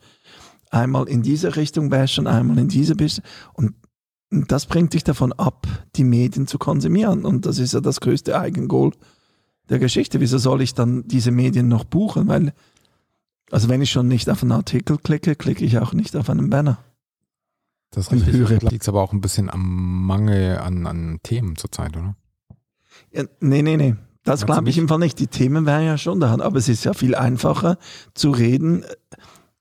einmal 0.70 1.07
in 1.07 1.24
diese 1.24 1.55
Richtung 1.55 1.89
bashen, 1.89 2.28
einmal 2.28 2.59
in 2.59 2.68
diese 2.68 2.95
und 3.53 3.74
das 4.30 4.65
bringt 4.65 4.93
dich 4.93 5.03
davon 5.05 5.32
ab, 5.34 5.65
die 5.95 6.03
Medien 6.03 6.47
zu 6.47 6.57
konsumieren. 6.57 7.26
Und 7.26 7.45
das 7.45 7.59
ist 7.59 7.74
ja 7.74 7.80
das 7.80 8.01
größte 8.01 8.38
Eigengoal 8.38 8.91
der 9.70 9.80
Geschichte. 9.80 10.20
Wieso 10.20 10.38
soll 10.38 10.61
ich 10.61 10.74
dann 10.74 11.07
diese 11.07 11.32
Medien 11.32 11.68
noch 11.68 11.84
buchen? 11.84 12.28
Weil, 12.28 12.53
also 13.51 13.70
wenn 13.70 13.82
ich 13.82 13.91
schon 13.91 14.07
nicht 14.07 14.30
auf 14.30 14.41
einen 14.41 14.51
Artikel 14.51 14.97
klicke, 14.97 15.36
klicke 15.36 15.65
ich 15.65 15.80
auch 15.80 15.93
nicht 15.93 16.15
auf 16.15 16.30
einen 16.30 16.49
Banner. 16.49 16.80
Das 17.91 18.11
ist 18.11 18.11
richtig. 18.11 18.72
Liegt 18.72 18.88
aber 18.88 19.01
auch 19.01 19.13
ein 19.13 19.22
bisschen 19.22 19.49
am 19.49 20.05
Mangel 20.05 20.57
an, 20.57 20.86
an 20.88 21.20
Themen 21.24 21.55
zurzeit, 21.55 21.95
oder? 21.95 22.15
Ja, 23.11 23.24
nee, 23.39 23.61
nee, 23.61 23.78
nee. 23.78 23.95
Das 24.24 24.45
glaube 24.45 24.70
ich 24.70 24.78
im 24.78 24.89
Fall 24.89 24.99
nicht. 24.99 25.20
Die 25.20 25.28
Themen 25.28 25.65
wären 25.65 25.86
ja 25.86 25.97
schon 25.97 26.20
da, 26.20 26.38
aber 26.38 26.57
es 26.57 26.68
ist 26.68 26.84
ja 26.84 26.93
viel 26.93 27.15
einfacher 27.15 27.78
zu 28.13 28.32
reden. 28.32 28.84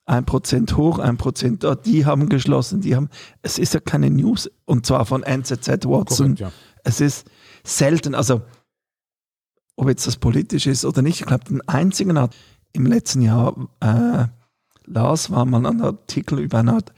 Ein 0.07 0.24
Prozent 0.24 0.76
hoch, 0.76 0.98
ein 0.98 1.16
Prozent 1.16 1.62
dort, 1.62 1.86
die 1.86 2.04
haben 2.04 2.28
geschlossen, 2.28 2.80
die 2.80 2.96
haben. 2.96 3.09
Es 3.42 3.59
ist 3.59 3.74
ja 3.74 3.80
keine 3.80 4.11
News 4.11 4.50
und 4.64 4.86
zwar 4.86 5.07
von 5.07 5.22
NZZ 5.22 5.68
Watson. 5.86 6.34
Korrekt, 6.36 6.40
ja. 6.40 6.52
Es 6.82 7.00
ist 7.00 7.28
selten, 7.64 8.14
also 8.14 8.42
ob 9.77 9.89
jetzt 9.89 10.07
das 10.07 10.16
politisch 10.16 10.66
ist 10.66 10.85
oder 10.85 11.03
nicht, 11.03 11.20
ich 11.20 11.27
glaube, 11.27 11.45
den 11.45 11.66
einzigen 11.68 12.18
hat 12.18 12.35
im 12.72 12.87
letzten 12.87 13.22
Jahr 13.22 13.55
äh, 13.81 14.27
las, 14.85 15.31
war 15.31 15.45
mal 15.45 15.64
ein 15.66 15.81
Artikel 15.81 16.41
über 16.41 16.59
eine 16.59 16.74
Art, 16.74 16.93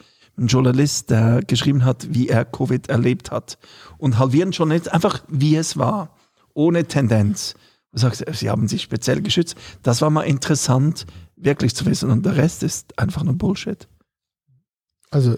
Journalist, 0.47 1.11
der 1.11 1.43
geschrieben 1.43 1.85
hat, 1.85 2.15
wie 2.15 2.29
er 2.29 2.45
Covid 2.45 2.89
erlebt 2.89 3.31
hat. 3.31 3.59
Und 3.97 4.19
halbieren 4.19 4.53
schon 4.53 4.69
nicht 4.69 4.93
einfach, 4.93 5.25
wie 5.29 5.57
es 5.57 5.77
war, 5.77 6.15
ohne 6.55 6.85
Tendenz. 6.85 7.55
Du 7.93 7.99
sagst, 7.99 8.25
sie 8.33 8.51
haben 8.51 8.69
sich 8.69 8.83
speziell 8.83 9.23
geschützt. 9.23 9.57
Das 9.83 10.01
war 10.01 10.11
mal 10.11 10.23
interessant, 10.23 11.07
wirklich 11.37 11.75
zu 11.75 11.87
wissen. 11.87 12.11
Und 12.11 12.25
der 12.25 12.37
Rest 12.37 12.63
ist 12.63 12.99
einfach 12.99 13.25
nur 13.25 13.35
Bullshit. 13.35 13.89
Also 15.11 15.37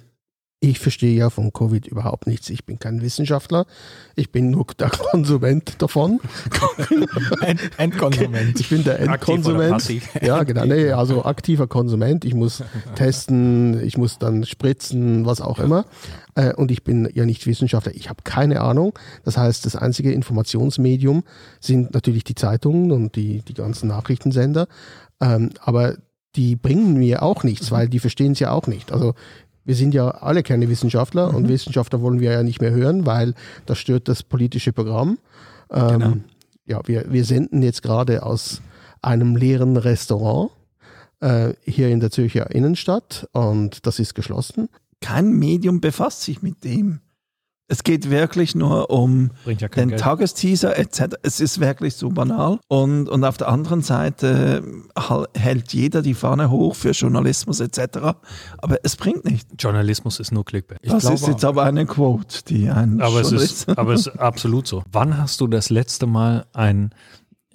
ich 0.63 0.79
verstehe 0.79 1.17
ja 1.17 1.31
von 1.31 1.55
Covid 1.55 1.87
überhaupt 1.87 2.27
nichts. 2.27 2.51
Ich 2.51 2.67
bin 2.67 2.79
kein 2.79 3.01
Wissenschaftler. 3.01 3.65
Ich 4.15 4.31
bin 4.31 4.51
nur 4.51 4.67
der 4.79 4.91
Konsument 5.11 5.81
davon. 5.81 6.21
End 7.41 7.61
Endkonsument. 7.79 8.61
Ich 8.61 8.69
bin 8.69 8.85
der 8.85 9.01
Endkonsument. 9.01 9.91
Ja, 10.21 10.43
genau. 10.43 10.67
Nee, 10.67 10.91
also 10.91 11.25
aktiver 11.25 11.67
Konsument. 11.67 12.25
Ich 12.27 12.35
muss 12.35 12.63
testen, 12.95 13.83
ich 13.83 13.97
muss 13.97 14.19
dann 14.19 14.45
spritzen, 14.45 15.25
was 15.25 15.41
auch 15.41 15.59
immer. 15.59 15.87
Äh, 16.35 16.53
und 16.55 16.71
ich 16.71 16.85
bin 16.85 17.09
ja 17.15 17.25
nicht 17.25 17.47
Wissenschaftler. 17.47 17.95
Ich 17.95 18.11
habe 18.11 18.23
keine 18.23 18.61
Ahnung. 18.61 18.93
Das 19.25 19.39
heißt, 19.39 19.65
das 19.65 19.77
einzige 19.77 20.13
Informationsmedium 20.13 21.25
sind 21.61 21.95
natürlich 21.95 22.25
die 22.25 22.35
Zeitungen 22.35 22.93
und 22.93 23.17
die, 23.17 23.43
die 23.43 23.55
ganzen 23.55 23.89
Nachrichtensender. 23.89 24.69
Ähm, 25.23 25.51
aber 25.63 25.97
die 26.37 26.55
bringen 26.55 26.99
mir 26.99 27.23
auch 27.23 27.45
nichts, 27.45 27.71
weil 27.71 27.89
die 27.89 27.99
verstehen 27.99 28.33
es 28.33 28.41
ja 28.41 28.53
auch 28.53 28.67
nicht. 28.67 28.93
Also 28.93 29.15
wir 29.65 29.75
sind 29.75 29.95
ja 29.95 30.09
alle 30.09 30.43
keine 30.43 30.69
Wissenschaftler 30.69 31.31
mhm. 31.31 31.35
und 31.37 31.49
Wissenschaftler 31.49 32.01
wollen 32.01 32.21
wir 32.21 32.33
ja 32.33 32.43
nicht 32.43 32.61
mehr 32.61 32.73
hören, 32.73 33.07
weil 33.07 33.35
das 33.67 33.79
stört 33.79 34.09
das 34.09 34.23
politische 34.23 34.73
Programm. 34.73 35.19
Ähm, 35.71 35.89
genau. 35.89 36.17
Ja, 36.67 36.81
wir, 36.87 37.13
wir 37.13 37.25
senden 37.25 37.63
jetzt 37.63 37.83
gerade 37.83 38.23
aus 38.23 38.63
einem 39.03 39.37
leeren 39.37 39.77
Restaurant 39.77 40.51
äh, 41.21 41.55
hier 41.65 41.89
in 41.89 42.01
der 42.01 42.11
Zürcher 42.11 42.51
Innenstadt 42.51 43.29
und 43.33 43.87
das 43.87 43.99
ist 43.99 44.15
geschlossen. 44.15 44.69
Kein 45.01 45.33
Medium 45.33 45.81
befasst 45.81 46.23
sich 46.23 46.43
mit 46.43 46.63
dem. 46.65 47.01
Es 47.71 47.85
geht 47.85 48.11
wirklich 48.11 48.57
nur 48.57 48.91
um 48.91 49.31
ja 49.47 49.69
den 49.69 49.91
Geld. 49.91 50.01
Tagesteaser 50.01 50.77
etc. 50.77 51.15
Es 51.23 51.39
ist 51.41 51.61
wirklich 51.61 51.95
so 51.95 52.11
banal. 52.11 52.59
Und, 52.67 53.09
und 53.09 53.25
auf 53.25 53.37
der 53.37 53.49
anderen 53.49 53.83
Seite 53.83 54.65
hält 55.35 55.73
jeder 55.73 56.03
die 56.03 56.15
Fahne 56.15 56.51
hoch 56.51 56.75
für 56.75 56.91
Journalismus 56.91 57.61
etc. 57.61 57.99
Aber 58.59 58.79
es 58.83 58.97
bringt 58.97 59.25
nicht. 59.25 59.49
Journalismus 59.57 60.19
ist 60.19 60.33
nur 60.33 60.45
Clickbait. 60.45 60.79
Ich 60.83 60.91
das 60.91 61.05
ist 61.05 61.29
jetzt 61.29 61.45
aber 61.45 61.63
eine 61.63 61.87
Quote, 61.87 62.45
die 62.49 62.69
ein 62.69 63.01
aber 63.01 63.21
es 63.21 63.31
ist, 63.31 63.69
aber 63.79 63.95
es 63.95 64.09
ist 64.09 64.19
absolut 64.19 64.67
so. 64.67 64.83
Wann 64.91 65.17
hast 65.17 65.41
du 65.41 65.47
das 65.47 65.71
letzte 65.71 66.07
Mal 66.07 66.47
einen 66.53 66.91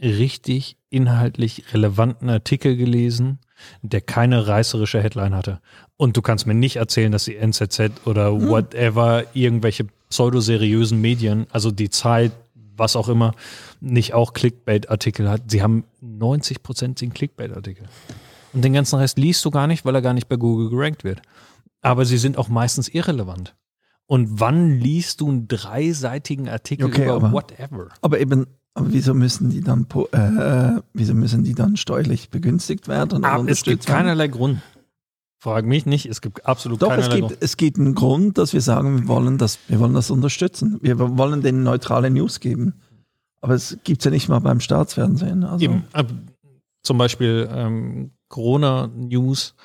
richtig 0.01 0.77
inhaltlich 0.89 1.73
relevanten 1.73 2.29
Artikel 2.29 2.77
gelesen, 2.77 3.39
der 3.81 4.01
keine 4.01 4.47
reißerische 4.47 5.01
Headline 5.01 5.35
hatte. 5.35 5.59
Und 5.97 6.17
du 6.17 6.21
kannst 6.21 6.47
mir 6.47 6.53
nicht 6.53 6.77
erzählen, 6.77 7.11
dass 7.11 7.25
die 7.25 7.35
NZZ 7.35 8.05
oder 8.05 8.31
hm. 8.31 8.47
whatever 8.47 9.23
irgendwelche 9.33 9.85
pseudoseriösen 10.09 10.99
Medien, 11.01 11.47
also 11.51 11.71
die 11.71 11.89
Zeit, 11.89 12.31
was 12.77 12.95
auch 12.95 13.09
immer, 13.09 13.33
nicht 13.79 14.13
auch 14.13 14.33
Clickbait-Artikel 14.33 15.29
hat. 15.29 15.43
Sie 15.47 15.61
haben 15.61 15.85
90 16.01 16.63
Prozent 16.63 16.99
sind 16.99 17.13
Clickbait-Artikel. 17.13 17.85
Und 18.53 18.63
den 18.63 18.73
ganzen 18.73 18.99
Rest 18.99 19.17
liest 19.17 19.43
du 19.43 19.51
gar 19.51 19.67
nicht, 19.67 19.85
weil 19.85 19.95
er 19.95 20.01
gar 20.01 20.13
nicht 20.13 20.29
bei 20.29 20.37
Google 20.37 20.69
gerankt 20.69 21.03
wird. 21.03 21.21
Aber 21.81 22.05
sie 22.05 22.17
sind 22.17 22.37
auch 22.37 22.47
meistens 22.47 22.87
irrelevant. 22.87 23.55
Und 24.07 24.39
wann 24.39 24.79
liest 24.79 25.21
du 25.21 25.29
einen 25.29 25.47
dreiseitigen 25.47 26.47
Artikel 26.47 26.85
okay, 26.85 27.03
über 27.03 27.15
aber, 27.15 27.31
whatever? 27.31 27.89
Aber 28.01 28.19
eben, 28.19 28.45
aber 28.75 28.91
wieso 28.91 29.13
müssen 29.13 29.49
die 29.49 29.61
dann, 29.61 29.87
äh, 30.11 30.81
wieso 30.93 31.13
müssen 31.13 31.45
die 31.45 31.55
dann 31.55 31.77
steuerlich 31.77 32.29
begünstigt 32.29 32.89
werden? 32.89 33.23
Ah, 33.23 33.41
es 33.47 33.63
gibt 33.63 33.85
keinerlei 33.85 34.27
Grund. 34.27 34.59
Frag 35.39 35.65
mich 35.65 35.85
nicht, 35.85 36.05
es 36.05 36.19
gibt 36.19 36.45
absolut 36.45 36.81
Doch, 36.81 36.89
keinerlei 36.89 37.07
es 37.07 37.15
gibt, 37.15 37.27
Grund. 37.29 37.37
es 37.41 37.57
gibt 37.57 37.79
einen 37.79 37.95
Grund, 37.95 38.37
dass 38.37 38.51
wir 38.51 38.59
sagen, 38.59 38.99
wir 38.99 39.07
wollen 39.07 39.37
das, 39.37 39.59
wir 39.69 39.79
wollen 39.79 39.93
das 39.93 40.11
unterstützen. 40.11 40.77
Wir 40.81 40.99
wollen 40.99 41.41
denen 41.41 41.63
neutrale 41.63 42.09
News 42.09 42.41
geben. 42.41 42.73
Aber 43.39 43.53
es 43.53 43.77
gibt 43.85 44.01
es 44.01 44.05
ja 44.05 44.11
nicht 44.11 44.27
mal 44.27 44.39
beim 44.39 44.59
Staatsfernsehen. 44.59 45.45
Also. 45.45 45.63
Eben, 45.63 45.85
zum 46.83 46.97
Beispiel 46.97 47.47
ähm, 47.51 48.11
Corona-News 48.27 49.55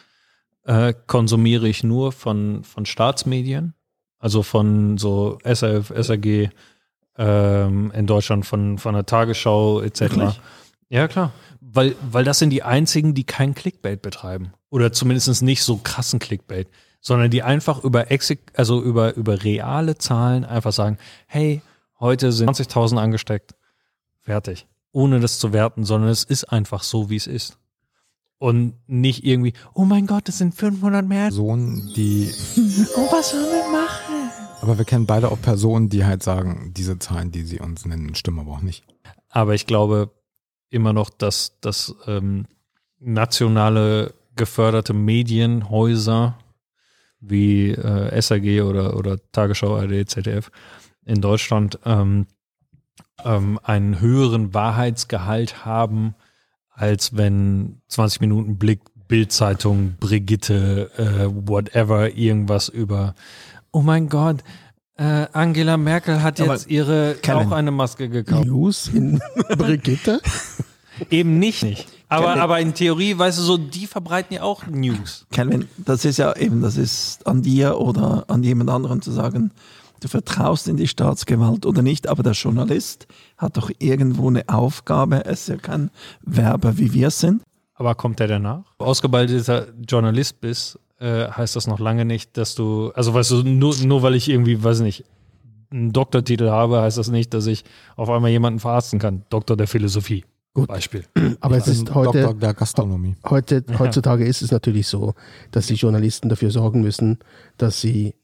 äh, 0.65 0.95
konsumiere 1.09 1.69
ich 1.69 1.83
nur 1.83 2.13
von, 2.13 2.63
von 2.63 2.87
Staatsmedien, 2.87 3.75
also 4.19 4.45
von 4.45 4.99
so 4.99 5.39
SRF, 5.43 5.91
SRG, 5.91 6.51
ähm, 7.21 7.93
in 7.95 8.07
Deutschland 8.07 8.47
von, 8.47 8.79
von 8.79 8.95
der 8.95 9.05
Tagesschau 9.05 9.83
etc. 9.83 10.01
Wirklich? 10.01 10.41
Ja, 10.89 11.07
klar. 11.07 11.33
Weil, 11.61 11.95
weil 12.11 12.25
das 12.25 12.39
sind 12.39 12.51
die 12.51 12.63
einzigen, 12.63 13.15
die 13.15 13.25
kein 13.25 13.55
Clickbait 13.55 14.01
betreiben. 14.01 14.55
Oder 14.71 14.93
zumindest 14.93 15.43
nicht 15.43 15.63
so 15.63 15.77
krassen 15.77 16.19
Clickbait. 16.19 16.69
Sondern 17.03 17.31
die 17.31 17.43
einfach 17.43 17.85
über, 17.85 18.11
Exik 18.11 18.41
also 18.55 18.83
über, 18.83 19.15
über 19.15 19.45
reale 19.45 19.97
Zahlen 19.99 20.45
einfach 20.45 20.73
sagen, 20.73 20.99
hey, 21.27 21.61
heute 21.99 22.33
sind 22.33 22.51
20.000 22.51 22.99
angesteckt. 22.99 23.55
Fertig. 24.23 24.67
Ohne 24.93 25.21
das 25.21 25.39
zu 25.39 25.53
werten, 25.53 25.85
sondern 25.85 26.11
es 26.11 26.25
ist 26.25 26.45
einfach 26.45 26.83
so, 26.83 27.11
wie 27.11 27.17
es 27.17 27.27
ist. 27.27 27.59
Und 28.41 28.73
nicht 28.87 29.25
irgendwie, 29.27 29.53
oh 29.75 29.85
mein 29.85 30.07
Gott, 30.07 30.27
es 30.31 30.39
sind 30.39 30.55
500 30.55 31.07
mehr. 31.07 31.25
Personen, 31.25 31.93
die. 31.95 32.31
oh, 32.97 33.13
was 33.13 33.33
sollen 33.33 33.45
wir 33.45 33.71
machen? 33.71 34.31
Aber 34.63 34.79
wir 34.79 34.87
kennen 34.87 35.05
beide 35.05 35.31
auch 35.31 35.41
Personen, 35.43 35.91
die 35.91 36.07
halt 36.07 36.23
sagen, 36.23 36.73
diese 36.75 36.99
Zahlen, 36.99 37.33
die 37.33 37.43
sie 37.43 37.61
uns 37.61 37.85
nennen, 37.85 38.15
stimmen 38.15 38.41
aber 38.41 38.53
auch 38.53 38.63
nicht. 38.63 38.83
Aber 39.29 39.55
ich 39.55 39.67
glaube 39.67 40.11
immer 40.71 40.95
noch, 40.95 41.11
dass, 41.11 41.61
dass 41.61 41.95
ähm, 42.07 42.47
nationale 42.99 44.15
geförderte 44.37 44.95
Medienhäuser 44.95 46.39
wie 47.21 47.73
äh, 47.73 48.23
SAG 48.23 48.63
oder, 48.63 48.97
oder 48.97 49.19
Tagesschau, 49.33 49.77
ARD, 49.77 50.09
ZDF 50.09 50.51
in 51.05 51.21
Deutschland 51.21 51.79
ähm, 51.85 52.27
ähm, 53.23 53.61
einen 53.63 54.01
höheren 54.01 54.55
Wahrheitsgehalt 54.55 55.67
haben, 55.67 56.15
als 56.81 57.15
wenn 57.15 57.83
20 57.89 58.23
Minuten 58.23 58.57
Blick, 58.57 58.81
Bildzeitung, 59.07 59.97
Brigitte, 60.01 60.91
äh, 60.97 61.27
whatever, 61.47 62.17
irgendwas 62.17 62.71
über 62.71 63.15
oh 63.71 63.83
mein 63.83 64.09
Gott, 64.09 64.39
äh, 64.97 65.27
Angela 65.33 65.77
Merkel 65.77 66.23
hat 66.23 66.39
jetzt 66.39 66.71
ihre 66.71 67.17
Kevin, 67.21 67.49
auch 67.49 67.53
eine 67.53 67.71
Maske 67.71 68.09
gekauft. 68.09 68.47
News 68.47 68.89
in 68.89 69.21
Brigitte? 69.59 70.21
eben 71.11 71.39
nicht. 71.39 71.63
nicht. 71.65 71.89
Aber, 72.09 72.41
aber 72.41 72.61
in 72.61 72.73
Theorie, 72.73 73.17
weißt 73.17 73.39
du, 73.39 73.43
so, 73.43 73.59
die 73.59 73.87
verbreiten 73.87 74.35
ja 74.35 74.43
auch 74.43 74.67
News. 74.67 75.27
Calvin, 75.31 75.69
das 75.77 76.05
ist 76.07 76.17
ja 76.17 76.35
eben, 76.35 76.63
das 76.63 76.77
ist 76.79 77.27
an 77.27 77.43
dir 77.43 77.79
oder 77.79 78.25
an 78.29 78.43
jemand 78.43 78.71
anderem 78.71 79.03
zu 79.03 79.13
sagen, 79.13 79.53
du 80.01 80.09
vertraust 80.09 80.69
in 80.69 80.77
die 80.77 80.89
Staatsgewalt 80.89 81.67
oder 81.67 81.83
nicht, 81.83 82.09
aber 82.09 82.23
der 82.23 82.33
Journalist 82.33 83.07
hat 83.37 83.57
doch 83.57 83.71
irgendwo 83.79 84.29
eine 84.29 84.49
Aufgabe. 84.49 85.25
Er 85.25 85.33
ist 85.33 85.49
ja 85.49 85.57
kein 85.57 85.91
Werber, 86.23 86.79
wie 86.79 86.93
wir 86.93 87.11
sind. 87.11 87.43
Aber 87.75 87.95
kommt 87.95 88.19
der 88.19 88.29
danach? 88.29 88.65
Ausgebildeter 88.79 89.69
Journalist 89.89 90.41
bist, 90.41 90.79
äh, 90.99 91.29
heißt 91.29 91.57
das 91.57 91.67
noch 91.67 91.79
lange 91.79 92.05
nicht, 92.05 92.37
dass 92.37 92.55
du, 92.55 92.91
also 92.95 93.15
weißt 93.15 93.31
du, 93.31 93.43
nur, 93.43 93.75
nur 93.85 94.03
weil 94.03 94.15
ich 94.15 94.29
irgendwie, 94.29 94.63
weiß 94.63 94.81
nicht, 94.81 95.05
einen 95.71 95.93
Doktortitel 95.93 96.51
habe, 96.51 96.83
heißt 96.83 96.99
das 96.99 97.09
nicht, 97.09 97.33
dass 97.33 97.47
ich 97.47 97.65
auf 97.97 98.11
einmal 98.11 98.31
jemanden 98.31 98.59
verarzten 98.59 98.99
kann. 98.99 99.25
Doktor 99.31 99.57
der 99.57 99.67
Philosophie. 99.67 100.25
Gut. 100.53 100.67
Beispiel. 100.67 101.05
Aber 101.41 101.57
es 101.57 101.69
ist 101.69 101.95
heute, 101.95 102.23
Doktor 102.23 102.35
der 102.35 102.55
Gastronomie. 102.55 103.15
heute, 103.29 103.65
heutzutage 103.79 104.27
ist 104.27 104.43
es 104.43 104.51
natürlich 104.51 104.89
so, 104.89 105.15
dass 105.53 105.69
die 105.69 105.75
Journalisten 105.75 106.29
dafür 106.29 106.51
sorgen 106.51 106.83
müssen, 106.83 107.19
dass 107.57 107.81
sie 107.81 108.15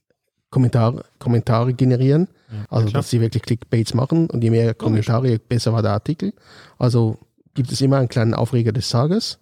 Kommentare, 0.56 1.04
Kommentare 1.18 1.74
generieren. 1.74 2.28
also, 2.70 2.88
klar. 2.88 3.02
dass 3.02 3.10
sie 3.10 3.20
wirklich 3.20 3.42
Clickbaits 3.42 3.92
machen 3.92 4.30
und 4.30 4.42
je 4.42 4.48
mehr 4.48 4.72
Kommentare, 4.72 5.28
je 5.28 5.36
besser 5.36 5.74
war 5.74 5.82
der 5.82 5.90
Artikel. 5.90 6.32
Also 6.78 7.18
gibt 7.52 7.70
es 7.70 7.82
immer 7.82 7.98
einen 7.98 8.08
kleinen 8.08 8.32
Aufreger 8.32 8.72
des 8.72 8.88
Tages. 8.88 9.38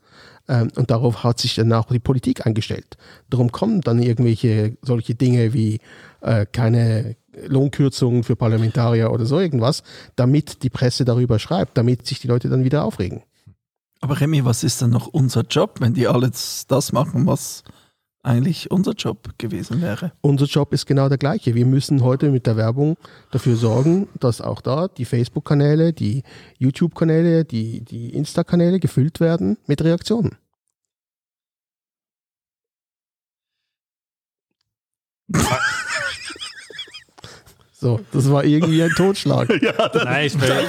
Ähm, 0.48 0.72
und 0.74 0.90
darauf 0.90 1.22
hat 1.22 1.38
sich 1.38 1.54
dann 1.54 1.72
auch 1.72 1.86
die 1.86 2.00
Politik 2.00 2.44
eingestellt. 2.44 2.96
Darum 3.30 3.52
kommen 3.52 3.80
dann 3.80 4.02
irgendwelche 4.02 4.76
solche 4.82 5.14
Dinge 5.14 5.54
wie 5.54 5.78
äh, 6.20 6.46
keine 6.50 7.14
Lohnkürzungen 7.46 8.24
für 8.24 8.34
Parlamentarier 8.34 9.12
oder 9.12 9.24
so 9.24 9.38
irgendwas, 9.38 9.84
damit 10.16 10.64
die 10.64 10.70
Presse 10.70 11.04
darüber 11.04 11.38
schreibt, 11.38 11.78
damit 11.78 12.08
sich 12.08 12.18
die 12.18 12.28
Leute 12.28 12.48
dann 12.48 12.64
wieder 12.64 12.82
aufregen. 12.84 13.22
Aber 14.00 14.20
Remy, 14.20 14.44
was 14.44 14.64
ist 14.64 14.82
denn 14.82 14.90
noch 14.90 15.06
unser 15.06 15.42
Job, 15.42 15.76
wenn 15.78 15.94
die 15.94 16.08
alles 16.08 16.66
das 16.66 16.92
machen, 16.92 17.24
was 17.28 17.62
eigentlich 18.24 18.70
unser 18.70 18.92
Job 18.92 19.30
gewesen 19.38 19.82
wäre? 19.82 20.12
Unser 20.20 20.46
Job 20.46 20.72
ist 20.72 20.86
genau 20.86 21.08
der 21.08 21.18
gleiche. 21.18 21.54
Wir 21.54 21.66
müssen 21.66 22.02
heute 22.02 22.30
mit 22.30 22.46
der 22.46 22.56
Werbung 22.56 22.96
dafür 23.30 23.56
sorgen, 23.56 24.08
dass 24.18 24.40
auch 24.40 24.60
da 24.60 24.88
die 24.88 25.04
Facebook-Kanäle, 25.04 25.92
die 25.92 26.22
YouTube-Kanäle, 26.58 27.44
die, 27.44 27.82
die 27.82 28.14
Insta-Kanäle 28.14 28.80
gefüllt 28.80 29.20
werden 29.20 29.58
mit 29.66 29.82
Reaktionen. 29.84 30.36
So, 37.76 38.00
das 38.12 38.30
war 38.30 38.44
irgendwie 38.44 38.82
ein 38.82 38.92
Totschlag. 38.96 39.46
Nein, 40.04 40.26
ich 40.26 40.40
will. 40.40 40.66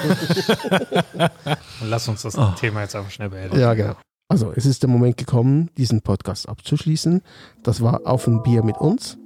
Lass 1.82 2.10
uns 2.10 2.24
das 2.24 2.38
Thema 2.60 2.82
jetzt 2.82 2.94
einfach 2.94 3.10
schnell 3.10 3.30
beenden. 3.30 3.58
Ja, 3.58 3.74
genau. 3.74 3.96
Also, 4.28 4.52
es 4.56 4.66
ist 4.66 4.82
der 4.82 4.90
Moment 4.90 5.18
gekommen, 5.18 5.70
diesen 5.78 6.02
Podcast 6.02 6.50
abzuschließen. 6.50 7.22
Das 7.64 7.82
war 7.82 8.02
Auf 8.06 8.28
ein 8.28 8.42
Bier 8.42 8.64
mit 8.64 8.78
uns. 8.78 9.18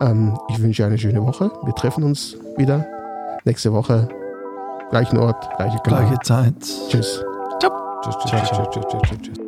Ähm, 0.00 0.38
ich 0.48 0.60
wünsche 0.60 0.86
eine 0.86 0.98
schöne 0.98 1.22
Woche. 1.22 1.50
Wir 1.64 1.74
treffen 1.74 2.02
uns 2.04 2.36
wieder 2.56 2.86
nächste 3.44 3.72
Woche. 3.72 4.08
Gleichen 4.90 5.18
Ort, 5.18 5.48
gleiche 5.56 5.78
Kanal. 5.80 6.06
Gleiche 6.06 6.22
Zeit. 6.22 6.54
Tschüss. 6.88 7.24
Tschüss, 7.60 8.16
tschüss, 8.24 8.42
tschüss, 8.48 8.68
tschüss, 8.70 8.84
tschüss, 8.88 9.18
tschüss. 9.20 9.47